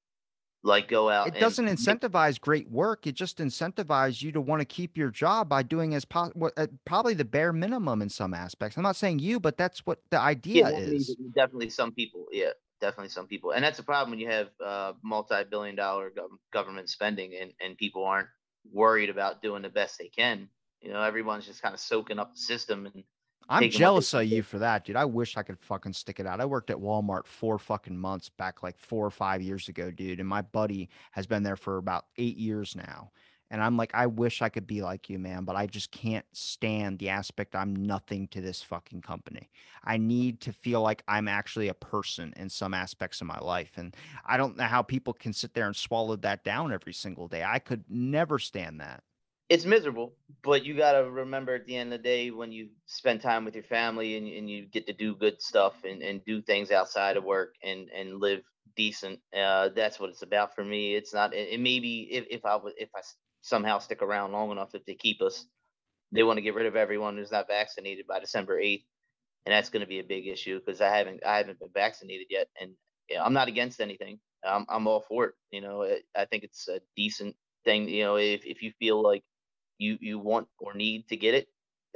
like 0.64 0.88
go 0.88 1.08
out. 1.08 1.28
It 1.28 1.38
doesn't 1.38 1.66
make- 1.66 1.74
incentivize 1.76 2.40
great 2.40 2.68
work. 2.70 3.06
It 3.06 3.14
just 3.14 3.38
incentivizes 3.38 4.22
you 4.22 4.32
to 4.32 4.40
want 4.40 4.60
to 4.60 4.64
keep 4.64 4.96
your 4.96 5.10
job 5.10 5.48
by 5.48 5.62
doing 5.62 5.94
as 5.94 6.04
po- 6.04 6.32
probably 6.84 7.14
the 7.14 7.24
bare 7.24 7.52
minimum 7.52 8.02
in 8.02 8.08
some 8.08 8.34
aspects. 8.34 8.76
I'm 8.76 8.82
not 8.82 8.96
saying 8.96 9.20
you, 9.20 9.38
but 9.38 9.56
that's 9.56 9.86
what 9.86 10.00
the 10.10 10.18
idea 10.20 10.64
definitely- 10.64 10.96
is. 10.96 11.16
Definitely 11.34 11.70
some 11.70 11.92
people. 11.92 12.26
Yeah, 12.32 12.50
definitely 12.80 13.10
some 13.10 13.28
people. 13.28 13.52
And 13.52 13.62
that's 13.62 13.78
a 13.78 13.84
problem 13.84 14.10
when 14.10 14.18
you 14.18 14.28
have 14.30 14.48
uh, 14.64 14.92
multi-billion 15.04 15.76
dollar 15.76 16.10
gov- 16.10 16.36
government 16.52 16.88
spending 16.90 17.34
and, 17.40 17.52
and 17.60 17.76
people 17.78 18.04
aren't 18.04 18.28
worried 18.72 19.10
about 19.10 19.42
doing 19.42 19.62
the 19.62 19.68
best 19.68 19.96
they 19.98 20.08
can. 20.08 20.48
You 20.80 20.92
know, 20.92 21.02
everyone's 21.02 21.46
just 21.46 21.62
kind 21.62 21.74
of 21.74 21.80
soaking 21.80 22.18
up 22.18 22.34
the 22.34 22.40
system 22.40 22.86
and 22.86 23.04
I'm 23.48 23.62
taking 23.62 23.66
what 23.66 23.72
they 23.72 23.78
jealous 23.78 24.14
of 24.14 24.24
you 24.24 24.42
for 24.42 24.58
that, 24.58 24.84
dude. 24.84 24.96
I 24.96 25.04
wish 25.04 25.36
I 25.36 25.42
could 25.42 25.58
fucking 25.58 25.94
stick 25.94 26.20
it 26.20 26.26
out. 26.26 26.40
I 26.40 26.44
worked 26.44 26.70
at 26.70 26.76
Walmart 26.76 27.26
four 27.26 27.58
fucking 27.58 27.96
months 27.96 28.28
back 28.28 28.62
like 28.62 28.78
four 28.78 29.06
or 29.06 29.10
five 29.10 29.40
years 29.40 29.68
ago, 29.68 29.90
dude. 29.90 30.20
And 30.20 30.28
my 30.28 30.42
buddy 30.42 30.88
has 31.12 31.26
been 31.26 31.42
there 31.42 31.56
for 31.56 31.78
about 31.78 32.06
eight 32.18 32.36
years 32.36 32.76
now. 32.76 33.10
And 33.50 33.62
I'm 33.62 33.78
like, 33.78 33.92
I 33.94 34.06
wish 34.06 34.42
I 34.42 34.50
could 34.50 34.66
be 34.66 34.82
like 34.82 35.08
you, 35.08 35.18
man, 35.18 35.44
but 35.44 35.56
I 35.56 35.66
just 35.66 35.90
can't 35.90 36.26
stand 36.32 36.98
the 36.98 37.08
aspect 37.08 37.56
I'm 37.56 37.74
nothing 37.74 38.28
to 38.28 38.42
this 38.42 38.62
fucking 38.62 39.00
company. 39.00 39.48
I 39.82 39.96
need 39.96 40.42
to 40.42 40.52
feel 40.52 40.82
like 40.82 41.02
I'm 41.08 41.28
actually 41.28 41.68
a 41.68 41.74
person 41.74 42.34
in 42.36 42.50
some 42.50 42.74
aspects 42.74 43.22
of 43.22 43.26
my 43.26 43.38
life. 43.38 43.72
And 43.76 43.96
I 44.26 44.36
don't 44.36 44.58
know 44.58 44.64
how 44.64 44.82
people 44.82 45.14
can 45.14 45.32
sit 45.32 45.54
there 45.54 45.66
and 45.66 45.74
swallow 45.74 46.16
that 46.16 46.44
down 46.44 46.72
every 46.72 46.92
single 46.92 47.26
day. 47.26 47.42
I 47.42 47.58
could 47.58 47.84
never 47.88 48.38
stand 48.38 48.80
that. 48.80 49.02
It's 49.48 49.64
miserable, 49.64 50.14
but 50.42 50.64
you 50.64 50.76
got 50.76 50.92
to 50.92 51.10
remember 51.10 51.54
at 51.54 51.66
the 51.66 51.76
end 51.76 51.92
of 51.92 52.00
the 52.00 52.02
day 52.02 52.30
when 52.30 52.52
you 52.52 52.68
spend 52.86 53.22
time 53.22 53.44
with 53.46 53.54
your 53.54 53.64
family 53.64 54.16
and, 54.16 54.28
and 54.28 54.50
you 54.50 54.66
get 54.66 54.86
to 54.88 54.92
do 54.92 55.14
good 55.16 55.40
stuff 55.40 55.74
and, 55.84 56.02
and 56.02 56.24
do 56.26 56.42
things 56.42 56.70
outside 56.70 57.16
of 57.16 57.24
work 57.24 57.54
and, 57.62 57.88
and 57.90 58.20
live 58.20 58.42
decent. 58.76 59.20
Uh, 59.36 59.70
that's 59.74 60.00
what 60.00 60.10
it's 60.10 60.22
about 60.22 60.54
for 60.54 60.64
me. 60.64 60.96
It's 60.96 61.14
not, 61.14 61.34
it, 61.34 61.60
maybe 61.60 62.08
if, 62.10 62.26
if 62.30 62.44
I 62.44 62.58
if 62.76 62.90
I 62.94 63.00
somehow 63.42 63.78
stick 63.78 64.02
around 64.02 64.32
long 64.32 64.50
enough 64.50 64.74
if 64.74 64.84
they 64.84 64.94
keep 64.94 65.22
us. 65.22 65.46
They 66.12 66.22
want 66.22 66.38
to 66.38 66.42
get 66.42 66.54
rid 66.54 66.66
of 66.66 66.76
everyone 66.76 67.16
who's 67.16 67.32
not 67.32 67.48
vaccinated 67.48 68.06
by 68.06 68.20
December 68.20 68.60
8th. 68.60 68.84
And 69.46 69.52
that's 69.54 69.70
going 69.70 69.82
to 69.82 69.88
be 69.88 70.00
a 70.00 70.04
big 70.04 70.26
issue 70.26 70.60
because 70.60 70.80
I 70.80 70.94
haven't 70.96 71.24
I 71.24 71.38
haven't 71.38 71.60
been 71.60 71.70
vaccinated 71.74 72.26
yet. 72.30 72.48
And 72.60 72.72
I'm 73.22 73.32
not 73.34 73.48
against 73.48 73.80
anything. 73.80 74.20
I'm, 74.44 74.66
I'm 74.68 74.86
all 74.86 75.04
for 75.08 75.26
it. 75.26 75.34
You 75.50 75.62
know, 75.62 75.88
I 76.16 76.26
think 76.26 76.44
it's 76.44 76.68
a 76.68 76.80
decent 76.96 77.36
thing. 77.64 77.88
You 77.88 78.04
know, 78.04 78.16
if, 78.16 78.44
if 78.44 78.62
you 78.62 78.72
feel 78.78 79.02
like 79.02 79.22
you, 79.78 79.98
you 80.00 80.18
want 80.18 80.48
or 80.58 80.74
need 80.74 81.08
to 81.08 81.16
get 81.16 81.34
it, 81.34 81.48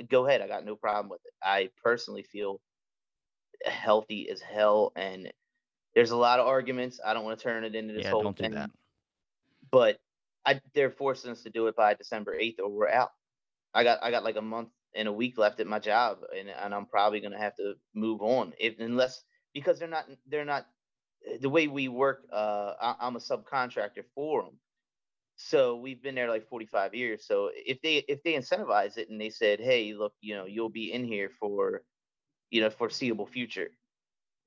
go 0.08 0.26
ahead. 0.26 0.40
I 0.40 0.48
got 0.48 0.64
no 0.64 0.76
problem 0.76 1.10
with 1.10 1.20
it. 1.24 1.34
I 1.42 1.70
personally 1.82 2.22
feel 2.22 2.60
healthy 3.64 4.28
as 4.30 4.40
hell. 4.40 4.92
And 4.96 5.32
there's 5.94 6.10
a 6.10 6.16
lot 6.16 6.40
of 6.40 6.46
arguments. 6.46 7.00
I 7.04 7.14
don't 7.14 7.24
want 7.24 7.38
to 7.38 7.42
turn 7.42 7.64
it 7.64 7.74
into 7.74 7.94
this 7.94 8.04
yeah, 8.04 8.10
whole 8.10 8.22
don't 8.22 8.36
thing. 8.36 8.50
do 8.50 8.56
that. 8.56 8.70
But 9.70 10.00
I 10.46 10.60
they're 10.74 10.90
forcing 10.90 11.30
us 11.30 11.42
to 11.44 11.50
do 11.50 11.66
it 11.68 11.76
by 11.76 11.94
December 11.94 12.36
8th 12.38 12.60
or 12.60 12.70
we're 12.70 12.88
out. 12.88 13.12
I 13.74 13.84
got 13.84 14.00
I 14.02 14.10
got 14.10 14.24
like 14.24 14.36
a 14.36 14.42
month 14.42 14.70
and 14.94 15.08
a 15.08 15.12
week 15.12 15.38
left 15.38 15.60
at 15.60 15.66
my 15.66 15.78
job 15.78 16.18
and, 16.36 16.48
and 16.50 16.74
I'm 16.74 16.86
probably 16.86 17.20
gonna 17.20 17.38
have 17.38 17.56
to 17.56 17.74
move 17.94 18.22
on 18.22 18.52
if 18.58 18.78
unless 18.80 19.24
because 19.54 19.78
they're 19.78 19.88
not 19.88 20.06
they're 20.28 20.44
not 20.44 20.66
the 21.40 21.48
way 21.48 21.68
we 21.68 21.88
work 21.88 22.26
uh 22.32 22.74
I, 22.80 22.96
I'm 23.00 23.16
a 23.16 23.20
subcontractor 23.20 24.04
for 24.14 24.42
them 24.42 24.58
so 25.36 25.76
we've 25.76 26.02
been 26.02 26.14
there 26.14 26.28
like 26.28 26.48
45 26.48 26.94
years 26.94 27.26
so 27.26 27.50
if 27.54 27.80
they 27.82 28.04
if 28.08 28.22
they 28.22 28.34
incentivize 28.34 28.96
it 28.98 29.08
and 29.10 29.20
they 29.20 29.30
said 29.30 29.60
hey 29.60 29.94
look 29.94 30.12
you 30.20 30.34
know 30.34 30.46
you'll 30.46 30.68
be 30.68 30.92
in 30.92 31.04
here 31.04 31.30
for 31.40 31.82
you 32.50 32.60
know 32.60 32.70
foreseeable 32.70 33.26
future 33.26 33.68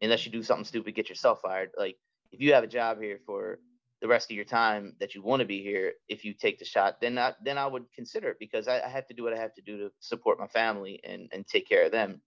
unless 0.02 0.26
you 0.26 0.32
do 0.32 0.44
something 0.44 0.66
stupid 0.66 0.96
get 0.96 1.10
yourself 1.10 1.42
fired 1.42 1.70
like 1.78 1.98
if 2.32 2.40
you 2.40 2.54
have 2.54 2.64
a 2.64 2.68
job 2.68 3.02
here 3.02 3.20
for 3.26 3.60
the 4.02 4.08
rest 4.08 4.30
of 4.30 4.36
your 4.36 4.46
time 4.46 4.94
that 5.00 5.16
you 5.16 5.22
want 5.24 5.40
to 5.40 5.46
be 5.46 5.64
here 5.64 5.94
if 6.08 6.26
you 6.26 6.34
take 6.34 6.60
the 6.60 6.66
shot 6.66 7.02
then 7.02 7.18
I, 7.18 7.34
then 7.44 7.58
I 7.58 7.66
would 7.66 7.86
consider 7.94 8.30
it 8.30 8.38
because 8.40 8.68
I, 8.68 8.82
I 8.82 8.90
have 8.90 9.08
to 9.08 9.14
do 9.14 9.24
what 9.24 9.34
I 9.34 9.40
have 9.40 9.54
to 9.56 9.62
do 9.62 9.78
to 9.80 9.92
support 10.00 10.40
my 10.40 10.48
family 10.48 11.00
and 11.04 11.30
and 11.32 11.48
take 11.48 11.68
care 11.68 11.86
of 11.86 11.92
them. 11.92 12.22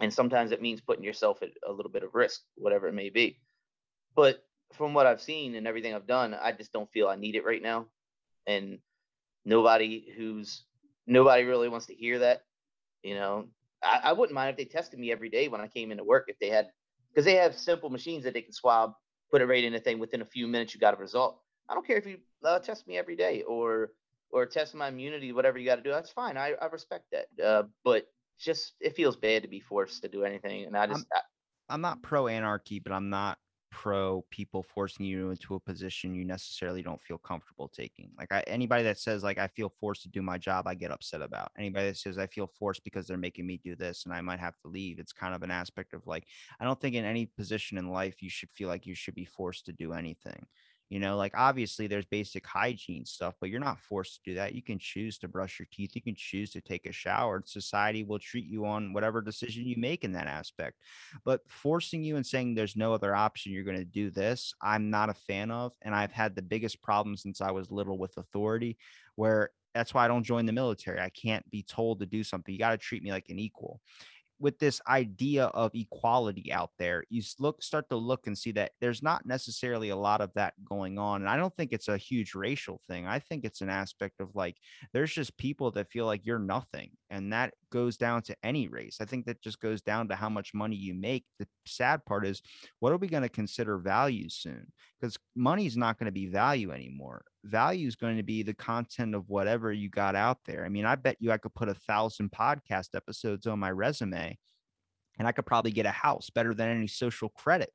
And 0.00 0.12
sometimes 0.12 0.52
it 0.52 0.62
means 0.62 0.80
putting 0.80 1.04
yourself 1.04 1.42
at 1.42 1.50
a 1.68 1.72
little 1.72 1.92
bit 1.92 2.02
of 2.02 2.14
risk 2.14 2.40
whatever 2.56 2.88
it 2.88 2.94
may 2.94 3.10
be. 3.10 3.40
But 4.14 4.42
from 4.74 4.94
what 4.94 5.06
I've 5.06 5.20
seen 5.20 5.54
and 5.54 5.66
everything 5.66 5.94
I've 5.94 6.06
done 6.06 6.34
I 6.34 6.52
just 6.52 6.72
don't 6.72 6.90
feel 6.90 7.08
I 7.08 7.16
need 7.16 7.36
it 7.36 7.44
right 7.44 7.62
now. 7.62 7.86
And 8.46 8.78
nobody 9.44 10.12
who's 10.16 10.64
nobody 11.06 11.44
really 11.44 11.68
wants 11.68 11.86
to 11.86 11.94
hear 11.94 12.20
that 12.20 12.42
you 13.02 13.14
know? 13.14 13.46
I, 13.82 14.00
I 14.04 14.12
wouldn't 14.12 14.34
mind 14.34 14.50
if 14.50 14.56
they 14.56 14.64
tested 14.64 14.98
me 14.98 15.10
every 15.10 15.28
day 15.28 15.48
when 15.48 15.60
I 15.60 15.66
came 15.66 15.90
into 15.90 16.04
work 16.04 16.26
if 16.28 16.38
they 16.38 16.48
had 16.48 16.68
because 17.12 17.24
they 17.24 17.34
have 17.34 17.56
simple 17.56 17.90
machines 17.90 18.24
that 18.24 18.34
they 18.34 18.42
can 18.42 18.52
swab 18.52 18.92
put 19.30 19.42
it 19.42 19.46
right 19.46 19.64
in 19.64 19.74
a 19.74 19.80
thing 19.80 19.98
within 19.98 20.22
a 20.22 20.26
few 20.26 20.46
minutes 20.46 20.74
you 20.74 20.80
got 20.80 20.94
a 20.94 20.98
result. 20.98 21.40
I 21.68 21.74
don't 21.74 21.86
care 21.86 21.96
if 21.96 22.06
you 22.06 22.18
uh, 22.44 22.58
test 22.58 22.86
me 22.86 22.98
every 22.98 23.16
day 23.16 23.42
or 23.42 23.90
or 24.30 24.46
test 24.46 24.74
my 24.74 24.88
immunity 24.88 25.32
whatever 25.32 25.58
you 25.58 25.66
got 25.66 25.76
to 25.76 25.82
do 25.82 25.90
that's 25.90 26.10
fine. 26.10 26.36
I, 26.36 26.52
I 26.60 26.66
respect 26.66 27.06
that. 27.12 27.44
Uh, 27.44 27.64
but 27.84 28.06
just 28.42 28.74
it 28.80 28.96
feels 28.96 29.16
bad 29.16 29.42
to 29.42 29.48
be 29.48 29.60
forced 29.60 30.02
to 30.02 30.08
do 30.08 30.24
anything 30.24 30.64
and 30.64 30.76
i 30.76 30.86
just 30.86 31.06
I'm, 31.14 31.22
I'm 31.68 31.80
not 31.80 32.02
pro 32.02 32.26
anarchy 32.26 32.80
but 32.80 32.92
i'm 32.92 33.08
not 33.08 33.38
pro 33.72 34.22
people 34.30 34.62
forcing 34.62 35.06
you 35.06 35.30
into 35.30 35.54
a 35.54 35.60
position 35.60 36.14
you 36.14 36.24
necessarily 36.24 36.82
don't 36.82 37.02
feel 37.02 37.18
comfortable 37.18 37.68
taking. 37.68 38.10
Like 38.18 38.30
I, 38.30 38.42
anybody 38.46 38.84
that 38.84 38.98
says 38.98 39.24
like 39.24 39.38
I 39.38 39.48
feel 39.48 39.72
forced 39.80 40.02
to 40.02 40.08
do 40.08 40.22
my 40.22 40.38
job, 40.38 40.66
I 40.68 40.74
get 40.74 40.92
upset 40.92 41.22
about. 41.22 41.50
Anybody 41.58 41.86
that 41.86 41.96
says 41.96 42.18
I 42.18 42.26
feel 42.26 42.46
forced 42.46 42.84
because 42.84 43.06
they're 43.06 43.16
making 43.16 43.46
me 43.46 43.58
do 43.64 43.74
this 43.74 44.04
and 44.04 44.14
I 44.14 44.20
might 44.20 44.40
have 44.40 44.56
to 44.58 44.68
leave, 44.68 44.98
it's 44.98 45.12
kind 45.12 45.34
of 45.34 45.42
an 45.42 45.50
aspect 45.50 45.94
of 45.94 46.06
like 46.06 46.26
I 46.60 46.64
don't 46.64 46.80
think 46.80 46.94
in 46.94 47.04
any 47.04 47.26
position 47.26 47.78
in 47.78 47.88
life 47.88 48.22
you 48.22 48.28
should 48.28 48.50
feel 48.50 48.68
like 48.68 48.86
you 48.86 48.94
should 48.94 49.14
be 49.14 49.24
forced 49.24 49.64
to 49.66 49.72
do 49.72 49.94
anything. 49.94 50.46
You 50.92 51.00
know, 51.00 51.16
like 51.16 51.32
obviously 51.34 51.86
there's 51.86 52.04
basic 52.04 52.46
hygiene 52.46 53.06
stuff, 53.06 53.32
but 53.40 53.48
you're 53.48 53.60
not 53.60 53.80
forced 53.80 54.16
to 54.16 54.30
do 54.30 54.34
that. 54.34 54.54
You 54.54 54.60
can 54.60 54.78
choose 54.78 55.16
to 55.20 55.26
brush 55.26 55.58
your 55.58 55.66
teeth. 55.72 55.92
You 55.94 56.02
can 56.02 56.14
choose 56.14 56.50
to 56.50 56.60
take 56.60 56.84
a 56.84 56.92
shower. 56.92 57.42
Society 57.46 58.04
will 58.04 58.18
treat 58.18 58.44
you 58.44 58.66
on 58.66 58.92
whatever 58.92 59.22
decision 59.22 59.64
you 59.64 59.76
make 59.78 60.04
in 60.04 60.12
that 60.12 60.26
aspect. 60.26 60.76
But 61.24 61.40
forcing 61.48 62.04
you 62.04 62.16
and 62.16 62.26
saying 62.26 62.54
there's 62.54 62.76
no 62.76 62.92
other 62.92 63.14
option, 63.14 63.52
you're 63.52 63.64
going 63.64 63.78
to 63.78 63.86
do 63.86 64.10
this, 64.10 64.52
I'm 64.60 64.90
not 64.90 65.08
a 65.08 65.14
fan 65.14 65.50
of. 65.50 65.72
And 65.80 65.94
I've 65.94 66.12
had 66.12 66.36
the 66.36 66.42
biggest 66.42 66.82
problem 66.82 67.16
since 67.16 67.40
I 67.40 67.52
was 67.52 67.70
little 67.70 67.96
with 67.96 68.18
authority, 68.18 68.76
where 69.16 69.48
that's 69.74 69.94
why 69.94 70.04
I 70.04 70.08
don't 70.08 70.24
join 70.24 70.44
the 70.44 70.52
military. 70.52 71.00
I 71.00 71.08
can't 71.08 71.50
be 71.50 71.62
told 71.62 72.00
to 72.00 72.06
do 72.06 72.22
something. 72.22 72.52
You 72.52 72.58
got 72.58 72.72
to 72.72 72.76
treat 72.76 73.02
me 73.02 73.12
like 73.12 73.30
an 73.30 73.38
equal 73.38 73.80
with 74.42 74.58
this 74.58 74.80
idea 74.88 75.44
of 75.44 75.70
equality 75.72 76.52
out 76.52 76.70
there, 76.76 77.04
you 77.08 77.22
look 77.38 77.62
start 77.62 77.88
to 77.88 77.96
look 77.96 78.26
and 78.26 78.36
see 78.36 78.50
that 78.50 78.72
there's 78.80 79.00
not 79.00 79.24
necessarily 79.24 79.90
a 79.90 79.96
lot 79.96 80.20
of 80.20 80.34
that 80.34 80.52
going 80.64 80.98
on. 80.98 81.20
And 81.20 81.30
I 81.30 81.36
don't 81.36 81.54
think 81.56 81.72
it's 81.72 81.86
a 81.86 81.96
huge 81.96 82.34
racial 82.34 82.80
thing. 82.88 83.06
I 83.06 83.20
think 83.20 83.44
it's 83.44 83.60
an 83.60 83.70
aspect 83.70 84.20
of 84.20 84.34
like 84.34 84.56
there's 84.92 85.12
just 85.12 85.38
people 85.38 85.70
that 85.70 85.92
feel 85.92 86.06
like 86.06 86.26
you're 86.26 86.40
nothing. 86.40 86.90
And 87.08 87.32
that 87.32 87.54
goes 87.70 87.96
down 87.96 88.22
to 88.22 88.36
any 88.42 88.66
race. 88.66 88.98
I 89.00 89.04
think 89.04 89.26
that 89.26 89.40
just 89.40 89.60
goes 89.60 89.80
down 89.80 90.08
to 90.08 90.16
how 90.16 90.28
much 90.28 90.54
money 90.54 90.76
you 90.76 90.92
make. 90.92 91.24
The 91.38 91.46
sad 91.64 92.04
part 92.04 92.26
is 92.26 92.42
what 92.80 92.92
are 92.92 92.96
we 92.96 93.06
going 93.06 93.22
to 93.22 93.28
consider 93.28 93.78
value 93.78 94.28
soon? 94.28 94.72
Because 95.00 95.16
money 95.36 95.66
is 95.66 95.76
not 95.76 96.00
going 96.00 96.06
to 96.06 96.12
be 96.12 96.26
value 96.26 96.72
anymore 96.72 97.22
value 97.44 97.88
is 97.88 97.96
going 97.96 98.16
to 98.16 98.22
be 98.22 98.42
the 98.42 98.54
content 98.54 99.14
of 99.14 99.28
whatever 99.28 99.72
you 99.72 99.88
got 99.88 100.14
out 100.14 100.38
there. 100.46 100.64
I 100.64 100.68
mean, 100.68 100.84
I 100.84 100.94
bet 100.94 101.16
you 101.20 101.32
I 101.32 101.38
could 101.38 101.54
put 101.54 101.68
a 101.68 101.74
thousand 101.74 102.30
podcast 102.32 102.88
episodes 102.94 103.46
on 103.46 103.58
my 103.58 103.70
resume 103.70 104.38
and 105.18 105.28
I 105.28 105.32
could 105.32 105.46
probably 105.46 105.72
get 105.72 105.86
a 105.86 105.90
house 105.90 106.30
better 106.30 106.54
than 106.54 106.68
any 106.68 106.86
social 106.86 107.28
credit. 107.28 107.70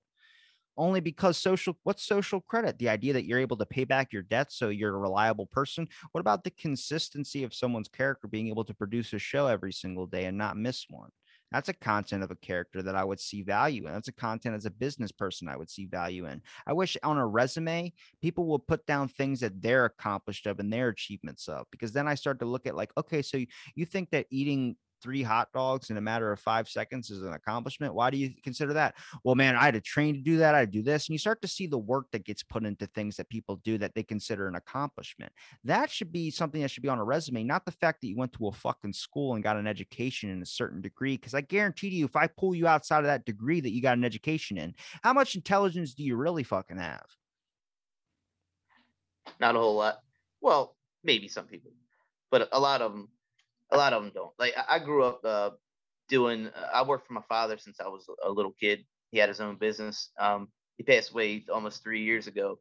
Only 0.78 1.00
because 1.00 1.38
social, 1.38 1.76
what's 1.84 2.04
social 2.04 2.40
credit? 2.40 2.78
The 2.78 2.90
idea 2.90 3.14
that 3.14 3.26
you're 3.26 3.40
able 3.40 3.58
to 3.58 3.66
pay 3.66 3.84
back 3.84 4.14
your 4.14 4.22
debt 4.22 4.52
so 4.52 4.70
you're 4.70 4.96
a 4.96 5.00
reliable 5.00 5.48
person. 5.48 5.88
What 6.12 6.22
about 6.22 6.44
the 6.44 6.52
consistency 6.52 7.44
of 7.44 7.54
someone's 7.54 7.88
character 7.88 8.28
being 8.28 8.50
able 8.50 8.64
to 8.66 8.76
produce 8.76 9.12
a 9.14 9.20
show 9.20 9.48
every 9.48 9.74
single 9.74 10.06
day 10.06 10.26
and 10.26 10.38
not 10.38 10.56
miss 10.56 10.86
one? 10.88 11.10
That's 11.52 11.70
a 11.70 11.74
content 11.74 12.24
of 12.24 12.32
a 12.32 12.36
character 12.36 12.82
that 12.82 12.96
I 12.96 13.04
would 13.04 13.20
see 13.20 13.42
value 13.42 13.88
in. 13.88 13.94
That's 13.94 14.10
a 14.10 14.14
content 14.14 14.56
as 14.56 14.66
a 14.66 14.72
business 14.72 15.12
person 15.12 15.48
I 15.48 15.56
would 15.56 15.70
see 15.70 15.86
value 15.86 16.26
in. 16.26 16.42
I 16.66 16.74
wish 16.74 16.98
on 17.04 17.18
a 17.18 17.26
resume, 17.26 17.94
people 18.22 18.46
will 18.46 18.60
put 18.60 18.86
down 18.86 19.08
things 19.08 19.40
that 19.40 19.62
they're 19.62 19.86
accomplished 19.86 20.46
of 20.46 20.60
and 20.60 20.72
their 20.72 20.90
achievements 20.90 21.48
of, 21.48 21.66
because 21.72 21.94
then 21.94 22.08
I 22.08 22.16
start 22.16 22.40
to 22.40 22.46
look 22.46 22.68
at 22.68 22.76
like, 22.76 22.92
okay, 22.98 23.22
so 23.22 23.38
you, 23.38 23.48
you 23.76 23.86
think 23.86 24.10
that 24.10 24.28
eating 24.30 24.76
three 25.02 25.24
hot 25.24 25.50
dogs 25.54 25.90
in 25.90 25.98
a 25.98 26.02
matter 26.02 26.32
of 26.32 26.40
five 26.40 26.68
seconds 26.68 27.10
is 27.10 27.22
an 27.22 27.34
accomplishment. 27.34 27.94
Why 27.94 28.10
do 28.10 28.18
you 28.18 28.32
consider 28.44 28.74
that? 28.74 28.96
Well, 29.24 29.36
man, 29.36 29.56
I 29.56 29.66
had 29.66 29.74
to 29.74 29.82
train 29.82 30.16
to 30.16 30.22
do 30.22 30.38
that. 30.38 30.56
I 30.56 30.66
do 30.66 30.82
this. 30.82 31.08
And 31.08 31.14
you 31.14 31.20
start 31.20 31.42
to 31.42 31.48
see 31.48 31.68
the 31.68 31.78
work 31.78 32.08
that 32.12 32.26
gets 32.26 32.44
put 32.44 32.66
into 32.66 32.88
things 32.88 33.16
that 33.18 33.30
people 33.30 33.58
do 33.64 33.78
that 33.78 33.94
they 33.96 34.04
consider 34.04 34.48
an 34.48 34.56
accomplishment. 34.56 35.32
That 35.64 35.90
should 35.90 36.12
be 36.12 36.32
something 36.32 36.62
that 36.62 36.72
should 36.72 36.84
be 36.84 36.90
on 36.90 37.00
a 37.00 37.04
resume, 37.04 37.44
not 37.44 37.66
the 37.66 37.72
fact 37.72 38.02
that 38.02 38.08
you 38.08 38.18
went 38.18 38.34
to 38.34 38.48
a 38.48 38.52
fucking 38.52 38.94
school 38.94 39.36
and 39.36 39.44
got 39.44 39.58
an 39.58 39.68
education 39.68 40.30
in 40.30 40.42
a 40.42 40.46
certain 40.46 40.82
degree. 40.82 41.18
Because 41.18 41.34
I 41.34 41.42
guarantee 41.42 41.90
to 41.90 41.96
you, 41.96 42.06
if 42.06 42.16
I 42.16 42.28
pull 42.28 42.56
you 42.56 42.68
outside 42.68 43.00
of 43.00 43.06
that 43.06 43.26
degree 43.26 43.62
that 43.62 43.72
you 43.72 43.82
got 43.82 43.98
an 43.98 44.06
education 44.06 44.58
in, 44.58 44.74
how 45.04 45.14
much 45.14 45.36
intelligence 45.36 45.94
do 45.94 46.04
you 46.04 46.16
really 46.16 46.44
fucking 46.44 46.78
have? 46.78 47.06
Not 49.40 49.56
a 49.56 49.60
whole 49.60 49.76
lot. 49.76 50.00
Well, 50.42 50.76
maybe 51.04 51.28
some 51.28 51.46
people, 51.46 51.72
but 52.32 52.50
a 52.52 52.60
lot 52.60 52.82
of 52.82 52.92
them 52.92 53.10
a 53.72 53.78
lot 53.78 53.94
of 53.94 54.04
them 54.04 54.12
don't. 54.14 54.32
Like 54.40 54.54
I, 54.70 54.80
grew 54.80 55.04
up 55.04 55.22
uh, 55.24 55.52
doing. 56.10 56.48
Uh, 56.48 56.68
I 56.74 56.84
worked 56.84 57.08
for 57.08 57.14
my 57.14 57.24
father 57.28 57.58
since 57.58 57.80
I 57.80 57.88
was 57.88 58.08
a 58.24 58.30
little 58.30 58.54
kid. 58.60 58.86
He 59.12 59.18
had 59.18 59.30
his 59.30 59.40
own 59.40 59.56
business. 59.56 60.12
Um, 60.20 60.50
he 60.78 60.84
passed 60.84 61.12
away 61.12 61.46
almost 61.52 61.84
three 61.84 62.04
years 62.04 62.28
ago. 62.28 62.60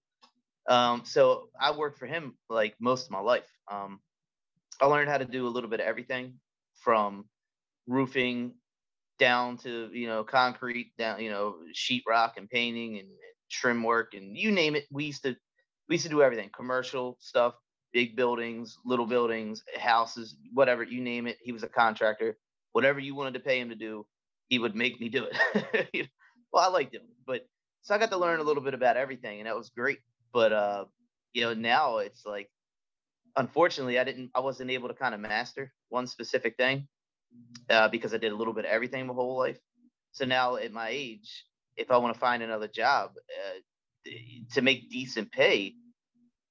Um, 0.68 1.02
so 1.04 1.48
I 1.60 1.76
worked 1.76 1.98
for 1.98 2.06
him 2.06 2.36
like 2.48 2.74
most 2.80 3.06
of 3.06 3.10
my 3.10 3.20
life. 3.20 3.48
Um, 3.70 4.00
I 4.80 4.86
learned 4.86 5.08
how 5.08 5.18
to 5.18 5.24
do 5.24 5.46
a 5.46 5.50
little 5.50 5.70
bit 5.70 5.80
of 5.80 5.86
everything 5.86 6.34
from 6.74 7.26
roofing 7.86 8.54
down 9.18 9.56
to 9.56 9.88
you 9.92 10.06
know 10.06 10.24
concrete 10.24 10.92
down 10.98 11.20
you 11.20 11.30
know 11.30 11.56
sheetrock 11.74 12.32
and 12.36 12.50
painting 12.50 12.98
and 12.98 13.08
trim 13.50 13.82
work 13.82 14.12
and 14.14 14.36
you 14.36 14.50
name 14.50 14.74
it 14.74 14.84
we 14.90 15.04
used 15.04 15.22
to 15.22 15.34
we 15.88 15.94
used 15.94 16.04
to 16.04 16.10
do 16.10 16.22
everything 16.22 16.50
commercial 16.54 17.16
stuff 17.20 17.54
big 17.92 18.16
buildings, 18.16 18.78
little 18.84 19.06
buildings, 19.06 19.62
houses, 19.78 20.36
whatever 20.52 20.82
you 20.82 21.00
name 21.00 21.26
it. 21.26 21.38
He 21.42 21.52
was 21.52 21.62
a 21.62 21.68
contractor. 21.68 22.36
Whatever 22.72 23.00
you 23.00 23.14
wanted 23.14 23.34
to 23.34 23.40
pay 23.40 23.58
him 23.58 23.70
to 23.70 23.74
do, 23.74 24.06
he 24.48 24.58
would 24.58 24.76
make 24.76 25.00
me 25.00 25.08
do 25.08 25.26
it. 25.30 26.08
well, 26.52 26.64
I 26.64 26.68
liked 26.68 26.94
him, 26.94 27.02
but 27.26 27.46
so 27.82 27.94
I 27.94 27.98
got 27.98 28.10
to 28.10 28.18
learn 28.18 28.40
a 28.40 28.42
little 28.42 28.62
bit 28.62 28.74
about 28.74 28.96
everything, 28.96 29.38
and 29.38 29.46
that 29.46 29.56
was 29.56 29.70
great. 29.70 30.00
But 30.32 30.52
uh, 30.52 30.84
you 31.32 31.42
know, 31.42 31.54
now 31.54 31.98
it's 31.98 32.26
like 32.26 32.50
unfortunately, 33.36 33.98
I 33.98 34.04
didn't. 34.04 34.30
I 34.34 34.40
wasn't 34.40 34.70
able 34.70 34.88
to 34.88 34.94
kind 34.94 35.14
of 35.14 35.20
master 35.20 35.72
one 35.88 36.06
specific 36.06 36.56
thing 36.56 36.88
uh, 37.70 37.88
because 37.88 38.14
I 38.14 38.18
did 38.18 38.32
a 38.32 38.36
little 38.36 38.54
bit 38.54 38.64
of 38.64 38.70
everything 38.70 39.06
my 39.06 39.14
whole 39.14 39.38
life. 39.38 39.58
So 40.12 40.24
now 40.24 40.56
at 40.56 40.72
my 40.72 40.88
age, 40.88 41.44
if 41.76 41.90
I 41.90 41.96
want 41.98 42.14
to 42.14 42.20
find 42.20 42.42
another 42.42 42.68
job 42.68 43.12
uh, 43.16 44.10
to 44.52 44.62
make 44.62 44.90
decent 44.90 45.30
pay, 45.30 45.74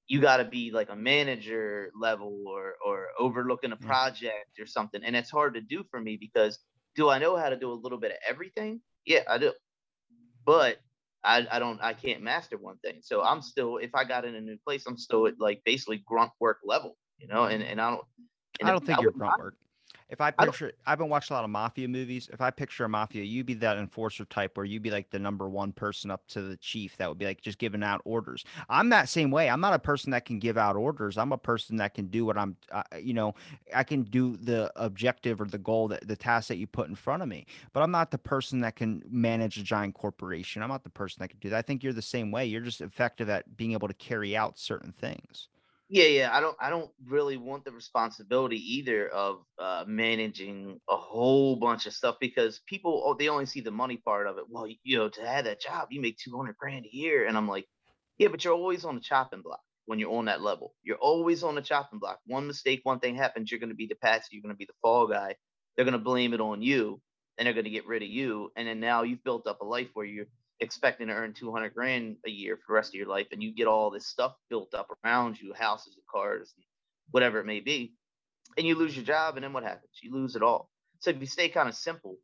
you 0.08 0.20
got 0.20 0.36
to 0.38 0.44
be 0.44 0.70
like 0.70 0.88
a 0.90 0.96
manager 0.96 1.90
level 2.00 2.44
or 2.46 2.74
or 2.84 3.08
overlooking 3.18 3.72
a 3.72 3.76
mm. 3.76 3.86
project 3.86 4.58
or 4.58 4.66
something, 4.66 5.02
and 5.04 5.16
it's 5.16 5.30
hard 5.30 5.54
to 5.54 5.60
do 5.60 5.84
for 5.90 6.00
me 6.00 6.16
because 6.20 6.58
do 6.94 7.10
I 7.10 7.18
know 7.18 7.36
how 7.36 7.48
to 7.48 7.56
do 7.56 7.70
a 7.70 7.74
little 7.74 7.98
bit 7.98 8.12
of 8.12 8.18
everything? 8.28 8.80
Yeah, 9.04 9.20
I 9.28 9.38
do, 9.38 9.52
but 10.44 10.78
I, 11.24 11.46
I 11.50 11.58
don't 11.58 11.80
I 11.82 11.92
can't 11.92 12.22
master 12.22 12.56
one 12.56 12.78
thing. 12.78 13.00
So 13.02 13.22
I'm 13.22 13.42
still 13.42 13.78
if 13.78 13.90
I 13.94 14.04
got 14.04 14.24
in 14.24 14.34
a 14.36 14.40
new 14.40 14.56
place, 14.64 14.84
I'm 14.86 14.96
still 14.96 15.26
at 15.26 15.34
like 15.38 15.60
basically 15.64 16.02
grunt 16.06 16.30
work 16.40 16.58
level, 16.64 16.96
you 17.18 17.26
know, 17.26 17.44
and 17.44 17.62
and 17.62 17.80
I 17.80 17.90
don't. 17.90 18.02
and 18.60 18.68
I 18.68 18.72
don't 18.72 18.86
think 18.86 19.00
you're 19.00 19.12
grunt 19.12 19.38
work. 19.38 19.54
If 20.08 20.20
I 20.20 20.30
picture, 20.30 20.72
I've 20.86 20.98
been 20.98 21.08
watching 21.08 21.34
a 21.34 21.38
lot 21.38 21.44
of 21.44 21.50
mafia 21.50 21.88
movies. 21.88 22.30
If 22.32 22.40
I 22.40 22.50
picture 22.50 22.84
a 22.84 22.88
mafia, 22.88 23.24
you'd 23.24 23.46
be 23.46 23.54
that 23.54 23.76
enforcer 23.76 24.24
type 24.24 24.56
where 24.56 24.64
you'd 24.64 24.82
be 24.82 24.90
like 24.92 25.10
the 25.10 25.18
number 25.18 25.48
one 25.48 25.72
person 25.72 26.12
up 26.12 26.26
to 26.28 26.42
the 26.42 26.56
chief 26.58 26.96
that 26.98 27.08
would 27.08 27.18
be 27.18 27.24
like 27.24 27.40
just 27.40 27.58
giving 27.58 27.82
out 27.82 28.02
orders. 28.04 28.44
I'm 28.68 28.90
that 28.90 29.08
same 29.08 29.32
way. 29.32 29.50
I'm 29.50 29.60
not 29.60 29.74
a 29.74 29.80
person 29.80 30.12
that 30.12 30.24
can 30.24 30.38
give 30.38 30.56
out 30.56 30.76
orders. 30.76 31.18
I'm 31.18 31.32
a 31.32 31.38
person 31.38 31.76
that 31.78 31.94
can 31.94 32.06
do 32.06 32.24
what 32.24 32.38
I'm, 32.38 32.56
uh, 32.70 32.84
you 33.00 33.14
know, 33.14 33.34
I 33.74 33.82
can 33.82 34.04
do 34.04 34.36
the 34.36 34.70
objective 34.76 35.40
or 35.40 35.46
the 35.46 35.58
goal 35.58 35.88
that 35.88 36.06
the 36.06 36.16
task 36.16 36.48
that 36.48 36.56
you 36.56 36.68
put 36.68 36.88
in 36.88 36.94
front 36.94 37.22
of 37.22 37.28
me. 37.28 37.44
But 37.72 37.82
I'm 37.82 37.90
not 37.90 38.12
the 38.12 38.18
person 38.18 38.60
that 38.60 38.76
can 38.76 39.02
manage 39.10 39.58
a 39.58 39.64
giant 39.64 39.94
corporation. 39.94 40.62
I'm 40.62 40.68
not 40.68 40.84
the 40.84 40.90
person 40.90 41.20
that 41.20 41.28
can 41.28 41.40
do 41.40 41.50
that. 41.50 41.58
I 41.58 41.62
think 41.62 41.82
you're 41.82 41.92
the 41.92 42.00
same 42.00 42.30
way. 42.30 42.46
You're 42.46 42.60
just 42.60 42.80
effective 42.80 43.28
at 43.28 43.56
being 43.56 43.72
able 43.72 43.88
to 43.88 43.94
carry 43.94 44.36
out 44.36 44.56
certain 44.56 44.92
things. 44.92 45.48
Yeah, 45.88 46.04
yeah. 46.06 46.30
I 46.36 46.40
don't 46.40 46.56
I 46.60 46.68
don't 46.70 46.90
really 47.06 47.36
want 47.36 47.64
the 47.64 47.70
responsibility 47.70 48.56
either 48.76 49.08
of 49.08 49.44
uh 49.58 49.84
managing 49.86 50.80
a 50.90 50.96
whole 50.96 51.56
bunch 51.56 51.86
of 51.86 51.92
stuff 51.92 52.16
because 52.20 52.60
people 52.66 53.02
oh, 53.06 53.14
they 53.14 53.28
only 53.28 53.46
see 53.46 53.60
the 53.60 53.70
money 53.70 53.96
part 53.96 54.26
of 54.26 54.38
it. 54.38 54.44
Well, 54.48 54.66
you 54.82 54.96
know, 54.98 55.08
to 55.10 55.26
have 55.26 55.44
that 55.44 55.60
job, 55.60 55.88
you 55.90 56.00
make 56.00 56.18
200 56.18 56.56
grand 56.56 56.86
a 56.86 56.96
year 56.96 57.26
and 57.26 57.36
I'm 57.36 57.46
like, 57.48 57.66
yeah, 58.18 58.28
but 58.28 58.44
you're 58.44 58.54
always 58.54 58.84
on 58.84 58.96
the 58.96 59.00
chopping 59.00 59.42
block 59.42 59.60
when 59.86 60.00
you're 60.00 60.12
on 60.12 60.24
that 60.24 60.42
level. 60.42 60.74
You're 60.82 60.96
always 60.96 61.44
on 61.44 61.54
the 61.54 61.62
chopping 61.62 62.00
block. 62.00 62.18
One 62.26 62.48
mistake, 62.48 62.80
one 62.82 62.98
thing 62.98 63.14
happens, 63.14 63.50
you're 63.52 63.60
going 63.60 63.70
to 63.70 63.76
be 63.76 63.86
the 63.86 63.94
patsy, 63.94 64.30
you're 64.32 64.42
going 64.42 64.54
to 64.54 64.58
be 64.58 64.64
the 64.66 64.72
fall 64.82 65.06
guy. 65.06 65.36
They're 65.76 65.84
going 65.84 65.92
to 65.92 65.98
blame 65.98 66.34
it 66.34 66.40
on 66.40 66.62
you 66.62 67.00
and 67.38 67.46
they're 67.46 67.54
going 67.54 67.64
to 67.64 67.70
get 67.70 67.86
rid 67.86 68.02
of 68.02 68.08
you 68.08 68.50
and 68.56 68.66
then 68.66 68.80
now 68.80 69.02
you've 69.04 69.22
built 69.22 69.46
up 69.46 69.60
a 69.60 69.64
life 69.64 69.88
where 69.94 70.06
you're 70.06 70.26
expecting 70.60 71.08
to 71.08 71.14
earn 71.14 71.34
200 71.34 71.74
grand 71.74 72.16
a 72.26 72.30
year 72.30 72.56
for 72.56 72.64
the 72.68 72.74
rest 72.74 72.90
of 72.90 72.94
your 72.94 73.08
life 73.08 73.28
and 73.32 73.42
you 73.42 73.54
get 73.54 73.66
all 73.68 73.90
this 73.90 74.06
stuff 74.06 74.34
built 74.50 74.74
up 74.74 74.88
around 75.04 75.40
you 75.40 75.52
houses 75.54 75.94
and 75.96 76.06
cars 76.10 76.52
and 76.56 76.64
whatever 77.10 77.40
it 77.40 77.46
may 77.46 77.60
be 77.60 77.94
and 78.56 78.66
you 78.66 78.74
lose 78.76 78.96
your 78.96 79.04
job 79.04 79.36
and 79.36 79.44
then 79.44 79.52
what 79.52 79.64
happens? 79.64 79.92
You 80.02 80.14
lose 80.14 80.36
it 80.36 80.42
all. 80.42 80.70
So 81.00 81.10
if 81.10 81.20
you 81.20 81.26
stay 81.26 81.48
kind 81.48 81.68
of 81.68 81.74
simple 81.74 82.18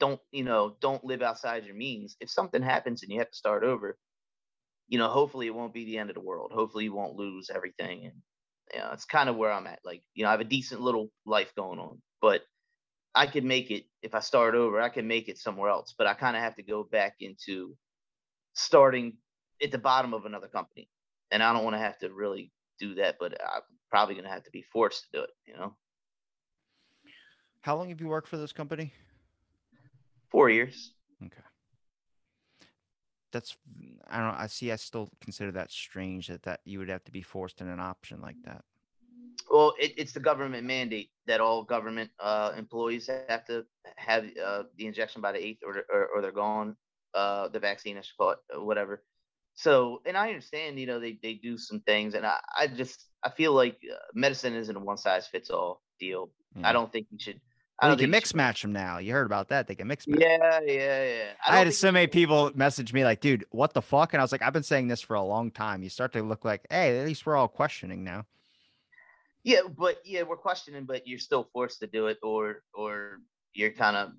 don't 0.00 0.20
you 0.32 0.44
know 0.44 0.76
don't 0.80 1.04
live 1.04 1.22
outside 1.22 1.64
your 1.66 1.74
means 1.76 2.16
if 2.20 2.30
something 2.30 2.62
happens 2.62 3.02
and 3.02 3.12
you 3.12 3.18
have 3.20 3.30
to 3.30 3.36
start 3.36 3.64
over 3.64 3.98
you 4.88 4.98
know 4.98 5.08
hopefully 5.08 5.46
it 5.46 5.54
won't 5.54 5.74
be 5.74 5.84
the 5.84 5.98
end 5.98 6.10
of 6.10 6.14
the 6.14 6.20
world. 6.22 6.52
Hopefully 6.54 6.84
you 6.84 6.94
won't 6.94 7.16
lose 7.16 7.50
everything 7.54 8.06
and 8.06 8.14
you 8.74 8.80
know 8.80 8.90
it's 8.92 9.04
kind 9.04 9.28
of 9.28 9.36
where 9.36 9.52
i'm 9.52 9.66
at. 9.66 9.80
Like 9.84 10.02
you 10.14 10.24
know 10.24 10.28
i 10.28 10.32
have 10.32 10.40
a 10.40 10.44
decent 10.44 10.80
little 10.80 11.10
life 11.26 11.52
going 11.56 11.78
on 11.78 12.02
but 12.20 12.42
I 13.14 13.26
could 13.26 13.44
make 13.44 13.70
it 13.70 13.84
if 14.02 14.14
I 14.14 14.20
start 14.20 14.54
over. 14.54 14.80
I 14.80 14.88
can 14.88 15.06
make 15.08 15.28
it 15.28 15.38
somewhere 15.38 15.70
else, 15.70 15.94
but 15.96 16.06
I 16.06 16.14
kind 16.14 16.36
of 16.36 16.42
have 16.42 16.54
to 16.56 16.62
go 16.62 16.84
back 16.84 17.16
into 17.20 17.76
starting 18.54 19.16
at 19.62 19.70
the 19.72 19.78
bottom 19.78 20.14
of 20.14 20.24
another 20.26 20.48
company, 20.48 20.88
and 21.30 21.42
I 21.42 21.52
don't 21.52 21.64
want 21.64 21.74
to 21.74 21.80
have 21.80 21.98
to 21.98 22.12
really 22.12 22.52
do 22.78 22.94
that. 22.94 23.16
But 23.18 23.40
I'm 23.42 23.62
probably 23.90 24.14
going 24.14 24.24
to 24.24 24.30
have 24.30 24.44
to 24.44 24.50
be 24.50 24.62
forced 24.62 25.04
to 25.04 25.18
do 25.18 25.24
it. 25.24 25.30
You 25.46 25.54
know, 25.54 25.74
How 27.62 27.76
long 27.76 27.88
have 27.90 28.00
you 28.00 28.08
worked 28.08 28.28
for 28.28 28.36
this 28.36 28.52
company? 28.52 28.92
four 30.30 30.48
years. 30.48 30.92
Okay. 31.24 31.42
That's 33.32 33.56
I 34.08 34.18
don't 34.18 34.28
know. 34.28 34.38
I 34.38 34.46
see. 34.46 34.70
I 34.72 34.76
still 34.76 35.10
consider 35.20 35.50
that 35.52 35.70
strange 35.72 36.28
that 36.28 36.44
that 36.44 36.60
you 36.64 36.78
would 36.78 36.88
have 36.88 37.04
to 37.04 37.12
be 37.12 37.22
forced 37.22 37.60
in 37.60 37.68
an 37.68 37.80
option 37.80 38.20
like 38.20 38.36
that. 38.44 38.64
Well, 39.50 39.74
it, 39.80 39.94
it's 39.96 40.12
the 40.12 40.20
government 40.20 40.64
mandate 40.64 41.10
that 41.26 41.40
all 41.40 41.64
government 41.64 42.10
uh, 42.20 42.52
employees 42.56 43.10
have 43.28 43.44
to 43.46 43.64
have 43.96 44.24
uh, 44.42 44.62
the 44.78 44.86
injection 44.86 45.20
by 45.20 45.32
the 45.32 45.44
eighth, 45.44 45.62
or, 45.66 45.84
or 45.92 46.06
or 46.06 46.22
they're 46.22 46.30
gone. 46.30 46.76
Uh, 47.12 47.48
the 47.48 47.58
vaccine, 47.58 47.98
I 47.98 48.02
should 48.02 48.16
call 48.16 48.30
it, 48.30 48.38
whatever. 48.54 49.02
So, 49.54 50.02
and 50.06 50.16
I 50.16 50.28
understand, 50.28 50.78
you 50.78 50.86
know, 50.86 51.00
they 51.00 51.18
they 51.20 51.34
do 51.34 51.58
some 51.58 51.80
things, 51.80 52.14
and 52.14 52.24
I 52.24 52.38
I 52.56 52.68
just 52.68 53.08
I 53.24 53.30
feel 53.30 53.52
like 53.52 53.78
uh, 53.92 53.96
medicine 54.14 54.54
isn't 54.54 54.76
a 54.76 54.78
one 54.78 54.96
size 54.96 55.26
fits 55.26 55.50
all 55.50 55.82
deal. 55.98 56.30
Yeah. 56.56 56.68
I 56.68 56.72
don't 56.72 56.92
think 56.92 57.08
you 57.10 57.18
should. 57.18 57.40
I 57.80 57.86
Well, 57.86 57.96
don't 57.96 58.00
you 58.00 58.04
can 58.04 58.10
mix 58.12 58.34
match 58.34 58.62
them 58.62 58.72
now. 58.72 58.98
You 58.98 59.12
heard 59.12 59.26
about 59.26 59.48
that? 59.48 59.66
They 59.66 59.74
can 59.74 59.88
mix 59.88 60.06
match. 60.06 60.20
Yeah, 60.20 60.60
yeah, 60.64 61.04
yeah. 61.04 61.22
I, 61.44 61.56
don't 61.56 61.64
had 61.66 61.74
so 61.74 61.90
many 61.90 62.06
people 62.06 62.52
message 62.54 62.92
me 62.92 63.02
like, 63.02 63.20
"Dude, 63.20 63.44
what 63.50 63.74
the 63.74 63.82
fuck?" 63.82 64.12
And 64.12 64.20
I 64.20 64.24
was 64.24 64.30
like, 64.30 64.42
"I've 64.42 64.52
been 64.52 64.62
saying 64.62 64.86
this 64.86 65.00
for 65.00 65.14
a 65.16 65.22
long 65.22 65.50
time." 65.50 65.82
You 65.82 65.88
start 65.88 66.12
to 66.12 66.22
look 66.22 66.44
like, 66.44 66.66
"Hey, 66.70 67.00
at 67.00 67.06
least 67.06 67.26
we're 67.26 67.36
all 67.36 67.48
questioning 67.48 68.04
now." 68.04 68.26
Yeah, 69.42 69.60
but 69.76 70.00
yeah, 70.04 70.22
we're 70.22 70.36
questioning, 70.36 70.84
but 70.84 71.06
you're 71.06 71.18
still 71.18 71.48
forced 71.52 71.80
to 71.80 71.86
do 71.86 72.06
it, 72.08 72.18
or 72.22 72.62
or 72.74 73.20
you're 73.54 73.70
kind 73.70 73.96
of, 73.96 74.12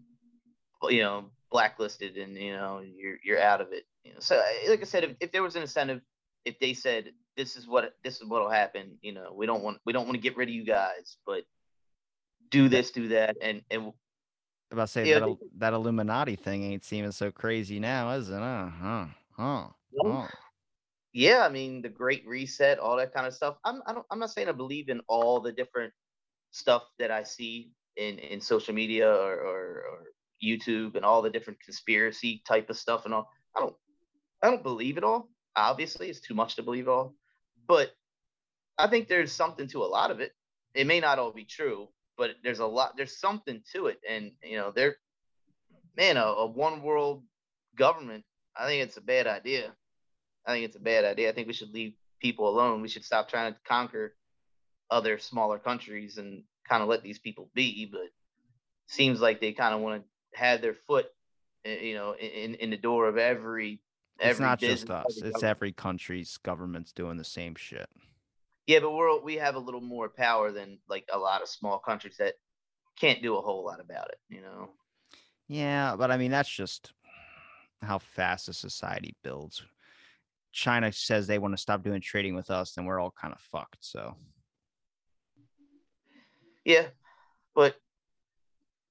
you 0.92 1.02
know, 1.02 1.30
blacklisted, 1.52 2.18
and 2.18 2.36
you 2.36 2.54
know, 2.54 2.82
you're 2.84 3.18
you're 3.24 3.42
out 3.42 3.62
of 3.62 3.72
it. 3.72 3.84
You 4.04 4.14
know, 4.14 4.20
so 4.20 4.42
like 4.68 4.82
I 4.82 4.86
said, 4.86 5.04
if, 5.04 5.16
if 5.20 5.32
there 5.32 5.44
was 5.44 5.56
an 5.56 5.62
incentive, 5.62 6.02
if 6.46 6.60
they 6.60 6.74
said 6.74 7.12
this 7.38 7.56
is 7.56 7.68
what 7.68 7.94
this 8.04 8.20
is 8.20 8.28
what'll 8.28 8.50
happen, 8.50 8.98
you 9.02 9.14
know, 9.14 9.32
we 9.36 9.46
don't 9.46 9.64
want 9.64 9.78
we 9.86 9.94
don't 9.94 10.06
want 10.06 10.16
to 10.16 10.22
get 10.22 10.38
rid 10.38 10.50
of 10.50 10.56
you 10.56 10.66
guys, 10.66 11.18
but 11.26 11.44
do 12.50 12.68
this, 12.68 12.92
do 12.92 13.10
that, 13.10 13.38
and 13.42 13.62
and 13.70 13.94
About 14.72 14.88
to 14.88 14.88
say 14.88 15.08
Yeah, 15.08 15.20
that 15.20 15.38
that 15.58 15.74
Illuminati 15.74 16.36
thing 16.36 16.64
ain't 16.64 16.84
seeming 16.84 17.12
so 17.12 17.32
crazy 17.32 17.80
now, 17.80 18.10
is 18.12 18.30
it? 18.30 18.42
Uh 18.42 18.70
huh. 18.70 19.06
Huh. 19.38 19.68
Huh. 20.04 20.28
Yeah, 21.14 21.46
I 21.46 21.50
mean 21.50 21.82
the 21.82 21.90
Great 21.90 22.26
Reset, 22.26 22.80
all 22.80 22.98
that 22.98 23.14
kind 23.14 23.28
of 23.28 23.34
stuff. 23.34 23.58
I'm 23.66 23.82
I 23.86 23.94
don't, 23.94 24.06
I'm 24.12 24.20
not 24.20 24.32
saying 24.32 24.48
I 24.50 24.54
believe 24.54 24.90
in 24.90 25.02
all 25.08 25.40
the 25.40 25.52
different 25.52 25.94
stuff 26.52 26.84
that 27.00 27.12
I 27.12 27.24
see 27.24 27.72
in 27.98 28.20
in 28.20 28.40
social 28.42 28.74
media 28.74 29.10
or, 29.10 29.34
or 29.34 29.84
or 29.84 30.04
YouTube 30.44 30.96
and 30.96 31.06
all 31.06 31.22
the 31.22 31.30
different 31.30 31.60
conspiracy 31.60 32.42
type 32.48 32.70
of 32.70 32.78
stuff 32.78 33.06
and 33.06 33.14
all. 33.14 33.30
I 33.56 33.60
don't 33.60 33.76
I 34.42 34.50
don't 34.50 34.64
believe 34.64 34.98
it 34.98 35.04
all. 35.04 35.30
Obviously, 35.56 36.10
it's 36.10 36.22
too 36.22 36.34
much 36.34 36.56
to 36.56 36.64
believe 36.64 36.88
all, 36.88 37.16
but 37.68 37.92
I 38.78 38.88
think 38.88 39.08
there's 39.08 39.34
something 39.34 39.68
to 39.68 39.84
a 39.84 39.86
lot 39.86 40.12
of 40.12 40.22
it. 40.22 40.32
It 40.74 40.88
may 40.88 41.02
not 41.02 41.20
all 41.20 41.34
be 41.34 41.44
true, 41.44 41.90
but 42.18 42.32
there's 42.44 42.60
a 42.60 42.66
lot. 42.66 42.96
There's 42.96 43.20
something 43.20 43.62
to 43.74 43.88
it, 43.88 44.00
and 44.10 44.32
you 44.44 44.58
know, 44.58 44.72
there, 44.74 44.96
man, 45.98 46.16
a, 46.16 46.24
a 46.24 46.46
one 46.46 46.82
world 46.82 47.24
government. 47.76 48.24
I 48.56 48.66
think 48.66 48.84
it's 48.84 48.98
a 48.98 49.02
bad 49.02 49.28
idea. 49.28 49.74
I 50.46 50.54
think 50.54 50.66
it's 50.66 50.76
a 50.76 50.80
bad 50.80 51.06
idea. 51.06 51.30
I 51.30 51.34
think 51.34 51.48
we 51.48 51.54
should 51.54 51.74
leave 51.74 51.94
people 52.20 52.50
alone. 52.50 52.82
We 52.82 52.88
should 52.88 53.06
stop 53.06 53.30
trying 53.30 53.54
to 53.54 53.60
conquer 53.68 54.16
other 54.90 55.18
smaller 55.20 55.60
countries 55.60 56.18
and 56.18 56.44
kind 56.68 56.84
of 56.84 56.90
let 56.90 57.04
these 57.04 57.20
people 57.20 57.50
be. 57.54 57.90
But 57.92 58.10
seems 58.88 59.22
like 59.22 59.40
they 59.40 59.54
kind 59.54 59.74
of 59.74 59.82
want 59.82 60.04
to 60.04 60.40
have 60.40 60.62
their 60.62 60.74
foot, 60.74 61.08
eh, 61.66 61.80
you 61.80 61.96
know, 61.96 62.16
in 62.16 62.56
in 62.56 62.70
the 62.70 62.78
door 62.78 63.08
of 63.08 63.18
every. 63.18 63.82
It's 64.20 64.40
every 64.40 64.46
not 64.46 64.60
just 64.60 64.90
us. 64.90 65.06
It's 65.08 65.22
government. 65.22 65.44
every 65.44 65.72
country's 65.72 66.38
government's 66.38 66.92
doing 66.92 67.18
the 67.18 67.24
same 67.24 67.56
shit. 67.56 67.90
Yeah, 68.68 68.80
but 68.80 68.92
we're 68.92 69.20
we 69.22 69.36
have 69.36 69.56
a 69.56 69.60
little 69.60 69.82
more 69.82 70.10
power 70.10 70.52
than 70.52 70.80
like 70.88 71.06
a 71.12 71.18
lot 71.18 71.42
of 71.42 71.50
small 71.50 71.80
countries 71.80 72.18
that 72.20 72.36
can't 73.00 73.24
do 73.24 73.36
a 73.38 73.42
whole 73.42 73.66
lot 73.66 73.80
about 73.80 74.10
it. 74.10 74.20
You 74.30 74.42
know. 74.42 74.70
Yeah, 75.48 75.96
but 75.98 76.12
I 76.12 76.18
mean 76.18 76.32
that's 76.32 76.50
just 76.50 76.94
how 77.82 77.98
fast 77.98 78.48
a 78.48 78.54
society 78.54 79.16
builds. 79.24 79.64
China 80.52 80.92
says 80.92 81.28
they 81.28 81.40
want 81.40 81.54
to 81.54 81.58
stop 81.62 81.84
doing 81.84 82.02
trading 82.02 82.36
with 82.36 82.50
us, 82.50 82.74
then 82.74 82.86
we're 82.86 83.00
all 83.00 83.12
kind 83.12 83.34
of 83.34 83.40
fucked. 83.42 83.78
So 83.82 84.16
Yeah, 86.66 86.88
but 87.56 87.76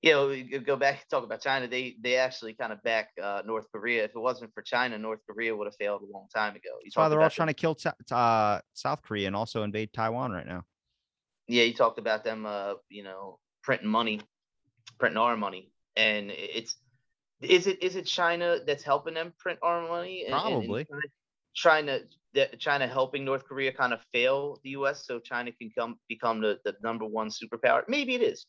you 0.02 0.12
know, 0.12 0.28
we 0.28 0.42
go 0.42 0.76
back 0.76 0.94
and 0.94 1.10
talk 1.10 1.24
about 1.24 1.42
China. 1.42 1.68
They 1.68 1.96
they 2.00 2.16
actually 2.16 2.54
kind 2.54 2.72
of 2.72 2.82
back 2.82 3.10
uh, 3.22 3.42
North 3.44 3.66
Korea. 3.70 4.04
If 4.04 4.12
it 4.12 4.18
wasn't 4.18 4.52
for 4.54 4.62
China, 4.62 4.96
North 4.98 5.20
Korea 5.28 5.54
would 5.54 5.66
have 5.66 5.76
failed 5.76 6.02
a 6.02 6.10
long 6.10 6.26
time 6.34 6.56
ago. 6.56 6.70
You 6.82 6.86
that's 6.86 6.96
why 6.96 7.08
they're 7.10 7.20
all 7.22 7.28
trying 7.30 7.48
them- 7.48 7.54
to 7.54 7.60
kill 7.60 7.74
Ta- 7.74 7.94
uh, 8.10 8.60
South 8.72 9.02
Korea 9.02 9.26
and 9.26 9.36
also 9.36 9.62
invade 9.62 9.92
Taiwan 9.92 10.32
right 10.32 10.46
now. 10.46 10.64
Yeah, 11.48 11.64
you 11.64 11.74
talked 11.74 11.98
about 11.98 12.24
them. 12.24 12.46
Uh, 12.46 12.74
you 12.88 13.02
know, 13.02 13.38
printing 13.62 13.88
money, 13.88 14.22
printing 14.98 15.18
our 15.18 15.36
money, 15.36 15.70
and 15.96 16.30
it's 16.30 16.76
is 17.42 17.66
it 17.66 17.82
is 17.82 17.96
it 17.96 18.06
China 18.06 18.58
that's 18.66 18.82
helping 18.82 19.14
them 19.14 19.34
print 19.38 19.58
our 19.62 19.82
money? 19.86 20.24
and- 20.24 20.32
and- 20.54 20.62
and 20.88 21.02
Probably. 21.56 21.82
kinda 21.82 21.98
Trying 22.00 22.02
to 22.02 22.02
that 22.34 22.58
China 22.60 22.86
helping 22.86 23.24
North 23.24 23.44
Korea 23.44 23.72
kind 23.72 23.92
of 23.92 24.00
fail 24.12 24.60
the 24.62 24.70
U.S. 24.70 25.04
so 25.04 25.18
China 25.18 25.50
can 25.52 25.70
come 25.76 25.96
become 26.08 26.40
the, 26.40 26.58
the 26.64 26.74
number 26.82 27.04
one 27.04 27.28
superpower. 27.28 27.82
Maybe 27.88 28.14
it 28.14 28.22
is. 28.22 28.46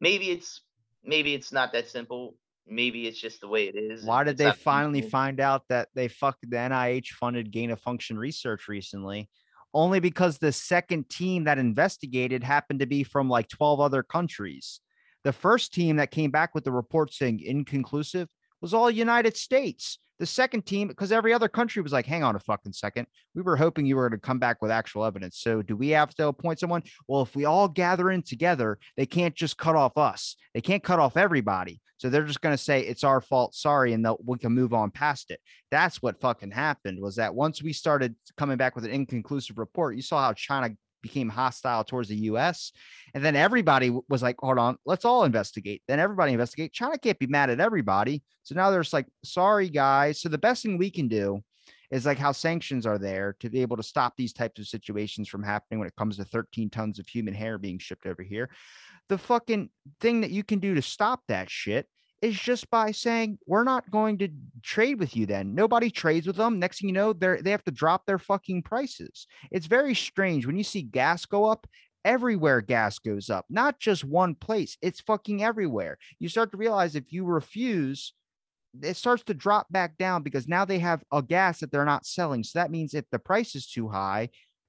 Maybe 0.00 0.30
it's 0.30 0.62
maybe 1.04 1.34
it's 1.34 1.52
not 1.52 1.72
that 1.72 1.88
simple. 1.88 2.36
Maybe 2.66 3.06
it's 3.06 3.20
just 3.20 3.40
the 3.40 3.48
way 3.48 3.68
it 3.68 3.76
is. 3.76 4.04
Why 4.04 4.24
did 4.24 4.32
It's 4.32 4.38
they 4.38 4.50
finally 4.52 5.00
simple. 5.00 5.10
find 5.10 5.40
out 5.40 5.62
that 5.68 5.88
they 5.94 6.08
fucked 6.08 6.48
the 6.48 6.56
NIH 6.56 7.08
funded 7.08 7.50
gain 7.50 7.70
of 7.70 7.80
function 7.80 8.18
research 8.18 8.68
recently? 8.68 9.28
only 9.74 10.00
because 10.00 10.38
the 10.38 10.50
second 10.50 11.08
team 11.10 11.44
that 11.44 11.58
investigated 11.58 12.42
happened 12.42 12.80
to 12.80 12.86
be 12.86 13.04
from 13.04 13.28
like 13.28 13.48
12 13.48 13.80
other 13.80 14.02
countries. 14.02 14.80
The 15.24 15.32
first 15.32 15.74
team 15.74 15.96
that 15.96 16.10
came 16.10 16.30
back 16.30 16.54
with 16.54 16.64
the 16.64 16.72
report 16.72 17.12
saying 17.12 17.40
inconclusive 17.40 18.28
was 18.62 18.72
all 18.72 18.90
United 18.90 19.36
States. 19.36 19.98
The 20.18 20.26
second 20.26 20.66
team, 20.66 20.88
because 20.88 21.12
every 21.12 21.32
other 21.32 21.48
country 21.48 21.80
was 21.80 21.92
like, 21.92 22.06
hang 22.06 22.24
on 22.24 22.34
a 22.34 22.40
fucking 22.40 22.72
second. 22.72 23.06
We 23.34 23.42
were 23.42 23.56
hoping 23.56 23.86
you 23.86 23.96
were 23.96 24.08
going 24.08 24.20
to 24.20 24.26
come 24.26 24.38
back 24.38 24.60
with 24.60 24.70
actual 24.70 25.04
evidence. 25.04 25.38
So 25.38 25.62
do 25.62 25.76
we 25.76 25.90
have 25.90 26.14
to 26.16 26.28
appoint 26.28 26.58
someone? 26.58 26.82
Well, 27.06 27.22
if 27.22 27.36
we 27.36 27.44
all 27.44 27.68
gather 27.68 28.10
in 28.10 28.22
together, 28.22 28.78
they 28.96 29.06
can't 29.06 29.34
just 29.34 29.58
cut 29.58 29.76
off 29.76 29.96
us. 29.96 30.36
They 30.54 30.60
can't 30.60 30.82
cut 30.82 30.98
off 30.98 31.16
everybody. 31.16 31.80
So 31.98 32.08
they're 32.08 32.24
just 32.24 32.40
going 32.40 32.56
to 32.56 32.62
say 32.62 32.80
it's 32.80 33.04
our 33.04 33.20
fault. 33.20 33.54
Sorry. 33.54 33.92
And 33.92 34.06
we 34.24 34.38
can 34.38 34.52
move 34.52 34.72
on 34.72 34.90
past 34.90 35.30
it. 35.30 35.40
That's 35.70 36.00
what 36.02 36.20
fucking 36.20 36.52
happened 36.52 37.00
was 37.00 37.16
that 37.16 37.34
once 37.34 37.62
we 37.62 37.72
started 37.72 38.14
coming 38.36 38.56
back 38.56 38.74
with 38.74 38.84
an 38.84 38.92
inconclusive 38.92 39.58
report, 39.58 39.96
you 39.96 40.02
saw 40.02 40.22
how 40.22 40.32
China 40.32 40.70
became 41.02 41.28
hostile 41.28 41.84
towards 41.84 42.08
the 42.08 42.16
US. 42.16 42.72
And 43.14 43.24
then 43.24 43.36
everybody 43.36 43.90
was 44.08 44.22
like, 44.22 44.36
hold 44.38 44.58
on, 44.58 44.76
let's 44.84 45.04
all 45.04 45.24
investigate. 45.24 45.82
Then 45.88 46.00
everybody 46.00 46.32
investigate. 46.32 46.72
China 46.72 46.98
can't 46.98 47.18
be 47.18 47.26
mad 47.26 47.50
at 47.50 47.60
everybody. 47.60 48.22
So 48.42 48.54
now 48.54 48.70
there's 48.70 48.92
like, 48.92 49.06
sorry, 49.24 49.68
guys. 49.68 50.20
So 50.20 50.28
the 50.28 50.38
best 50.38 50.62
thing 50.62 50.78
we 50.78 50.90
can 50.90 51.08
do 51.08 51.42
is 51.90 52.04
like 52.04 52.18
how 52.18 52.32
sanctions 52.32 52.86
are 52.86 52.98
there 52.98 53.34
to 53.40 53.48
be 53.48 53.62
able 53.62 53.76
to 53.76 53.82
stop 53.82 54.14
these 54.16 54.32
types 54.32 54.60
of 54.60 54.68
situations 54.68 55.28
from 55.28 55.42
happening 55.42 55.78
when 55.78 55.88
it 55.88 55.96
comes 55.96 56.16
to 56.16 56.24
13 56.24 56.68
tons 56.70 56.98
of 56.98 57.08
human 57.08 57.34
hair 57.34 57.56
being 57.58 57.78
shipped 57.78 58.06
over 58.06 58.22
here. 58.22 58.50
The 59.08 59.18
fucking 59.18 59.70
thing 60.00 60.20
that 60.20 60.30
you 60.30 60.44
can 60.44 60.58
do 60.58 60.74
to 60.74 60.82
stop 60.82 61.22
that 61.28 61.48
shit 61.48 61.86
is 62.20 62.38
just 62.38 62.68
by 62.70 62.90
saying 62.90 63.38
we're 63.46 63.64
not 63.64 63.90
going 63.90 64.18
to 64.18 64.28
trade 64.62 64.98
with 64.98 65.16
you 65.16 65.26
then. 65.26 65.54
Nobody 65.54 65.90
trades 65.90 66.26
with 66.26 66.36
them 66.36 66.58
next 66.58 66.80
thing 66.80 66.88
you 66.88 66.94
know 66.94 67.12
they 67.12 67.40
they 67.40 67.50
have 67.50 67.64
to 67.64 67.70
drop 67.70 68.06
their 68.06 68.18
fucking 68.18 68.62
prices. 68.62 69.26
It's 69.50 69.66
very 69.66 69.94
strange 69.94 70.46
when 70.46 70.56
you 70.56 70.64
see 70.64 70.82
gas 70.82 71.26
go 71.26 71.46
up 71.46 71.66
everywhere 72.04 72.60
gas 72.60 73.00
goes 73.00 73.28
up 73.28 73.44
not 73.50 73.80
just 73.80 74.04
one 74.04 74.34
place 74.34 74.76
it's 74.82 75.00
fucking 75.00 75.42
everywhere. 75.42 75.98
You 76.18 76.28
start 76.28 76.50
to 76.52 76.56
realize 76.56 76.94
if 76.94 77.12
you 77.12 77.24
refuse 77.24 78.14
it 78.82 78.96
starts 78.96 79.24
to 79.24 79.34
drop 79.34 79.66
back 79.70 79.96
down 79.98 80.22
because 80.22 80.46
now 80.46 80.64
they 80.64 80.78
have 80.78 81.02
a 81.12 81.22
gas 81.22 81.60
that 81.60 81.72
they're 81.72 81.84
not 81.84 82.06
selling. 82.06 82.44
So 82.44 82.58
that 82.58 82.70
means 82.70 82.94
if 82.94 83.04
the 83.10 83.18
price 83.18 83.54
is 83.54 83.66
too 83.66 83.88
high 83.88 84.28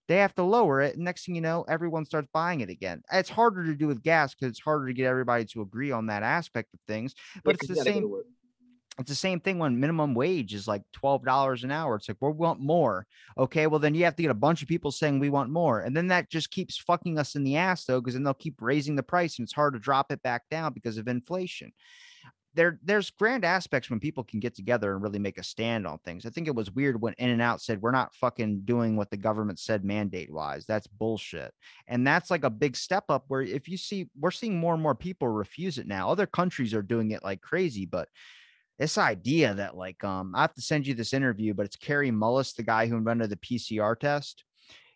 they 0.10 0.18
have 0.18 0.34
to 0.34 0.44
lower 0.44 0.82
it. 0.82 0.96
And 0.96 1.06
next 1.06 1.26
thing 1.26 1.36
you 1.36 1.42
know, 1.42 1.64
everyone 1.70 2.04
starts 2.04 2.28
buying 2.34 2.62
it 2.62 2.70
again. 2.70 3.04
It's 3.14 3.30
harder 3.30 3.64
to 3.66 3.76
do 3.76 3.86
with 3.88 4.02
gas 4.02 4.34
because 4.34 4.50
it's 4.50 4.60
harder 4.60 4.88
to 4.88 4.94
get 4.94 5.06
everybody 5.06 5.46
to 5.46 5.62
agree 5.62 5.92
on 5.92 6.08
that 6.08 6.24
aspect 6.24 6.74
of 6.74 6.80
things. 6.88 7.14
But 7.44 7.52
yeah, 7.52 7.58
it's 7.62 7.68
the 7.68 7.76
same. 7.76 8.14
It's 8.98 9.08
the 9.08 9.16
same 9.16 9.40
thing 9.40 9.60
when 9.60 9.80
minimum 9.80 10.14
wage 10.14 10.54
is 10.54 10.68
like 10.68 10.82
$12 11.02 11.64
an 11.64 11.72
hour. 11.72 11.96
It's 11.96 12.10
like, 12.10 12.18
we 12.20 12.32
want 12.32 12.60
more. 12.60 13.08
Okay. 13.38 13.66
Well, 13.66 13.80
then 13.80 13.96
you 13.96 14.04
have 14.04 14.16
to 14.18 14.24
get 14.24 14.32
a 14.32 14.34
bunch 14.34 14.62
of 14.62 14.68
people 14.68 14.92
saying 14.92 15.20
we 15.20 15.30
want 15.30 15.52
more. 15.52 15.80
And 15.80 15.96
then 15.96 16.08
that 16.08 16.30
just 16.30 16.52
keeps 16.52 16.78
fucking 16.78 17.18
us 17.18 17.36
in 17.36 17.46
the 17.46 17.56
ass, 17.56 17.86
though, 17.86 18.02
because 18.02 18.16
then 18.16 18.24
they'll 18.24 18.34
keep 18.34 18.62
raising 18.62 18.98
the 18.98 19.04
price 19.04 19.40
and 19.40 19.46
it's 19.46 19.54
hard 19.54 19.74
to 19.74 19.80
drop 19.80 20.12
it 20.12 20.22
back 20.22 20.50
down 20.52 20.74
because 20.74 20.98
of 20.98 21.08
inflation 21.08 21.72
there 22.56 22.80
there's 22.84 23.12
grand 23.12 23.46
aspects 23.46 23.90
when 23.90 24.00
people 24.00 24.24
can 24.24 24.40
get 24.40 24.56
together 24.56 24.94
and 24.94 25.02
really 25.04 25.20
make 25.20 25.38
a 25.38 25.44
stand 25.44 25.86
on 25.86 26.00
things. 26.00 26.26
I 26.26 26.30
think 26.30 26.48
it 26.48 26.56
was 26.56 26.72
weird 26.72 27.00
when 27.00 27.14
In 27.18 27.30
and 27.30 27.42
Out 27.42 27.62
said 27.62 27.82
we're 27.82 27.92
not 27.92 28.16
fucking 28.16 28.62
doing 28.66 28.96
what 28.96 29.12
the 29.12 29.18
government 29.18 29.60
said 29.60 29.84
mandate 29.84 30.32
wise. 30.32 30.66
That's 30.66 30.88
bullshit. 30.88 31.54
And 31.88 32.06
that's 32.06 32.32
like 32.32 32.44
a 32.44 32.50
big 32.50 32.76
step 32.76 33.06
up 33.10 33.26
where 33.28 33.42
if 33.42 33.70
you 33.70 33.78
see 33.78 34.10
we're 34.20 34.32
seeing 34.32 34.58
more 34.58 34.74
and 34.74 34.82
more 34.82 34.96
people 34.96 35.28
refuse 35.28 35.78
it 35.78 35.88
now. 35.88 36.10
Other 36.10 36.26
countries 36.26 36.74
are 36.74 36.82
doing 36.82 37.12
it 37.12 37.24
like 37.24 37.42
crazy, 37.42 37.86
but 37.86 38.10
this 38.80 38.98
idea 38.98 39.54
that 39.54 39.78
like 39.78 40.04
um 40.04 40.34
I 40.36 40.42
have 40.42 40.56
to 40.56 40.62
send 40.62 40.88
you 40.88 40.96
this 40.96 41.14
interview, 41.14 41.54
but 41.54 41.66
it's 41.66 41.76
Kary 41.76 42.12
Mullis, 42.12 42.56
the 42.56 42.64
guy 42.64 42.88
who 42.88 42.98
invented 42.98 43.30
the 43.30 43.38
PCR 43.38 43.98
test. 44.00 44.44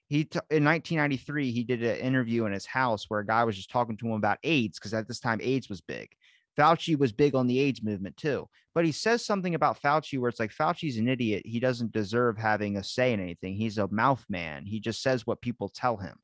He 0.08 0.26
t- 0.26 0.40
in 0.50 0.64
1993 0.64 1.52
he 1.52 1.64
did 1.64 1.84
an 1.84 1.98
interview 1.98 2.46
in 2.46 2.52
his 2.52 2.66
house 2.66 3.06
where 3.10 3.20
a 3.20 3.26
guy 3.26 3.44
was 3.44 3.56
just 3.56 3.70
talking 3.70 3.96
to 3.98 4.08
him 4.08 4.14
about 4.14 4.40
AIDS 4.44 4.80
because 4.80 4.94
at 4.94 5.08
this 5.08 5.20
time 5.20 5.40
AIDS 5.42 5.70
was 5.70 5.82
big 5.82 6.10
Fauci 6.58 6.98
was 6.98 7.12
big 7.12 7.36
on 7.36 7.48
the 7.48 7.60
AIDS 7.60 7.84
movement 7.84 8.18
too. 8.18 8.48
But 8.76 8.86
he 8.86 8.92
says 8.92 9.26
something 9.26 9.56
about 9.56 9.82
Fauci 9.82 10.20
where 10.20 10.30
it's 10.30 10.40
like 10.40 10.54
Fauci's 10.54 10.98
an 10.98 11.08
idiot. 11.08 11.44
He 11.46 11.60
doesn't 11.60 11.92
deserve 11.92 12.38
having 12.38 12.78
a 12.78 12.84
say 12.84 13.14
in 13.14 13.20
anything. 13.20 13.56
He's 13.56 13.78
a 13.78 13.88
mouth 13.90 14.24
man. 14.30 14.66
He 14.66 14.80
just 14.80 15.02
says 15.02 15.28
what 15.28 15.42
people 15.42 15.70
tell 15.70 15.98
him. 15.98 16.16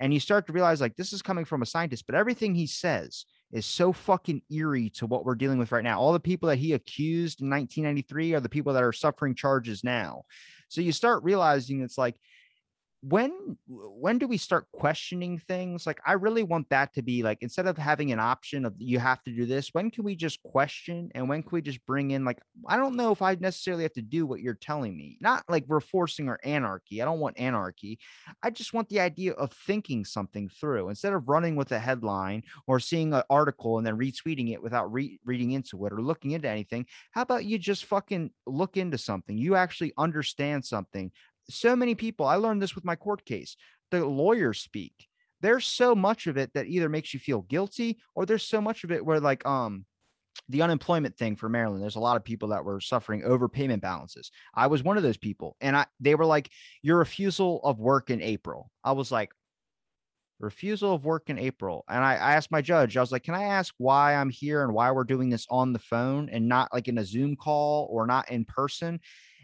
And 0.00 0.14
you 0.14 0.20
start 0.20 0.46
to 0.46 0.52
realize 0.52 0.80
like 0.80 0.96
this 0.96 1.12
is 1.12 1.22
coming 1.22 1.44
from 1.44 1.62
a 1.62 1.66
scientist, 1.66 2.06
but 2.06 2.14
everything 2.14 2.54
he 2.54 2.66
says 2.66 3.24
is 3.50 3.66
so 3.66 3.92
fucking 3.92 4.42
eerie 4.50 4.90
to 4.90 5.06
what 5.06 5.24
we're 5.24 5.34
dealing 5.34 5.58
with 5.58 5.72
right 5.72 5.84
now. 5.84 5.98
All 5.98 6.12
the 6.12 6.20
people 6.20 6.48
that 6.48 6.58
he 6.58 6.74
accused 6.74 7.40
in 7.40 7.50
1993 7.50 8.34
are 8.34 8.40
the 8.40 8.48
people 8.48 8.72
that 8.74 8.82
are 8.82 8.92
suffering 8.92 9.34
charges 9.34 9.82
now. 9.82 10.22
So 10.68 10.80
you 10.80 10.92
start 10.92 11.24
realizing 11.24 11.80
it's 11.80 11.98
like 11.98 12.16
when 13.00 13.56
when 13.66 14.18
do 14.18 14.26
we 14.26 14.36
start 14.36 14.66
questioning 14.72 15.38
things? 15.38 15.86
Like 15.86 16.00
i 16.06 16.12
really 16.12 16.42
want 16.42 16.68
that 16.70 16.92
to 16.94 17.02
be 17.02 17.22
like 17.22 17.38
instead 17.40 17.66
of 17.66 17.78
having 17.78 18.12
an 18.12 18.18
option 18.18 18.64
of 18.64 18.74
you 18.78 18.98
have 18.98 19.22
to 19.24 19.30
do 19.30 19.46
this 19.46 19.70
when 19.72 19.90
can 19.90 20.04
we 20.04 20.16
just 20.16 20.42
question 20.42 21.10
and 21.14 21.28
when 21.28 21.42
can 21.42 21.50
we 21.52 21.62
just 21.62 21.84
bring 21.86 22.10
in 22.10 22.24
like 22.24 22.40
i 22.66 22.76
don't 22.76 22.96
know 22.96 23.12
if 23.12 23.22
i 23.22 23.34
necessarily 23.36 23.82
have 23.82 23.92
to 23.92 24.02
do 24.02 24.26
what 24.26 24.40
you're 24.40 24.54
telling 24.54 24.96
me. 24.96 25.16
Not 25.20 25.44
like 25.48 25.64
we're 25.66 25.80
forcing 25.80 26.28
or 26.28 26.38
anarchy 26.44 27.00
i 27.00 27.04
don't 27.04 27.20
want 27.20 27.38
anarchy. 27.38 27.98
I 28.42 28.50
just 28.50 28.74
want 28.74 28.88
the 28.88 29.00
idea 29.00 29.32
of 29.32 29.52
thinking 29.52 30.04
something 30.04 30.48
through. 30.48 30.88
Instead 30.88 31.12
of 31.12 31.28
running 31.28 31.56
with 31.56 31.72
a 31.72 31.78
headline 31.78 32.42
or 32.66 32.80
seeing 32.80 33.12
an 33.14 33.22
article 33.30 33.78
and 33.78 33.86
then 33.86 33.98
retweeting 33.98 34.52
it 34.52 34.62
without 34.62 34.92
re- 34.92 35.20
reading 35.24 35.52
into 35.52 35.84
it 35.86 35.92
or 35.92 36.02
looking 36.02 36.32
into 36.32 36.48
anything 36.48 36.86
how 37.12 37.22
about 37.22 37.44
you 37.44 37.58
just 37.58 37.84
fucking 37.84 38.30
look 38.46 38.76
into 38.76 38.98
something? 38.98 39.36
You 39.36 39.54
actually 39.54 39.92
understand 39.98 40.64
something 40.64 41.10
so 41.50 41.76
many 41.76 41.94
people, 41.94 42.26
I 42.26 42.36
learned 42.36 42.62
this 42.62 42.74
with 42.74 42.84
my 42.84 42.96
court 42.96 43.24
case. 43.24 43.56
The 43.90 44.04
lawyers 44.04 44.60
speak. 44.60 44.92
There's 45.40 45.66
so 45.66 45.94
much 45.94 46.26
of 46.26 46.36
it 46.36 46.52
that 46.54 46.66
either 46.66 46.88
makes 46.88 47.14
you 47.14 47.20
feel 47.20 47.42
guilty 47.42 47.98
or 48.14 48.26
there's 48.26 48.42
so 48.42 48.60
much 48.60 48.84
of 48.84 48.90
it 48.90 49.04
where 49.04 49.20
like 49.20 49.46
um 49.46 49.86
the 50.48 50.62
unemployment 50.62 51.16
thing 51.16 51.36
for 51.36 51.48
Maryland, 51.48 51.82
there's 51.82 51.96
a 51.96 52.00
lot 52.00 52.16
of 52.16 52.24
people 52.24 52.48
that 52.48 52.64
were 52.64 52.80
suffering 52.80 53.22
overpayment 53.22 53.80
balances. 53.80 54.30
I 54.54 54.68
was 54.68 54.82
one 54.82 54.96
of 54.96 55.02
those 55.02 55.16
people. 55.16 55.56
And 55.60 55.76
I 55.76 55.86
they 56.00 56.14
were 56.14 56.24
like, 56.24 56.50
your 56.82 56.98
refusal 56.98 57.60
of 57.64 57.78
work 57.78 58.10
in 58.10 58.22
April. 58.22 58.70
I 58.84 58.92
was 58.92 59.10
like, 59.12 59.30
refusal 60.40 60.94
of 60.94 61.04
work 61.04 61.30
in 61.30 61.38
April. 61.38 61.84
And 61.88 62.02
I, 62.04 62.14
I, 62.14 62.34
asked 62.34 62.52
my 62.52 62.62
judge, 62.62 62.96
I 62.96 63.00
was 63.00 63.10
like, 63.10 63.24
can 63.24 63.34
I 63.34 63.44
ask 63.44 63.74
why 63.78 64.14
I'm 64.14 64.30
here 64.30 64.62
and 64.62 64.72
why 64.72 64.90
we're 64.92 65.04
doing 65.04 65.30
this 65.30 65.46
on 65.50 65.72
the 65.72 65.80
phone 65.80 66.28
and 66.28 66.48
not 66.48 66.72
like 66.72 66.88
in 66.88 66.98
a 66.98 67.04
Zoom 67.04 67.36
call 67.36 67.88
or 67.90 68.06
not 68.06 68.30
in 68.30 68.44
person? 68.44 69.00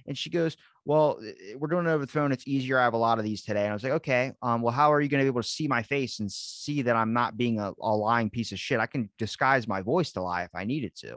And 0.06 0.16
she 0.16 0.30
goes, 0.30 0.56
well, 0.84 1.18
we're 1.56 1.68
doing 1.68 1.86
it 1.86 1.90
over 1.90 2.04
the 2.04 2.12
phone. 2.12 2.30
It's 2.30 2.46
easier. 2.46 2.78
I 2.78 2.84
have 2.84 2.94
a 2.94 2.98
lot 2.98 3.18
of 3.18 3.24
these 3.24 3.42
today. 3.42 3.62
And 3.62 3.70
I 3.70 3.72
was 3.72 3.82
like, 3.82 3.92
okay, 3.92 4.32
um, 4.42 4.60
well, 4.60 4.72
how 4.72 4.92
are 4.92 5.00
you 5.00 5.08
going 5.08 5.20
to 5.20 5.24
be 5.24 5.28
able 5.28 5.42
to 5.42 5.48
see 5.48 5.66
my 5.66 5.82
face 5.82 6.20
and 6.20 6.30
see 6.30 6.82
that 6.82 6.96
I'm 6.96 7.12
not 7.12 7.36
being 7.36 7.58
a, 7.58 7.72
a 7.80 7.94
lying 7.94 8.28
piece 8.28 8.52
of 8.52 8.58
shit? 8.58 8.80
I 8.80 8.86
can 8.86 9.08
disguise 9.18 9.66
my 9.66 9.80
voice 9.80 10.12
to 10.12 10.22
lie 10.22 10.42
if 10.42 10.54
I 10.54 10.64
needed 10.64 10.94
to. 10.96 11.16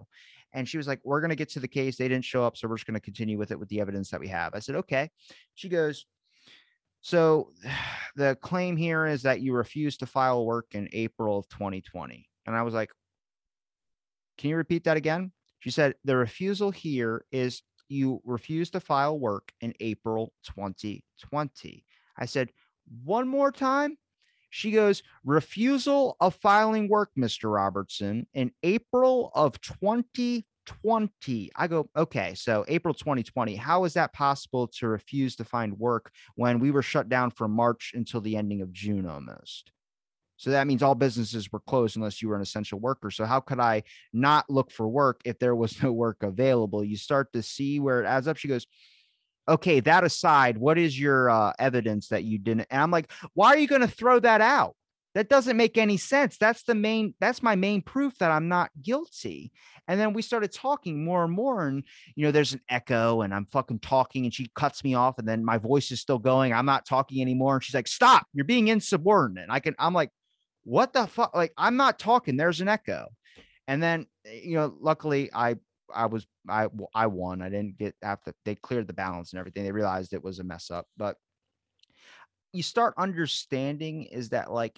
And 0.54 0.68
she 0.68 0.78
was 0.78 0.88
like, 0.88 1.02
we're 1.04 1.20
going 1.20 1.30
to 1.30 1.36
get 1.36 1.50
to 1.50 1.60
the 1.60 1.68
case. 1.68 1.98
They 1.98 2.08
didn't 2.08 2.26
show 2.26 2.44
up. 2.44 2.56
So 2.56 2.68
we're 2.68 2.78
just 2.78 2.88
going 2.88 2.96
to 2.96 3.02
continue 3.02 3.38
with 3.38 3.52
it 3.52 3.60
with 3.60 3.70
the 3.70 3.82
evidence 3.82 4.10
that 4.12 4.22
we 4.22 4.30
have. 4.30 4.56
I 4.56 4.60
said, 4.60 4.76
okay. 4.76 5.10
She 5.56 5.68
goes, 5.68 6.06
so 7.02 7.52
the 8.16 8.38
claim 8.42 8.78
here 8.78 9.06
is 9.06 9.24
that 9.24 9.42
you 9.42 9.54
refused 9.54 10.00
to 10.00 10.06
file 10.06 10.46
work 10.46 10.68
in 10.72 10.90
April 10.94 11.40
of 11.40 11.50
2020. 11.50 12.28
And 12.46 12.56
I 12.56 12.62
was 12.64 12.74
like, 12.74 12.92
can 14.38 14.50
you 14.50 14.56
repeat 14.56 14.86
that 14.86 14.98
again? 14.98 15.32
She 15.60 15.72
said, 15.72 15.96
the 16.06 16.16
refusal 16.16 16.72
here 16.72 17.26
is 17.32 17.62
you 17.90 18.22
refused 18.26 18.74
to 18.74 18.80
file 18.80 19.18
work 19.18 19.52
in 19.62 19.74
April 19.80 20.34
2020. 20.44 21.86
I 22.18 22.26
said, 22.26 22.50
one 23.04 23.28
more 23.28 23.52
time. 23.52 23.98
She 24.50 24.72
goes, 24.72 25.04
refusal 25.26 26.16
of 26.20 26.36
filing 26.36 26.88
work, 26.88 27.12
Mr. 27.18 27.54
Robertson, 27.54 28.28
in 28.34 28.52
April 28.64 29.30
of 29.36 29.60
2020. 29.62 31.52
I 31.56 31.68
go, 31.68 31.90
okay, 31.96 32.34
so 32.34 32.64
April 32.68 32.94
2020. 32.94 33.56
How 33.56 33.84
is 33.84 33.94
that 33.94 34.14
possible 34.14 34.68
to 34.80 34.88
refuse 34.88 35.36
to 35.36 35.44
find 35.44 35.78
work 35.78 36.12
when 36.36 36.60
we 36.60 36.72
were 36.72 36.82
shut 36.82 37.10
down 37.10 37.32
from 37.32 37.52
March 37.52 37.92
until 37.94 38.22
the 38.22 38.38
ending 38.38 38.62
of 38.62 38.72
June 38.72 39.06
almost? 39.06 39.72
So 40.38 40.52
that 40.52 40.68
means 40.68 40.84
all 40.84 40.96
businesses 40.96 41.52
were 41.52 41.60
closed 41.60 41.98
unless 41.98 42.22
you 42.22 42.30
were 42.30 42.36
an 42.36 42.42
essential 42.42 42.80
worker. 42.80 43.12
So 43.12 43.26
how 43.26 43.40
could 43.40 43.60
I 43.60 43.84
not 44.14 44.50
look 44.50 44.72
for 44.72 44.88
work 44.88 45.22
if 45.26 45.40
there 45.40 45.56
was 45.56 45.82
no 45.84 45.92
work 45.92 46.24
available? 46.24 46.84
You 46.84 46.96
start 46.96 47.34
to 47.34 47.44
see 47.44 47.80
where 47.80 48.02
it 48.02 48.08
adds 48.08 48.28
up. 48.28 48.38
She 48.38 48.48
goes, 48.48 48.68
okay, 49.50 49.80
that 49.80 50.04
aside, 50.04 50.58
what 50.58 50.78
is 50.78 51.00
your 51.00 51.30
uh, 51.30 51.54
evidence 51.58 52.10
that 52.10 52.24
you 52.24 52.38
didn't? 52.38 52.68
And 52.70 52.82
I'm 52.82 52.92
like, 52.92 53.12
why 53.34 53.48
are 53.50 53.58
you 53.58 53.68
going 53.68 53.82
to 53.82 53.88
throw 53.88 54.20
that 54.20 54.42
out? 54.42 54.76
That 55.16 55.30
doesn't 55.30 55.58
make 55.58 55.80
any 55.80 55.98
sense. 55.98 56.38
That's 56.38 56.62
the 56.64 56.76
main, 56.76 57.16
that's 57.20 57.42
my 57.42 57.56
main 57.56 57.82
proof 57.82 58.16
that 58.20 58.30
I'm 58.30 58.50
not 58.50 58.70
guilty. 58.84 59.52
And 59.88 60.00
then 60.00 60.14
we 60.14 60.22
started 60.22 60.52
talking 60.52 61.04
more 61.04 61.24
and 61.24 61.34
more. 61.34 61.66
And, 61.66 61.84
you 62.16 62.26
know, 62.26 62.32
there's 62.32 62.54
an 62.54 62.62
echo 62.70 63.22
and 63.22 63.34
I'm 63.34 63.46
fucking 63.46 63.80
talking 63.80 64.26
and 64.26 64.34
she 64.34 64.52
cuts 64.54 64.84
me 64.84 64.94
off. 64.94 65.18
And 65.18 65.28
then 65.28 65.44
my 65.44 65.58
voice 65.58 65.92
is 65.92 66.02
still 66.02 66.20
going. 66.20 66.54
I'm 66.54 66.68
not 66.68 66.86
talking 66.86 67.22
anymore. 67.22 67.56
And 67.56 67.64
she's 67.64 67.74
like, 67.74 67.88
stop, 67.88 68.28
you're 68.34 68.46
being 68.46 68.68
insubordinate. 68.68 69.48
I 69.50 69.60
can, 69.60 69.74
I'm 69.80 69.94
like, 69.94 70.12
what 70.68 70.92
the 70.92 71.08
fuck? 71.08 71.34
Like, 71.34 71.54
I'm 71.58 71.78
not 71.78 71.98
talking. 71.98 72.36
There's 72.36 72.60
an 72.60 72.68
echo. 72.68 73.08
And 73.70 73.82
then, 73.82 74.06
eh, 74.26 74.42
you 74.44 74.56
know, 74.56 74.76
luckily 74.80 75.30
I, 75.34 75.56
I 75.94 76.08
was, 76.08 76.28
I, 76.50 76.68
I 76.94 77.08
won. 77.08 77.42
I 77.42 77.48
didn't 77.48 77.78
get 77.78 77.96
after 78.04 78.34
they 78.44 78.56
cleared 78.56 78.88
the 78.88 78.94
balance 78.94 79.32
and 79.32 79.40
everything. 79.40 79.64
They 79.64 79.72
realized 79.72 80.14
it 80.14 80.24
was 80.24 80.40
a 80.40 80.44
mess 80.44 80.70
up, 80.70 80.86
but 80.98 81.16
you 82.52 82.64
start 82.64 82.96
understanding 82.98 84.04
is 84.04 84.30
that 84.30 84.52
like 84.52 84.78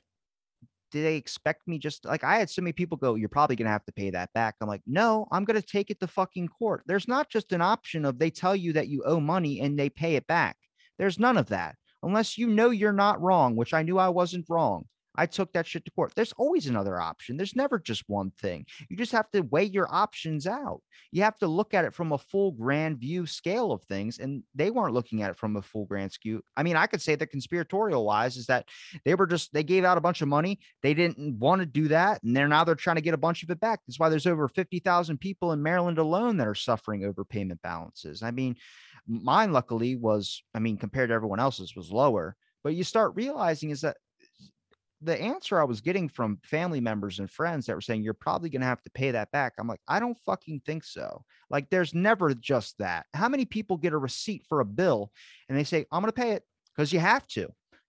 do 0.92 1.02
they 1.02 1.16
expect 1.16 1.68
me 1.68 1.78
just 1.78 2.06
like 2.06 2.24
I 2.24 2.38
had 2.38 2.50
so 2.50 2.62
many 2.62 2.74
people 2.74 2.98
go, 2.98 3.16
you're 3.16 3.30
probably 3.30 3.56
gonna 3.56 3.70
have 3.70 3.86
to 3.86 3.94
pay 3.94 4.10
that 4.12 4.32
back. 4.34 4.56
I'm 4.60 4.68
like, 4.68 4.82
no, 4.88 5.28
I'm 5.32 5.46
gonna 5.46 5.62
take 5.62 5.90
it 5.90 6.00
to 6.00 6.08
fucking 6.08 6.50
court. 6.50 6.84
There's 6.86 7.08
not 7.08 7.30
just 7.30 7.52
an 7.52 7.62
option 7.62 8.06
of 8.06 8.18
they 8.18 8.32
tell 8.32 8.56
you 8.56 8.74
that 8.74 8.88
you 8.88 9.04
owe 9.06 9.20
money 9.20 9.60
and 9.62 9.78
they 9.78 9.90
pay 9.90 10.16
it 10.16 10.28
back. 10.28 10.58
There's 10.98 11.20
none 11.20 11.38
of 11.38 11.48
that. 11.48 11.76
Unless 12.02 12.38
you 12.38 12.48
know 12.48 12.70
you're 12.70 12.94
not 12.94 13.22
wrong, 13.22 13.56
which 13.56 13.74
I 13.74 13.84
knew 13.84 14.00
I 14.00 14.10
wasn't 14.10 14.46
wrong. 14.50 14.86
I 15.20 15.26
took 15.26 15.52
that 15.52 15.68
shit 15.68 15.84
to 15.84 15.92
court. 15.92 16.14
There's 16.16 16.32
always 16.38 16.68
another 16.68 16.98
option. 16.98 17.36
There's 17.36 17.56
never 17.56 17.78
just 17.78 18.06
one 18.08 18.32
thing. 18.40 18.66
You 18.88 18.96
just 18.96 19.12
have 19.12 19.30
to 19.32 19.42
weigh 19.42 19.66
your 19.66 19.86
options 19.94 20.48
out. 20.48 20.82
You 21.12 21.24
have 21.24 21.38
to 21.40 21.48
look 21.48 21.74
at 21.74 21.84
it 21.84 21.94
from 21.94 22.14
a 22.14 22.18
full 22.18 22.54
grand 22.54 23.00
view 23.00 23.26
scale 23.26 23.74
of 23.74 23.84
things. 23.84 24.20
And 24.20 24.44
they 24.56 24.72
weren't 24.72 24.94
looking 24.94 25.22
at 25.22 25.30
it 25.30 25.38
from 25.38 25.58
a 25.58 25.62
full 25.62 25.86
grand 25.86 26.14
skew. 26.14 26.42
I 26.56 26.64
mean, 26.64 26.78
I 26.78 26.88
could 26.88 27.02
say 27.02 27.16
that 27.16 27.32
conspiratorial 27.32 28.06
wise 28.06 28.38
is 28.38 28.46
that 28.46 28.70
they 29.04 29.14
were 29.14 29.28
just, 29.28 29.52
they 29.54 29.62
gave 29.62 29.84
out 29.84 29.98
a 29.98 30.02
bunch 30.02 30.22
of 30.22 30.30
money. 30.30 30.60
They 30.84 30.94
didn't 30.94 31.38
want 31.38 31.60
to 31.60 31.66
do 31.66 31.90
that. 31.90 32.24
And 32.24 32.34
they're 32.34 32.48
now 32.48 32.64
they're 32.64 32.76
trying 32.76 32.96
to 32.96 33.02
get 33.02 33.14
a 33.14 33.18
bunch 33.18 33.44
of 33.44 33.50
it 33.50 33.60
back. 33.60 33.82
That's 33.86 34.00
why 34.00 34.08
there's 34.08 34.26
over 34.26 34.48
50,000 34.48 35.18
people 35.18 35.52
in 35.52 35.62
Maryland 35.62 35.98
alone 35.98 36.38
that 36.38 36.48
are 36.48 36.56
suffering 36.56 37.02
overpayment 37.02 37.62
balances. 37.62 38.24
I 38.24 38.32
mean, 38.32 38.56
mine 39.06 39.52
luckily 39.52 39.98
was, 39.98 40.44
I 40.56 40.60
mean, 40.60 40.78
compared 40.78 41.10
to 41.10 41.16
everyone 41.16 41.42
else's 41.42 41.76
was 41.76 41.92
lower. 41.92 42.38
But 42.64 42.76
you 42.76 42.86
start 42.86 43.16
realizing 43.16 43.70
is 43.70 43.82
that 43.82 43.98
the 45.02 45.20
answer 45.20 45.60
I 45.60 45.64
was 45.64 45.82
getting 45.82 46.10
from 46.10 46.40
family 46.44 46.82
members 46.82 47.20
and 47.20 47.30
friends 47.30 47.66
that 47.66 47.76
were 47.76 47.82
saying 47.82 48.04
you're 48.04 48.14
probably 48.14 48.50
going 48.50 48.62
to 48.62 48.68
have 48.68 48.82
to 48.84 48.92
pay 48.92 49.12
that 49.12 49.32
back. 49.32 49.54
I'm 49.58 49.68
like, 49.68 49.82
I 49.88 50.00
don't 50.00 50.18
fucking 50.26 50.62
think 50.66 50.84
so. 50.84 51.24
Like, 51.50 51.70
there's 51.70 51.94
never 51.94 52.34
just 52.34 52.78
that. 52.80 53.06
How 53.14 53.30
many 53.30 53.46
people 53.46 53.78
get 53.78 53.94
a 53.94 53.98
receipt 53.98 54.44
for 54.50 54.60
a 54.60 54.66
bill 54.66 55.12
and 55.48 55.58
they 55.58 55.64
say, 55.64 55.86
I'm 55.92 56.02
going 56.02 56.12
to 56.12 56.22
pay 56.22 56.32
it 56.32 56.44
because 56.76 56.92
you 56.92 57.00
have 57.00 57.26
to? 57.28 57.48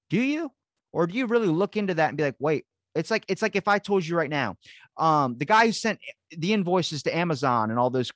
Do 0.09 0.21
you? 0.21 0.53
Or 0.93 1.07
do 1.07 1.15
you 1.17 1.27
really 1.27 1.49
look 1.49 1.77
into 1.77 1.95
that 1.95 2.09
and 2.09 2.17
be 2.17 2.25
like, 2.25 2.37
wait, 2.39 2.65
it's 2.95 3.11
like 3.11 3.25
it's 3.29 3.43
like 3.43 3.55
if 3.55 3.69
I 3.69 3.79
told 3.79 4.05
you 4.05 4.17
right 4.17 4.31
now, 4.31 4.57
um, 4.97 5.37
the 5.39 5.45
guy 5.45 5.67
who 5.67 5.73
sent 5.73 6.01
the 6.31 6.53
invoices 6.53 7.05
to 7.05 7.17
Amazon 7.17 7.71
and 7.71 7.79
all 7.79 7.91
those 7.91 8.11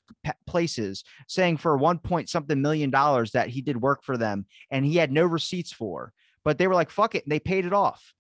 places 0.47 1.05
saying 1.29 1.59
for 1.59 1.77
one 1.77 1.99
point 1.99 2.29
something 2.29 2.61
million 2.61 2.91
dollars 2.91 3.33
that 3.33 3.49
he 3.49 3.63
did 3.63 3.81
work 3.81 4.03
for 4.03 4.17
them 4.17 4.47
and 4.71 4.85
he 4.85 4.97
had 4.97 5.13
no 5.13 5.25
receipts 5.25 5.73
for, 5.73 6.13
but 6.45 6.59
they 6.59 6.67
were 6.67 6.75
like, 6.75 6.91
fuck 6.91 7.15
it, 7.15 7.25
and 7.25 7.31
they 7.31 7.41
paid 7.41 7.65
it 7.65 7.73
off. 7.73 8.13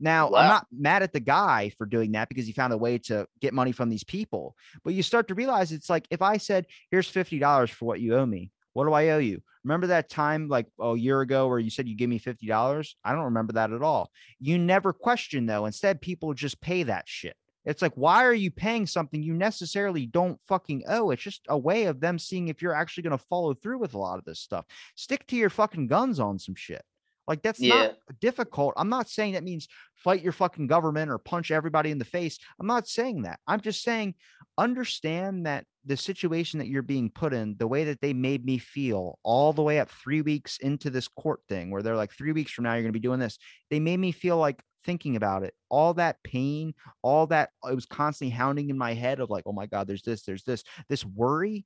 Now, 0.00 0.30
wow. 0.30 0.38
I'm 0.38 0.48
not 0.48 0.66
mad 0.76 1.02
at 1.02 1.12
the 1.12 1.20
guy 1.20 1.72
for 1.76 1.86
doing 1.86 2.12
that 2.12 2.28
because 2.28 2.46
he 2.46 2.52
found 2.52 2.72
a 2.72 2.78
way 2.78 2.98
to 2.98 3.26
get 3.40 3.52
money 3.52 3.72
from 3.72 3.90
these 3.90 4.04
people. 4.04 4.56
But 4.82 4.94
you 4.94 5.02
start 5.02 5.28
to 5.28 5.34
realize 5.34 5.70
it's 5.70 5.90
like 5.90 6.06
if 6.10 6.22
I 6.22 6.38
said, 6.38 6.66
here's 6.90 7.10
$50 7.10 7.70
for 7.70 7.84
what 7.84 8.00
you 8.00 8.16
owe 8.16 8.26
me, 8.26 8.50
what 8.72 8.86
do 8.86 8.92
I 8.92 9.10
owe 9.10 9.18
you? 9.18 9.42
Remember 9.62 9.88
that 9.88 10.08
time 10.08 10.48
like 10.48 10.66
a 10.80 10.96
year 10.96 11.20
ago 11.20 11.48
where 11.48 11.58
you 11.58 11.68
said 11.68 11.86
you 11.86 11.96
give 11.96 12.08
me 12.08 12.18
$50? 12.18 12.94
I 13.04 13.12
don't 13.12 13.24
remember 13.24 13.52
that 13.54 13.72
at 13.72 13.82
all. 13.82 14.10
You 14.40 14.56
never 14.56 14.94
question 14.94 15.44
though. 15.44 15.66
Instead, 15.66 16.00
people 16.00 16.32
just 16.32 16.60
pay 16.62 16.84
that 16.84 17.06
shit. 17.06 17.36
It's 17.66 17.82
like, 17.82 17.92
why 17.94 18.24
are 18.24 18.32
you 18.32 18.50
paying 18.50 18.86
something 18.86 19.22
you 19.22 19.34
necessarily 19.34 20.06
don't 20.06 20.40
fucking 20.48 20.84
owe? 20.88 21.10
It's 21.10 21.22
just 21.22 21.42
a 21.48 21.58
way 21.58 21.84
of 21.84 22.00
them 22.00 22.18
seeing 22.18 22.48
if 22.48 22.62
you're 22.62 22.74
actually 22.74 23.02
going 23.02 23.18
to 23.18 23.24
follow 23.28 23.52
through 23.52 23.78
with 23.78 23.92
a 23.92 23.98
lot 23.98 24.18
of 24.18 24.24
this 24.24 24.40
stuff. 24.40 24.64
Stick 24.94 25.26
to 25.26 25.36
your 25.36 25.50
fucking 25.50 25.86
guns 25.86 26.18
on 26.18 26.38
some 26.38 26.54
shit. 26.54 26.82
Like 27.30 27.42
that's 27.42 27.60
yeah. 27.60 27.74
not 27.76 27.96
difficult. 28.20 28.74
I'm 28.76 28.88
not 28.88 29.08
saying 29.08 29.34
that 29.34 29.44
means 29.44 29.68
fight 29.94 30.20
your 30.20 30.32
fucking 30.32 30.66
government 30.66 31.12
or 31.12 31.18
punch 31.18 31.52
everybody 31.52 31.92
in 31.92 31.98
the 31.98 32.04
face. 32.04 32.40
I'm 32.58 32.66
not 32.66 32.88
saying 32.88 33.22
that. 33.22 33.38
I'm 33.46 33.60
just 33.60 33.84
saying 33.84 34.16
understand 34.58 35.46
that 35.46 35.64
the 35.84 35.96
situation 35.96 36.58
that 36.58 36.66
you're 36.66 36.82
being 36.82 37.08
put 37.08 37.32
in, 37.32 37.54
the 37.56 37.68
way 37.68 37.84
that 37.84 38.00
they 38.00 38.12
made 38.12 38.44
me 38.44 38.58
feel 38.58 39.20
all 39.22 39.52
the 39.52 39.62
way 39.62 39.78
up 39.78 39.90
3 39.90 40.22
weeks 40.22 40.58
into 40.58 40.90
this 40.90 41.06
court 41.06 41.38
thing 41.48 41.70
where 41.70 41.82
they're 41.82 41.94
like 41.94 42.12
3 42.12 42.32
weeks 42.32 42.50
from 42.50 42.64
now 42.64 42.72
you're 42.72 42.82
going 42.82 42.92
to 42.92 42.98
be 42.98 43.08
doing 43.08 43.20
this. 43.20 43.38
They 43.70 43.78
made 43.78 44.00
me 44.00 44.10
feel 44.10 44.36
like 44.36 44.60
thinking 44.84 45.14
about 45.14 45.44
it, 45.44 45.54
all 45.68 45.94
that 45.94 46.20
pain, 46.24 46.74
all 47.00 47.28
that 47.28 47.50
uh, 47.64 47.70
it 47.70 47.76
was 47.76 47.86
constantly 47.86 48.34
hounding 48.34 48.70
in 48.70 48.76
my 48.76 48.92
head 48.92 49.20
of 49.20 49.30
like, 49.30 49.44
"Oh 49.46 49.52
my 49.52 49.66
god, 49.66 49.86
there's 49.86 50.02
this, 50.02 50.24
there's 50.24 50.42
this." 50.42 50.64
This 50.88 51.04
worry, 51.04 51.64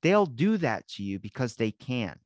they'll 0.00 0.24
do 0.24 0.56
that 0.56 0.88
to 0.92 1.02
you 1.02 1.18
because 1.18 1.56
they 1.56 1.70
can 1.70 2.18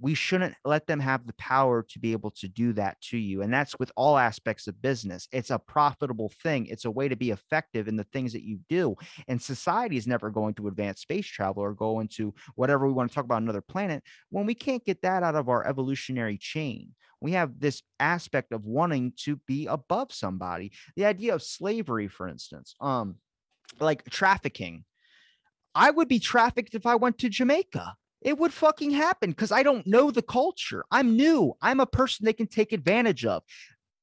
we 0.00 0.14
shouldn't 0.14 0.54
let 0.64 0.86
them 0.86 1.00
have 1.00 1.26
the 1.26 1.32
power 1.34 1.82
to 1.82 1.98
be 1.98 2.12
able 2.12 2.30
to 2.32 2.48
do 2.48 2.72
that 2.72 3.00
to 3.00 3.16
you. 3.16 3.42
And 3.42 3.52
that's 3.52 3.78
with 3.78 3.92
all 3.96 4.18
aspects 4.18 4.66
of 4.66 4.82
business. 4.82 5.28
It's 5.32 5.50
a 5.50 5.58
profitable 5.58 6.32
thing, 6.42 6.66
it's 6.66 6.84
a 6.84 6.90
way 6.90 7.08
to 7.08 7.16
be 7.16 7.30
effective 7.30 7.88
in 7.88 7.96
the 7.96 8.04
things 8.04 8.32
that 8.32 8.42
you 8.42 8.58
do. 8.68 8.96
And 9.28 9.40
society 9.40 9.96
is 9.96 10.06
never 10.06 10.30
going 10.30 10.54
to 10.54 10.68
advance 10.68 11.00
space 11.00 11.26
travel 11.26 11.62
or 11.62 11.74
go 11.74 12.00
into 12.00 12.34
whatever 12.56 12.86
we 12.86 12.92
want 12.92 13.10
to 13.10 13.14
talk 13.14 13.24
about 13.24 13.42
another 13.42 13.60
planet 13.60 14.02
when 14.30 14.46
we 14.46 14.54
can't 14.54 14.84
get 14.84 15.02
that 15.02 15.22
out 15.22 15.36
of 15.36 15.48
our 15.48 15.66
evolutionary 15.66 16.38
chain. 16.38 16.94
We 17.20 17.32
have 17.32 17.58
this 17.58 17.82
aspect 18.00 18.52
of 18.52 18.66
wanting 18.66 19.12
to 19.24 19.36
be 19.46 19.66
above 19.66 20.12
somebody. 20.12 20.72
The 20.96 21.06
idea 21.06 21.34
of 21.34 21.42
slavery, 21.42 22.08
for 22.08 22.28
instance, 22.28 22.74
um, 22.80 23.16
like 23.80 24.04
trafficking. 24.10 24.84
I 25.74 25.90
would 25.90 26.08
be 26.08 26.18
trafficked 26.18 26.74
if 26.74 26.86
I 26.86 26.96
went 26.96 27.18
to 27.18 27.28
Jamaica 27.28 27.94
it 28.24 28.38
would 28.38 28.52
fucking 28.52 28.90
happen 28.90 29.30
because 29.30 29.52
I 29.52 29.62
don't 29.62 29.86
know 29.86 30.10
the 30.10 30.22
culture. 30.22 30.84
I'm 30.90 31.14
new. 31.16 31.54
I'm 31.60 31.78
a 31.78 31.86
person 31.86 32.24
they 32.24 32.32
can 32.32 32.46
take 32.46 32.72
advantage 32.72 33.26
of. 33.26 33.42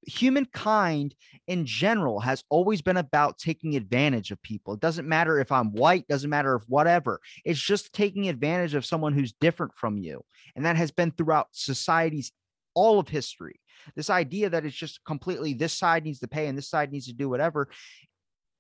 Humankind 0.08 1.16
in 1.48 1.66
general 1.66 2.20
has 2.20 2.44
always 2.50 2.82
been 2.82 2.98
about 2.98 3.40
taking 3.40 3.76
advantage 3.76 4.32
of 4.32 4.42
people. 4.42 4.76
It 4.76 4.80
doesn't 4.80 5.08
matter 5.08 5.40
if 5.40 5.52
I'm 5.52 5.74
white, 5.74 6.08
doesn't 6.08 6.30
matter 6.30 6.56
if 6.56 6.64
whatever. 6.68 7.20
It's 7.44 7.60
just 7.60 7.94
taking 7.94 8.30
advantage 8.30 8.76
of 8.76 8.86
someone 8.86 9.14
who's 9.14 9.34
different 9.34 9.74
from 9.76 9.98
you. 9.98 10.24
And 10.56 10.66
that 10.66 10.76
has 10.76 10.92
been 10.92 11.12
throughout 11.12 11.48
society's 11.52 12.32
all 12.74 13.00
of 13.00 13.10
history. 13.10 13.60
This 13.96 14.10
idea 14.10 14.50
that 14.50 14.66
it's 14.66 14.76
just 14.76 15.04
completely 15.04 15.54
this 15.54 15.74
side 15.74 16.04
needs 16.04 16.20
to 16.20 16.28
pay 16.28 16.48
and 16.48 16.58
this 16.58 16.70
side 16.70 16.92
needs 16.92 17.08
to 17.08 17.14
do 17.14 17.28
whatever 17.28 17.70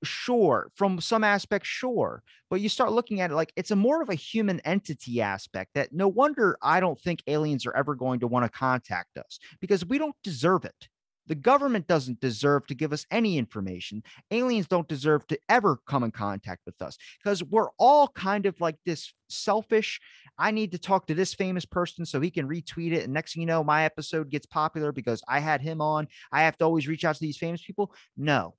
sure 0.03 0.69
from 0.75 0.99
some 0.99 1.23
aspect 1.23 1.65
sure 1.65 2.23
but 2.49 2.59
you 2.59 2.67
start 2.67 2.91
looking 2.91 3.21
at 3.21 3.31
it 3.31 3.35
like 3.35 3.53
it's 3.55 3.71
a 3.71 3.75
more 3.75 4.01
of 4.01 4.09
a 4.09 4.15
human 4.15 4.59
entity 4.61 5.21
aspect 5.21 5.71
that 5.75 5.93
no 5.93 6.07
wonder 6.07 6.57
i 6.61 6.79
don't 6.79 6.99
think 6.99 7.21
aliens 7.27 7.65
are 7.65 7.75
ever 7.75 7.95
going 7.95 8.19
to 8.19 8.27
want 8.27 8.43
to 8.43 8.49
contact 8.57 9.17
us 9.17 9.39
because 9.59 9.85
we 9.85 9.97
don't 9.97 10.15
deserve 10.23 10.65
it. 10.65 10.87
The 11.27 11.35
government 11.35 11.87
doesn't 11.87 12.19
deserve 12.19 12.65
to 12.67 12.75
give 12.75 12.91
us 12.91 13.05
any 13.11 13.37
information. 13.37 14.03
Aliens 14.31 14.67
don't 14.67 14.87
deserve 14.87 15.25
to 15.27 15.39
ever 15.47 15.77
come 15.87 16.03
in 16.03 16.11
contact 16.11 16.61
with 16.65 16.81
us 16.81 16.97
because 17.23 17.43
we're 17.43 17.69
all 17.77 18.07
kind 18.09 18.47
of 18.47 18.59
like 18.59 18.75
this 18.85 19.13
selfish 19.29 20.01
i 20.37 20.51
need 20.51 20.73
to 20.73 20.77
talk 20.77 21.07
to 21.07 21.13
this 21.13 21.33
famous 21.33 21.63
person 21.63 22.05
so 22.05 22.19
he 22.19 22.29
can 22.29 22.49
retweet 22.49 22.91
it 22.91 23.05
and 23.05 23.13
next 23.13 23.33
thing 23.33 23.39
you 23.39 23.47
know 23.47 23.63
my 23.63 23.85
episode 23.85 24.29
gets 24.29 24.45
popular 24.45 24.91
because 24.91 25.23
i 25.29 25.39
had 25.39 25.61
him 25.61 25.79
on 25.79 26.05
i 26.33 26.41
have 26.41 26.57
to 26.57 26.65
always 26.65 26.85
reach 26.85 27.05
out 27.05 27.15
to 27.15 27.21
these 27.21 27.37
famous 27.37 27.63
people. 27.63 27.93
No 28.17 28.55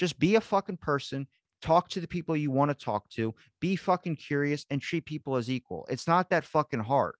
just 0.00 0.18
be 0.18 0.34
a 0.34 0.40
fucking 0.40 0.78
person. 0.78 1.28
Talk 1.60 1.90
to 1.90 2.00
the 2.00 2.08
people 2.08 2.34
you 2.34 2.50
want 2.50 2.70
to 2.70 2.84
talk 2.84 3.08
to. 3.10 3.34
Be 3.60 3.76
fucking 3.76 4.16
curious 4.16 4.64
and 4.70 4.80
treat 4.80 5.04
people 5.04 5.36
as 5.36 5.50
equal. 5.50 5.86
It's 5.90 6.08
not 6.08 6.30
that 6.30 6.46
fucking 6.46 6.80
hard. 6.80 7.14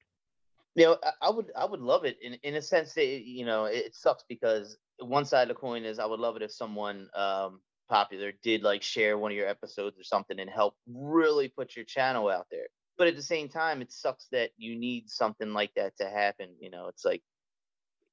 You 0.74 0.86
know, 0.86 0.98
I 1.20 1.28
would 1.28 1.52
I 1.54 1.66
would 1.66 1.80
love 1.80 2.06
it 2.06 2.16
in 2.22 2.34
in 2.42 2.54
a 2.54 2.62
sense 2.62 2.94
that 2.94 3.04
you 3.04 3.44
know 3.44 3.66
it 3.66 3.94
sucks 3.94 4.24
because 4.28 4.78
one 4.98 5.26
side 5.26 5.42
of 5.42 5.48
the 5.48 5.60
coin 5.60 5.84
is 5.84 5.98
I 5.98 6.06
would 6.06 6.20
love 6.20 6.36
it 6.36 6.42
if 6.42 6.52
someone 6.52 7.08
um, 7.14 7.60
popular 7.90 8.32
did 8.42 8.62
like 8.62 8.82
share 8.82 9.18
one 9.18 9.30
of 9.30 9.36
your 9.36 9.48
episodes 9.48 9.98
or 9.98 10.04
something 10.04 10.40
and 10.40 10.48
help 10.48 10.74
really 10.86 11.48
put 11.48 11.76
your 11.76 11.84
channel 11.84 12.30
out 12.30 12.46
there. 12.50 12.68
But 12.96 13.08
at 13.08 13.16
the 13.16 13.22
same 13.22 13.48
time, 13.48 13.82
it 13.82 13.92
sucks 13.92 14.28
that 14.32 14.52
you 14.56 14.78
need 14.78 15.10
something 15.10 15.52
like 15.52 15.72
that 15.74 15.98
to 15.98 16.08
happen. 16.08 16.48
You 16.60 16.70
know, 16.70 16.86
it's 16.86 17.04
like, 17.04 17.22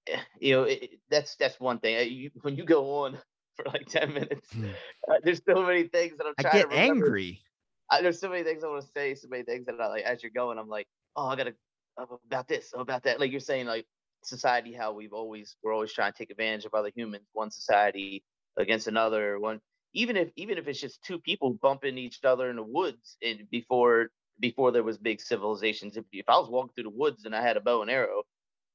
eh, 0.07 0.19
you 0.41 0.55
know, 0.55 0.63
it, 0.63 0.99
that's 1.09 1.35
that's 1.35 1.59
one 1.59 1.79
thing. 1.79 2.11
You, 2.11 2.31
when 2.41 2.57
you 2.57 2.65
go 2.65 3.05
on 3.05 3.17
for 3.57 3.65
like 3.65 3.85
10 3.87 4.13
minutes. 4.13 4.53
Mm. 4.53 4.69
Uh, 5.09 5.15
there's 5.23 5.41
so 5.45 5.61
many 5.63 5.83
things 5.83 6.17
that 6.17 6.27
I'm 6.27 6.33
trying 6.39 6.53
to. 6.53 6.57
I 6.59 6.61
get 6.61 6.71
to 6.71 6.77
angry. 6.77 7.41
I, 7.89 8.01
there's 8.01 8.19
so 8.19 8.29
many 8.29 8.43
things 8.43 8.63
I 8.63 8.67
want 8.67 8.81
to 8.81 8.87
say, 8.95 9.15
so 9.15 9.27
many 9.29 9.43
things 9.43 9.65
that 9.65 9.79
I 9.79 9.87
like 9.87 10.03
as 10.03 10.21
you're 10.23 10.31
going, 10.31 10.57
I'm 10.57 10.69
like, 10.69 10.87
oh, 11.15 11.27
I 11.27 11.35
gotta 11.35 11.53
about 11.97 12.47
this, 12.47 12.73
about 12.77 13.03
that. 13.03 13.19
Like 13.19 13.31
you're 13.31 13.39
saying, 13.39 13.65
like 13.65 13.85
society, 14.23 14.73
how 14.73 14.93
we've 14.93 15.13
always 15.13 15.55
we're 15.63 15.73
always 15.73 15.93
trying 15.93 16.11
to 16.11 16.17
take 16.17 16.29
advantage 16.29 16.65
of 16.65 16.73
other 16.73 16.91
humans, 16.95 17.25
one 17.33 17.49
society 17.49 18.23
against 18.57 18.87
another, 18.87 19.39
one 19.39 19.61
even 19.93 20.17
if 20.17 20.29
even 20.35 20.57
if 20.57 20.67
it's 20.67 20.79
just 20.79 21.03
two 21.03 21.19
people 21.19 21.57
bumping 21.61 21.97
each 21.97 22.19
other 22.23 22.49
in 22.49 22.57
the 22.57 22.63
woods 22.63 23.17
and 23.23 23.49
before 23.49 24.09
before 24.39 24.71
there 24.71 24.83
was 24.83 24.97
big 24.97 25.19
civilizations. 25.19 25.97
If, 25.97 26.05
if 26.11 26.25
I 26.29 26.37
was 26.37 26.49
walking 26.49 26.71
through 26.75 26.91
the 26.91 26.97
woods 26.97 27.25
and 27.25 27.35
I 27.35 27.41
had 27.41 27.57
a 27.57 27.61
bow 27.61 27.81
and 27.81 27.89
arrow, 27.89 28.23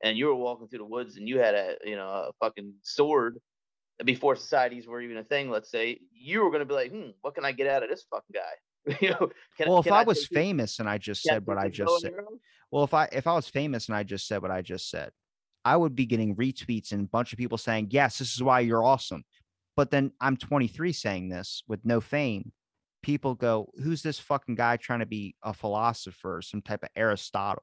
and 0.03 0.19
you 0.19 0.27
were 0.27 0.35
walking 0.35 0.69
through 0.69 0.81
the 0.81 0.85
woods 0.85 1.17
and 1.17 1.29
you 1.29 1.39
had 1.39 1.55
a 1.55 1.77
you 1.85 1.97
know 1.97 2.09
a 2.09 2.33
fucking 2.41 2.75
sword 2.83 3.39
before 4.05 4.37
societies 4.37 4.87
were 4.87 5.01
even 5.01 5.17
a 5.17 5.25
thing, 5.25 5.51
let's 5.51 5.71
say, 5.71 6.01
you 6.13 6.43
were 6.43 6.51
going 6.51 6.61
to 6.61 6.67
be 6.67 6.75
like, 6.75 6.91
hmm, 6.91 7.11
what 7.21 7.35
can 7.35 7.45
I 7.45 7.53
get 7.53 7.67
out 7.67 7.83
of 7.83 7.91
this 7.91 8.05
fucking 8.11 8.35
guy? 8.35 8.97
you 9.01 9.11
know, 9.11 9.31
can, 9.57 9.69
well, 9.69 9.79
if 9.79 9.93
I, 9.93 10.01
I 10.01 10.05
was 10.05 10.27
famous 10.27 10.81
and 10.81 10.89
I 10.89 10.99
just 10.99 11.23
said 11.23 11.47
what 11.47 11.59
I 11.59 11.69
just 11.69 12.01
said, 12.01 12.13
well, 12.71 12.85
if 12.85 12.95
I 12.95 13.09
if 13.13 13.27
I 13.27 13.35
was 13.35 13.49
famous 13.49 13.89
and 13.89 13.97
I 13.97 14.03
just 14.03 14.27
said 14.27 14.43
what 14.43 14.51
I 14.51 14.63
just 14.63 14.91
said, 14.91 15.11
I 15.65 15.77
would 15.77 15.95
be 15.95 16.07
getting 16.07 16.35
retweets 16.35 16.93
and 16.93 17.05
a 17.05 17.09
bunch 17.09 17.33
of 17.33 17.39
people 17.39 17.59
saying, 17.59 17.89
yes, 17.91 18.19
this 18.19 18.35
is 18.35 18.43
why 18.43 18.61
you're 18.61 18.83
awesome. 18.83 19.25
But 19.77 19.91
then 19.91 20.13
I'm 20.21 20.37
23 20.37 20.93
saying 20.93 21.29
this 21.29 21.63
with 21.69 21.85
no 21.85 22.01
fame. 22.01 22.53
People 23.03 23.35
go, 23.35 23.71
who's 23.83 24.03
this 24.03 24.19
fucking 24.19 24.55
guy 24.55 24.77
trying 24.77 25.01
to 25.01 25.07
be 25.07 25.35
a 25.43 25.55
philosopher, 25.55 26.41
some 26.43 26.63
type 26.63 26.83
of 26.83 26.89
Aristotle? 26.95 27.63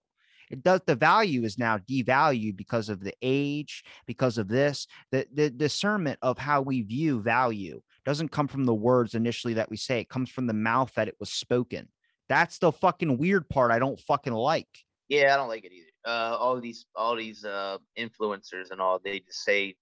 It 0.49 0.63
does 0.63 0.81
the 0.85 0.95
value 0.95 1.43
is 1.43 1.57
now 1.57 1.77
devalued 1.77 2.55
because 2.55 2.89
of 2.89 3.03
the 3.03 3.13
age, 3.21 3.83
because 4.07 4.37
of 4.37 4.47
this. 4.47 4.87
The 5.11 5.27
the 5.33 5.49
discernment 5.49 6.19
of 6.21 6.37
how 6.37 6.61
we 6.61 6.81
view 6.81 7.21
value 7.21 7.81
doesn't 8.05 8.31
come 8.31 8.47
from 8.47 8.65
the 8.65 8.73
words 8.73 9.15
initially 9.15 9.53
that 9.55 9.69
we 9.69 9.77
say. 9.77 9.99
It 9.99 10.09
comes 10.09 10.29
from 10.29 10.47
the 10.47 10.53
mouth 10.53 10.91
that 10.95 11.07
it 11.07 11.15
was 11.19 11.29
spoken. 11.29 11.89
That's 12.27 12.59
the 12.59 12.71
fucking 12.71 13.17
weird 13.17 13.49
part 13.49 13.71
I 13.71 13.79
don't 13.79 13.99
fucking 13.99 14.33
like. 14.33 14.67
Yeah, 15.07 15.33
I 15.33 15.37
don't 15.37 15.49
like 15.49 15.65
it 15.65 15.71
either. 15.71 15.85
Uh, 16.05 16.35
all 16.37 16.59
these 16.59 16.85
all 16.95 17.15
these 17.15 17.43
uh 17.43 17.77
influencers 17.97 18.71
and 18.71 18.81
all 18.81 18.99
they 19.03 19.19
just 19.19 19.43
say 19.43 19.75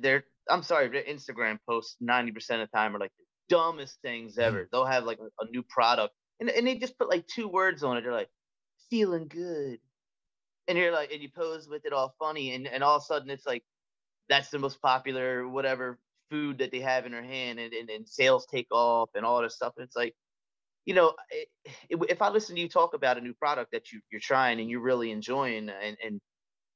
they're. 0.00 0.24
I'm 0.50 0.62
sorry, 0.62 0.88
their 0.88 1.02
Instagram 1.02 1.58
posts 1.68 1.96
ninety 2.00 2.32
percent 2.32 2.62
of 2.62 2.70
the 2.70 2.76
time 2.76 2.96
are 2.96 2.98
like 2.98 3.12
the 3.18 3.54
dumbest 3.54 3.98
things 4.02 4.38
ever. 4.38 4.68
They'll 4.72 4.86
have 4.86 5.04
like 5.04 5.18
a, 5.18 5.44
a 5.44 5.50
new 5.50 5.62
product 5.62 6.14
and 6.40 6.50
and 6.50 6.66
they 6.66 6.76
just 6.76 6.98
put 6.98 7.08
like 7.08 7.26
two 7.26 7.48
words 7.48 7.82
on 7.82 7.96
it. 7.96 8.02
They're 8.02 8.12
like 8.12 8.30
feeling 8.90 9.28
good, 9.28 9.80
and 10.68 10.78
you're 10.78 10.92
like, 10.92 11.12
and 11.12 11.22
you 11.22 11.30
pose 11.30 11.68
with 11.68 11.84
it 11.86 11.92
all 11.92 12.14
funny, 12.18 12.54
and 12.54 12.66
and 12.66 12.82
all 12.84 12.96
of 12.96 13.02
a 13.02 13.04
sudden 13.04 13.30
it's 13.30 13.46
like 13.46 13.64
that's 14.28 14.50
the 14.50 14.58
most 14.58 14.80
popular 14.82 15.48
whatever 15.48 15.98
food 16.30 16.58
that 16.58 16.72
they 16.72 16.80
have 16.80 17.06
in 17.06 17.12
their 17.12 17.22
hand, 17.22 17.58
and 17.58 17.72
and, 17.74 17.90
and 17.90 18.08
sales 18.08 18.46
take 18.46 18.68
off 18.72 19.10
and 19.14 19.24
all 19.24 19.42
this 19.42 19.56
stuff. 19.56 19.74
And 19.76 19.84
it's 19.84 19.96
like 19.96 20.14
you 20.88 20.94
know, 20.94 21.12
it, 21.30 21.48
it, 21.90 21.98
if 22.08 22.22
I 22.22 22.30
listen 22.30 22.56
to 22.56 22.62
you 22.62 22.68
talk 22.68 22.94
about 22.94 23.18
a 23.18 23.20
new 23.20 23.34
product 23.34 23.72
that 23.72 23.92
you, 23.92 24.00
you're 24.10 24.22
trying 24.22 24.58
and 24.58 24.70
you're 24.70 24.80
really 24.80 25.10
enjoying 25.10 25.68
and, 25.68 25.98
and, 26.02 26.20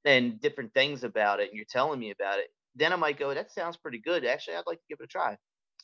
and 0.05 0.39
different 0.39 0.74
things 0.74 1.02
about 1.02 1.40
it, 1.40 1.48
and 1.48 1.56
you're 1.56 1.64
telling 1.64 1.98
me 1.98 2.10
about 2.10 2.39
it, 2.39 2.48
then 2.76 2.93
I 2.93 2.97
might 2.97 3.18
go, 3.18 3.32
that 3.32 3.51
sounds 3.51 3.78
pretty 3.78 3.97
good. 3.97 4.26
Actually, 4.26 4.56
I'd 4.56 4.66
like 4.66 4.80
to 4.80 4.84
give 4.90 4.98
it 5.01 5.05
a 5.05 5.06
try. 5.06 5.39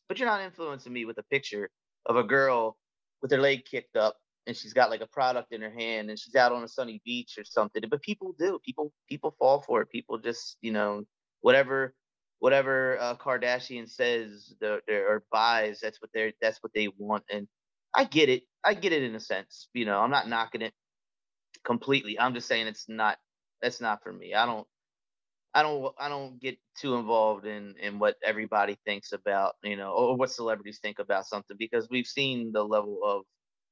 But 0.08 0.18
you're 0.18 0.28
not 0.28 0.42
influencing 0.42 0.92
me 0.92 1.06
with 1.06 1.16
a 1.16 1.22
picture 1.22 1.70
of 2.04 2.16
a 2.16 2.22
girl 2.22 2.76
with 3.22 3.30
her 3.30 3.38
leg 3.38 3.64
kicked 3.64 3.96
up 3.96 4.16
and 4.48 4.56
she's 4.56 4.72
got 4.72 4.90
like 4.90 5.02
a 5.02 5.06
product 5.06 5.52
in 5.52 5.60
her 5.60 5.70
hand 5.70 6.08
and 6.08 6.18
she's 6.18 6.34
out 6.34 6.52
on 6.52 6.64
a 6.64 6.68
sunny 6.68 7.02
beach 7.04 7.34
or 7.38 7.44
something. 7.44 7.82
But 7.88 8.02
people 8.02 8.34
do. 8.38 8.58
People 8.64 8.92
people 9.08 9.36
fall 9.38 9.60
for 9.60 9.82
it. 9.82 9.90
People 9.90 10.18
just, 10.18 10.56
you 10.62 10.72
know, 10.72 11.04
whatever 11.42 11.94
whatever 12.40 12.98
uh, 13.00 13.16
Kardashian 13.16 13.88
says 13.90 14.54
or 14.90 15.24
buys, 15.30 15.80
that's 15.80 16.00
what 16.00 16.10
they're 16.14 16.32
that's 16.40 16.58
what 16.62 16.72
they 16.74 16.88
want. 16.98 17.24
And 17.30 17.46
I 17.94 18.04
get 18.04 18.30
it. 18.30 18.44
I 18.64 18.74
get 18.74 18.94
it 18.94 19.02
in 19.02 19.14
a 19.14 19.20
sense. 19.20 19.68
You 19.74 19.84
know, 19.84 20.00
I'm 20.00 20.10
not 20.10 20.28
knocking 20.28 20.62
it 20.62 20.72
completely. 21.64 22.18
I'm 22.18 22.34
just 22.34 22.48
saying 22.48 22.68
it's 22.68 22.86
not. 22.88 23.18
That's 23.60 23.82
not 23.82 24.02
for 24.02 24.12
me. 24.12 24.34
I 24.34 24.46
don't. 24.46 24.66
I 25.54 25.62
don't. 25.62 25.94
I 25.98 26.08
don't 26.08 26.40
get 26.40 26.58
too 26.80 26.94
involved 26.96 27.44
in 27.46 27.74
in 27.82 27.98
what 27.98 28.16
everybody 28.24 28.78
thinks 28.86 29.12
about 29.12 29.56
you 29.62 29.76
know 29.76 29.92
or 29.92 30.16
what 30.16 30.30
celebrities 30.30 30.78
think 30.82 31.00
about 31.00 31.26
something 31.26 31.56
because 31.58 31.88
we've 31.90 32.06
seen 32.06 32.52
the 32.52 32.62
level 32.64 33.00
of 33.04 33.24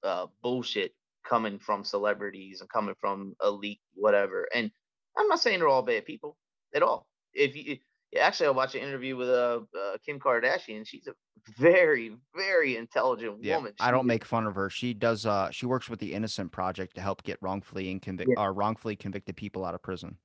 uh, 0.07 0.27
bullshit 0.43 0.95
coming 1.29 1.59
from 1.59 1.85
celebrities 1.85 2.61
and 2.61 2.71
coming 2.71 2.95
from 3.01 3.35
elite 3.45 3.81
whatever. 3.95 4.49
And 4.55 4.71
I'm 5.19 5.29
not 5.29 5.41
saying 5.41 5.59
they're 5.59 5.69
all 5.69 5.83
bad 5.83 6.05
people 6.05 6.37
at 6.75 6.83
all. 6.83 7.07
If 7.35 7.57
you 7.57 7.79
yeah, 8.13 8.21
actually, 8.27 8.47
I 8.47 8.51
watched 8.51 8.75
an 8.77 8.83
interview 8.83 9.17
with 9.17 9.29
uh, 9.29 9.61
uh, 9.79 9.97
Kim 10.05 10.21
Kardashian. 10.21 10.87
She's 10.87 11.09
a 11.09 11.15
very, 11.59 12.17
very 12.35 12.77
intelligent 12.77 13.43
Yeah, 13.43 13.57
woman. 13.57 13.73
I 13.81 13.91
don't 13.91 14.07
make 14.07 14.25
fun 14.25 14.47
of 14.47 14.55
her. 14.55 14.71
She 14.71 14.95
does. 14.95 15.27
Uh, 15.27 15.51
she 15.51 15.67
works 15.67 15.91
with 15.91 15.99
the 15.99 16.15
Innocence 16.15 16.51
Project 16.53 16.95
to 16.95 17.01
help 17.01 17.25
get 17.25 17.39
wrongfully 17.43 17.91
and 17.91 18.01
convict 18.01 18.31
Yeah. 18.37 18.43
or 18.43 18.53
wrongfully 18.53 18.97
convicted 18.97 19.37
people 19.37 19.65
out 19.65 19.75
of 19.75 19.83
prison. 19.83 20.17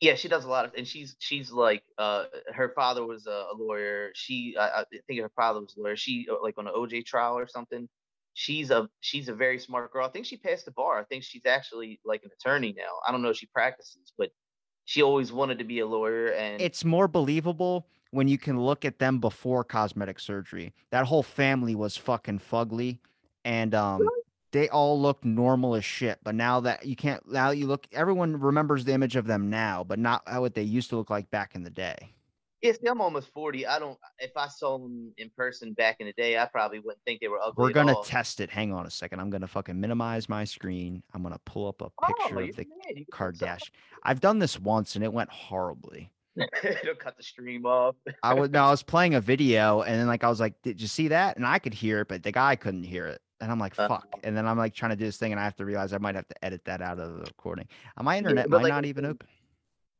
Yeah, 0.00 0.14
she 0.14 0.28
does 0.28 0.44
a 0.44 0.48
lot 0.48 0.64
of, 0.66 0.72
and 0.76 0.86
she's 0.86 1.16
she's 1.20 1.50
like, 1.50 1.82
uh, 1.96 2.24
her 2.54 2.72
father 2.74 3.04
was 3.06 3.26
a, 3.26 3.46
a 3.52 3.54
lawyer. 3.56 4.10
She, 4.14 4.54
I, 4.58 4.80
I 4.80 4.84
think 5.06 5.20
her 5.20 5.30
father 5.36 5.60
was 5.60 5.74
a 5.76 5.80
lawyer. 5.80 5.96
She 5.96 6.26
uh, 6.30 6.36
like 6.42 6.58
on 6.58 6.66
an 6.66 6.74
OJ 6.74 7.04
trial 7.06 7.38
or 7.38 7.46
something. 7.46 7.88
She's 8.38 8.70
a 8.70 8.86
she's 9.00 9.30
a 9.30 9.34
very 9.34 9.58
smart 9.58 9.90
girl. 9.90 10.04
I 10.04 10.10
think 10.10 10.26
she 10.26 10.36
passed 10.36 10.66
the 10.66 10.70
bar. 10.70 10.98
I 10.98 11.04
think 11.04 11.24
she's 11.24 11.46
actually 11.46 11.98
like 12.04 12.22
an 12.22 12.28
attorney 12.38 12.74
now. 12.76 12.98
I 13.08 13.10
don't 13.10 13.22
know 13.22 13.30
if 13.30 13.38
she 13.38 13.46
practices, 13.46 14.12
but 14.18 14.28
she 14.84 15.00
always 15.02 15.32
wanted 15.32 15.58
to 15.58 15.64
be 15.64 15.80
a 15.80 15.86
lawyer. 15.86 16.28
And 16.28 16.60
It's 16.60 16.84
more 16.84 17.08
believable 17.08 17.86
when 18.10 18.28
you 18.28 18.36
can 18.36 18.60
look 18.60 18.84
at 18.84 18.98
them 18.98 19.20
before 19.20 19.64
cosmetic 19.64 20.20
surgery. 20.20 20.74
That 20.90 21.06
whole 21.06 21.22
family 21.22 21.74
was 21.74 21.96
fucking 21.96 22.40
fugly, 22.40 22.98
and 23.46 23.74
um, 23.74 24.06
they 24.52 24.68
all 24.68 25.00
look 25.00 25.24
normal 25.24 25.74
as 25.74 25.86
shit. 25.86 26.18
But 26.22 26.34
now 26.34 26.60
that 26.60 26.84
you 26.84 26.94
can't, 26.94 27.26
now 27.26 27.52
you 27.52 27.66
look, 27.66 27.86
everyone 27.90 28.38
remembers 28.38 28.84
the 28.84 28.92
image 28.92 29.16
of 29.16 29.26
them 29.26 29.48
now, 29.48 29.82
but 29.82 29.98
not 29.98 30.22
how 30.26 30.42
what 30.42 30.54
they 30.54 30.62
used 30.62 30.90
to 30.90 30.96
look 30.96 31.08
like 31.08 31.30
back 31.30 31.54
in 31.54 31.62
the 31.62 31.70
day. 31.70 32.12
Yeah, 32.66 32.72
see, 32.72 32.86
I'm 32.88 33.00
almost 33.00 33.32
forty. 33.32 33.66
I 33.66 33.78
don't. 33.78 33.98
If 34.18 34.36
I 34.36 34.48
saw 34.48 34.78
them 34.78 35.12
in 35.18 35.30
person 35.36 35.72
back 35.72 35.96
in 36.00 36.06
the 36.06 36.12
day, 36.12 36.38
I 36.38 36.46
probably 36.46 36.78
wouldn't 36.80 37.02
think 37.04 37.20
they 37.20 37.28
were 37.28 37.40
ugly. 37.40 37.62
We're 37.64 37.72
gonna 37.72 37.94
test 38.04 38.40
it. 38.40 38.50
Hang 38.50 38.72
on 38.72 38.86
a 38.86 38.90
second. 38.90 39.20
I'm 39.20 39.30
gonna 39.30 39.46
fucking 39.46 39.78
minimize 39.80 40.28
my 40.28 40.44
screen. 40.44 41.02
I'm 41.14 41.22
gonna 41.22 41.40
pull 41.44 41.68
up 41.68 41.80
a 41.80 41.86
Oh, 41.86 42.06
picture 42.06 42.34
you're 42.40 42.50
of 42.50 42.56
the 42.56 42.64
the 42.64 42.68
man. 42.68 42.78
You 42.96 43.06
can 43.12 43.32
do 43.32 43.38
something. 43.38 43.48
Kardashian. 43.48 43.70
I've 44.02 44.20
done 44.20 44.38
this 44.38 44.58
once 44.60 44.94
and 44.96 45.04
it 45.04 45.12
went 45.12 45.30
horribly. 45.30 46.10
It'll 46.62 46.94
cut 46.94 47.16
the 47.16 47.22
stream 47.22 47.64
off. 47.64 47.94
I 48.22 48.34
was 48.34 48.50
no, 48.50 48.64
I 48.64 48.70
was 48.70 48.82
playing 48.94 49.14
a 49.14 49.20
video 49.20 49.82
and 49.82 49.98
then 49.98 50.06
like 50.06 50.22
I 50.22 50.28
was 50.28 50.40
like, 50.40 50.54
did 50.62 50.80
you 50.80 50.86
see 50.86 51.08
that? 51.08 51.36
And 51.36 51.46
I 51.46 51.58
could 51.58 51.72
hear 51.72 52.00
it, 52.00 52.08
but 52.08 52.22
the 52.22 52.32
guy 52.32 52.56
couldn't 52.56 52.82
hear 52.84 53.06
it. 53.06 53.20
And 53.40 53.50
I'm 53.50 53.58
like, 53.58 53.78
Uh, 53.78 53.88
fuck. 53.88 54.06
And 54.22 54.36
then 54.36 54.46
I'm 54.46 54.58
like 54.58 54.74
trying 54.74 54.90
to 54.90 54.96
do 54.96 55.04
this 55.04 55.16
thing 55.16 55.32
and 55.32 55.40
I 55.40 55.44
have 55.44 55.56
to 55.56 55.64
realize 55.64 55.92
I 55.92 55.98
might 55.98 56.14
have 56.14 56.28
to 56.28 56.44
edit 56.44 56.62
that 56.66 56.82
out 56.82 56.98
of 56.98 57.14
the 57.14 57.20
recording. 57.20 57.68
Uh, 57.96 58.02
My 58.02 58.18
internet 58.18 58.48
but 58.50 58.58
might 58.58 58.62
like 58.64 58.70
not 58.70 58.84
even 58.84 59.06
open. 59.06 59.28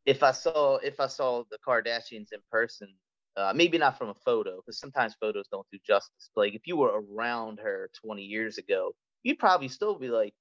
If 0.06 0.22
I 0.22 0.30
saw 0.30 0.76
if 0.76 1.00
I 1.00 1.08
saw 1.08 1.42
the 1.50 1.58
Kardashians 1.66 2.32
in 2.32 2.40
person, 2.50 2.94
uh, 3.36 3.52
maybe 3.54 3.76
not 3.76 3.98
from 3.98 4.08
a 4.08 4.14
photo, 4.14 4.56
because 4.56 4.78
sometimes 4.78 5.14
photos 5.20 5.48
don't 5.50 5.66
do 5.72 5.78
justice. 5.84 6.30
But 6.34 6.42
like 6.42 6.54
if 6.54 6.66
you 6.66 6.76
were 6.76 7.02
around 7.10 7.58
her 7.58 7.90
20 8.04 8.22
years 8.22 8.56
ago, 8.56 8.92
you'd 9.24 9.40
probably 9.40 9.68
still 9.68 9.98
be 9.98 10.08
like, 10.08 10.32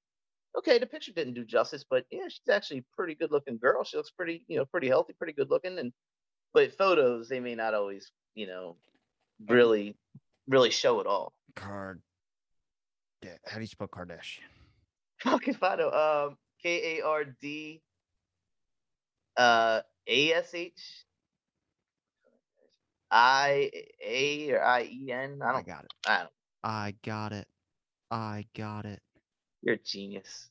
okay, 0.58 0.78
the 0.78 0.86
picture 0.86 1.12
didn't 1.12 1.34
do 1.34 1.44
justice, 1.44 1.84
but 1.90 2.06
yeah, 2.12 2.28
she's 2.30 2.48
actually 2.50 2.80
a 2.80 2.96
pretty 2.96 3.16
good 3.16 3.32
looking 3.32 3.58
girl. 3.58 3.84
She 3.84 3.98
looks 3.98 4.12
pretty, 4.12 4.46
you 4.48 4.58
know, 4.58 4.66
pretty 4.66 4.88
healthy, 4.88 5.14
pretty 5.14 5.34
good 5.34 5.50
looking. 5.50 5.80
And 5.80 5.92
but 6.54 6.78
photos, 6.78 7.28
they 7.28 7.40
may 7.40 7.56
not 7.56 7.74
always, 7.74 8.12
you 8.36 8.48
know, 8.48 8.78
really, 9.50 9.98
really 10.48 10.70
show 10.70 11.00
it 11.02 11.08
all. 11.08 11.34
Card. 11.56 12.02
How 13.46 13.56
do 13.56 13.62
you 13.62 13.68
spell 13.68 13.88
Kardashian? 13.88 14.42
Fucking 15.24 15.56
photo. 15.56 16.28
Um, 16.28 16.38
K 16.62 17.00
A 17.00 17.06
R 17.06 17.26
D 17.42 17.82
uh 19.38 19.82
A 20.08 20.34
S 20.34 20.54
H 20.54 21.06
I 23.12 23.72
A 24.04 24.52
or 24.52 24.64
I 24.64 24.84
E 24.84 25.12
N. 25.12 25.40
I 25.42 25.50
I 25.50 25.52
don't. 25.54 25.68
got 25.68 25.84
it. 25.84 25.92
I 26.08 26.18
don't. 26.20 26.32
I 26.64 26.96
got 27.04 27.32
it. 27.32 27.48
I 28.12 28.46
got 28.56 28.86
it. 28.86 29.02
You're 29.62 29.76
a 29.76 29.80
genius. 29.80 30.50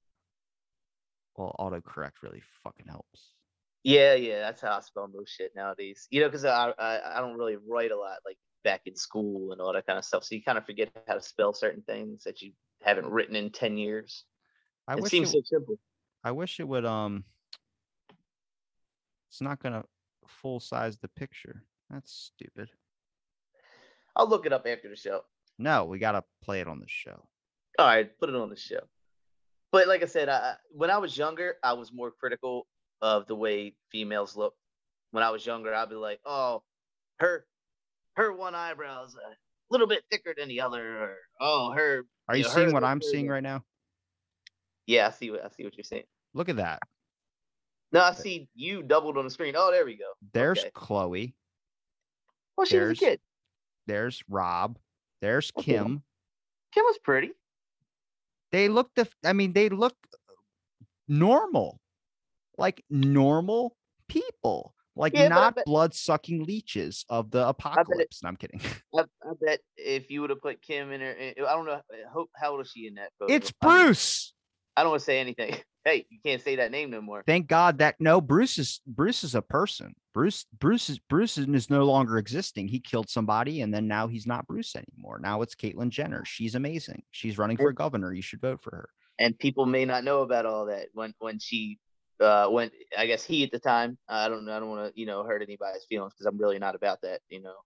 Well, 1.37 1.55
autocorrect 1.59 2.23
really 2.23 2.43
fucking 2.63 2.87
helps. 2.87 3.33
Yeah, 3.83 4.15
yeah. 4.15 4.41
That's 4.41 4.61
how 4.61 4.77
I 4.77 4.81
spell 4.81 5.09
most 5.09 5.37
shit 5.37 5.53
nowadays. 5.55 6.07
You 6.11 6.21
know, 6.23 6.29
because 6.29 6.45
I, 6.45 6.73
I 6.79 7.19
I 7.19 7.21
don't 7.21 7.37
really 7.37 7.57
write 7.57 7.91
a 7.91 7.97
lot 7.97 8.19
like 8.25 8.39
back 8.63 8.83
in 8.87 8.97
school 8.97 9.53
and 9.53 9.61
all 9.61 9.73
that 9.73 9.87
kind 9.87 9.99
of 9.99 10.05
stuff. 10.05 10.25
So 10.25 10.35
you 10.35 10.43
kind 10.43 10.59
of 10.59 10.65
forget 10.65 10.91
how 11.07 11.15
to 11.15 11.21
spell 11.21 11.53
certain 11.53 11.83
things 11.83 12.25
that 12.25 12.41
you 12.41 12.53
haven't 12.83 13.07
written 13.07 13.37
in 13.37 13.51
ten 13.51 13.77
years. 13.77 14.25
I 14.89 14.97
it 14.97 15.03
wish 15.03 15.11
seems 15.11 15.31
it, 15.31 15.33
so 15.33 15.43
simple. 15.45 15.79
I 16.23 16.31
wish 16.31 16.61
it 16.61 16.69
would 16.69 16.87
um 16.87 17.25
it's 19.35 19.41
not 19.41 19.61
gonna 19.61 19.83
full 20.29 20.61
size 20.61 20.97
the 20.99 21.09
picture. 21.09 21.65
That's 21.91 22.13
stupid. 22.13 22.69
I'll 24.15 24.29
look 24.29 24.47
it 24.47 24.53
up 24.53 24.65
after 24.65 24.89
the 24.89 24.95
show. 24.95 25.23
No, 25.59 25.87
we 25.87 25.99
gotta 25.99 26.23
play 26.41 26.61
it 26.61 26.69
on 26.69 26.79
the 26.79 26.87
show. 26.87 27.21
All 27.81 27.87
right, 27.87 28.17
put 28.21 28.29
it 28.29 28.37
on 28.37 28.49
the 28.49 28.57
show. 28.57 28.79
But 29.73 29.89
like 29.89 30.05
I 30.05 30.07
said, 30.07 30.29
I, 30.29 30.55
when 30.71 30.89
I 30.89 30.99
was 30.99 31.19
younger, 31.19 31.57
I 31.65 31.73
was 31.73 31.93
more 31.93 32.13
critical 32.13 32.69
of 33.03 33.27
the 33.27 33.35
way 33.35 33.75
females 33.91 34.37
look. 34.37 34.55
When 35.11 35.25
I 35.25 35.31
was 35.31 35.45
younger, 35.45 35.75
I'd 35.75 35.89
be 35.89 35.97
like, 35.97 36.21
"Oh, 36.25 36.63
her, 37.19 37.45
her 38.15 38.33
one 38.33 38.55
eyebrow 38.55 39.05
is 39.05 39.17
a 39.17 39.35
little 39.69 39.89
bit 39.89 40.05
thicker 40.13 40.33
than 40.39 40.47
the 40.47 40.61
other," 40.61 40.97
or 41.03 41.17
"Oh, 41.41 41.73
her." 41.73 42.05
Are 42.29 42.37
you 42.37 42.45
know, 42.45 42.51
seeing 42.51 42.73
what 42.73 42.85
I'm 42.85 43.03
seeing 43.03 43.27
right 43.27 43.43
now? 43.43 43.65
Yeah, 44.87 45.09
I 45.09 45.11
see 45.11 45.33
what 45.33 45.45
I 45.45 45.49
see 45.49 45.65
what 45.65 45.77
you're 45.77 45.83
saying. 45.83 46.05
Look 46.35 46.49
at 46.49 46.57
that. 46.59 46.79
No, 47.95 48.01
I 48.01 48.13
see 48.13 48.49
you 48.57 48.83
doubled 48.83 49.17
on 49.17 49.25
the 49.25 49.31
screen. 49.31 49.55
Oh, 49.57 49.71
there 49.71 49.85
we 49.85 49.97
go. 49.97 50.11
There's 50.33 50.59
Okay. 50.59 50.71
Khloe. 50.75 51.33
Well, 52.57 52.67
she 52.67 52.77
was 52.77 52.91
a 52.91 52.95
kid. 53.05 53.21
There's 53.87 54.21
Rob. 54.29 54.79
There's 55.21 55.53
Okay. 55.57 55.75
Kim. 55.75 56.03
Kim 56.73 56.85
was 56.85 56.99
pretty. 56.99 57.31
They 58.51 58.69
look 58.69 58.91
the 58.97 59.09
I 59.25 59.33
mean, 59.33 59.53
they 59.53 59.69
look 59.69 59.95
normal. 61.07 61.81
Like 62.59 62.85
normal 62.91 63.77
people. 64.09 64.75
Like 64.97 65.15
Yeah, 65.15 65.29
not 65.29 65.57
blood 65.65 65.95
sucking 65.95 66.43
leeches 66.43 67.05
of 67.09 67.31
the 67.31 67.47
apocalypse. 67.47 68.25
No, 68.25 68.29
I'm 68.29 68.37
kidding. 68.37 68.61
I, 68.95 69.03
I 69.03 69.33
bet 69.41 69.61
if 69.77 70.11
you 70.11 70.21
would 70.21 70.31
have 70.31 70.43
put 70.43 70.61
Kim 70.63 70.91
in 70.91 71.01
her, 71.01 71.15
eh, 71.17 71.35
I 71.39 71.55
don't 71.55 71.67
know 71.67 71.81
how, 72.13 72.27
how 72.37 72.53
old 72.53 72.61
is 72.63 72.73
she 72.73 72.89
in 72.89 72.95
that 72.95 73.11
photo? 73.21 73.33
it's 73.33 73.53
Bruce. 73.53 74.34
I 74.77 74.83
don't 74.83 74.91
want 74.91 75.01
to 75.01 75.05
say 75.05 75.19
anything. 75.21 75.57
Hey, 75.87 76.07
you 76.09 76.19
can't 76.25 76.41
say 76.41 76.57
that 76.57 76.71
name 76.71 76.89
no 76.89 77.03
more. 77.03 77.23
Thank 77.27 77.47
God 77.47 77.77
that 77.77 77.97
no 78.01 78.19
Bruce 78.23 78.57
is 78.57 78.81
Bruce 78.87 79.23
is 79.23 79.35
a 79.35 79.43
person. 79.43 79.95
Bruce 80.15 80.47
Bruce 80.59 80.89
is 80.89 80.99
Bruce 80.99 81.37
is 81.37 81.69
no 81.69 81.85
longer 81.85 82.17
existing. 82.17 82.69
He 82.69 82.81
killed 82.81 83.11
somebody 83.11 83.61
and 83.61 83.75
then 83.75 83.87
now 83.87 84.07
he's 84.09 84.27
not 84.27 84.47
Bruce 84.47 84.77
anymore. 84.77 85.19
Now 85.19 85.43
it's 85.43 85.55
Caitlyn 85.55 85.91
Jenner. 85.91 86.25
She's 86.25 86.55
amazing. 86.55 87.03
She's 87.11 87.37
running 87.37 87.59
for 87.59 87.71
governor. 87.75 88.15
You 88.15 88.23
should 88.23 88.41
vote 88.41 88.63
for 88.63 88.71
her. 88.71 88.89
and 89.19 89.39
people 89.39 89.67
may 89.67 89.85
not 89.85 90.05
know 90.05 90.23
about 90.23 90.47
all 90.47 90.65
that 90.67 90.87
when 90.95 91.13
when 91.19 91.39
she 91.39 91.79
uh 92.19 92.47
when 92.49 92.71
I 92.97 93.05
guess 93.05 93.23
he 93.23 93.45
at 93.45 93.51
the 93.53 93.59
time 93.59 93.99
I 94.09 94.31
don't 94.31 94.49
I 94.49 94.59
don't 94.61 94.71
want 94.71 94.95
to 94.95 94.99
you 94.99 95.05
know 95.05 95.23
hurt 95.23 95.43
anybody's 95.43 95.85
feelings 95.85 96.15
because 96.15 96.25
I'm 96.25 96.39
really 96.39 96.59
not 96.59 96.75
about 96.75 97.03
that 97.03 97.21
you 97.29 97.43
know 97.43 97.57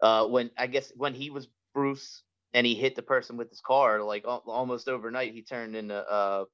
uh 0.00 0.26
when 0.26 0.50
I 0.56 0.68
guess 0.68 0.90
when 0.96 1.12
he 1.12 1.28
was 1.28 1.48
Bruce 1.74 2.22
and 2.54 2.66
he 2.66 2.74
hit 2.74 2.96
the 2.96 3.02
person 3.02 3.36
with 3.36 3.50
his 3.50 3.60
car 3.60 4.02
like 4.02 4.24
al- 4.24 4.42
almost 4.46 4.88
overnight 4.88 5.32
he 5.34 5.42
turned 5.42 5.76
into 5.76 5.94
uh 5.94 6.44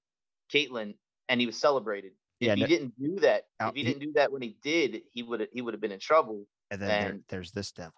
Caitlyn 0.53 0.95
and 1.29 1.41
he 1.41 1.47
was 1.47 1.57
celebrated 1.57 2.13
if 2.41 2.55
he 2.55 2.61
no- 2.63 2.67
didn't 2.67 2.95
do 3.01 3.21
that 3.21 3.45
Now, 3.61 3.69
if 3.69 3.75
he 3.75 3.81
he- 3.83 3.87
didn't 3.89 4.03
do 4.03 4.13
that 4.17 4.33
when 4.33 4.43
he 4.43 4.57
did 4.63 5.03
he 5.13 5.23
would 5.23 5.49
he 5.53 5.63
would 5.63 5.75
have 5.75 5.81
been 5.81 5.93
in 5.93 6.01
trouble 6.01 6.47
And 6.71 6.81
then 6.81 6.89
there, 6.89 7.21
there's 7.29 7.53
this 7.53 7.73
devil. 7.73 7.95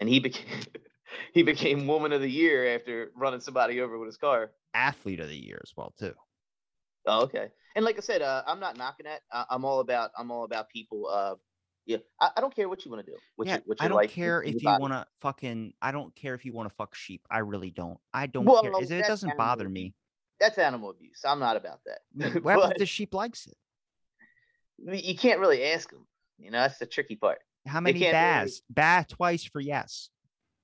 and 0.00 0.08
he 0.08 0.20
became 0.20 0.62
he 1.32 1.42
became 1.42 1.86
woman 1.86 2.12
of 2.12 2.20
the 2.20 2.30
year 2.30 2.74
after 2.74 3.10
running 3.14 3.40
somebody 3.40 3.80
over 3.80 3.98
with 3.98 4.08
his 4.08 4.16
car 4.16 4.52
Athlete 4.74 5.20
of 5.20 5.28
the 5.28 5.36
year 5.36 5.58
as 5.62 5.72
well, 5.74 5.94
too. 5.98 6.12
Oh, 7.06 7.22
okay. 7.22 7.48
And 7.74 7.82
like 7.84 7.96
I 7.96 8.00
said, 8.00 8.20
uh, 8.20 8.42
I'm 8.46 8.60
not 8.60 8.76
knocking 8.76 9.04
that. 9.04 9.22
I, 9.32 9.46
I'm 9.48 9.64
all 9.64 9.80
about 9.80 10.10
I'm 10.18 10.30
all 10.30 10.44
about 10.44 10.68
people. 10.68 11.06
Uh, 11.08 11.36
yeah, 11.86 11.98
I, 12.20 12.30
I 12.36 12.40
don't 12.40 12.54
care 12.54 12.68
what 12.68 12.84
you 12.84 12.90
want 12.90 13.06
to 13.06 13.12
do. 13.12 13.16
What 13.36 13.46
yeah, 13.46 13.56
you, 13.56 13.62
what 13.66 13.80
I 13.80 13.88
don't 13.88 13.96
like, 13.96 14.10
care 14.10 14.42
if 14.42 14.60
you 14.60 14.68
want 14.78 14.92
to 14.92 15.06
fucking. 15.20 15.72
I 15.80 15.92
don't 15.92 16.14
care 16.16 16.34
if 16.34 16.44
you 16.44 16.52
want 16.52 16.68
to 16.68 16.74
fuck 16.74 16.94
sheep. 16.94 17.22
I 17.30 17.38
really 17.38 17.70
don't. 17.70 17.98
I 18.12 18.26
don't 18.26 18.44
Well, 18.44 18.62
care. 18.62 18.72
Is 18.82 18.90
It 18.90 19.06
doesn't 19.06 19.30
animal 19.30 19.44
bother 19.46 19.68
me. 19.68 19.94
That's 20.40 20.58
animal 20.58 20.90
abuse. 20.90 21.20
I'm 21.24 21.38
not 21.38 21.56
about 21.56 21.80
that. 21.86 22.34
What 22.42 22.56
but 22.56 22.72
if 22.72 22.78
the 22.78 22.86
sheep 22.86 23.14
likes 23.14 23.46
it? 23.46 23.56
you 25.04 25.16
can't 25.16 25.40
really 25.40 25.64
ask 25.64 25.90
him. 25.90 26.06
You 26.38 26.50
know, 26.50 26.58
that's 26.58 26.78
the 26.78 26.86
tricky 26.86 27.16
part. 27.16 27.38
How 27.66 27.80
many 27.80 27.98
can't 28.00 28.12
really- 28.12 28.44
baz? 28.44 28.62
Ba 28.68 29.06
twice 29.08 29.44
for 29.44 29.60
yes. 29.60 30.10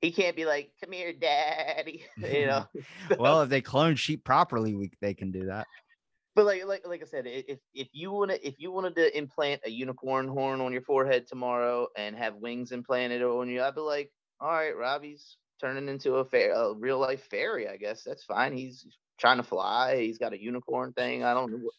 He 0.00 0.10
can't 0.10 0.34
be 0.34 0.44
like, 0.44 0.72
"Come 0.82 0.90
here, 0.92 1.12
daddy." 1.12 2.04
you 2.16 2.46
know. 2.46 2.66
well, 3.18 3.42
if 3.42 3.48
they 3.48 3.60
clone 3.60 3.94
sheep 3.94 4.24
properly, 4.24 4.74
we 4.74 4.90
they 5.00 5.14
can 5.14 5.30
do 5.30 5.46
that. 5.46 5.68
But 6.34 6.46
like 6.46 6.64
like 6.66 6.86
like 6.86 7.02
I 7.02 7.06
said, 7.06 7.26
if 7.26 7.58
if 7.74 7.88
you 7.92 8.10
wanna 8.10 8.38
if 8.42 8.54
you 8.58 8.72
wanted 8.72 8.96
to 8.96 9.16
implant 9.16 9.60
a 9.66 9.70
unicorn 9.70 10.28
horn 10.28 10.60
on 10.62 10.72
your 10.72 10.82
forehead 10.82 11.26
tomorrow 11.26 11.88
and 11.96 12.16
have 12.16 12.36
wings 12.36 12.72
implanted 12.72 13.22
on 13.22 13.48
you, 13.50 13.62
I'd 13.62 13.74
be 13.74 13.82
like, 13.82 14.10
all 14.40 14.48
right, 14.50 14.76
Robbie's 14.76 15.36
turning 15.60 15.88
into 15.88 16.14
a 16.16 16.24
fair 16.24 16.52
a 16.54 16.72
real 16.74 16.98
life 16.98 17.24
fairy. 17.30 17.68
I 17.68 17.76
guess 17.76 18.02
that's 18.02 18.24
fine. 18.24 18.56
He's 18.56 18.86
trying 19.18 19.36
to 19.36 19.42
fly. 19.42 20.00
He's 20.00 20.16
got 20.18 20.32
a 20.32 20.40
unicorn 20.42 20.92
thing. 20.94 21.22
I 21.22 21.34
don't 21.34 21.50
know. 21.52 21.58
what- 21.58 21.74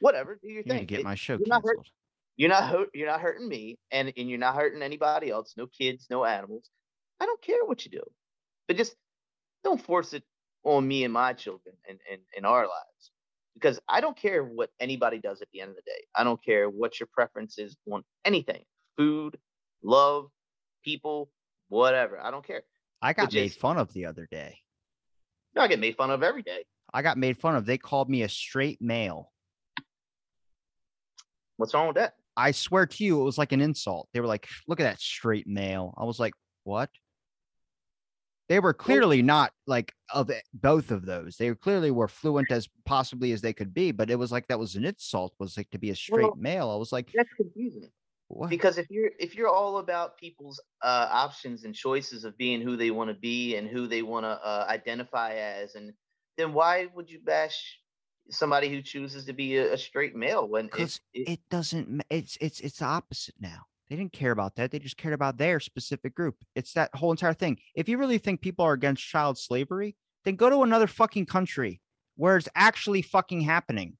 Whatever. 0.00 0.34
Do 0.42 0.48
your 0.48 0.58
You 0.66 0.70
thing. 0.70 0.84
get 0.86 1.00
It- 1.00 1.04
my 1.04 1.14
show 1.14 1.34
you're 1.38 1.46
not 1.48 1.62
hurt- 1.64 1.76
canceled. 1.78 1.90
you're 2.36 2.50
not 2.50 2.68
hurt. 2.68 2.90
You're 2.92 3.06
not 3.08 3.20
hurting 3.22 3.48
me, 3.48 3.78
and 3.90 4.12
and 4.18 4.28
you're 4.28 4.38
not 4.38 4.54
hurting 4.54 4.82
anybody 4.82 5.30
else. 5.30 5.54
No 5.56 5.66
kids, 5.66 6.08
no 6.10 6.26
animals. 6.26 6.68
I 7.20 7.24
don't 7.26 7.40
care 7.40 7.64
what 7.64 7.86
you 7.86 7.90
do, 7.92 8.02
but 8.68 8.76
just 8.76 8.96
don't 9.62 9.80
force 9.80 10.12
it 10.12 10.24
on 10.62 10.86
me 10.86 11.04
and 11.04 11.12
my 11.12 11.32
children 11.32 11.74
and 11.88 11.98
and 12.10 12.20
in 12.36 12.44
our 12.44 12.66
lives 12.68 13.12
because 13.54 13.80
I 13.88 14.00
don't 14.00 14.16
care 14.16 14.42
what 14.44 14.70
anybody 14.80 15.18
does 15.18 15.40
at 15.42 15.48
the 15.52 15.60
end 15.60 15.70
of 15.70 15.76
the 15.76 15.82
day. 15.86 16.04
I 16.14 16.24
don't 16.24 16.42
care 16.44 16.68
what 16.68 16.98
your 17.00 17.08
preference 17.12 17.58
is 17.58 17.76
on 17.90 18.02
anything, 18.24 18.62
food, 18.96 19.38
love, 19.82 20.26
people, 20.84 21.30
whatever. 21.68 22.20
I 22.20 22.30
don't 22.30 22.46
care. 22.46 22.62
I 23.00 23.12
got 23.12 23.26
Which 23.26 23.34
made 23.34 23.50
is- 23.52 23.56
fun 23.56 23.78
of 23.78 23.92
the 23.92 24.06
other 24.06 24.26
day. 24.30 24.58
No, 25.54 25.62
I 25.62 25.68
get 25.68 25.78
made 25.78 25.96
fun 25.96 26.10
of 26.10 26.22
every 26.22 26.42
day. 26.42 26.64
I 26.92 27.02
got 27.02 27.16
made 27.16 27.38
fun 27.38 27.54
of. 27.56 27.64
They 27.64 27.78
called 27.78 28.08
me 28.10 28.22
a 28.22 28.28
straight 28.28 28.80
male. 28.82 29.30
What's 31.56 31.74
wrong 31.74 31.86
with 31.88 31.96
that? 31.96 32.14
I 32.36 32.50
swear 32.50 32.86
to 32.86 33.04
you, 33.04 33.20
it 33.20 33.24
was 33.24 33.38
like 33.38 33.52
an 33.52 33.60
insult. 33.60 34.08
They 34.12 34.20
were 34.20 34.26
like, 34.26 34.48
"Look 34.66 34.80
at 34.80 34.84
that 34.84 35.00
straight 35.00 35.46
male." 35.46 35.94
I 35.96 36.04
was 36.04 36.18
like, 36.18 36.34
"What?" 36.64 36.90
They 38.48 38.60
were 38.60 38.74
clearly 38.74 39.22
not 39.22 39.54
like 39.66 39.94
of 40.12 40.30
both 40.52 40.90
of 40.90 41.06
those. 41.06 41.36
They 41.38 41.54
clearly 41.54 41.90
were 41.90 42.08
fluent 42.08 42.50
as 42.50 42.68
possibly 42.84 43.32
as 43.32 43.40
they 43.40 43.54
could 43.54 43.72
be, 43.72 43.90
but 43.90 44.10
it 44.10 44.16
was 44.16 44.30
like 44.30 44.48
that 44.48 44.58
was 44.58 44.76
an 44.76 44.84
insult. 44.84 45.34
Was 45.38 45.56
like 45.56 45.70
to 45.70 45.78
be 45.78 45.90
a 45.90 45.96
straight 45.96 46.34
Well, 46.34 46.36
male. 46.36 46.70
I 46.70 46.76
was 46.76 46.92
like, 46.92 47.14
That's 47.14 47.32
confusing. 47.34 47.92
"What?" 48.28 48.56
because 48.56 48.78
if 48.78 48.90
you're 48.90 49.12
if 49.20 49.34
you're 49.36 49.48
all 49.48 49.78
about 49.78 50.18
people's 50.18 50.60
uh, 50.82 51.08
options 51.10 51.64
and 51.64 51.74
choices 51.74 52.24
of 52.24 52.38
being 52.38 52.62
who 52.62 52.76
they 52.76 52.90
want 52.92 53.10
to 53.10 53.14
be 53.14 53.56
and 53.56 53.68
who 53.68 53.88
they 53.88 54.02
want 54.02 54.24
to 54.24 54.30
uh, 54.30 54.66
identify 54.70 55.34
as 55.34 55.74
and 55.76 55.94
then 56.38 56.52
why 56.54 56.86
would 56.94 57.10
you 57.10 57.20
bash 57.20 57.80
somebody 58.30 58.68
who 58.70 58.82
chooses 58.82 59.26
to 59.26 59.34
be 59.34 59.56
a, 59.58 59.74
a 59.74 59.78
straight 59.78 60.16
male 60.16 60.48
when 60.48 60.70
Because 60.70 61.00
it, 61.12 61.30
it 61.32 61.48
doesn't. 61.48 62.02
It's 62.10 62.36
it's 62.40 62.60
it's 62.60 62.78
the 62.78 62.84
opposite 62.84 63.36
now. 63.40 63.66
They 63.88 63.96
didn't 63.96 64.12
care 64.12 64.32
about 64.32 64.56
that. 64.56 64.70
They 64.70 64.78
just 64.78 64.96
cared 64.96 65.14
about 65.14 65.36
their 65.36 65.60
specific 65.60 66.14
group. 66.14 66.36
It's 66.54 66.72
that 66.72 66.94
whole 66.94 67.10
entire 67.10 67.34
thing. 67.34 67.58
If 67.74 67.88
you 67.88 67.98
really 67.98 68.18
think 68.18 68.40
people 68.40 68.64
are 68.64 68.72
against 68.72 69.06
child 69.06 69.38
slavery, 69.38 69.96
then 70.24 70.36
go 70.36 70.48
to 70.48 70.62
another 70.62 70.86
fucking 70.86 71.26
country 71.26 71.80
where 72.16 72.36
it's 72.36 72.48
actually 72.54 73.02
fucking 73.02 73.42
happening. 73.42 73.96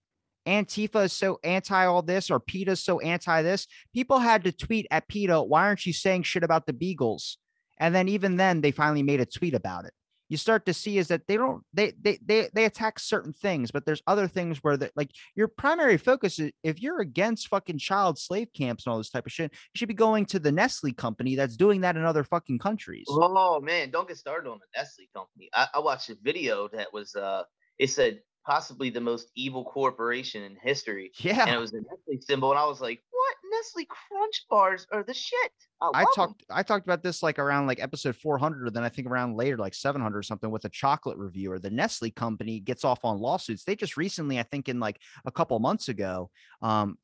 Antifa 0.47 1.05
is 1.05 1.12
so 1.12 1.39
anti 1.43 1.86
all 1.86 2.02
this, 2.02 2.31
or 2.31 2.39
PETA's 2.39 2.85
so 2.85 3.01
anti 3.01 3.43
this. 3.43 3.66
People 3.94 4.19
had 4.19 4.44
to 4.44 4.52
tweet 4.52 4.86
at 4.90 5.09
PETA, 5.09 5.43
why 5.43 5.66
aren't 5.66 5.86
you 5.86 5.93
saying 5.93 6.23
shit 6.23 6.43
about 6.43 6.66
the 6.66 6.73
Beagles? 6.73 7.39
And 7.78 7.94
then 7.94 8.09
even 8.09 8.36
then, 8.36 8.61
they 8.61 8.70
finally 8.70 9.02
made 9.02 9.20
a 9.20 9.27
tweet 9.27 9.55
about 9.55 9.85
it. 9.86 9.93
You 10.35 10.39
start 10.39 10.66
to 10.66 10.74
see 10.74 10.98
is 10.98 11.06
that 11.09 11.28
they 11.28 11.36
don't 11.36 11.62
they 11.73 11.93
they 12.02 12.19
they 12.27 12.48
they 12.52 12.65
attack 12.65 12.98
certain 12.98 13.32
things, 13.32 13.70
but 13.70 13.86
there's 13.86 14.02
other 14.09 14.27
things 14.27 14.59
where 14.65 14.77
that 14.77 14.90
like 14.97 15.12
your 15.36 15.47
primary 15.47 15.97
focus 15.97 16.40
is 16.40 16.51
if 16.65 16.82
you're 16.82 17.01
against 17.01 17.47
fucking 17.47 17.78
child 17.78 18.19
slave 18.19 18.48
camps 18.52 18.85
and 18.85 18.90
all 18.90 18.98
this 18.98 19.11
type 19.11 19.27
of 19.27 19.31
shit, 19.31 19.52
you 19.52 19.78
should 19.78 19.86
be 19.86 19.94
going 19.94 20.27
to 20.27 20.40
the 20.40 20.51
Nestle 20.51 20.93
company 20.93 21.36
that's 21.36 21.56
doing 21.56 21.82
that 21.82 21.97
in 21.97 22.05
other 22.05 22.24
fucking 22.24 22.59
countries. 22.59 23.06
oh 23.09 23.61
man 23.61 23.93
don't 23.93 24.09
get 24.09 24.16
started 24.16 24.51
on 24.51 24.59
the 24.59 24.66
nestle 24.77 25.05
company 25.15 25.48
I, 25.55 25.69
I 25.74 25.78
watched 25.78 26.11
a 26.11 26.16
video 26.20 26.66
that 26.73 26.93
was 26.93 27.15
uh 27.15 27.44
it 27.78 27.90
said 27.90 28.19
possibly 28.47 28.91
the 28.91 29.01
most 29.01 29.31
evil 29.35 29.65
corporation 29.65 30.43
in 30.43 30.57
history 30.62 31.12
Yeah. 31.19 31.43
and 31.47 31.55
it 31.55 31.59
was 31.59 31.73
a 31.73 31.77
nestle 31.79 32.21
symbol 32.21 32.51
and 32.51 32.59
i 32.59 32.65
was 32.66 32.81
like 32.81 33.03
what 33.11 33.37
nestle 33.51 33.87
crunch 33.87 34.45
bars 34.51 34.87
are 34.93 35.03
the 35.03 35.15
shit 35.15 35.53
i, 35.81 35.87
I 35.95 36.01
love 36.01 36.09
'em." 36.09 36.15
talked 36.15 36.45
I 36.51 36.62
talked 36.62 36.87
about 36.87 37.03
this 37.03 37.23
like 37.23 37.39
around 37.39 37.66
like 37.66 37.81
episode 37.83 38.16
400 38.16 38.66
or 38.66 38.71
then 38.71 38.85
I 38.85 38.89
think 38.89 39.09
around 39.09 39.37
later 39.37 39.57
like 39.57 39.75
700 39.75 40.16
or 40.19 40.23
something 40.23 40.51
with 40.51 40.65
a 40.65 40.69
chocolate 40.69 41.16
reviewer. 41.19 41.59
The 41.59 41.71
Nestle 41.71 42.11
company 42.11 42.61
gets 42.61 42.85
off 42.85 43.05
on 43.05 43.19
lawsuits. 43.19 43.65
They 43.65 43.75
just 43.77 43.97
recently 43.97 44.39
I 44.39 44.43
think 44.45 44.69
in 44.69 44.79
like 44.81 45.01
a 45.25 45.31
couple 45.33 45.59
months 45.59 45.89
ago 45.89 46.31
um 46.62 46.97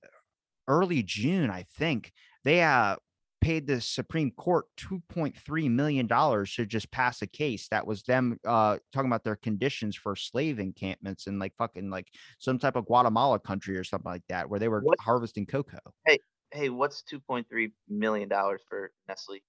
early 0.69 1.03
June 1.03 1.51
I 1.51 1.65
think 1.79 2.13
they 2.45 2.63
uh 2.63 2.97
paid 3.41 3.67
the 3.67 3.81
Supreme 3.81 4.31
Court 4.33 4.67
2.3 4.79 5.71
million 5.71 6.07
dollars 6.07 6.55
to 6.55 6.67
just 6.67 6.91
pass 6.91 7.23
a 7.23 7.27
case 7.27 7.69
that 7.69 7.87
was 7.87 8.03
them 8.03 8.39
uh 8.45 8.79
talking 8.93 9.09
about 9.11 9.25
their 9.25 9.37
conditions 9.37 9.97
for 9.97 10.15
slave 10.17 10.59
encampments 10.59 11.27
in 11.27 11.39
like 11.39 11.55
fucking 11.57 11.91
like 11.91 12.09
some 12.39 12.59
type 12.59 12.77
of 12.77 12.87
Guatemala 12.87 13.39
country 13.39 13.77
or 13.77 13.85
something 13.85 14.11
like 14.11 14.23
that 14.29 14.49
where 14.49 14.61
they 14.61 14.69
were 14.69 14.81
What- 14.81 15.01
harvesting 15.01 15.47
cocoa. 15.47 15.79
hey 16.07 16.19
hey, 16.53 16.69
what's 16.69 17.03
2.3 17.11 17.73
million 17.89 18.29
dollars 18.29 18.61
for 18.69 18.91
nestle 19.09 19.35
They, 19.35 19.41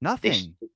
Nothing. 0.00 0.32
sh- 0.32 0.66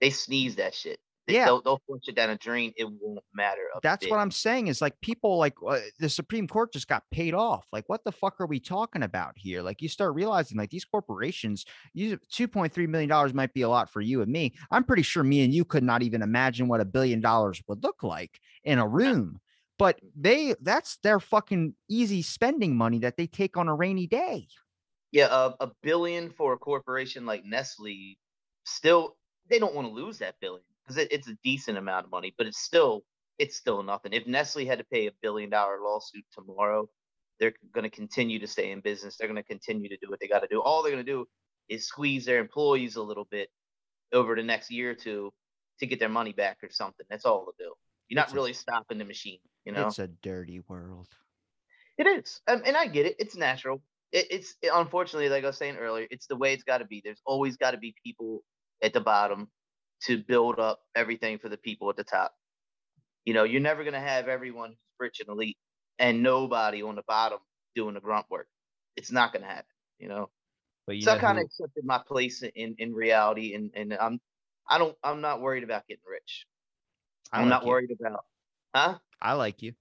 they 0.00 0.10
sneeze 0.10 0.56
that 0.56 0.74
shit. 0.74 0.98
They, 1.28 1.34
Yeah. 1.34 1.44
They'll, 1.44 1.62
they'll 1.62 1.82
flush 1.86 2.08
it 2.08 2.16
down 2.16 2.30
a 2.30 2.36
drain. 2.36 2.72
It 2.76 2.84
won't 2.84 3.22
matter. 3.34 3.60
That's 3.82 4.06
bit. 4.06 4.10
what 4.10 4.18
I'm 4.18 4.30
saying 4.30 4.68
is 4.68 4.80
like 4.80 4.98
people 5.02 5.36
like 5.36 5.54
uh, 5.66 5.78
the 6.00 6.08
Supreme 6.08 6.48
Court 6.48 6.72
just 6.72 6.88
got 6.88 7.04
paid 7.10 7.34
off. 7.34 7.66
Like, 7.70 7.86
what 7.88 8.02
the 8.02 8.12
fuck 8.12 8.40
are 8.40 8.46
we 8.46 8.58
talking 8.58 9.02
about 9.02 9.34
here? 9.36 9.60
Like, 9.60 9.82
you 9.82 9.90
start 9.90 10.14
realizing 10.14 10.56
like 10.56 10.70
these 10.70 10.86
corporations, 10.86 11.66
you 11.92 12.18
$2.3 12.32 12.88
million 12.88 13.36
might 13.36 13.52
be 13.52 13.62
a 13.62 13.68
lot 13.68 13.90
for 13.90 14.00
you 14.00 14.22
and 14.22 14.32
me. 14.32 14.54
I'm 14.70 14.84
pretty 14.84 15.02
sure 15.02 15.22
me 15.22 15.44
and 15.44 15.52
you 15.52 15.66
could 15.66 15.84
not 15.84 16.02
even 16.02 16.22
imagine 16.22 16.66
what 16.66 16.80
a 16.80 16.86
billion 16.86 17.20
dollars 17.20 17.62
would 17.68 17.84
look 17.84 18.02
like 18.02 18.40
in 18.64 18.78
a 18.78 18.88
room. 18.88 19.38
But 19.78 20.00
they 20.16 20.56
that's 20.60 20.96
their 21.04 21.20
fucking 21.20 21.74
easy 21.88 22.22
spending 22.22 22.76
money 22.76 22.98
that 23.00 23.16
they 23.16 23.28
take 23.28 23.56
on 23.56 23.68
a 23.68 23.74
rainy 23.74 24.08
day. 24.08 24.48
Yeah, 25.12 25.28
a, 25.30 25.52
a 25.60 25.70
billion 25.82 26.30
for 26.30 26.54
a 26.54 26.58
corporation 26.58 27.26
like 27.26 27.44
Nestle, 27.44 28.18
still 28.64 29.16
they 29.48 29.58
don't 29.58 29.74
want 29.74 29.86
to 29.86 29.94
lose 29.94 30.18
that 30.18 30.34
billion 30.40 30.64
because 30.88 31.02
it, 31.02 31.12
it's 31.12 31.28
a 31.28 31.36
decent 31.44 31.76
amount 31.76 32.06
of 32.06 32.10
money, 32.10 32.34
but 32.38 32.46
it's 32.46 32.60
still 32.60 33.04
it's 33.38 33.56
still 33.56 33.82
nothing. 33.82 34.12
If 34.12 34.26
Nestle 34.26 34.66
had 34.66 34.78
to 34.78 34.84
pay 34.84 35.06
a 35.06 35.12
billion 35.22 35.50
dollar 35.50 35.78
lawsuit 35.80 36.24
tomorrow, 36.32 36.88
they're 37.38 37.52
going 37.72 37.84
to 37.84 37.90
continue 37.90 38.40
to 38.40 38.48
stay 38.48 38.72
in 38.72 38.80
business. 38.80 39.16
They're 39.16 39.28
going 39.28 39.36
to 39.36 39.44
continue 39.44 39.88
to 39.90 39.96
do 39.98 40.08
what 40.10 40.18
they 40.18 40.26
got 40.26 40.40
to 40.40 40.48
do. 40.48 40.60
All 40.60 40.82
they're 40.82 40.90
going 40.90 41.04
to 41.04 41.12
do 41.12 41.24
is 41.68 41.86
squeeze 41.86 42.24
their 42.24 42.38
employees 42.40 42.96
a 42.96 43.02
little 43.02 43.28
bit 43.30 43.48
over 44.12 44.34
the 44.34 44.42
next 44.42 44.72
year 44.72 44.90
or 44.90 44.94
two 44.94 45.32
to 45.78 45.86
get 45.86 46.00
their 46.00 46.08
money 46.08 46.32
back 46.32 46.58
or 46.64 46.70
something. 46.70 47.06
That's 47.08 47.24
all 47.24 47.44
they'll 47.44 47.68
do. 47.68 47.74
You're 48.08 48.20
It's 48.22 48.30
not 48.30 48.32
a- 48.32 48.34
really 48.34 48.54
stopping 48.54 48.98
the 48.98 49.04
machine, 49.04 49.38
you 49.64 49.72
know. 49.72 49.86
It's 49.86 50.00
a 50.00 50.08
dirty 50.08 50.60
world. 50.66 51.08
It 51.98 52.06
is, 52.06 52.40
um, 52.48 52.62
and 52.64 52.76
I 52.76 52.86
get 52.86 53.06
it. 53.06 53.16
It's 53.18 53.36
natural. 53.36 53.82
It, 54.10 54.26
it's 54.30 54.56
it- 54.62 54.70
unfortunately, 54.74 55.28
like 55.28 55.44
I 55.44 55.48
was 55.48 55.58
saying 55.58 55.76
earlier, 55.76 56.08
it's 56.10 56.26
the 56.26 56.36
way 56.36 56.54
it's 56.54 56.64
got 56.64 56.78
to 56.78 56.86
be. 56.86 57.02
There's 57.04 57.20
always 57.24 57.56
got 57.56 57.72
to 57.72 57.78
be 57.78 57.94
people 58.04 58.42
at 58.82 58.92
the 58.92 59.00
bottom 59.00 59.48
to 60.02 60.18
build 60.22 60.58
up 60.60 60.80
everything 60.94 61.38
for 61.38 61.48
the 61.48 61.56
people 61.58 61.90
at 61.90 61.96
the 61.96 62.04
top. 62.04 62.34
You 63.24 63.34
know, 63.34 63.44
you're 63.44 63.60
never 63.60 63.84
gonna 63.84 64.00
have 64.00 64.28
everyone 64.28 64.70
who's 64.70 64.78
rich 64.98 65.20
and 65.20 65.28
elite 65.28 65.58
and 65.98 66.22
nobody 66.22 66.82
on 66.82 66.96
the 66.96 67.02
bottom 67.02 67.40
doing 67.74 67.94
the 67.94 68.00
grunt 68.00 68.26
work. 68.30 68.48
It's 68.96 69.12
not 69.12 69.32
gonna 69.32 69.46
happen. 69.46 69.66
You 69.98 70.08
know, 70.08 70.30
But 70.86 70.96
you 70.96 71.06
so 71.06 71.12
I 71.12 71.16
know 71.16 71.20
kind 71.20 71.38
who- 71.38 71.38
of 71.38 71.44
accepted 71.46 71.84
my 71.84 71.98
place 72.06 72.42
in 72.42 72.76
in 72.78 72.94
reality, 72.94 73.54
and 73.54 73.70
and 73.74 73.94
I'm 73.94 74.20
I 74.68 74.78
don't 74.78 74.96
I'm 75.04 75.20
not 75.20 75.40
worried 75.42 75.64
about 75.64 75.86
getting 75.88 76.04
rich. 76.06 76.46
I 77.32 77.40
I'm 77.40 77.48
like 77.48 77.58
not 77.58 77.64
you. 77.64 77.78
worried 77.78 77.90
about, 77.92 78.26
huh? 78.74 78.98
I 79.20 79.34
like 79.34 79.62
you. 79.62 79.74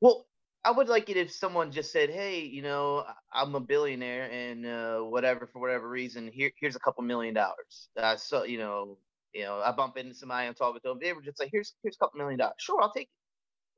Well, 0.00 0.28
I 0.64 0.70
would 0.70 0.88
like 0.88 1.08
it 1.10 1.16
if 1.16 1.32
someone 1.32 1.72
just 1.72 1.92
said, 1.92 2.10
"Hey, 2.10 2.40
you 2.44 2.62
know, 2.62 2.98
I- 3.00 3.14
I'm 3.32 3.54
a 3.54 3.60
billionaire 3.60 4.30
and 4.30 4.66
uh, 4.66 5.00
whatever 5.02 5.46
for 5.46 5.60
whatever 5.60 5.88
reason, 5.88 6.28
here 6.30 6.52
here's 6.58 6.76
a 6.76 6.80
couple 6.80 7.02
million 7.04 7.34
dollars." 7.34 7.88
Uh, 7.96 8.16
so 8.16 8.44
you 8.44 8.58
know, 8.58 8.98
you 9.34 9.44
know, 9.44 9.60
I 9.60 9.72
bump 9.72 9.96
into 9.96 10.14
somebody, 10.14 10.46
I'm 10.46 10.54
talking 10.54 10.80
to 10.82 10.88
them, 10.88 10.98
they 11.00 11.12
were 11.12 11.22
just 11.22 11.40
like, 11.40 11.50
"Here's 11.52 11.74
here's 11.82 11.96
a 11.96 11.98
couple 11.98 12.18
million 12.18 12.38
dollars." 12.38 12.54
Sure, 12.58 12.80
I'll 12.82 12.92
take 12.92 13.04
it, 13.04 13.08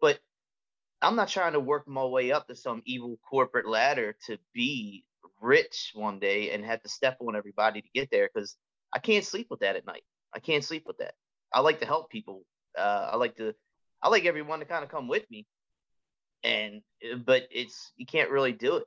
but 0.01 0.19
I'm 1.03 1.17
not 1.17 1.29
trying 1.29 1.53
to 1.53 1.61
work 1.61 1.87
my 1.89 2.05
way 2.05 2.33
up 2.33 2.47
to 2.49 2.57
some 2.57 2.83
evil 2.87 3.19
corporate 3.29 3.69
ladder 3.69 4.17
to 4.27 4.39
be 4.55 5.05
rich 5.41 5.93
one 5.95 6.19
day 6.19 6.51
and 6.51 6.65
have 6.65 6.83
to 6.83 6.89
step 6.89 7.19
on 7.21 7.37
everybody 7.37 7.83
to 7.83 7.89
get 7.95 8.11
there 8.11 8.31
because 8.33 8.57
I 8.95 8.99
can't 8.99 9.25
sleep 9.25 9.49
with 9.51 9.61
that 9.61 9.77
at 9.77 9.87
night. 9.87 10.05
I 10.35 10.41
can't 10.41 10.65
sleep 10.65 10.85
with 10.87 10.99
that. 10.99 11.15
I 11.53 11.61
like 11.61 11.81
to 11.81 11.87
help 11.87 12.11
people. 12.11 12.43
Uh, 12.77 13.11
I 13.13 13.17
like 13.17 13.37
to, 13.37 13.55
I 14.03 14.09
like 14.09 14.25
everyone 14.25 14.61
to 14.61 14.65
kind 14.65 14.83
of 14.83 14.91
come 14.91 15.09
with 15.09 15.31
me 15.31 15.47
and 16.45 16.83
uh, 17.11 17.17
but 17.17 17.45
it's 17.51 17.93
you 17.97 18.07
can't 18.07 18.31
really 18.31 18.53
do 18.53 18.77
it. 18.77 18.85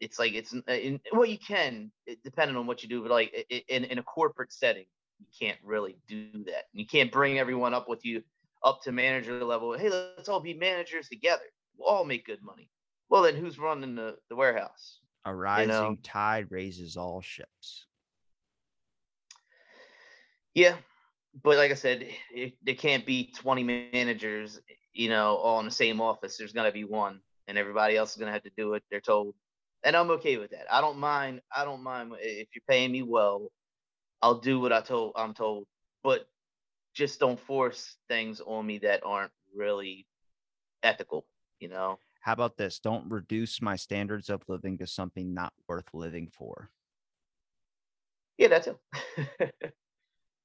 It's 0.00 0.18
like 0.18 0.32
it's 0.32 0.54
uh, 0.54 0.72
in, 0.72 1.00
well 1.12 1.26
you 1.26 1.38
can 1.38 1.92
depending 2.24 2.56
on 2.56 2.66
what 2.66 2.82
you 2.82 2.88
do, 2.88 3.02
but 3.02 3.10
like 3.10 3.46
in 3.68 3.84
in 3.84 3.98
a 3.98 4.02
corporate 4.02 4.52
setting, 4.52 4.86
you 5.18 5.26
can't 5.38 5.58
really 5.62 5.96
do 6.08 6.44
that. 6.46 6.64
You 6.72 6.86
can't 6.86 7.12
bring 7.12 7.38
everyone 7.38 7.74
up 7.74 7.88
with 7.88 8.04
you 8.04 8.22
up 8.62 8.82
to 8.82 8.92
manager 8.92 9.44
level. 9.44 9.76
Hey, 9.76 9.90
let's 9.90 10.28
all 10.28 10.40
be 10.40 10.54
managers 10.54 11.08
together. 11.08 11.42
We'll 11.76 11.88
all 11.88 12.04
make 12.04 12.26
good 12.26 12.42
money. 12.42 12.70
Well, 13.08 13.22
then 13.22 13.36
who's 13.36 13.58
running 13.58 13.94
the, 13.94 14.16
the 14.28 14.36
warehouse? 14.36 15.00
A 15.24 15.34
rising 15.34 15.68
know. 15.68 15.96
tide 16.02 16.50
raises 16.50 16.96
all 16.96 17.20
ships. 17.20 17.86
Yeah, 20.54 20.76
but 21.42 21.56
like 21.56 21.70
I 21.70 21.74
said, 21.74 22.06
it, 22.32 22.54
there 22.62 22.74
can't 22.74 23.04
be 23.04 23.32
20 23.34 23.90
managers, 23.92 24.60
you 24.92 25.08
know, 25.08 25.36
all 25.36 25.58
in 25.58 25.64
the 25.64 25.70
same 25.70 26.00
office. 26.00 26.36
There's 26.36 26.52
gonna 26.52 26.72
be 26.72 26.84
one, 26.84 27.20
and 27.48 27.58
everybody 27.58 27.96
else 27.96 28.12
is 28.12 28.16
gonna 28.16 28.32
have 28.32 28.44
to 28.44 28.52
do 28.56 28.74
it. 28.74 28.84
They're 28.90 29.00
told, 29.00 29.34
and 29.82 29.96
I'm 29.96 30.10
okay 30.12 30.36
with 30.36 30.50
that. 30.50 30.66
I 30.70 30.80
don't 30.80 30.98
mind. 30.98 31.40
I 31.54 31.64
don't 31.64 31.82
mind 31.82 32.12
if 32.20 32.48
you're 32.54 32.62
paying 32.68 32.92
me 32.92 33.02
well. 33.02 33.50
I'll 34.24 34.38
do 34.40 34.58
what 34.58 34.72
I 34.72 34.80
told. 34.80 35.12
I'm 35.16 35.34
told, 35.34 35.66
but 36.02 36.26
just 36.94 37.20
don't 37.20 37.38
force 37.38 37.98
things 38.08 38.40
on 38.40 38.64
me 38.64 38.78
that 38.78 39.02
aren't 39.04 39.32
really 39.54 40.06
ethical. 40.82 41.26
You 41.60 41.68
know. 41.68 41.98
How 42.22 42.32
about 42.32 42.56
this? 42.56 42.78
Don't 42.78 43.06
reduce 43.10 43.60
my 43.60 43.76
standards 43.76 44.30
of 44.30 44.42
living 44.48 44.78
to 44.78 44.86
something 44.86 45.34
not 45.34 45.52
worth 45.68 45.84
living 45.92 46.30
for. 46.32 46.70
Yeah, 48.38 48.48
that's 48.48 48.66
it. 48.66 48.78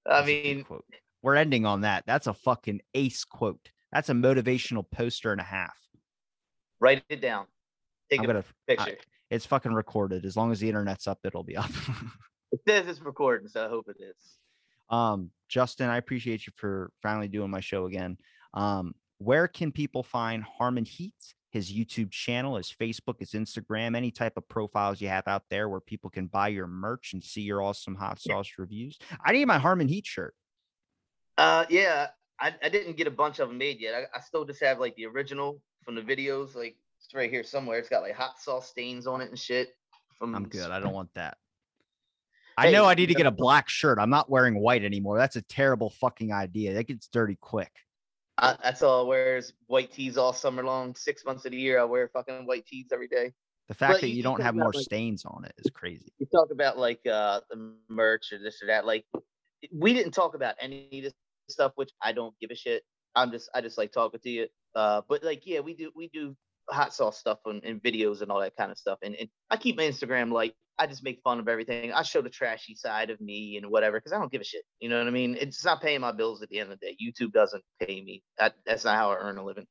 I 0.05 0.25
mean, 0.25 0.65
quote. 0.65 0.83
we're 1.21 1.35
ending 1.35 1.65
on 1.65 1.81
that. 1.81 2.03
That's 2.05 2.27
a 2.27 2.33
fucking 2.33 2.81
ace 2.93 3.23
quote. 3.23 3.71
That's 3.93 4.09
a 4.09 4.13
motivational 4.13 4.83
poster 4.91 5.31
and 5.31 5.39
a 5.39 5.45
half. 5.45 5.77
write 6.81 7.01
it 7.07 7.21
down. 7.21 7.45
Take 8.11 8.19
I'm 8.19 8.25
a 8.25 8.27
gonna. 8.27 8.45
picture. 8.67 8.97
It's 9.29 9.45
fucking 9.45 9.73
recorded. 9.73 10.25
As 10.25 10.35
long 10.35 10.51
as 10.51 10.59
the 10.59 10.67
internet's 10.67 11.07
up, 11.07 11.19
it'll 11.23 11.43
be 11.43 11.55
up. 11.55 11.71
says 12.69 12.87
it's 12.87 13.01
recording, 13.01 13.47
so 13.47 13.65
I 13.65 13.67
hope 13.67 13.89
it 13.89 13.97
is. 13.99 14.37
um, 14.91 15.31
Justen, 15.49 15.89
I 15.89 15.97
appreciate 15.97 16.45
you 16.45 16.53
for 16.55 16.91
finally 17.01 17.27
doing 17.27 17.49
my 17.49 17.61
show 17.61 17.85
again. 17.87 18.17
Um, 18.53 18.93
where 19.17 19.47
can 19.47 19.71
people 19.71 20.03
find 20.03 20.43
Harmon 20.43 20.85
Heat? 20.85 21.15
His 21.51 21.71
YouTube 21.71 22.11
channel, 22.11 22.57
his 22.57 22.71
Facebook, 22.71 23.17
his 23.17 23.31
Instagram, 23.31 23.97
any 23.97 24.11
type 24.11 24.37
of 24.37 24.47
profiles 24.47 25.01
you 25.01 25.07
have 25.07 25.27
out 25.27 25.45
there 25.49 25.67
where 25.67 25.79
people 25.79 26.11
can 26.11 26.27
buy 26.27 26.49
your 26.49 26.67
merch 26.67 27.13
and 27.13 27.23
see 27.23 27.41
your 27.41 27.63
awesome 27.63 27.95
hot 27.95 28.19
sauce 28.19 28.51
reviews. 28.59 28.99
I 29.25 29.31
need 29.31 29.45
my 29.45 29.57
Harmon 29.57 29.87
Heat 29.87 30.05
shirt. 30.05 30.35
Uh, 31.39 31.65
yeah, 31.67 32.09
I, 32.39 32.53
I 32.61 32.69
didn't 32.69 32.97
get 32.97 33.07
a 33.07 33.11
bunch 33.11 33.39
of 33.39 33.47
them 33.47 33.57
made 33.57 33.79
yet. 33.79 33.95
I, 33.95 34.15
I 34.15 34.21
still 34.21 34.45
just 34.45 34.61
have 34.61 34.79
like 34.79 34.95
the 34.95 35.07
original 35.07 35.59
from 35.83 35.95
the 35.95 36.03
videos. 36.03 36.53
Like 36.53 36.75
it's 37.03 37.15
right 37.15 37.31
here 37.31 37.43
somewhere. 37.43 37.79
It's 37.79 37.89
got 37.89 38.03
like 38.03 38.13
hot 38.13 38.39
sauce 38.39 38.69
stains 38.69 39.07
on 39.07 39.21
it 39.21 39.29
and 39.29 39.39
shit. 39.39 39.75
From 40.19 40.35
I'm 40.35 40.47
good. 40.47 40.69
I 40.69 40.79
don't 40.79 40.93
want 40.93 41.11
that. 41.15 41.37
I. 42.67 42.71
Know 42.71 42.85
I 42.85 42.93
need 42.93 43.07
to 43.07 43.13
get 43.13 43.25
a 43.25 43.31
black 43.31 43.69
shirt. 43.69 43.97
I'm 43.99 44.09
not 44.09 44.29
wearing 44.29 44.59
white 44.59 44.83
anymore. 44.83 45.17
That's 45.17 45.35
a 45.35 45.41
terrible 45.43 45.89
fucking 45.89 46.31
idea. 46.31 46.73
That 46.73 46.85
gets 46.85 47.07
dirty 47.07 47.37
quick. 47.39 47.71
I, 48.37 48.55
that's 48.63 48.81
all 48.81 49.05
I 49.05 49.07
wear 49.07 49.37
is 49.37 49.53
white 49.67 49.91
tees 49.91 50.17
all 50.17 50.31
summer 50.33 50.63
long. 50.63 50.95
Six 50.95 51.25
months 51.25 51.45
of 51.45 51.51
the 51.51 51.57
year, 51.57 51.79
I 51.79 51.83
wear 51.83 52.07
fucking 52.07 52.45
white 52.45 52.65
tees 52.65 52.87
every 52.93 53.07
day. 53.07 53.33
The 53.67 53.73
fact 53.73 53.93
But 53.93 54.01
that 54.01 54.09
you- 54.09 54.15
you 54.15 54.23
don't 54.23 54.41
have 54.41 54.55
more 54.55 54.71
like- 54.73 54.83
stains 54.83 55.25
on 55.25 55.45
it 55.45 55.53
is 55.57 55.69
crazy. 55.71 56.11
You 56.19 56.25
talk 56.25 56.49
about 56.51 56.77
like 56.77 57.01
uh 57.05 57.41
the 57.49 57.73
merch 57.89 58.31
or 58.31 58.39
this 58.39 58.61
or 58.63 58.67
that. 58.67 58.85
Like 58.85 59.05
we 59.73 59.93
didn't 59.93 60.13
talk 60.13 60.35
about 60.35 60.55
any 60.59 60.87
of 60.93 61.03
this 61.03 61.13
stuff, 61.49 61.73
which 61.75 61.91
I 62.01 62.11
don't 62.13 62.33
give 62.39 62.49
a 62.51 62.55
shit. 62.55 62.83
I'm 63.15 63.29
just 63.31 63.49
I 63.53 63.61
just 63.61 63.77
like 63.77 63.91
talking 63.91 64.19
to 64.21 64.29
you. 64.29 64.47
Uh, 64.75 65.01
but 65.09 65.23
like 65.23 65.45
yeah, 65.45 65.59
we 65.59 65.73
do 65.73 65.91
we 65.95 66.07
do 66.07 66.35
hot 66.69 66.93
sauce 66.93 67.17
stuff 67.19 67.39
and, 67.45 67.63
and 67.63 67.81
videos 67.81 68.21
and 68.21 68.31
all 68.31 68.39
that 68.39 68.55
kind 68.55 68.71
of 68.71 68.77
stuff. 68.77 68.99
And, 69.01 69.15
and 69.15 69.27
I 69.49 69.57
keep 69.57 69.75
my 69.75 69.83
Instagram 69.83 70.31
like 70.31 70.55
I 70.79 70.87
just 70.87 71.03
make 71.03 71.19
fun 71.23 71.39
of 71.39 71.47
everything. 71.49 71.91
I 71.91 72.03
show 72.03 72.21
the 72.21 72.29
trashy 72.29 72.73
side 72.73 73.09
of 73.09 73.19
me 73.19 73.57
and 73.57 73.69
whatever 73.69 73.97
because 73.99 74.13
I 74.13 74.17
don't 74.17 74.31
give 74.31 74.41
a 74.41 74.45
shit. 74.45 74.63
You 74.79 74.87
know 74.89 74.97
what 74.97 75.07
I 75.07 75.11
mean? 75.11 75.37
It's 75.39 75.63
not 75.65 75.81
paying 75.81 75.99
my 76.01 76.13
bills 76.13 76.41
at 76.41 76.49
the 76.49 76.59
end 76.59 76.71
of 76.71 76.79
the 76.79 76.85
day. 76.87 76.97
YouTube 77.03 77.33
doesn't 77.33 77.63
pay 77.81 78.01
me. 78.01 78.23
That 78.37 78.55
that's 78.65 78.85
not 78.85 78.95
how 78.95 79.11
I 79.11 79.17
earn 79.17 79.37
a 79.37 79.43
living. 79.43 79.67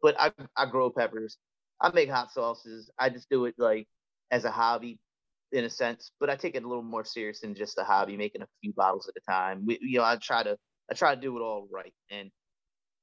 But 0.00 0.16
I 0.18 0.32
I 0.56 0.66
grow 0.66 0.90
peppers. 0.90 1.36
I 1.80 1.90
make 1.92 2.10
hot 2.10 2.32
sauces. 2.32 2.90
I 2.98 3.10
just 3.10 3.28
do 3.28 3.44
it 3.44 3.54
like 3.58 3.86
as 4.30 4.44
a 4.44 4.50
hobby 4.50 4.98
in 5.52 5.64
a 5.64 5.70
sense, 5.70 6.10
but 6.18 6.30
I 6.30 6.36
take 6.36 6.54
it 6.54 6.64
a 6.64 6.68
little 6.68 6.82
more 6.82 7.04
serious 7.04 7.40
than 7.40 7.54
just 7.54 7.78
a 7.78 7.84
hobby, 7.84 8.16
making 8.16 8.42
a 8.42 8.48
few 8.62 8.72
bottles 8.72 9.08
at 9.08 9.22
a 9.22 9.30
time. 9.30 9.64
We, 9.66 9.78
you 9.80 9.98
know, 9.98 10.04
I 10.04 10.16
try 10.16 10.42
to 10.42 10.56
I 10.90 10.94
try 10.94 11.14
to 11.14 11.20
do 11.20 11.36
it 11.36 11.40
all 11.40 11.68
right, 11.70 11.92
and 12.10 12.30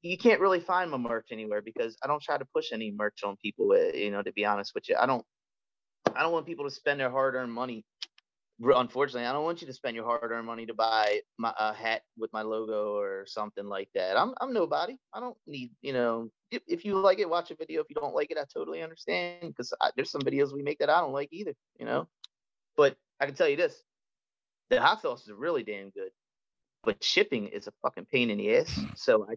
you 0.02 0.18
can't 0.18 0.42
really 0.42 0.60
find 0.60 0.92
my 0.92 0.98
merch 0.98 1.28
anywhere 1.32 1.62
because 1.62 1.96
I 2.04 2.08
don't 2.08 2.22
try 2.22 2.38
to 2.38 2.46
push 2.54 2.72
any 2.74 2.92
merch 2.92 3.24
on 3.24 3.38
people. 3.42 3.72
uh, 3.72 3.96
You 3.96 4.12
know, 4.12 4.22
to 4.22 4.34
be 4.34 4.46
honest 4.46 4.72
with 4.76 4.90
you, 4.90 4.98
I 5.00 5.06
don't 5.06 5.26
I 6.16 6.22
don't 6.22 6.32
want 6.32 6.46
people 6.46 6.66
to 6.66 6.72
spend 6.72 7.00
their 7.00 7.10
hard-earned 7.10 7.52
money. 7.52 7.86
Unfortunately, 8.62 9.28
I 9.28 9.34
don't 9.34 9.44
want 9.44 9.62
you 9.62 9.68
to 9.68 9.74
spend 9.74 9.96
your 9.96 10.06
hard-earned 10.06 10.46
money 10.46 10.66
to 10.68 10.74
buy 10.74 11.22
my 11.38 11.54
a 11.60 11.74
hat 11.74 12.04
with 12.18 12.32
my 12.32 12.44
logo 12.44 12.96
or 12.96 13.26
something 13.26 13.66
like 13.66 13.90
that. 13.96 14.16
I'm 14.16 14.34
I'm 14.40 14.54
nobody. 14.54 14.96
I 15.14 15.20
don't 15.20 15.36
need 15.48 15.72
you 15.82 15.92
know. 15.92 16.30
If, 16.52 16.62
if 16.68 16.86
you 16.86 17.00
like 17.00 17.20
it, 17.20 17.30
watch 17.30 17.50
a 17.52 17.56
video. 17.56 17.82
If 17.82 17.88
you 17.90 17.96
don't 17.96 18.14
like 18.14 18.30
it, 18.32 18.38
I 18.38 18.44
totally 18.54 18.82
understand 18.84 19.42
because 19.42 19.74
there's 19.96 20.12
some 20.12 20.22
videos 20.22 20.54
we 20.54 20.62
make 20.62 20.80
that 20.80 20.90
I 20.90 21.02
don't 21.02 21.14
like 21.14 21.30
either. 21.32 21.54
You 21.80 21.86
know. 21.86 22.08
But 22.78 22.96
I 23.20 23.26
can 23.26 23.36
tell 23.36 23.50
you 23.50 23.58
this: 23.58 23.82
the 24.70 24.80
hot 24.80 25.02
sauce 25.02 25.24
is 25.24 25.32
really 25.32 25.64
damn 25.64 25.90
good, 25.90 26.12
but 26.84 27.04
shipping 27.04 27.48
is 27.48 27.68
a 27.68 27.74
fucking 27.82 28.06
pain 28.12 28.30
in 28.30 28.38
the 28.38 28.56
ass. 28.56 28.74
Hmm. 28.76 28.86
So 28.96 29.28
I 29.30 29.36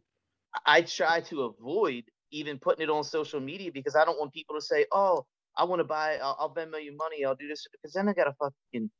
I 0.67 0.83
try 0.83 1.23
to 1.23 1.43
avoid 1.43 2.05
even 2.31 2.59
putting 2.59 2.83
it 2.83 2.91
on 2.91 3.03
social 3.03 3.41
media 3.41 3.73
because 3.73 3.97
I 3.97 4.05
don't 4.05 4.19
want 4.19 4.33
people 4.33 4.57
to 4.57 4.63
say, 4.63 4.85
"Oh, 4.93 5.25
I 5.57 5.65
want 5.65 5.81
to 5.81 5.85
buy. 5.85 6.19
I'll, 6.23 6.37
I'll 6.39 6.55
Venmo 6.55 6.83
you 6.83 6.97
money. 6.97 7.25
I'll 7.25 7.35
do 7.37 7.49
this," 7.49 7.67
because 7.73 7.93
then 7.95 8.09
I 8.09 8.13
gotta 8.13 8.35
fucking 8.39 8.91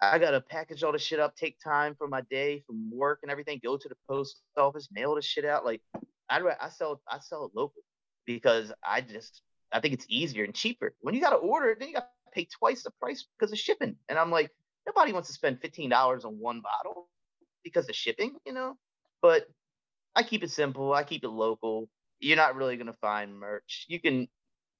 I 0.00 0.18
gotta 0.18 0.40
package 0.40 0.82
all 0.82 0.92
the 0.92 0.98
shit 0.98 1.20
up, 1.20 1.36
take 1.36 1.58
time 1.62 1.94
from 1.94 2.10
my 2.10 2.20
day, 2.22 2.62
from 2.66 2.90
work 2.92 3.20
and 3.22 3.30
everything, 3.30 3.60
go 3.62 3.76
to 3.76 3.88
the 3.88 3.96
post 4.08 4.42
office, 4.56 4.88
mail 4.92 5.14
the 5.14 5.22
shit 5.22 5.44
out. 5.44 5.64
Like 5.64 5.80
ra- 6.30 6.56
I 6.60 6.68
sell 6.68 7.00
I 7.08 7.18
sell 7.20 7.46
it 7.46 7.52
local 7.54 7.82
because 8.26 8.72
I 8.86 9.00
just 9.00 9.42
I 9.72 9.80
think 9.80 9.94
it's 9.94 10.06
easier 10.08 10.44
and 10.44 10.54
cheaper. 10.54 10.94
When 11.00 11.14
you 11.14 11.20
gotta 11.20 11.36
order 11.36 11.76
then 11.78 11.88
you 11.88 11.94
gotta 11.94 12.06
pay 12.32 12.46
twice 12.46 12.82
the 12.82 12.90
price 13.00 13.26
because 13.38 13.52
of 13.52 13.58
shipping. 13.58 13.96
And 14.08 14.18
I'm 14.18 14.30
like, 14.30 14.50
nobody 14.86 15.12
wants 15.12 15.28
to 15.28 15.34
spend 15.34 15.60
fifteen 15.60 15.90
dollars 15.90 16.24
on 16.24 16.38
one 16.38 16.60
bottle 16.60 17.08
because 17.62 17.88
of 17.88 17.94
shipping, 17.94 18.36
you 18.44 18.52
know. 18.52 18.76
But 19.22 19.46
I 20.14 20.22
keep 20.22 20.42
it 20.42 20.50
simple. 20.50 20.92
I 20.92 21.04
keep 21.04 21.24
it 21.24 21.28
local. 21.28 21.88
You're 22.20 22.36
not 22.36 22.56
really 22.56 22.76
gonna 22.76 22.96
find 23.00 23.38
merch. 23.38 23.86
You 23.88 24.00
can 24.00 24.28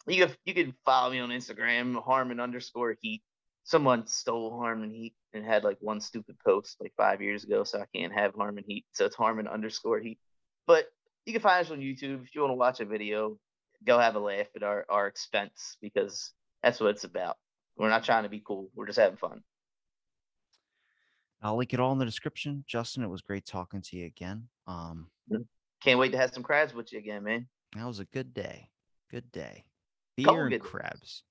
you 0.07 0.27
can 0.27 0.37
you 0.45 0.55
can 0.55 0.75
follow 0.85 1.11
me 1.11 1.21
on 1.21 1.31
Instagram, 1.31 2.03
Harmon 2.03 2.41
underscore 2.41 2.97
Heat. 3.01 3.23
Someone 3.65 4.07
stole 4.07 4.59
Harmon 4.59 4.91
Heat 4.91 5.15
and 5.33 5.45
had 5.45 5.65
like 5.65 5.79
one 5.81 6.01
stupid 6.01 6.37
post 6.45 6.77
like 6.81 6.93
five 6.97 7.23
years 7.23 7.45
ago, 7.45 7.65
so 7.65 7.81
I 7.81 7.87
can't 7.97 8.13
have 8.13 8.35
Harmon 8.35 8.65
Heat. 8.67 8.85
So 8.93 9.07
it's 9.07 9.17
Harmon 9.17 9.49
underscore 9.49 10.01
Heat. 10.01 10.19
But 10.67 10.87
you 11.25 11.33
can 11.33 11.41
find 11.43 11.65
us 11.65 11.71
on 11.73 11.79
YouTube 11.81 12.23
if 12.23 12.35
you 12.35 12.43
want 12.43 12.51
to 12.51 12.57
watch 12.57 12.81
a 12.81 12.85
video. 12.85 13.39
Go 13.87 13.99
have 13.99 14.17
a 14.17 14.21
laugh 14.21 14.47
at 14.55 14.63
our 14.63 14.85
our 14.89 15.07
expense 15.07 15.77
because 15.81 16.33
that's 16.63 16.81
what 16.81 16.91
it's 16.91 17.05
about. 17.05 17.37
We're 17.77 17.89
not 17.89 18.05
trying 18.05 18.23
to 18.25 18.29
be 18.29 18.43
cool. 18.47 18.71
We're 18.75 18.87
just 18.87 18.99
having 18.99 19.17
fun. 19.17 19.43
I'll 21.43 21.57
link 21.57 21.75
it 21.75 21.81
all 21.81 21.93
in 21.93 21.99
the 21.99 22.07
description. 22.07 22.65
Justen, 22.73 23.03
it 23.03 23.11
was 23.11 23.21
great 23.21 23.45
talking 23.45 23.83
to 23.83 23.97
you 23.97 24.07
again. 24.07 24.49
Um, 24.67 25.09
Can't 25.83 25.99
wait 25.99 26.13
to 26.13 26.19
have 26.19 26.33
some 26.33 26.43
crabs 26.43 26.73
with 26.73 26.91
you 26.93 26.99
again, 26.99 27.23
man. 27.25 27.47
that 27.77 27.87
was 27.87 27.99
a 27.99 28.07
good 28.07 28.33
day. 28.33 28.71
Good 29.11 29.31
day. 29.31 29.65
Beer 30.17 30.47
and 30.47 30.61
crabs. 30.61 31.23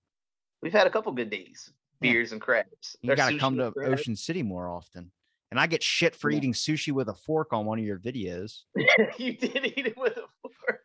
We've 0.62 0.74
had 0.74 0.88
a 0.88 0.90
couple 0.90 1.12
good 1.12 1.30
days. 1.30 1.72
Yeah. 2.02 2.12
Beers 2.12 2.32
and 2.32 2.42
crabs. 2.42 2.96
You 3.02 3.08
There's 3.08 3.18
got 3.18 3.30
to 3.32 3.38
come 3.38 3.58
to. 3.58 3.74
Ocean 3.86 4.16
City 4.16 4.44
more 4.44 4.70
often. 4.70 5.12
And 5.52 5.60
I 5.60 5.68
get 5.68 5.84
shit 5.84 6.16
for 6.16 6.30
Yeah. 6.30 6.38
eating 6.38 6.54
sushi 6.54 6.92
with 6.92 7.10
a 7.10 7.14
fork 7.14 7.54
on 7.54 7.66
one 7.66 7.80
of 7.80 7.86
your 7.86 8.00
videos. 8.00 8.62
you 9.18 9.34
did 9.38 9.66
eat 9.78 9.86
it 9.88 9.98
with 9.98 10.18
a 10.18 10.26
fork. 10.42 10.82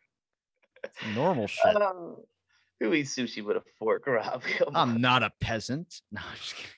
It's 0.83 1.15
normal 1.15 1.47
shit. 1.47 1.75
Uh, 1.75 1.93
who 2.79 2.93
eats 2.93 3.15
sushi 3.15 3.43
with 3.43 3.57
a 3.57 3.63
fork, 3.79 4.05
Rob? 4.07 4.43
Come. 4.57 4.75
I'm 4.75 5.01
not 5.01 5.23
a 5.23 5.31
peasant. 5.41 6.01
No, 6.11 6.21
I'm 6.21 6.37
just 6.37 6.55
kidding. 6.55 6.69